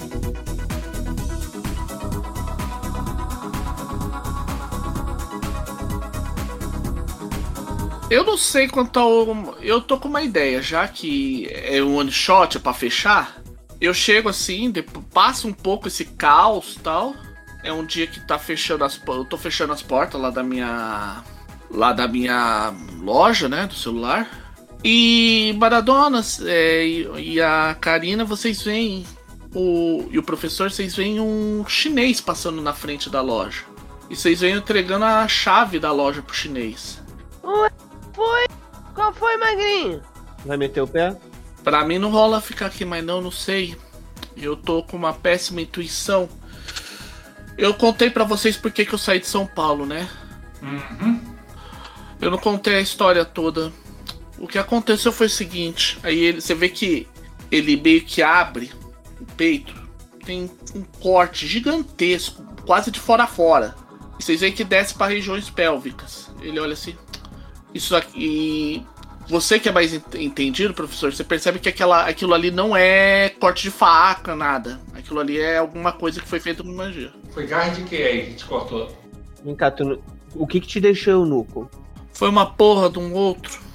eu 8.13 8.23
não 8.23 8.38
sei 8.38 8.67
quanto 8.67 8.99
ao. 8.99 9.57
Eu 9.59 9.81
tô 9.81 9.97
com 9.97 10.07
uma 10.07 10.21
ideia, 10.21 10.61
já 10.61 10.88
que 10.88 11.47
é 11.51 11.81
um 11.81 11.95
one 11.95 12.11
shot 12.11 12.57
é 12.57 12.59
pra 12.59 12.71
fechar. 12.71 13.41
Eu 13.81 13.91
chego 13.91 14.30
assim, 14.30 14.71
passa 15.11 15.47
um 15.47 15.53
pouco 15.53 15.88
esse 15.88 16.05
caos 16.05 16.77
tal. 16.84 17.15
É 17.63 17.73
um 17.73 17.84
dia 17.84 18.05
que 18.05 18.19
tá 18.19 18.38
fechando 18.38 18.84
as 18.84 19.01
Eu 19.07 19.25
tô 19.25 19.38
fechando 19.38 19.73
as 19.73 19.81
portas 19.81 20.21
lá 20.21 20.30
da 20.30 20.43
minha. 20.43 21.23
Lá 21.71 21.91
da 21.91 22.07
minha 22.07 22.71
loja, 23.01 23.49
né? 23.49 23.65
Do 23.65 23.73
celular. 23.73 24.42
E 24.84 25.55
Maradona 25.57 26.22
é, 26.45 26.85
e, 26.85 27.34
e 27.34 27.41
a 27.41 27.76
Karina, 27.80 28.26
vocês 28.26 28.61
veem. 28.61 29.05
O, 29.55 30.07
e 30.10 30.18
o 30.18 30.23
professor, 30.23 30.72
vocês 30.72 30.95
veem 30.95 31.19
um 31.19 31.64
chinês 31.68 32.19
passando 32.19 32.61
na 32.61 32.73
frente 32.73 33.10
da 33.10 33.22
loja. 33.22 33.64
E 34.10 34.15
vocês 34.15 34.41
veem 34.41 34.55
entregando 34.55 35.05
a 35.05 35.27
chave 35.27 35.80
da 35.80 35.91
loja 35.91 36.22
pro 36.22 36.35
chinês. 36.35 37.01
Foi? 38.14 38.47
Qual 38.93 39.14
foi, 39.14 39.38
Magrinho? 39.38 40.01
Vai 40.45 40.57
meter 40.57 40.81
o 40.81 40.88
pé? 40.88 41.15
Pra 41.64 41.85
mim 41.85 41.97
não 41.97 42.10
rola 42.10 42.41
ficar 42.41 42.65
aqui, 42.65 42.84
mas 42.84 43.03
não, 43.05 43.22
não 43.22 43.31
sei. 43.31 43.77
Eu 44.35 44.57
tô 44.57 44.84
com 44.84 44.97
uma 44.97 45.14
péssima 45.14 45.61
intuição. 45.61 46.27
Eu 47.57 47.73
contei 47.73 48.10
pra 48.10 48.23
vocês 48.23 48.57
por 48.57 48.72
que 48.72 48.85
que 48.85 48.93
eu 48.93 48.99
saí 48.99 49.19
de 49.19 49.27
São 49.27 49.45
Paulo, 49.45 49.85
né? 49.85 50.10
Uhum. 50.61 51.22
Eu 52.19 52.31
não 52.31 52.38
contei 52.38 52.76
a 52.76 52.81
história 52.81 53.23
toda. 53.23 53.72
O 54.43 54.47
que 54.47 54.59
aconteceu 54.59 55.13
foi 55.13 55.27
o 55.27 55.29
seguinte: 55.29 55.97
aí 56.03 56.19
ele, 56.19 56.41
você 56.41 56.53
vê 56.53 56.67
que 56.67 57.07
ele 57.49 57.77
meio 57.77 58.03
que 58.03 58.21
abre 58.21 58.69
o 59.17 59.25
peito, 59.37 59.73
tem 60.25 60.51
um 60.75 60.83
corte 60.99 61.47
gigantesco, 61.47 62.43
quase 62.65 62.91
de 62.91 62.99
fora 62.99 63.23
a 63.23 63.27
fora. 63.27 63.73
E 64.19 64.23
vocês 64.23 64.41
veem 64.41 64.51
que 64.51 64.65
desce 64.65 64.95
para 64.95 65.13
regiões 65.13 65.49
pélvicas. 65.49 66.29
Ele 66.41 66.59
olha 66.59 66.73
assim: 66.73 66.93
Isso 67.73 67.95
aqui. 67.95 68.85
você 69.29 69.61
que 69.61 69.69
é 69.69 69.71
mais 69.71 69.93
entendido, 69.93 70.73
professor, 70.73 71.13
você 71.13 71.23
percebe 71.23 71.59
que 71.59 71.69
aquela, 71.69 72.05
aquilo 72.05 72.33
ali 72.33 72.51
não 72.51 72.75
é 72.75 73.29
corte 73.29 73.63
de 73.63 73.71
faca, 73.71 74.35
nada. 74.35 74.77
Aquilo 74.93 75.21
ali 75.21 75.39
é 75.39 75.57
alguma 75.57 75.93
coisa 75.93 76.19
que 76.19 76.27
foi 76.27 76.41
feita 76.41 76.61
com 76.61 76.73
magia. 76.73 77.13
Foi 77.31 77.47
garra 77.47 77.69
de 77.69 77.83
que 77.83 77.95
aí 77.95 78.25
que 78.25 78.33
te 78.33 78.45
cortou? 78.45 78.91
Vem 79.41 79.55
cá, 79.55 79.71
tu, 79.71 80.03
o 80.35 80.45
que 80.45 80.59
que 80.59 80.67
te 80.67 80.81
deixou 80.81 81.13
eunuco? 81.13 81.71
Foi 82.11 82.27
uma 82.27 82.45
porra 82.45 82.89
de 82.89 82.99
um 82.99 83.13
outro. 83.13 83.71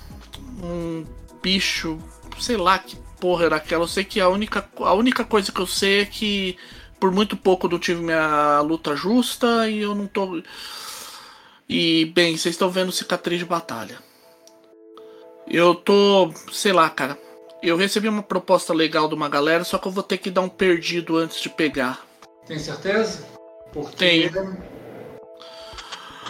Um 0.62 1.04
bicho. 1.42 1.98
Sei 2.38 2.56
lá 2.56 2.78
que 2.78 2.96
porra 3.20 3.46
era 3.46 3.56
aquela. 3.56 3.84
Eu 3.84 3.88
sei 3.88 4.04
que 4.04 4.20
a 4.20 4.28
única, 4.28 4.68
a 4.78 4.94
única 4.94 5.24
coisa 5.24 5.52
que 5.52 5.60
eu 5.60 5.66
sei 5.66 6.02
é 6.02 6.04
que 6.04 6.56
por 6.98 7.12
muito 7.12 7.36
pouco 7.36 7.66
eu 7.66 7.70
não 7.70 7.78
tive 7.78 8.02
minha 8.02 8.60
luta 8.60 8.96
justa 8.96 9.68
e 9.68 9.80
eu 9.80 9.94
não 9.94 10.06
tô. 10.06 10.42
E, 11.68 12.06
bem, 12.06 12.36
vocês 12.36 12.54
estão 12.54 12.70
vendo 12.70 12.90
cicatriz 12.90 13.38
de 13.38 13.44
batalha. 13.44 13.98
Eu 15.46 15.74
tô. 15.74 16.32
sei 16.52 16.72
lá, 16.72 16.88
cara. 16.88 17.18
Eu 17.62 17.76
recebi 17.76 18.08
uma 18.08 18.22
proposta 18.22 18.72
legal 18.72 19.08
de 19.08 19.14
uma 19.14 19.28
galera, 19.28 19.64
só 19.64 19.78
que 19.78 19.88
eu 19.88 19.92
vou 19.92 20.02
ter 20.02 20.18
que 20.18 20.30
dar 20.30 20.42
um 20.42 20.48
perdido 20.48 21.16
antes 21.16 21.40
de 21.40 21.48
pegar. 21.48 22.06
Tem 22.46 22.58
certeza? 22.58 23.26
Porque... 23.72 23.96
Tenho. 23.96 24.56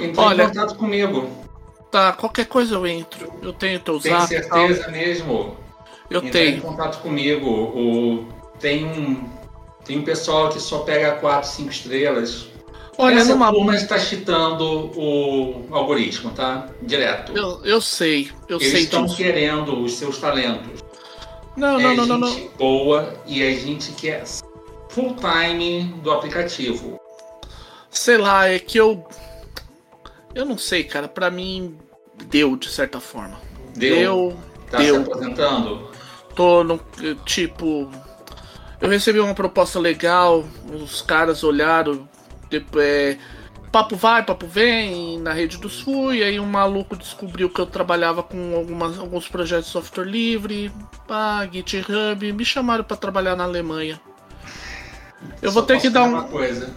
Entre 0.01 0.21
Olha, 0.21 0.45
em 0.45 0.49
contato 0.49 0.77
comigo. 0.77 1.48
Tá, 1.91 2.13
qualquer 2.13 2.47
coisa 2.47 2.75
eu 2.75 2.87
entro. 2.87 3.33
Eu 3.43 3.53
tenho 3.53 3.81
teu 3.81 3.99
Tem 3.99 4.13
zap. 4.13 4.29
Tem 4.29 4.43
certeza 4.43 4.89
mesmo? 4.89 5.57
Eu 6.11 6.19
Entra 6.19 6.33
tenho. 6.33 6.57
em 6.59 6.61
contato 6.61 7.01
comigo. 7.01 7.49
O, 7.49 8.29
tem 8.61 8.85
um. 8.85 9.29
Tem 9.85 9.99
um 9.99 10.03
pessoal 10.03 10.51
que 10.51 10.61
só 10.61 10.81
pega 10.81 11.13
4, 11.13 11.49
5 11.49 11.71
estrelas. 11.71 12.49
Olha, 12.99 13.21
Essa 13.21 13.33
numa... 13.33 13.51
turma 13.53 13.77
está 13.77 13.99
chitando 13.99 14.91
o 14.97 15.67
algoritmo, 15.71 16.33
tá? 16.33 16.69
Direto. 16.83 17.33
Eu, 17.35 17.65
eu 17.65 17.81
sei, 17.81 18.31
eu 18.49 18.59
Eles 18.59 18.73
sei 18.73 18.83
estão 18.83 19.07
querendo 19.07 19.81
os 19.81 19.95
seus 19.95 20.19
talentos. 20.19 20.83
Não, 21.57 21.79
não, 21.79 21.91
é 21.91 21.95
não, 21.97 22.07
não, 22.07 22.19
não. 22.19 22.29
gente 22.29 22.51
boa 22.59 23.15
e 23.25 23.43
a 23.43 23.53
gente 23.53 23.93
quer 23.93 24.25
full 24.89 25.15
time 25.15 25.95
do 26.03 26.11
aplicativo. 26.11 27.01
Sei 27.89 28.19
lá, 28.19 28.49
é 28.49 28.59
que 28.59 28.79
eu 28.79 29.07
eu 30.35 30.45
não 30.45 30.59
sei, 30.59 30.85
cara, 30.85 31.09
para 31.09 31.31
mim 31.31 31.79
deu 32.27 32.57
de 32.57 32.69
certa 32.69 33.01
forma. 33.01 33.41
Deu. 33.75 33.97
Deu. 33.97 34.39
Tá 34.71 34.79
deu. 34.79 34.95
se 34.97 35.01
aposentando? 35.01 35.91
Tô 36.35 36.63
no 36.63 36.79
tipo 37.25 37.91
eu 38.81 38.89
recebi 38.89 39.19
uma 39.19 39.35
proposta 39.35 39.79
legal, 39.79 40.45
os 40.73 41.03
caras 41.03 41.43
olharam, 41.43 42.09
é, 42.77 43.17
papo 43.73 43.97
vai, 43.97 44.23
papo 44.25 44.47
vem 44.47 45.19
na 45.19 45.33
rede 45.33 45.59
do 45.59 45.69
Sul, 45.69 46.15
e 46.15 46.23
aí 46.23 46.39
um 46.39 46.47
maluco 46.47 46.97
descobriu 46.97 47.51
que 47.51 47.61
eu 47.61 47.67
trabalhava 47.67 48.23
com 48.23 48.55
algumas, 48.55 48.97
alguns 48.97 49.29
projetos 49.29 49.67
de 49.67 49.73
software 49.73 50.05
livre, 50.05 50.71
pá, 51.09 51.49
GitHub, 51.51 52.33
me 52.33 52.45
chamaram 52.45 52.85
para 52.85 52.97
trabalhar 52.97 53.35
na 53.35 53.45
Alemanha. 53.45 54.01
Eu 55.43 55.51
Só 55.51 55.55
vou 55.55 55.63
ter 55.65 55.81
que 55.81 55.91
dar 55.91 56.05
um. 56.05 56.11
Uma 56.11 56.25
coisa. 56.25 56.73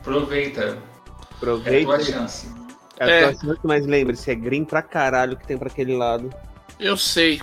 Aproveita. 0.00 0.78
Aproveita. 1.36 1.70
É 1.70 1.82
a 1.82 1.84
tua 1.84 2.00
chance. 2.00 2.63
É 2.98 3.22
tua 3.32 3.40
chance, 3.40 3.60
mas 3.62 3.86
lembre-se, 3.86 4.30
é 4.30 4.34
green 4.34 4.64
pra 4.64 4.82
caralho 4.82 5.36
que 5.36 5.46
tem 5.46 5.58
pra 5.58 5.68
aquele 5.68 5.96
lado. 5.96 6.32
Eu 6.78 6.96
sei. 6.96 7.40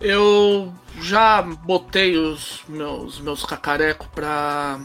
Eu 0.00 0.72
já 1.00 1.42
botei 1.42 2.16
os 2.16 2.62
meus, 2.68 3.20
meus 3.20 3.44
cacarecos 3.44 4.06
pra 4.14 4.78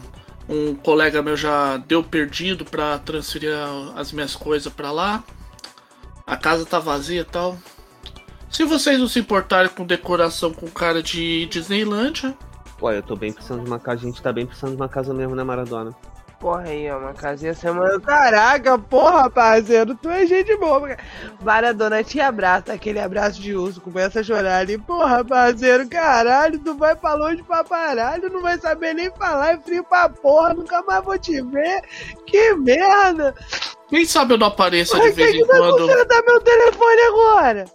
um 0.47 0.76
colega 0.76 1.22
meu 1.22 1.38
já 1.38 1.77
deu 1.77 2.03
perdido 2.03 2.65
para 2.65 2.99
transferir 2.99 3.53
as 3.95 4.11
minhas 4.11 4.35
coisas 4.35 4.72
para 4.72 4.91
lá. 4.91 5.23
A 6.26 6.38
casa 6.38 6.65
tá 6.65 6.80
vazia 6.80 7.22
e 7.22 7.26
tal. 7.26 7.57
Se 8.49 8.65
vocês 8.65 8.99
não 8.99 9.07
se 9.07 9.19
importarem 9.19 9.72
com 9.72 9.85
decoração 9.85 10.53
com 10.53 10.68
cara 10.68 11.01
de 11.01 11.45
Disneylandia. 11.45 12.35
Olha, 12.81 12.97
eu 12.97 13.03
tô 13.03 13.15
bem 13.15 13.31
precisando 13.31 13.63
de 13.63 13.68
uma 13.68 13.80
casa. 13.80 14.01
A 14.01 14.05
gente 14.05 14.22
tá 14.22 14.34
bem 14.34 14.45
precisando 14.45 14.72
de 14.72 14.76
uma 14.77 14.89
casa 14.89 15.13
mesmo, 15.13 15.35
né, 15.35 15.43
Maradona? 15.43 15.95
Porra 16.41 16.63
aí, 16.63 16.89
ó, 16.89 16.97
uma 16.97 17.13
casinha 17.13 17.53
semana. 17.53 17.99
Caraca, 18.01 18.77
porra, 18.77 19.30
parceiro, 19.30 19.95
tu 19.95 20.09
é 20.09 20.26
gente 20.26 20.57
boa. 20.57 20.97
Maradona 21.39 22.03
te 22.03 22.19
abraça, 22.19 22.73
aquele 22.73 22.99
abraço 22.99 23.39
de 23.39 23.55
urso, 23.55 23.80
começa 23.80 24.19
a 24.19 24.23
chorar 24.23 24.57
ali. 24.57 24.80
Porra, 24.80 25.23
parceiro, 25.23 25.88
caralho, 25.88 26.59
tu 26.59 26.73
vai 26.73 26.95
pra 26.95 27.13
longe 27.13 27.43
pra 27.43 27.63
caralho, 27.63 28.31
não 28.31 28.41
vai 28.41 28.57
saber 28.57 28.95
nem 28.95 29.11
falar, 29.11 29.53
é 29.53 29.57
frio 29.59 29.84
pra 29.84 30.09
porra, 30.09 30.55
nunca 30.55 30.81
mais 30.81 31.05
vou 31.05 31.18
te 31.18 31.39
ver. 31.41 31.81
Que 32.26 32.55
merda! 32.55 33.35
Quem 33.88 34.05
sabe 34.05 34.34
eu 34.34 34.38
não 34.38 34.47
apareça 34.47 34.99
de 34.99 35.11
vez 35.11 35.35
em 35.35 35.45
quando. 35.45 35.85
Você 35.85 36.05
dar 36.05 36.23
meu 36.23 36.41
telefone 36.41 37.01
agora? 37.01 37.65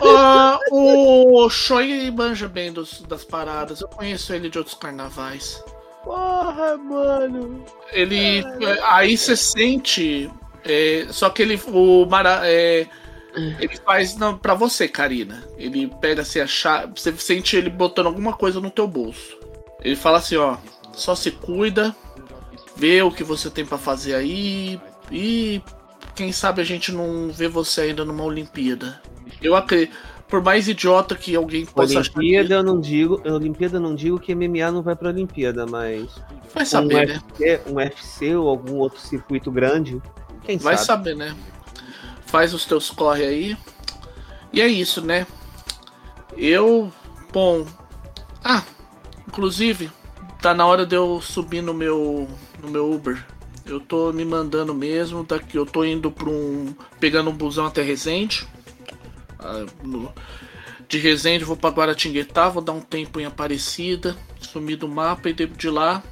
Uh, 0.00 1.44
o 1.44 1.50
Choi 1.50 2.10
manja 2.10 2.46
bem 2.46 2.72
dos, 2.72 3.02
das 3.02 3.24
paradas. 3.24 3.80
Eu 3.80 3.88
conheço 3.88 4.32
ele 4.32 4.48
de 4.48 4.58
outros 4.58 4.76
carnavais. 4.76 5.62
Porra, 6.04 6.76
mano. 6.76 7.64
Ele. 7.92 8.44
Aí 8.84 9.16
você 9.16 9.36
sente. 9.36 10.30
É, 10.64 11.06
só 11.10 11.30
que 11.30 11.42
ele. 11.42 11.60
O 11.68 12.06
Mara, 12.06 12.40
é, 12.44 12.86
ele 13.34 13.76
faz 13.76 14.16
não, 14.16 14.36
pra 14.36 14.54
você, 14.54 14.88
Karina. 14.88 15.44
Ele 15.56 15.90
pega 16.00 16.22
assim 16.22 16.40
a 16.40 16.46
chave. 16.46 16.92
Você 16.96 17.12
sente 17.12 17.56
ele 17.56 17.70
botando 17.70 18.06
alguma 18.06 18.32
coisa 18.32 18.60
no 18.60 18.70
teu 18.70 18.86
bolso. 18.86 19.38
Ele 19.80 19.96
fala 19.96 20.18
assim, 20.18 20.36
ó. 20.36 20.56
Só 20.92 21.14
se 21.14 21.30
cuida. 21.30 21.94
Vê 22.76 23.02
o 23.02 23.10
que 23.10 23.24
você 23.24 23.50
tem 23.50 23.64
para 23.64 23.78
fazer 23.78 24.14
aí. 24.14 24.80
E 25.10 25.62
quem 26.14 26.32
sabe 26.32 26.60
a 26.60 26.64
gente 26.64 26.92
não 26.92 27.30
vê 27.30 27.48
você 27.48 27.82
ainda 27.82 28.04
numa 28.04 28.24
Olimpíada. 28.24 29.00
Eu 29.40 29.56
acredito 29.56 29.96
por 30.32 30.42
mais 30.42 30.66
idiota 30.66 31.14
que 31.14 31.36
alguém 31.36 31.66
possa 31.66 31.98
Olimpíada 31.98 32.46
achar. 32.46 32.54
eu 32.54 32.62
não 32.62 32.80
digo, 32.80 33.20
Olimpíada 33.22 33.76
eu 33.76 33.82
não 33.82 33.94
digo 33.94 34.18
que 34.18 34.34
MMA 34.34 34.70
não 34.72 34.80
vai 34.80 34.96
pra 34.96 35.10
Olimpíada, 35.10 35.66
mas 35.66 36.08
vai 36.54 36.64
saber, 36.64 36.94
um 36.94 37.06
né? 37.06 37.22
UFC, 37.28 37.60
um 37.66 37.74
UFC 37.74 38.34
ou 38.34 38.48
algum 38.48 38.76
outro 38.78 38.98
circuito 38.98 39.50
grande, 39.50 40.00
quem 40.42 40.56
vai 40.56 40.78
sabe? 40.78 40.86
saber, 40.86 41.16
né? 41.16 41.36
Faz 42.24 42.54
os 42.54 42.64
teus 42.64 42.88
corre 42.88 43.26
aí. 43.26 43.58
E 44.54 44.62
é 44.62 44.66
isso, 44.66 45.02
né? 45.02 45.26
Eu, 46.34 46.90
bom, 47.30 47.66
ah, 48.42 48.62
inclusive 49.28 49.90
tá 50.40 50.54
na 50.54 50.64
hora 50.64 50.86
de 50.86 50.96
eu 50.96 51.20
subir 51.20 51.60
no 51.60 51.74
meu 51.74 52.26
no 52.62 52.70
meu 52.70 52.90
Uber. 52.90 53.22
Eu 53.66 53.80
tô 53.80 54.10
me 54.14 54.24
mandando 54.24 54.72
mesmo, 54.72 55.24
daqui 55.24 55.58
eu 55.58 55.66
tô 55.66 55.84
indo 55.84 56.10
para 56.10 56.30
um 56.30 56.74
pegando 56.98 57.28
um 57.28 57.34
busão 57.34 57.66
até 57.66 57.82
Resende 57.82 58.48
de 60.88 60.98
Resende 60.98 61.44
vou 61.44 61.56
para 61.56 61.74
Guaratinguetá, 61.74 62.48
vou 62.48 62.62
dar 62.62 62.72
um 62.72 62.80
tempo 62.80 63.20
em 63.20 63.24
Aparecida, 63.24 64.16
sumir 64.40 64.76
do 64.76 64.88
mapa 64.88 65.28
e 65.28 65.32
de 65.32 65.70
lá 65.70 66.02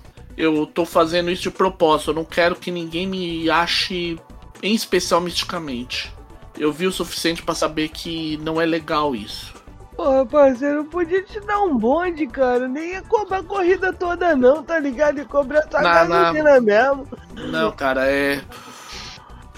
eu 0.40 0.66
tô 0.66 0.84
fazendo 0.84 1.30
isso 1.30 1.42
de 1.42 1.50
propósito. 1.50 2.10
Eu 2.10 2.14
não 2.14 2.24
quero 2.24 2.56
que 2.56 2.70
ninguém 2.70 3.06
me 3.06 3.50
ache, 3.50 4.18
em 4.62 4.74
especial 4.74 5.20
misticamente. 5.20 6.14
Eu 6.58 6.72
vi 6.72 6.86
o 6.86 6.92
suficiente 6.92 7.42
para 7.42 7.54
saber 7.54 7.88
que 7.88 8.38
não 8.38 8.60
é 8.60 8.66
legal 8.66 9.14
isso. 9.14 9.52
Porra, 9.96 10.24
parceiro, 10.24 10.76
eu 10.76 10.84
podia 10.84 11.22
te 11.22 11.38
dar 11.40 11.60
um 11.60 11.76
bonde, 11.76 12.26
cara. 12.26 12.66
Nem 12.66 12.92
ia 12.92 13.02
cobrar 13.02 13.38
a 13.38 13.42
corrida 13.42 13.92
toda, 13.92 14.34
não, 14.34 14.62
tá 14.62 14.78
ligado? 14.78 15.20
E 15.20 15.24
cobrar 15.24 15.62
só 15.70 15.78
a 15.78 15.82
gasolina 15.82 16.60
mesmo. 16.60 17.06
Não, 17.50 17.70
cara, 17.70 18.06
é. 18.06 18.42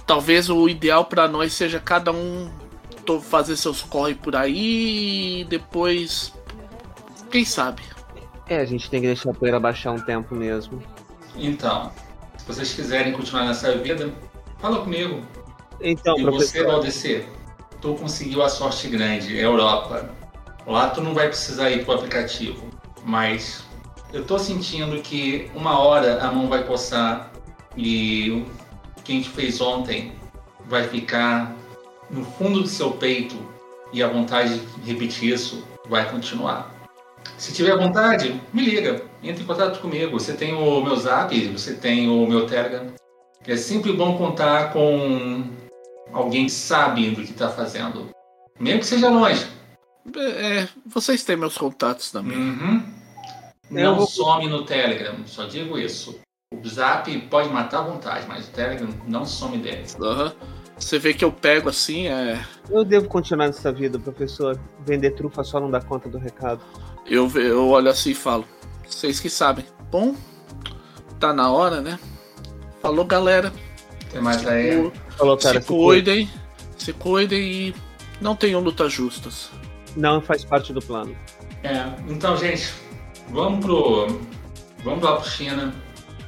Talvez 0.05 0.51
o 0.51 0.69
ideal 0.69 1.05
para 1.05 1.29
nós 1.29 1.53
seja 1.53 1.79
cada 1.79 2.11
um 2.11 2.51
fazer 3.21 3.57
seus 3.57 3.83
corre 3.83 4.15
por 4.15 4.37
aí 4.37 5.41
e 5.41 5.45
depois. 5.45 6.33
Quem 7.31 7.45
sabe? 7.45 7.83
É, 8.49 8.59
a 8.59 8.65
gente 8.65 8.91
tem 8.91 9.01
que 9.01 9.07
deixar 9.07 9.31
a 9.31 9.35
poeira 9.35 9.59
baixar 9.59 9.93
um 9.93 10.01
tempo 10.01 10.35
mesmo. 10.35 10.83
Então, 11.37 11.91
se 12.37 12.45
vocês 12.47 12.75
quiserem 12.75 13.13
continuar 13.13 13.47
nessa 13.47 13.77
vida, 13.79 14.13
fala 14.59 14.81
comigo. 14.81 15.23
Então, 15.81 16.19
e 16.19 16.23
professor... 16.23 16.47
você, 16.47 16.65
Valdecir, 16.65 17.27
tu 17.81 17.95
conseguiu 17.95 18.43
a 18.43 18.49
sorte 18.49 18.89
grande, 18.89 19.37
Europa. 19.39 20.11
Lá 20.67 20.91
tu 20.91 21.01
não 21.01 21.15
vai 21.15 21.29
precisar 21.29 21.71
ir 21.71 21.85
pro 21.85 21.95
aplicativo, 21.95 22.69
mas 23.05 23.65
eu 24.13 24.25
tô 24.25 24.39
sentindo 24.39 25.01
que 25.03 25.51
uma 25.55 25.79
hora 25.79 26.23
a 26.23 26.31
mão 26.31 26.49
vai 26.49 26.63
coçar 26.65 27.33
e 27.77 28.31
o 28.97 29.03
que 29.03 29.13
a 29.13 29.17
gente 29.17 29.31
fez 29.31 29.61
ontem 29.61 30.13
vai 30.67 30.87
ficar 30.87 31.55
no 32.13 32.25
fundo 32.25 32.61
do 32.63 32.69
seu 32.69 32.93
peito 32.93 33.37
e 33.93 34.03
a 34.03 34.09
vontade 34.09 34.59
de 34.59 34.93
repetir 34.93 35.33
isso 35.33 35.67
vai 35.89 36.09
continuar. 36.11 36.73
Se 37.39 37.53
tiver 37.53 37.77
vontade, 37.77 38.41
me 38.53 38.63
liga, 38.63 39.05
entre 39.23 39.43
em 39.43 39.47
contato 39.47 39.81
comigo. 39.81 40.19
Você 40.19 40.35
tem 40.35 40.55
o 40.55 40.81
meu 40.83 40.97
zap, 40.97 41.35
você 41.49 41.75
tem 41.75 42.09
o 42.09 42.27
meu 42.27 42.47
Telegram. 42.47 42.93
É 43.47 43.57
sempre 43.57 43.93
bom 43.93 44.17
contar 44.17 44.73
com 44.73 45.45
alguém 46.13 46.47
que 46.47 46.53
sabe 46.53 47.11
do 47.11 47.23
que 47.23 47.33
está 47.33 47.49
fazendo, 47.49 48.11
mesmo 48.61 48.81
que 48.81 48.87
seja 48.87 49.09
longe. 49.09 49.47
É, 50.17 50.69
vocês 50.87 51.25
têm 51.25 51.37
meus 51.37 51.57
contatos 51.57 52.11
também. 52.11 52.37
Uhum. 52.37 52.83
Não 53.71 53.97
vou... 53.97 54.07
some 54.07 54.47
no 54.49 54.65
Telegram, 54.65 55.17
só 55.27 55.45
digo 55.45 55.79
isso. 55.79 56.21
O 56.53 56.69
Zap 56.69 57.11
pode 57.31 57.49
matar 57.49 57.81
à 57.81 57.83
vontade, 57.83 58.27
mas 58.29 58.47
o 58.47 58.51
Telegram 58.51 58.89
não 59.07 59.25
some 59.25 59.57
deles. 59.59 59.97
Uhum. 59.99 60.33
Você 60.79 60.99
vê 60.99 61.15
que 61.15 61.25
eu 61.25 61.31
pego 61.31 61.69
assim, 61.69 62.09
é. 62.09 62.45
Eu 62.69 62.85
devo 62.85 63.07
continuar 63.09 63.47
nessa 63.47 63.73
vida, 63.73 63.99
professor. 63.99 64.59
Vender 64.85 65.13
trufa 65.13 65.45
só 65.45 65.61
não 65.61 65.71
dá 65.71 65.81
conta 65.81 66.09
do 66.09 66.19
recado. 66.19 66.61
Eu, 67.07 67.31
eu 67.37 67.69
olho 67.69 67.89
assim 67.89 68.11
e 68.11 68.15
falo. 68.15 68.45
Vocês 68.87 69.21
que 69.21 69.31
sabem. 69.31 69.65
Bom, 69.91 70.15
tá 71.21 71.33
na 71.33 71.51
hora, 71.51 71.81
né? 71.81 71.99
Falou, 72.81 73.05
galera. 73.05 73.53
Tem 74.11 74.21
mais 74.21 74.47
aí. 74.47 74.91
Falou, 75.17 75.37
cara. 75.37 75.61
se 75.61 75.67
cuidem. 75.67 76.31
Se 76.77 76.93
cuidem 76.93 77.41
e 77.41 77.75
não 78.21 78.35
tenham 78.35 78.61
lutas 78.61 78.93
justas. 78.93 79.51
Não 79.97 80.21
faz 80.21 80.45
parte 80.45 80.73
do 80.73 80.81
plano. 80.81 81.17
É, 81.63 81.93
então, 82.09 82.37
gente, 82.37 82.73
vamos 83.31 83.65
pro. 83.65 84.21
Vamos 84.83 85.03
lá 85.03 85.17
pro 85.17 85.29
China. 85.29 85.73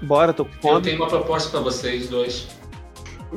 Bora, 0.03 0.33
tô 0.33 0.45
com 0.45 0.69
Eu 0.69 0.83
tenho 0.83 0.97
uma 0.97 1.09
proposta 1.09 1.51
pra 1.51 1.61
vocês 1.61 2.09
dois. 2.09 2.49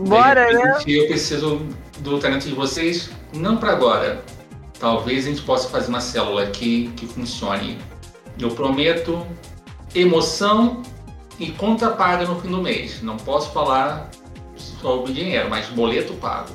Bora, 0.05 0.47
De 0.47 0.53
né? 0.53 0.77
Eu 0.85 1.07
preciso 1.07 1.61
do 1.99 2.19
talento 2.19 2.47
de 2.47 2.53
vocês, 2.53 3.09
não 3.33 3.57
pra 3.57 3.71
agora. 3.71 4.23
Talvez 4.79 5.25
a 5.25 5.29
gente 5.29 5.41
possa 5.41 5.67
fazer 5.69 5.89
uma 5.89 6.01
célula 6.01 6.43
aqui 6.43 6.91
que 6.95 7.07
funcione. 7.07 7.77
Eu 8.39 8.51
prometo 8.51 9.25
emoção 9.95 10.83
e 11.39 11.51
conta 11.51 11.89
paga 11.89 12.25
no 12.25 12.39
fim 12.39 12.49
do 12.49 12.61
mês. 12.61 13.01
Não 13.01 13.17
posso 13.17 13.51
falar 13.51 14.09
sobre 14.55 15.13
dinheiro, 15.13 15.49
mas 15.49 15.67
boleto 15.67 16.13
pago. 16.15 16.49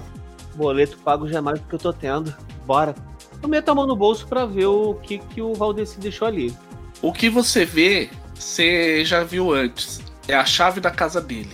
Boleto 0.55 0.99
pago 0.99 1.27
já 1.29 1.39
é 1.39 1.41
mais 1.41 1.61
do 1.61 1.67
que 1.67 1.75
eu 1.75 1.79
tô 1.79 1.93
tendo. 1.93 2.35
Bora. 2.65 2.95
Eu 3.43 3.49
meto 3.49 3.71
a 3.71 3.75
mão 3.75 3.87
no 3.87 3.97
bolso 3.97 4.27
pra 4.29 4.47
ver 4.47 4.67
o 4.67 4.95
que, 4.95 5.19
que 5.19 5.43
o 5.43 5.53
Valdeci 5.55 5.99
deixou 5.99 6.29
ali. 6.29 6.55
O 7.01 7.13
que 7.13 7.29
você 7.29 7.65
vê, 7.65 8.09
você 8.35 9.05
já 9.05 9.25
viu 9.25 9.53
antes. 9.53 10.01
É 10.29 10.35
a 10.35 10.45
chave 10.45 10.81
da 10.81 10.93
casa 10.93 11.21
dele. 11.21 11.51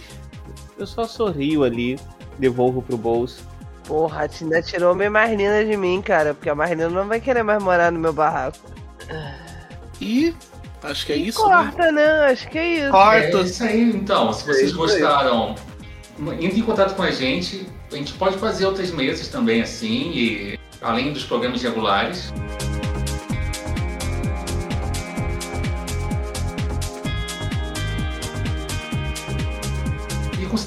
Eu 0.79 0.87
só 0.87 1.05
sorrio 1.05 1.65
ali, 1.65 1.99
devolvo 2.39 2.81
pro 2.83 2.97
bolso. 2.97 3.43
Porra, 3.85 4.25
a 4.25 4.29
Tina 4.29 4.63
tirou 4.63 4.95
bem 4.95 5.09
mais 5.09 5.31
linda 5.37 5.65
de 5.65 5.77
mim, 5.77 6.01
cara. 6.03 6.35
Porque 6.35 6.49
a 6.51 6.55
Marlina 6.55 6.89
não 6.89 7.07
vai 7.09 7.21
querer 7.21 7.43
mais 7.43 7.63
morar 7.63 7.91
no 7.91 7.99
meu 7.99 8.13
barraco. 8.13 8.59
E 10.01 10.35
acho 10.83 11.07
que 11.07 11.13
é 11.13 11.17
E 11.17 11.29
isso, 11.29 11.47
né? 11.49 11.55
corta, 11.57 11.91
né? 11.93 12.11
Acho 12.27 12.49
que 12.49 12.59
é 12.59 12.67
isso. 12.75 12.87
É 12.87 12.91
Corta. 12.91 13.39
isso 13.41 13.65
aí, 13.65 13.83
então. 13.91 14.33
Se 14.33 14.45
vocês 14.45 14.59
É 14.59 14.65
isso 14.67 14.75
aí. 14.83 15.01
gostaram, 15.01 15.55
entre 16.41 16.61
em 16.61 16.63
contato 16.63 16.95
com 16.95 17.03
a 17.03 17.11
gente. 17.11 17.67
A 17.91 17.97
gente 17.97 18.13
pode 18.13 18.37
fazer 18.37 18.67
outras 18.67 18.91
mesas 18.91 19.29
também, 19.29 19.63
assim, 19.63 20.11
e 20.13 20.59
além 20.83 21.11
dos 21.13 21.25
programas 21.25 21.63
regulares. 21.63 22.33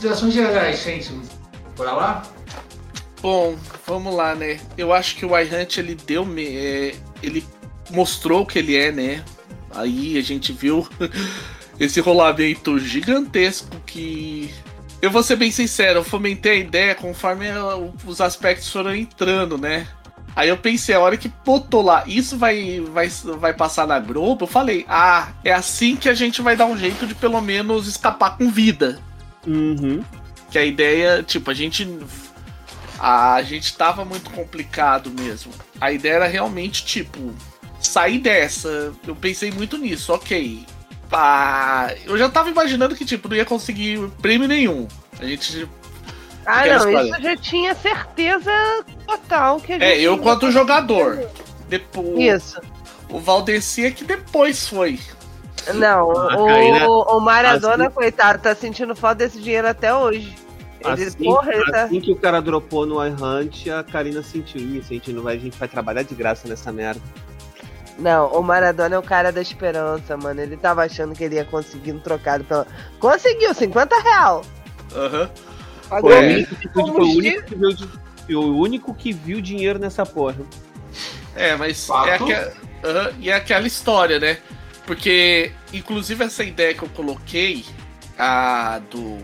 Considerações 0.02 0.34
gerais, 0.34 0.84
gente. 0.84 1.12
Bora 1.78 1.92
lá? 1.92 2.24
Bom, 3.22 3.56
vamos 3.86 4.16
lá, 4.16 4.34
né? 4.34 4.60
Eu 4.76 4.92
acho 4.92 5.16
que 5.16 5.26
o 5.26 5.38
iHunt 5.38 5.78
ele 5.78 5.94
deu 5.94 6.28
é, 6.38 6.96
ele 7.22 7.46
mostrou 7.92 8.42
o 8.42 8.46
que 8.46 8.58
ele 8.58 8.76
é, 8.76 8.92
né? 8.92 9.24
Aí 9.76 10.18
a 10.18 10.22
gente 10.22 10.52
viu 10.52 10.88
esse 11.80 12.00
rolamento 12.00 12.80
gigantesco 12.80 13.70
que 13.86 14.52
eu 15.02 15.12
vou 15.12 15.22
ser 15.22 15.36
bem 15.36 15.52
sincero, 15.52 16.00
eu 16.00 16.04
fomentei 16.04 16.54
a 16.54 16.56
ideia 16.56 16.96
conforme 16.96 17.46
os 18.06 18.20
aspectos 18.20 18.70
foram 18.70 18.96
entrando, 18.96 19.58
né? 19.58 19.88
Aí 20.36 20.50
eu 20.50 20.58
pensei, 20.58 20.96
a 20.96 21.00
hora 21.00 21.18
que 21.18 21.32
botou 21.46 21.82
lá, 21.82 22.04
isso 22.08 22.38
vai, 22.38 22.80
vai, 22.80 23.10
vai 23.38 23.54
passar 23.54 23.86
na 23.86 24.00
Globo, 24.00 24.46
eu 24.46 24.48
falei, 24.48 24.86
ah, 24.88 25.28
é 25.44 25.52
assim 25.52 25.96
que 25.96 26.08
a 26.08 26.14
gente 26.14 26.42
vai 26.42 26.56
dar 26.56 26.66
um 26.66 26.78
jeito 26.78 27.06
de 27.06 27.14
pelo 27.14 27.42
menos 27.42 27.88
escapar 27.88 28.38
com 28.38 28.50
vida. 28.50 29.00
Uhum. 29.46 30.04
Que 30.50 30.58
a 30.60 30.66
ideia, 30.66 31.24
tipo, 31.24 31.50
a 31.50 31.54
gente. 31.54 31.88
A 33.00 33.42
gente 33.42 33.76
tava 33.76 34.06
muito 34.06 34.30
complicado 34.30 35.10
mesmo. 35.10 35.52
A 35.80 35.92
ideia 35.92 36.14
era 36.14 36.28
realmente, 36.28 36.86
tipo, 36.86 37.34
sair 37.80 38.20
dessa. 38.20 38.94
Eu 39.08 39.16
pensei 39.16 39.52
muito 39.52 39.78
nisso, 39.78 40.14
ok. 40.14 40.66
Ah, 41.12 41.94
eu 42.06 42.18
já 42.18 42.30
tava 42.30 42.50
imaginando 42.50 42.96
que, 42.96 43.04
tipo, 43.04 43.28
não 43.28 43.36
ia 43.36 43.46
conseguir 43.46 44.00
prêmio 44.22 44.48
nenhum. 44.48 44.88
A 45.20 45.26
gente. 45.26 45.68
Ah, 46.46 46.66
não, 46.66 47.04
isso 47.04 47.16
eu 47.16 47.22
já 47.22 47.38
tinha 47.38 47.76
certeza 47.76 48.52
total 49.06 49.60
que 49.60 49.74
a 49.74 49.80
gente. 49.80 49.84
É, 49.84 50.00
eu 50.00 50.18
quanto 50.20 50.52
jogador. 50.52 51.28
Depois. 51.68 52.20
Isso. 52.20 52.62
O 53.10 53.20
Valdeci 53.20 53.86
é 53.86 53.92
que 53.92 54.04
depois 54.04 54.68
foi. 54.68 55.00
Não, 55.76 56.12
Ah, 56.12 56.42
o, 56.42 56.46
Karina, 56.46 56.88
o 56.90 57.20
Maradona, 57.20 57.86
assim- 57.86 57.94
coitado, 57.94 58.42
tá 58.42 58.56
sentindo 58.56 58.96
falta 58.96 59.16
desse 59.18 59.40
dinheiro 59.40 59.68
até 59.68 59.94
hoje. 59.94 60.36
Ele, 60.84 61.04
Assim, 61.04 61.24
porra, 61.24 61.54
ele 61.54 61.72
tá. 61.72 61.84
assim 61.84 62.02
que 62.02 62.12
o 62.12 62.16
cara 62.16 62.42
dropou 62.42 62.88
no 62.88 62.96
iHunt, 63.06 63.70
a 63.70 63.84
Karina 63.84 64.24
sentiu. 64.24 64.60
Ih, 64.60 64.80
a 64.80 64.82
gente 64.82 65.14
não 65.14 65.22
vai, 65.22 65.36
a 65.36 65.40
gente 65.40 65.56
vai 65.58 65.68
trabalhar 65.68 66.02
de 66.02 66.16
graça 66.16 66.48
nessa 66.48 66.72
merda. 66.72 67.00
Não, 68.00 68.28
o 68.32 68.42
Maradona 68.42 68.96
é 68.96 68.98
o 68.98 69.04
cara 69.04 69.32
da 69.32 69.40
esperança, 69.42 70.18
mano. 70.18 70.42
Ele 70.42 70.58
tava 70.58 70.84
achando 70.84 71.14
que 71.14 71.24
ele 71.24 71.36
ia 71.36 71.46
conseguir 71.46 71.92
um 71.92 72.00
trocado 72.00 72.44
pela. 72.46 72.66
Conseguiu, 73.00 73.54
50 73.54 73.96
real. 74.02 74.42
Aham. 74.96 75.30
Foi, 75.88 76.02
o 76.02 76.12
É. 76.12 76.20
único 76.34 76.56
que- 76.56 76.70
foi 76.70 76.84
o 76.84 76.96
único 77.18 77.44
que 77.46 77.56
viu, 77.56 77.70
de- 77.74 77.90
foi 78.26 78.36
o 78.36 78.58
único 78.58 78.94
que 78.96 79.12
viu 79.14 79.40
dinheiro 79.40 79.78
nessa 79.78 80.04
porra. 80.04 80.38
É, 81.36 81.56
mas 81.56 81.86
Fato. 81.86 82.08
é 82.10 82.16
aquela, 82.16 82.52
Aham, 82.84 83.12
e 83.20 83.30
é 83.30 83.36
aquela 83.36 83.68
história, 83.68 84.20
né? 84.20 84.38
Porque, 84.92 85.54
inclusive, 85.72 86.26
essa 86.26 86.44
ideia 86.44 86.74
que 86.74 86.84
eu 86.84 86.90
coloquei, 86.90 87.64
a 88.20 88.82
do, 88.92 89.20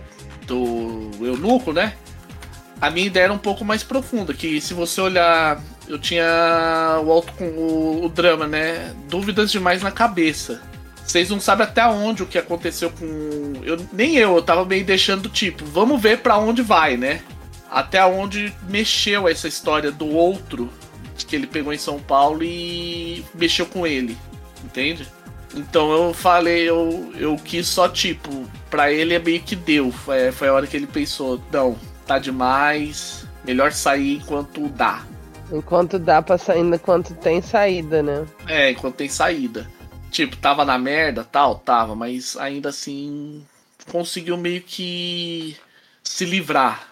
do 0.45 1.11
eunuco, 1.25 1.73
né? 1.73 1.93
A 2.79 2.89
minha 2.89 3.07
ideia 3.07 3.25
era 3.25 3.33
um 3.33 3.37
pouco 3.37 3.65
mais 3.65 3.83
profunda, 3.83 4.33
que 4.33 4.61
se 4.61 4.73
você 4.73 5.01
olhar, 5.01 5.61
eu 5.85 5.99
tinha 5.99 7.01
o, 7.03 7.11
auto, 7.11 7.33
o, 7.43 8.05
o 8.05 8.07
drama, 8.07 8.47
né? 8.47 8.95
Dúvidas 9.09 9.51
demais 9.51 9.83
na 9.83 9.91
cabeça. 9.91 10.61
Vocês 11.05 11.29
não 11.29 11.41
sabem 11.41 11.67
até 11.67 11.85
onde 11.85 12.23
o 12.23 12.27
que 12.27 12.37
aconteceu 12.37 12.89
com. 12.89 13.61
Eu, 13.61 13.75
nem 13.91 14.15
eu, 14.15 14.37
eu 14.37 14.41
tava 14.41 14.63
meio 14.63 14.85
deixando 14.85 15.27
tipo, 15.27 15.65
vamos 15.65 16.01
ver 16.01 16.19
pra 16.19 16.37
onde 16.37 16.61
vai, 16.61 16.95
né? 16.95 17.21
Até 17.69 18.05
onde 18.05 18.53
mexeu 18.69 19.27
essa 19.27 19.49
história 19.49 19.91
do 19.91 20.07
outro 20.07 20.71
que 21.27 21.35
ele 21.35 21.45
pegou 21.45 21.73
em 21.73 21.77
São 21.77 21.99
Paulo 21.99 22.41
e 22.41 23.25
mexeu 23.35 23.65
com 23.65 23.85
ele, 23.85 24.17
entende? 24.63 25.05
Então 25.55 25.91
eu 25.91 26.13
falei, 26.13 26.69
eu, 26.69 27.11
eu 27.17 27.35
quis 27.37 27.67
só 27.67 27.87
tipo, 27.87 28.47
pra 28.69 28.91
ele 28.91 29.13
é 29.13 29.19
meio 29.19 29.41
que 29.41 29.55
deu. 29.55 29.91
Foi, 29.91 30.31
foi 30.31 30.47
a 30.47 30.53
hora 30.53 30.67
que 30.67 30.75
ele 30.75 30.87
pensou, 30.87 31.41
não, 31.51 31.77
tá 32.05 32.19
demais, 32.19 33.25
melhor 33.43 33.71
sair 33.71 34.17
enquanto 34.17 34.67
dá. 34.69 35.05
Enquanto 35.51 35.97
dá 35.97 36.21
pra 36.21 36.37
sair, 36.37 36.59
enquanto 36.59 37.13
tem 37.15 37.41
saída, 37.41 38.03
né? 38.03 38.25
É, 38.47 38.71
enquanto 38.71 38.95
tem 38.95 39.09
saída. 39.09 39.69
Tipo, 40.11 40.35
tava 40.37 40.65
na 40.65 40.77
merda, 40.77 41.23
tal, 41.23 41.55
tava, 41.55 41.95
mas 41.95 42.35
ainda 42.37 42.69
assim 42.69 43.45
conseguiu 43.91 44.37
meio 44.37 44.61
que 44.61 45.55
se 46.03 46.25
livrar. 46.25 46.87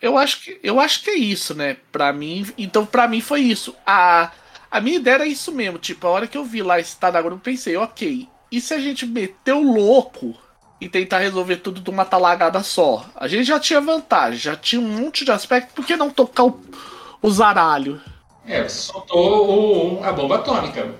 Eu 0.00 0.16
acho 0.18 0.42
que 0.42 0.60
eu 0.62 0.78
acho 0.78 1.02
que 1.02 1.10
é 1.10 1.14
isso, 1.14 1.54
né? 1.54 1.76
Pra 1.90 2.12
mim, 2.12 2.46
então 2.58 2.84
pra 2.84 3.08
mim 3.08 3.20
foi 3.20 3.40
isso. 3.40 3.74
A 3.86 4.30
a 4.76 4.80
minha 4.80 4.96
ideia 4.98 5.14
era 5.14 5.26
isso 5.26 5.50
mesmo, 5.52 5.78
tipo, 5.78 6.06
a 6.06 6.10
hora 6.10 6.26
que 6.26 6.36
eu 6.36 6.44
vi 6.44 6.62
lá 6.62 6.78
esse 6.78 6.96
Tadagora, 6.98 7.34
eu 7.34 7.38
pensei, 7.38 7.76
OK, 7.76 8.28
e 8.52 8.60
se 8.60 8.74
a 8.74 8.78
gente 8.78 9.06
meter 9.06 9.54
o 9.54 9.72
louco 9.72 10.34
e 10.78 10.86
tentar 10.88 11.18
resolver 11.18 11.56
tudo 11.56 11.80
de 11.80 11.88
uma 11.88 12.04
talagada 12.04 12.62
só? 12.62 13.06
A 13.16 13.26
gente 13.26 13.44
já 13.44 13.58
tinha 13.58 13.80
vantagem, 13.80 14.38
já 14.38 14.54
tinha 14.54 14.80
um 14.80 14.88
monte 14.88 15.24
de 15.24 15.30
aspecto, 15.32 15.72
por 15.72 15.86
que 15.86 15.96
não 15.96 16.10
tocar 16.10 16.44
o, 16.44 16.60
o 17.22 17.30
zaralho? 17.30 18.00
É, 18.46 18.68
soltou 18.68 19.98
o- 19.98 20.04
a 20.04 20.12
bomba 20.12 20.36
atômica. 20.36 20.94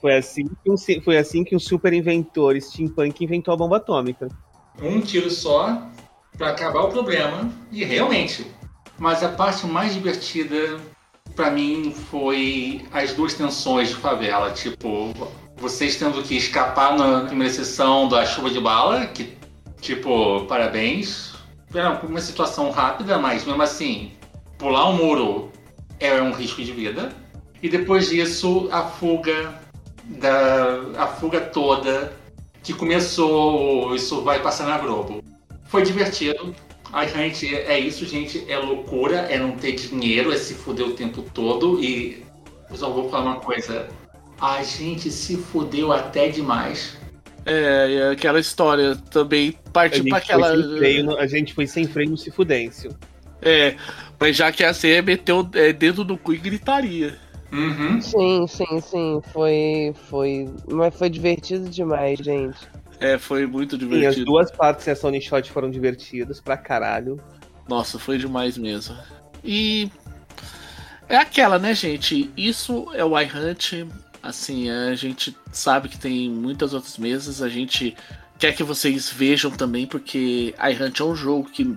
Foi 0.00 0.14
assim 0.16 0.44
que 0.62 0.70
um, 0.70 0.76
foi 1.02 1.16
assim 1.16 1.42
que 1.42 1.56
um 1.56 1.58
super 1.58 1.92
inventor 1.92 2.60
steampunk 2.60 3.24
inventou 3.24 3.54
a 3.54 3.56
bomba 3.56 3.78
atômica. 3.78 4.28
Um 4.80 5.00
tiro 5.00 5.30
só 5.30 5.82
pra 6.36 6.50
acabar 6.50 6.82
o 6.82 6.88
problema. 6.88 7.50
E 7.70 7.82
realmente. 7.84 8.46
Mas 8.98 9.22
a 9.22 9.28
parte 9.28 9.66
mais 9.66 9.94
divertida 9.94 10.78
pra 11.34 11.50
mim 11.50 11.94
foi 12.10 12.84
as 12.92 13.12
duas 13.12 13.34
tensões 13.34 13.88
de 13.88 13.96
favela. 13.96 14.50
Tipo, 14.50 15.12
vocês 15.56 15.96
tendo 15.96 16.22
que 16.22 16.36
escapar 16.36 16.96
na 16.96 17.26
primeira 17.26 17.52
sessão 17.52 18.08
da 18.08 18.24
chuva 18.26 18.50
de 18.50 18.60
bala, 18.60 19.06
que, 19.06 19.36
tipo, 19.80 20.44
parabéns. 20.46 21.32
Era 21.74 22.00
uma 22.04 22.20
situação 22.20 22.70
rápida, 22.70 23.18
mas 23.18 23.44
mesmo 23.44 23.62
assim, 23.62 24.12
pular 24.58 24.90
um 24.90 24.96
muro 24.96 25.50
é 25.98 26.20
um 26.20 26.32
risco 26.32 26.62
de 26.62 26.72
vida. 26.72 27.12
E 27.62 27.68
depois 27.68 28.08
disso, 28.08 28.68
a 28.70 28.82
fuga 28.82 29.60
da 30.04 30.80
a 30.98 31.06
fuga 31.06 31.40
toda 31.40 32.12
que 32.62 32.72
começou, 32.72 33.94
isso 33.94 34.22
vai 34.22 34.40
passar 34.40 34.66
na 34.66 34.78
Globo. 34.78 35.22
Foi 35.66 35.82
divertido. 35.82 36.54
A 36.92 37.06
gente 37.06 37.54
é 37.54 37.78
isso, 37.78 38.04
gente, 38.04 38.44
é 38.48 38.58
loucura, 38.58 39.16
é 39.30 39.38
não 39.38 39.52
ter 39.52 39.72
dinheiro, 39.72 40.30
é 40.30 40.36
se 40.36 40.54
fuder 40.54 40.86
o 40.86 40.92
tempo 40.92 41.22
todo 41.32 41.82
e 41.82 42.22
eu 42.70 42.76
só 42.76 42.90
vou 42.90 43.08
falar 43.08 43.32
uma 43.32 43.40
coisa. 43.40 43.88
A 44.40 44.62
gente 44.62 45.10
se 45.10 45.36
fudeu 45.36 45.92
até 45.92 46.28
demais. 46.28 46.98
É, 47.46 47.88
e 47.90 48.02
aquela 48.12 48.38
história 48.38 48.94
também 49.10 49.56
partiu 49.72 50.04
pra 50.04 50.18
aquela. 50.18 50.52
freio, 50.76 51.18
a 51.18 51.26
gente 51.26 51.54
foi 51.54 51.66
sem 51.66 51.86
freio 51.86 52.10
no 52.10 52.16
Cifudêncio. 52.16 52.94
É, 53.40 53.74
mas 54.20 54.36
já 54.36 54.52
que 54.52 54.62
a 54.62 54.72
CE 54.72 55.02
meteu 55.02 55.48
é, 55.54 55.72
dedo 55.72 56.04
no 56.04 56.16
cu 56.16 56.34
e 56.34 56.38
gritaria. 56.38 57.18
Uhum. 57.52 58.00
Sim, 58.00 58.46
sim, 58.46 58.80
sim. 58.80 59.20
Foi. 59.32 59.92
Foi. 60.08 60.48
Mas 60.70 60.94
foi 60.94 61.10
divertido 61.10 61.68
demais, 61.68 62.18
gente. 62.18 62.58
É, 63.02 63.18
foi 63.18 63.46
muito 63.46 63.76
Sim, 63.76 63.84
as 63.84 63.88
divertido. 63.90 64.24
duas 64.26 64.50
partes 64.50 64.86
da 64.86 64.94
Sony 64.94 65.20
Shot 65.20 65.50
foram 65.50 65.70
divertidas 65.70 66.40
pra 66.40 66.56
caralho. 66.56 67.20
Nossa, 67.68 67.98
foi 67.98 68.18
demais 68.18 68.56
mesmo. 68.56 68.96
E 69.44 69.90
é 71.08 71.16
aquela, 71.16 71.58
né, 71.58 71.74
gente? 71.74 72.30
Isso 72.36 72.88
é 72.94 73.04
o 73.04 73.18
iHunt. 73.18 73.86
Assim, 74.22 74.70
a 74.70 74.94
gente 74.94 75.36
sabe 75.50 75.88
que 75.88 75.98
tem 75.98 76.30
muitas 76.30 76.72
outras 76.74 76.96
mesas. 76.96 77.42
A 77.42 77.48
gente 77.48 77.96
quer 78.38 78.54
que 78.54 78.62
vocês 78.62 79.10
vejam 79.10 79.50
também, 79.50 79.86
porque 79.86 80.54
iHunt 80.58 81.00
é 81.00 81.04
um 81.04 81.14
jogo 81.16 81.48
que 81.50 81.76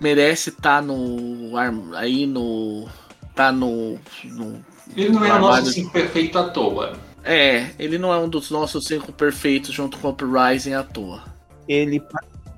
merece 0.00 0.50
estar 0.50 0.80
no 0.82 1.56
ar- 1.56 1.72
aí 1.94 2.26
no 2.26 2.88
tá 3.34 3.50
no, 3.52 3.98
no 4.24 4.64
Ele 4.96 5.10
não 5.10 5.24
é 5.24 5.32
o 5.34 5.38
nosso 5.40 5.72
cinco 5.72 5.92
perfeito 5.92 6.38
à 6.38 6.48
toa. 6.50 6.98
É, 7.26 7.70
ele 7.78 7.98
não 7.98 8.12
é 8.12 8.18
um 8.18 8.28
dos 8.28 8.50
nossos 8.50 8.86
cinco 8.86 9.12
perfeitos 9.12 9.74
junto 9.74 9.98
com 9.98 10.08
o 10.08 10.10
Uprising 10.12 10.74
à 10.74 10.82
toa. 10.82 11.24
Ele, 11.68 12.00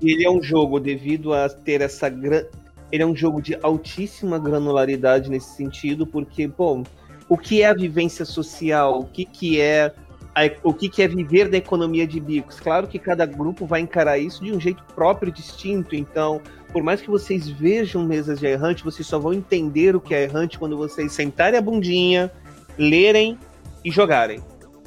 ele 0.01 0.25
é 0.25 0.29
um 0.29 0.41
jogo 0.41 0.79
devido 0.79 1.33
a 1.33 1.49
ter 1.49 1.81
essa 1.81 2.07
gran... 2.07 2.43
ele 2.91 3.03
é 3.03 3.05
um 3.05 3.15
jogo 3.15 3.41
de 3.41 3.57
altíssima 3.61 4.37
granularidade 4.37 5.29
nesse 5.29 5.55
sentido, 5.55 6.05
porque, 6.05 6.47
bom, 6.47 6.83
o 7.27 7.37
que 7.37 7.61
é 7.61 7.67
a 7.67 7.73
vivência 7.73 8.23
social, 8.25 8.99
o 8.99 9.05
que, 9.05 9.25
que 9.25 9.59
é 9.59 9.93
a- 10.35 10.51
o 10.63 10.73
que, 10.73 10.87
que 10.89 11.01
é 11.01 11.07
viver 11.07 11.49
da 11.49 11.57
economia 11.57 12.05
de 12.05 12.19
bicos. 12.19 12.59
Claro 12.59 12.87
que 12.87 12.99
cada 12.99 13.25
grupo 13.25 13.65
vai 13.65 13.81
encarar 13.81 14.17
isso 14.17 14.43
de 14.43 14.51
um 14.51 14.59
jeito 14.59 14.83
próprio, 14.95 15.31
distinto. 15.31 15.95
Então, 15.95 16.41
por 16.71 16.83
mais 16.83 17.01
que 17.01 17.09
vocês 17.09 17.47
vejam 17.47 18.05
mesas 18.05 18.39
de 18.39 18.45
errante, 18.45 18.83
vocês 18.83 19.07
só 19.07 19.17
vão 19.17 19.33
entender 19.33 19.95
o 19.95 19.99
que 20.01 20.13
é 20.13 20.23
errante 20.23 20.59
quando 20.59 20.77
vocês 20.77 21.11
sentarem 21.11 21.57
a 21.57 21.61
bundinha, 21.61 22.31
lerem 22.77 23.37
e 23.83 23.91
jogarem. 23.91 24.39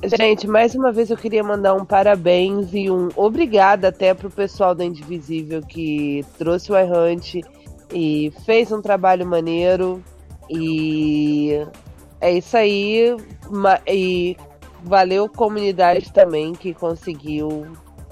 Gente, 0.05 0.49
mais 0.49 0.74
uma 0.74 0.91
vez 0.91 1.11
eu 1.11 1.16
queria 1.16 1.45
mandar 1.45 1.74
um 1.74 1.85
parabéns 1.85 2.74
e 2.74 2.91
um 2.91 3.09
obrigado 3.15 3.85
até 3.85 4.12
pro 4.12 4.29
pessoal 4.29 4.74
da 4.74 4.85
Indivisível 4.85 5.62
que 5.62 6.24
trouxe 6.37 6.73
o 6.73 6.77
iHunt 6.77 7.41
e 7.93 8.33
fez 8.45 8.73
um 8.73 8.83
trabalho 8.83 9.24
maneiro. 9.24 10.03
E 10.51 11.65
é 12.20 12.33
isso 12.33 12.57
aí. 12.57 13.16
E 13.87 14.37
valeu 14.83 15.29
comunidade 15.29 16.12
também 16.12 16.53
que 16.53 16.74
conseguiu, 16.74 17.65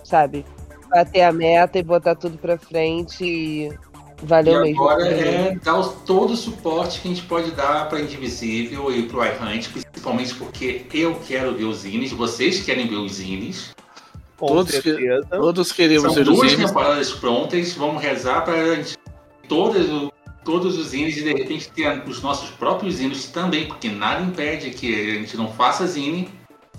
sabe, 0.05 0.47
bater 0.89 1.23
a 1.23 1.33
meta 1.33 1.77
e 1.77 1.83
botar 1.83 2.15
tudo 2.15 2.39
pra 2.39 2.57
frente. 2.57 3.25
E 3.25 3.79
valeu 4.23 4.61
e 4.61 4.69
mesmo. 4.69 4.83
agora 4.83 5.07
é 5.09 5.55
dar 5.57 5.83
todo 6.07 6.33
o 6.33 6.37
suporte 6.37 7.01
que 7.01 7.09
a 7.09 7.15
gente 7.15 7.27
pode 7.27 7.51
dar 7.53 7.89
para 7.89 8.01
Indivisível 8.01 8.95
e 8.95 9.03
para 9.05 9.19
o 9.19 9.25
iHunt, 9.25 9.69
principalmente 9.71 10.35
porque 10.35 10.85
eu 10.93 11.15
quero 11.27 11.55
ver 11.55 11.65
os 11.65 11.79
zines, 11.79 12.13
vocês 12.13 12.63
querem 12.63 12.87
ver 12.89 12.97
os 12.97 13.13
zines. 13.15 13.75
Com 14.37 14.47
Todos 14.47 14.71
que- 14.77 14.83
certeza. 14.83 15.27
Todos 15.31 15.73
queremos 15.73 16.03
São 16.03 16.15
ver 16.15 16.29
os 16.31 16.37
duas 16.39 16.55
temporadas 16.55 17.11
prontas, 17.13 17.73
vamos 17.75 18.03
rezar 18.03 18.43
para 18.45 18.55
todas 19.49 19.89
o- 19.89 20.11
todos 20.45 20.79
os 20.79 20.89
zines 20.89 21.17
e 21.19 21.23
de 21.23 21.33
repente 21.35 21.69
ter 21.71 22.03
os 22.09 22.23
nossos 22.23 22.49
próprios 22.51 22.95
zines 22.95 23.27
também, 23.27 23.67
porque 23.67 23.89
nada 23.91 24.23
impede 24.23 24.71
que 24.71 25.11
a 25.11 25.15
gente 25.17 25.37
não 25.37 25.53
faça 25.53 25.87
zine. 25.87 26.31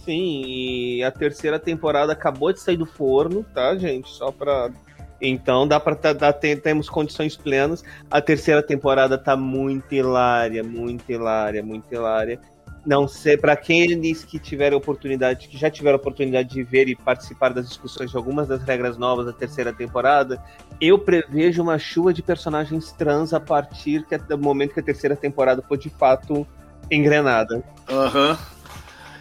Sim, 0.04 0.42
e 0.48 1.04
a 1.04 1.12
terceira 1.12 1.60
temporada 1.60 2.12
acabou 2.12 2.52
de 2.52 2.60
sair 2.60 2.78
do 2.78 2.88
forno, 2.88 3.46
tá, 3.54 3.76
gente? 3.78 4.10
Só 4.10 4.32
pra. 4.32 4.72
Então 5.22 5.68
dá 5.68 5.80
pra 5.80 5.95
tá- 5.95 6.34
temos 6.34 6.89
condições 6.89 7.38
plenas. 7.38 7.84
A 8.10 8.19
terceira 8.19 8.64
temporada 8.64 9.18
tá 9.18 9.38
muito 9.38 9.93
hilária, 9.93 10.64
muito 10.64 11.10
hilária, 11.11 11.64
muito 11.64 11.93
hilária. 11.93 12.39
Não 12.84 13.07
sei, 13.07 13.38
pra 13.38 13.53
aqueles 13.53 14.23
que 14.23 14.39
tiveram 14.39 14.77
oportunidade, 14.77 15.48
que 15.48 15.56
já 15.56 15.69
tiveram 15.69 15.98
oportunidade 15.98 16.49
de 16.49 16.64
ver 16.64 16.89
e 16.89 16.95
participar 16.95 17.53
das 17.53 17.68
discussões 17.68 18.10
de 18.10 18.18
algumas 18.18 18.48
das 18.48 18.64
regras 18.64 18.98
novas 18.98 19.27
da 19.27 19.34
terceira 19.34 19.72
temporada, 19.72 20.43
eu 20.80 20.98
prevejo 20.98 21.61
uma 21.61 21.77
chuva 21.77 22.11
de 22.11 22.23
personagens 22.23 22.91
trans 22.93 23.34
a 23.35 23.39
partir 23.39 24.03
do 24.27 24.35
momento 24.35 24.73
que 24.73 24.80
a 24.80 24.84
terceira 24.84 25.15
temporada 25.15 25.61
for 25.61 25.77
de 25.77 25.91
fato 25.91 26.48
engrenada. 26.89 27.64
Aham. 27.88 28.35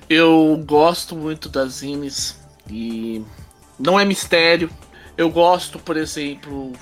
Eu 0.08 0.60
gosto 0.66 1.14
muito 1.14 1.50
das 1.50 1.74
zines 1.74 2.40
e 2.68 3.22
não 3.78 4.00
é 4.00 4.06
mistério. 4.06 4.70
Eu 5.20 5.28
gosto, 5.28 5.78
por 5.78 5.98
exemplo, 5.98 6.72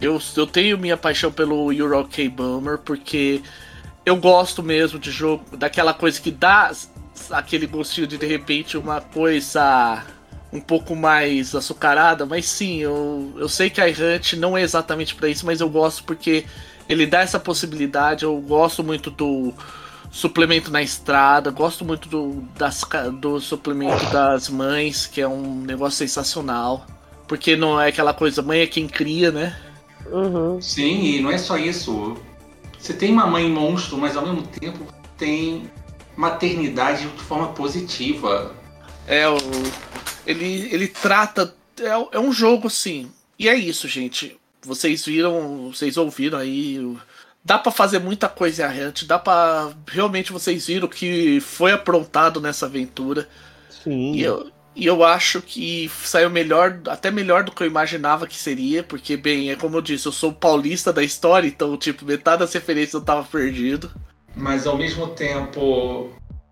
eu, 0.00 0.22
eu 0.36 0.46
tenho 0.46 0.78
minha 0.78 0.96
paixão 0.96 1.32
pelo 1.32 1.72
Euro 1.72 2.06
K-Bummer 2.06 2.78
porque 2.78 3.42
eu 4.06 4.14
gosto 4.14 4.62
mesmo 4.62 5.00
de 5.00 5.10
jogo, 5.10 5.56
daquela 5.56 5.92
coisa 5.92 6.20
que 6.20 6.30
dá 6.30 6.70
aquele 7.32 7.66
gostinho 7.66 8.06
de 8.06 8.16
de 8.16 8.24
repente 8.24 8.78
uma 8.78 9.00
coisa 9.00 10.04
um 10.52 10.60
pouco 10.60 10.94
mais 10.94 11.56
açucarada, 11.56 12.24
mas 12.24 12.46
sim, 12.46 12.78
eu, 12.78 13.32
eu 13.36 13.48
sei 13.48 13.68
que 13.68 13.80
a 13.80 13.88
iHunt 13.88 14.34
não 14.34 14.56
é 14.56 14.62
exatamente 14.62 15.16
pra 15.16 15.28
isso, 15.28 15.44
mas 15.44 15.60
eu 15.60 15.68
gosto 15.68 16.04
porque 16.04 16.46
ele 16.88 17.04
dá 17.04 17.22
essa 17.22 17.40
possibilidade. 17.40 18.22
Eu 18.22 18.36
gosto 18.36 18.84
muito 18.84 19.10
do 19.10 19.52
suplemento 20.08 20.70
na 20.70 20.82
estrada, 20.82 21.50
gosto 21.50 21.84
muito 21.84 22.08
do, 22.08 22.44
das, 22.56 22.80
do 23.20 23.40
suplemento 23.40 24.04
das 24.12 24.48
mães, 24.48 25.04
que 25.04 25.20
é 25.20 25.26
um 25.26 25.62
negócio 25.62 25.98
sensacional. 25.98 26.86
Porque 27.28 27.54
não 27.54 27.80
é 27.80 27.88
aquela 27.88 28.14
coisa, 28.14 28.42
mãe 28.42 28.60
é 28.60 28.66
quem 28.66 28.88
cria, 28.88 29.30
né? 29.30 29.56
Uhum. 30.10 30.60
Sim, 30.60 31.04
e 31.04 31.20
não 31.20 31.30
é 31.30 31.36
só 31.36 31.58
isso. 31.58 32.16
Você 32.78 32.94
tem 32.94 33.12
uma 33.12 33.26
mãe 33.26 33.48
monstro, 33.48 33.98
mas 33.98 34.16
ao 34.16 34.24
mesmo 34.24 34.46
tempo 34.46 34.86
tem 35.16 35.70
maternidade 36.16 37.06
de 37.06 37.22
forma 37.22 37.48
positiva. 37.48 38.54
É, 39.06 39.28
o, 39.28 39.36
ele, 40.26 40.68
ele 40.72 40.88
trata. 40.88 41.54
É, 41.78 42.16
é 42.16 42.18
um 42.18 42.32
jogo, 42.32 42.70
sim. 42.70 43.10
E 43.38 43.48
é 43.48 43.54
isso, 43.54 43.86
gente. 43.86 44.38
Vocês 44.62 45.04
viram, 45.04 45.70
vocês 45.70 45.96
ouviram 45.96 46.38
aí. 46.38 46.96
Dá 47.44 47.58
pra 47.58 47.70
fazer 47.70 47.98
muita 47.98 48.28
coisa 48.28 48.64
errante, 48.64 49.06
dá 49.06 49.18
pra. 49.18 49.70
Realmente 49.86 50.32
vocês 50.32 50.66
viram 50.66 50.86
o 50.86 50.90
que 50.90 51.40
foi 51.40 51.72
aprontado 51.72 52.40
nessa 52.40 52.66
aventura. 52.66 53.28
Sim. 53.70 54.12
E 54.14 54.22
eu, 54.22 54.50
e 54.78 54.86
eu 54.86 55.02
acho 55.02 55.42
que 55.42 55.90
saiu 56.04 56.30
melhor, 56.30 56.80
até 56.86 57.10
melhor 57.10 57.42
do 57.42 57.50
que 57.50 57.62
eu 57.64 57.66
imaginava 57.66 58.28
que 58.28 58.36
seria, 58.36 58.82
porque, 58.84 59.16
bem, 59.16 59.50
é 59.50 59.56
como 59.56 59.76
eu 59.76 59.82
disse, 59.82 60.06
eu 60.06 60.12
sou 60.12 60.32
paulista 60.32 60.92
da 60.92 61.02
história, 61.02 61.48
então, 61.48 61.76
tipo, 61.76 62.04
metade 62.04 62.38
das 62.38 62.52
referências 62.52 62.94
eu 62.94 63.00
tava 63.00 63.24
perdido. 63.24 63.90
Mas 64.36 64.68
ao 64.68 64.78
mesmo 64.78 65.08
tempo 65.08 66.10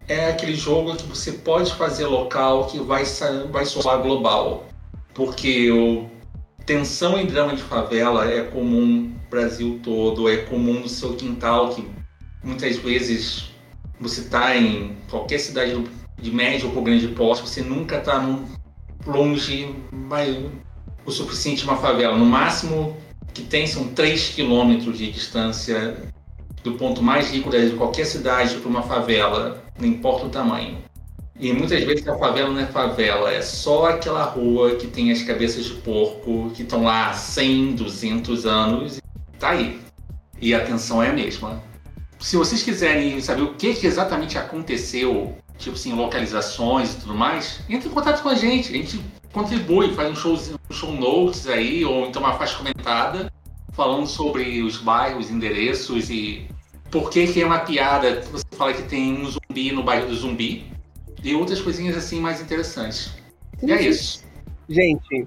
é 0.08 0.30
aquele 0.30 0.56
jogo 0.56 0.96
que 0.96 1.04
você 1.04 1.32
pode 1.32 1.72
fazer 1.76 2.06
local 2.06 2.66
que 2.66 2.80
vai, 2.80 3.04
vai 3.52 3.64
soar 3.64 4.02
global. 4.02 4.66
Porque 5.14 5.70
o 5.70 6.10
tensão 6.66 7.20
e 7.20 7.26
drama 7.26 7.54
de 7.54 7.62
favela 7.62 8.28
é 8.28 8.42
comum 8.42 8.86
no 8.86 9.30
Brasil 9.30 9.80
todo, 9.84 10.28
é 10.28 10.38
comum 10.38 10.80
no 10.80 10.88
seu 10.88 11.14
quintal, 11.14 11.70
que 11.70 11.88
muitas 12.42 12.76
vezes 12.76 13.50
você 14.00 14.22
está 14.22 14.56
em 14.56 14.96
qualquer 15.08 15.38
cidade 15.38 15.72
do- 15.72 16.05
de 16.20 16.30
médio 16.30 16.72
ou 16.74 16.82
grande 16.82 17.08
porte, 17.08 17.42
você 17.42 17.60
nunca 17.60 17.98
está 17.98 18.18
longe 19.06 19.74
vai, 20.08 20.50
o 21.04 21.10
suficiente 21.10 21.62
de 21.62 21.68
uma 21.68 21.76
favela. 21.76 22.16
No 22.16 22.24
máximo 22.24 22.96
que 23.32 23.42
tem 23.42 23.66
são 23.66 23.88
3 23.88 24.30
quilômetros 24.30 24.98
de 24.98 25.10
distância 25.10 25.96
do 26.64 26.72
ponto 26.72 27.02
mais 27.02 27.30
rico 27.30 27.50
de 27.50 27.70
qualquer 27.70 28.06
cidade 28.06 28.56
para 28.56 28.68
uma 28.68 28.82
favela, 28.82 29.62
não 29.78 29.86
importa 29.86 30.26
o 30.26 30.30
tamanho. 30.30 30.78
E 31.38 31.52
muitas 31.52 31.84
vezes 31.84 32.08
a 32.08 32.16
favela 32.16 32.50
não 32.50 32.60
é 32.60 32.66
favela, 32.66 33.30
é 33.30 33.42
só 33.42 33.90
aquela 33.90 34.24
rua 34.24 34.76
que 34.76 34.86
tem 34.86 35.12
as 35.12 35.22
cabeças 35.22 35.66
de 35.66 35.74
porco 35.74 36.50
que 36.54 36.62
estão 36.62 36.82
lá 36.82 37.10
há 37.10 37.12
100, 37.12 37.74
200 37.74 38.46
anos 38.46 38.98
tá 39.38 39.50
aí. 39.50 39.78
E 40.40 40.54
a 40.54 40.64
tensão 40.64 41.02
é 41.02 41.10
a 41.10 41.12
mesma. 41.12 41.62
Se 42.18 42.36
vocês 42.36 42.62
quiserem 42.62 43.20
saber 43.20 43.42
o 43.42 43.54
que, 43.54 43.74
que 43.74 43.86
exatamente 43.86 44.38
aconteceu, 44.38 45.36
tipo 45.58 45.76
assim, 45.76 45.92
localizações 45.94 46.94
e 46.94 46.96
tudo 47.00 47.14
mais, 47.14 47.60
entre 47.68 47.88
em 47.88 47.92
contato 47.92 48.22
com 48.22 48.28
a 48.28 48.34
gente. 48.34 48.70
A 48.72 48.76
gente 48.76 49.00
contribui, 49.32 49.94
faz 49.94 50.10
um, 50.10 50.14
showzinho- 50.14 50.58
um 50.70 50.72
show 50.72 50.92
notes 50.92 51.46
aí, 51.46 51.84
ou 51.84 52.06
então 52.06 52.22
uma 52.22 52.34
faixa 52.34 52.56
comentada 52.56 53.32
falando 53.72 54.06
sobre 54.06 54.62
os 54.62 54.78
bairros, 54.78 55.30
endereços 55.30 56.08
e 56.08 56.46
por 56.90 57.10
que, 57.10 57.26
que 57.26 57.42
é 57.42 57.46
uma 57.46 57.58
piada. 57.58 58.22
Você 58.32 58.44
fala 58.52 58.72
que 58.72 58.82
tem 58.82 59.12
um 59.20 59.26
zumbi 59.30 59.72
no 59.72 59.82
bairro 59.82 60.08
do 60.08 60.16
zumbi 60.16 60.64
e 61.22 61.34
outras 61.34 61.60
coisinhas 61.60 61.96
assim 61.96 62.20
mais 62.20 62.40
interessantes. 62.40 63.12
E 63.62 63.70
é 63.70 63.82
isso. 63.82 64.24
Gente, 64.68 65.26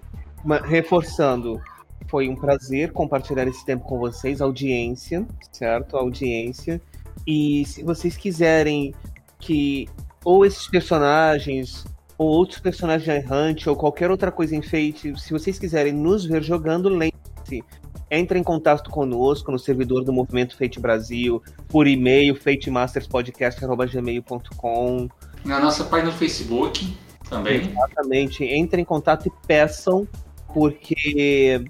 reforçando, 0.66 1.62
foi 2.08 2.28
um 2.28 2.36
prazer 2.36 2.92
compartilhar 2.92 3.48
esse 3.48 3.64
tempo 3.66 3.84
com 3.84 4.00
vocês, 4.00 4.42
audiência, 4.42 5.26
certo? 5.52 5.96
Audiência. 5.96 6.82
E 7.28 7.66
se 7.66 7.84
vocês 7.84 8.18
quiserem 8.18 8.96
que 9.40 9.88
ou 10.24 10.46
esses 10.46 10.68
personagens, 10.68 11.84
ou 12.18 12.28
outros 12.28 12.60
personagens 12.60 13.04
de 13.04 13.34
Hunt, 13.34 13.66
ou 13.68 13.76
qualquer 13.76 14.12
outra 14.12 14.32
coisa 14.32 14.56
enfeite, 14.56 15.20
se 15.20 15.32
vocês 15.32 15.58
quiserem 15.58 15.94
nos 15.94 16.24
ver 16.26 16.44
jogando, 16.44 16.90
lembre-se, 16.90 17.64
entre 18.12 18.38
em 18.40 18.44
contato 18.44 18.90
conosco 18.90 19.52
no 19.52 19.60
servidor 19.60 20.04
do 20.04 20.12
Movimento 20.12 20.58
Fate 20.58 20.80
Brasil, 20.80 21.44
por 21.68 21.86
e-mail, 21.88 22.36
fatemasterspodcast.gmail.com. 22.36 25.08
Na 25.46 25.60
nossa 25.60 25.84
página 25.84 26.12
no 26.12 26.18
Facebook 26.18 26.98
também. 27.30 27.70
Exatamente. 27.70 28.44
Entre 28.44 28.82
em 28.82 28.86
contato 28.86 29.28
e 29.28 29.48
peçam, 29.48 30.08
porque 30.54 31.64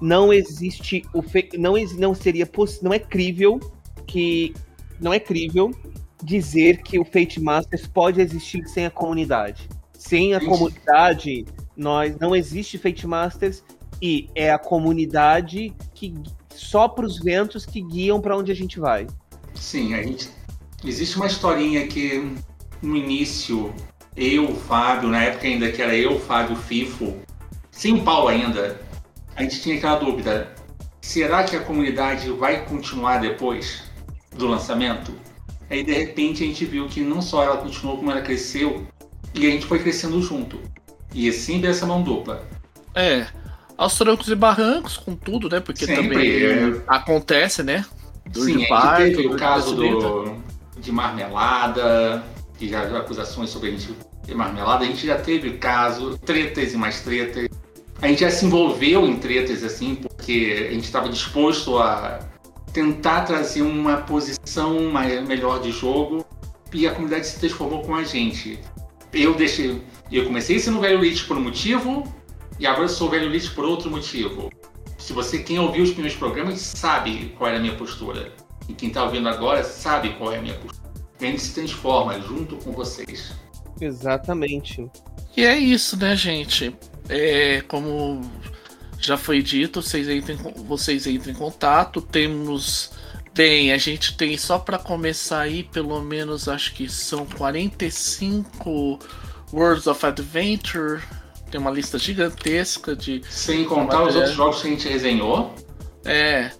não 0.00 0.32
existe 0.32 1.04
o 1.14 1.22
fe... 1.22 1.50
não, 1.56 1.74
não 1.96 2.12
seria 2.14 2.44
poss... 2.44 2.82
não 2.82 2.92
é 2.92 2.98
crível 2.98 3.60
que 4.06 4.52
não 5.00 5.12
é 5.12 5.20
crível 5.20 5.70
dizer 6.24 6.82
que 6.82 6.98
o 6.98 7.04
Fate 7.04 7.40
Masters 7.40 7.86
pode 7.86 8.20
existir 8.20 8.66
sem 8.66 8.86
a 8.86 8.90
comunidade. 8.90 9.68
Sem 9.92 10.34
a 10.34 10.40
comunidade, 10.40 11.44
nós 11.76 12.16
não 12.18 12.34
existe 12.34 12.78
Fate 12.78 13.06
Masters 13.06 13.62
e 14.00 14.28
é 14.34 14.50
a 14.50 14.58
comunidade 14.58 15.74
que 15.94 16.14
só 16.54 16.88
para 16.88 17.04
os 17.06 17.18
ventos 17.18 17.66
que 17.66 17.80
guiam 17.80 18.20
para 18.20 18.36
onde 18.36 18.50
a 18.50 18.54
gente 18.54 18.78
vai. 18.78 19.06
Sim, 19.54 19.94
a 19.94 20.02
gente 20.02 20.28
existe 20.84 21.16
uma 21.16 21.26
historinha 21.26 21.86
que 21.86 22.34
no 22.82 22.96
início 22.96 23.74
eu, 24.16 24.54
Fábio, 24.54 25.08
na 25.08 25.22
época 25.22 25.46
ainda 25.46 25.70
que 25.70 25.82
era 25.82 25.94
eu, 25.94 26.18
Fábio, 26.20 26.56
Fifo, 26.56 27.16
sem 27.70 27.94
o 27.94 28.04
Paulo 28.04 28.28
ainda, 28.28 28.80
a 29.34 29.42
gente 29.42 29.60
tinha 29.60 29.76
aquela 29.76 29.98
dúvida: 29.98 30.54
será 31.00 31.44
que 31.44 31.56
a 31.56 31.60
comunidade 31.60 32.30
vai 32.30 32.64
continuar 32.66 33.18
depois 33.18 33.82
do 34.36 34.46
lançamento? 34.46 35.14
Aí 35.74 35.82
de 35.82 35.92
repente 35.92 36.44
a 36.44 36.46
gente 36.46 36.64
viu 36.64 36.86
que 36.86 37.00
não 37.00 37.20
só 37.20 37.42
ela 37.42 37.56
continuou 37.56 37.96
como 37.96 38.12
ela 38.12 38.22
cresceu, 38.22 38.86
e 39.34 39.44
a 39.44 39.50
gente 39.50 39.66
foi 39.66 39.80
crescendo 39.80 40.22
junto. 40.22 40.60
E 41.12 41.28
assim 41.28 41.64
essa 41.66 41.84
mão 41.84 42.00
dupla. 42.00 42.46
É, 42.94 43.26
aos 43.76 43.98
trancos 43.98 44.28
e 44.28 44.36
barrancos, 44.36 44.96
com 44.96 45.16
tudo, 45.16 45.48
né? 45.48 45.58
Porque 45.58 45.84
Sempre, 45.84 46.04
também 46.04 46.76
é... 46.76 46.82
acontece, 46.86 47.64
né? 47.64 47.84
Do 48.24 48.44
Sim, 48.44 48.64
a 48.70 49.00
gente 49.00 49.16
teve 49.16 49.26
o 49.26 49.36
caso 49.36 49.74
do, 49.74 50.36
de 50.78 50.92
marmelada, 50.92 52.22
que 52.56 52.68
já 52.68 52.82
acusações 52.96 53.50
sobre 53.50 53.70
a 53.70 53.72
gente 53.72 53.92
ter 54.24 54.34
marmelada, 54.36 54.84
a 54.84 54.86
gente 54.86 55.04
já 55.04 55.18
teve 55.18 55.54
caso, 55.54 56.16
tretas 56.18 56.72
e 56.72 56.76
mais 56.76 57.00
tretas. 57.00 57.48
A 58.00 58.06
gente 58.06 58.20
já 58.20 58.30
se 58.30 58.46
envolveu 58.46 59.04
em 59.06 59.16
tretas 59.16 59.64
assim, 59.64 59.96
porque 59.96 60.68
a 60.68 60.72
gente 60.72 60.84
estava 60.84 61.08
disposto 61.08 61.78
a 61.78 62.20
tentar 62.74 63.22
trazer 63.22 63.62
uma 63.62 63.98
posição 63.98 64.90
mais, 64.90 65.26
melhor 65.26 65.62
de 65.62 65.70
jogo 65.70 66.26
e 66.72 66.86
a 66.88 66.92
comunidade 66.92 67.28
se 67.28 67.38
transformou 67.38 67.82
com 67.82 67.94
a 67.94 68.02
gente. 68.02 68.58
Eu 69.12 69.32
deixei, 69.32 69.80
eu 70.10 70.26
comecei 70.26 70.58
sendo 70.58 70.80
velho 70.80 71.00
Lich 71.00 71.24
por 71.24 71.38
um 71.38 71.40
motivo 71.40 72.02
e 72.58 72.66
agora 72.66 72.88
sou 72.88 73.08
velho 73.08 73.30
Lich 73.30 73.50
por 73.52 73.64
outro 73.64 73.88
motivo. 73.88 74.50
Se 74.98 75.12
você, 75.12 75.38
quem 75.38 75.58
ouviu 75.58 75.84
os 75.84 75.90
primeiros 75.90 76.18
programas, 76.18 76.60
sabe 76.60 77.32
qual 77.38 77.48
era 77.48 77.58
a 77.58 77.62
minha 77.62 77.76
postura. 77.76 78.32
E 78.68 78.74
quem 78.74 78.88
está 78.88 79.04
ouvindo 79.04 79.28
agora 79.28 79.62
sabe 79.62 80.14
qual 80.14 80.32
é 80.32 80.38
a 80.38 80.42
minha 80.42 80.54
postura. 80.54 80.90
A 81.20 81.24
gente 81.24 81.42
se 81.42 81.54
transforma 81.54 82.20
junto 82.20 82.56
com 82.56 82.72
vocês. 82.72 83.32
Exatamente. 83.80 84.90
E 85.36 85.44
é 85.44 85.56
isso, 85.56 85.96
né, 85.96 86.16
gente? 86.16 86.74
É, 87.08 87.60
como 87.68 88.20
já 89.06 89.16
foi 89.16 89.42
dito, 89.42 89.82
vocês 89.82 90.08
entrem, 90.08 90.36
vocês 90.66 91.06
entrem 91.06 91.34
em 91.34 91.38
contato. 91.38 92.00
Temos. 92.00 92.92
Tem, 93.32 93.72
a 93.72 93.78
gente 93.78 94.16
tem 94.16 94.36
só 94.38 94.58
para 94.58 94.78
começar 94.78 95.40
aí, 95.40 95.64
pelo 95.64 96.00
menos 96.00 96.48
acho 96.48 96.72
que 96.72 96.88
são 96.88 97.26
45 97.26 98.98
Worlds 99.52 99.86
of 99.86 100.06
Adventure. 100.06 101.02
Tem 101.50 101.60
uma 101.60 101.70
lista 101.70 101.98
gigantesca 101.98 102.94
de. 102.94 103.22
Sem 103.28 103.64
contar 103.64 104.04
os 104.04 104.14
outros 104.14 104.34
jogos 104.34 104.62
que 104.62 104.68
a 104.68 104.70
gente 104.70 104.88
resenhou. 104.88 105.54
É, 106.04 106.50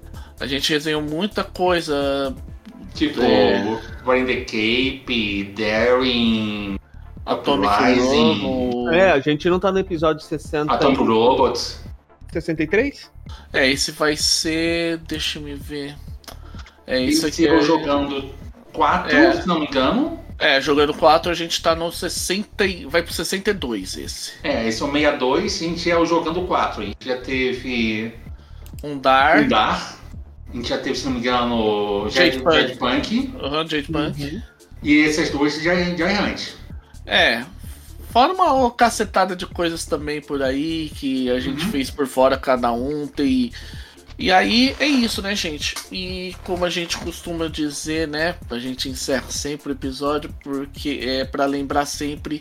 a 0.41 0.47
gente 0.47 0.73
resenhou 0.73 1.01
muita 1.01 1.45
coisa. 1.45 2.35
Tipo, 2.95 3.21
é... 3.23 3.81
The 4.05 4.41
Cape, 4.41 5.55
Daring, 5.57 6.79
Atomic 7.27 7.73
Rising. 7.83 8.89
É, 8.93 9.11
a 9.11 9.21
gente 9.21 9.49
não 9.49 9.59
tá 9.59 9.73
no 9.73 9.79
episódio 9.79 10.25
60. 10.25 10.73
Atomic 10.73 11.03
Robots. 11.03 11.84
63? 12.35 13.11
É, 13.53 13.71
esse 13.71 13.91
vai 13.93 14.17
ser. 14.17 14.99
Deixa 14.99 15.39
eu 15.39 15.43
me 15.43 15.55
ver. 15.55 15.97
É 16.87 17.01
isso 17.01 17.27
aqui. 17.27 17.47
É... 17.47 17.61
jogando 17.63 18.31
4, 18.73 19.17
é. 19.17 19.41
se 19.41 19.49
não 19.49 19.61
me 19.61 19.67
engano. 19.67 20.21
É, 20.39 20.61
jogando 20.61 20.93
4 20.93 21.31
a 21.31 21.35
gente 21.35 21.63
tá 21.63 21.75
no 21.75 21.91
60. 21.91 22.65
Vai 22.89 23.03
pro 23.03 23.13
62 23.13 23.97
esse. 23.97 24.33
É, 24.43 24.67
esse 24.69 24.83
é 24.83 24.85
o 24.85 24.93
62, 24.93 25.55
a 25.55 25.65
gente 25.65 25.91
é 25.91 25.99
o 25.99 26.05
jogando 26.05 26.43
4. 26.43 26.83
A 26.83 26.85
gente 26.87 27.07
já 27.07 27.17
teve. 27.19 28.13
Um 28.83 28.99
Dar. 28.99 29.39
Um 29.39 29.49
Dar. 29.49 29.97
A 30.53 30.57
gente 30.57 30.69
já 30.69 30.79
teve, 30.79 30.97
se 30.97 31.05
não 31.07 31.13
me 31.13 31.19
engano, 31.19 32.09
Jade, 32.11 32.43
Jade 32.43 32.77
Punk. 32.77 33.35
Aham, 33.41 33.63
uhum, 33.63 33.69
Jade 33.69 33.93
Punk. 33.93 34.23
Uhum. 34.23 34.43
E 34.83 35.05
essas 35.05 35.31
duas 35.31 35.61
já, 35.63 35.75
já 35.75 36.11
errantes. 36.11 36.57
É, 37.07 37.45
Fora 38.15 38.33
uma 38.33 38.71
cacetada 38.71 39.35
de 39.35 39.45
coisas 39.45 39.87
também 39.87 40.21
por 40.21 40.41
aí 40.41 40.89
que 40.95 41.29
a 41.29 41.41
gente 41.41 41.65
uhum. 41.65 41.71
fez 41.73 41.91
por 41.91 42.07
fora 42.07 42.37
cada 42.37 42.71
um. 42.71 43.09
Tem... 43.09 43.51
E 44.17 44.31
aí 44.31 44.77
é 44.79 44.87
isso, 44.87 45.21
né, 45.21 45.35
gente? 45.35 45.75
E 45.91 46.33
como 46.45 46.65
a 46.65 46.71
gente 46.71 46.97
costuma 46.97 47.49
dizer, 47.49 48.07
né? 48.07 48.37
A 48.49 48.59
gente 48.61 48.89
encerra 48.89 49.29
sempre 49.31 49.73
o 49.73 49.75
episódio 49.75 50.33
porque 50.45 51.01
é 51.03 51.25
para 51.25 51.45
lembrar 51.45 51.87
sempre 51.87 52.41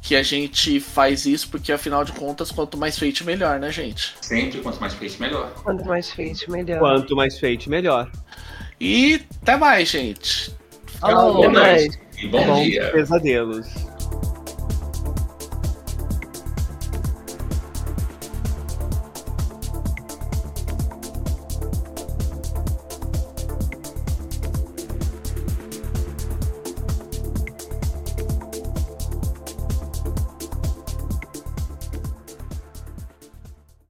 que 0.00 0.16
a 0.16 0.22
gente 0.22 0.80
faz 0.80 1.26
isso 1.26 1.50
porque 1.50 1.70
afinal 1.70 2.02
de 2.02 2.12
contas, 2.12 2.50
quanto 2.50 2.78
mais 2.78 2.98
feito 2.98 3.22
melhor, 3.22 3.60
né, 3.60 3.70
gente? 3.70 4.14
Sempre 4.22 4.60
quanto 4.60 4.80
mais 4.80 4.94
feito 4.94 5.20
melhor. 5.20 5.52
Quanto 5.62 5.84
mais 5.84 6.10
feito 6.10 6.50
melhor. 6.50 6.78
Quanto 6.78 7.14
mais 7.14 7.38
feito 7.38 7.68
melhor. 7.68 8.10
E 8.80 9.20
até 9.42 9.54
mais, 9.58 9.86
gente. 9.86 10.50
Falou, 10.98 11.44
até 11.44 11.48
mais. 11.48 11.98
E 12.18 12.26
bom, 12.26 12.42
bom 12.42 12.62
dia. 12.62 12.90
Pesadelos. 12.90 13.89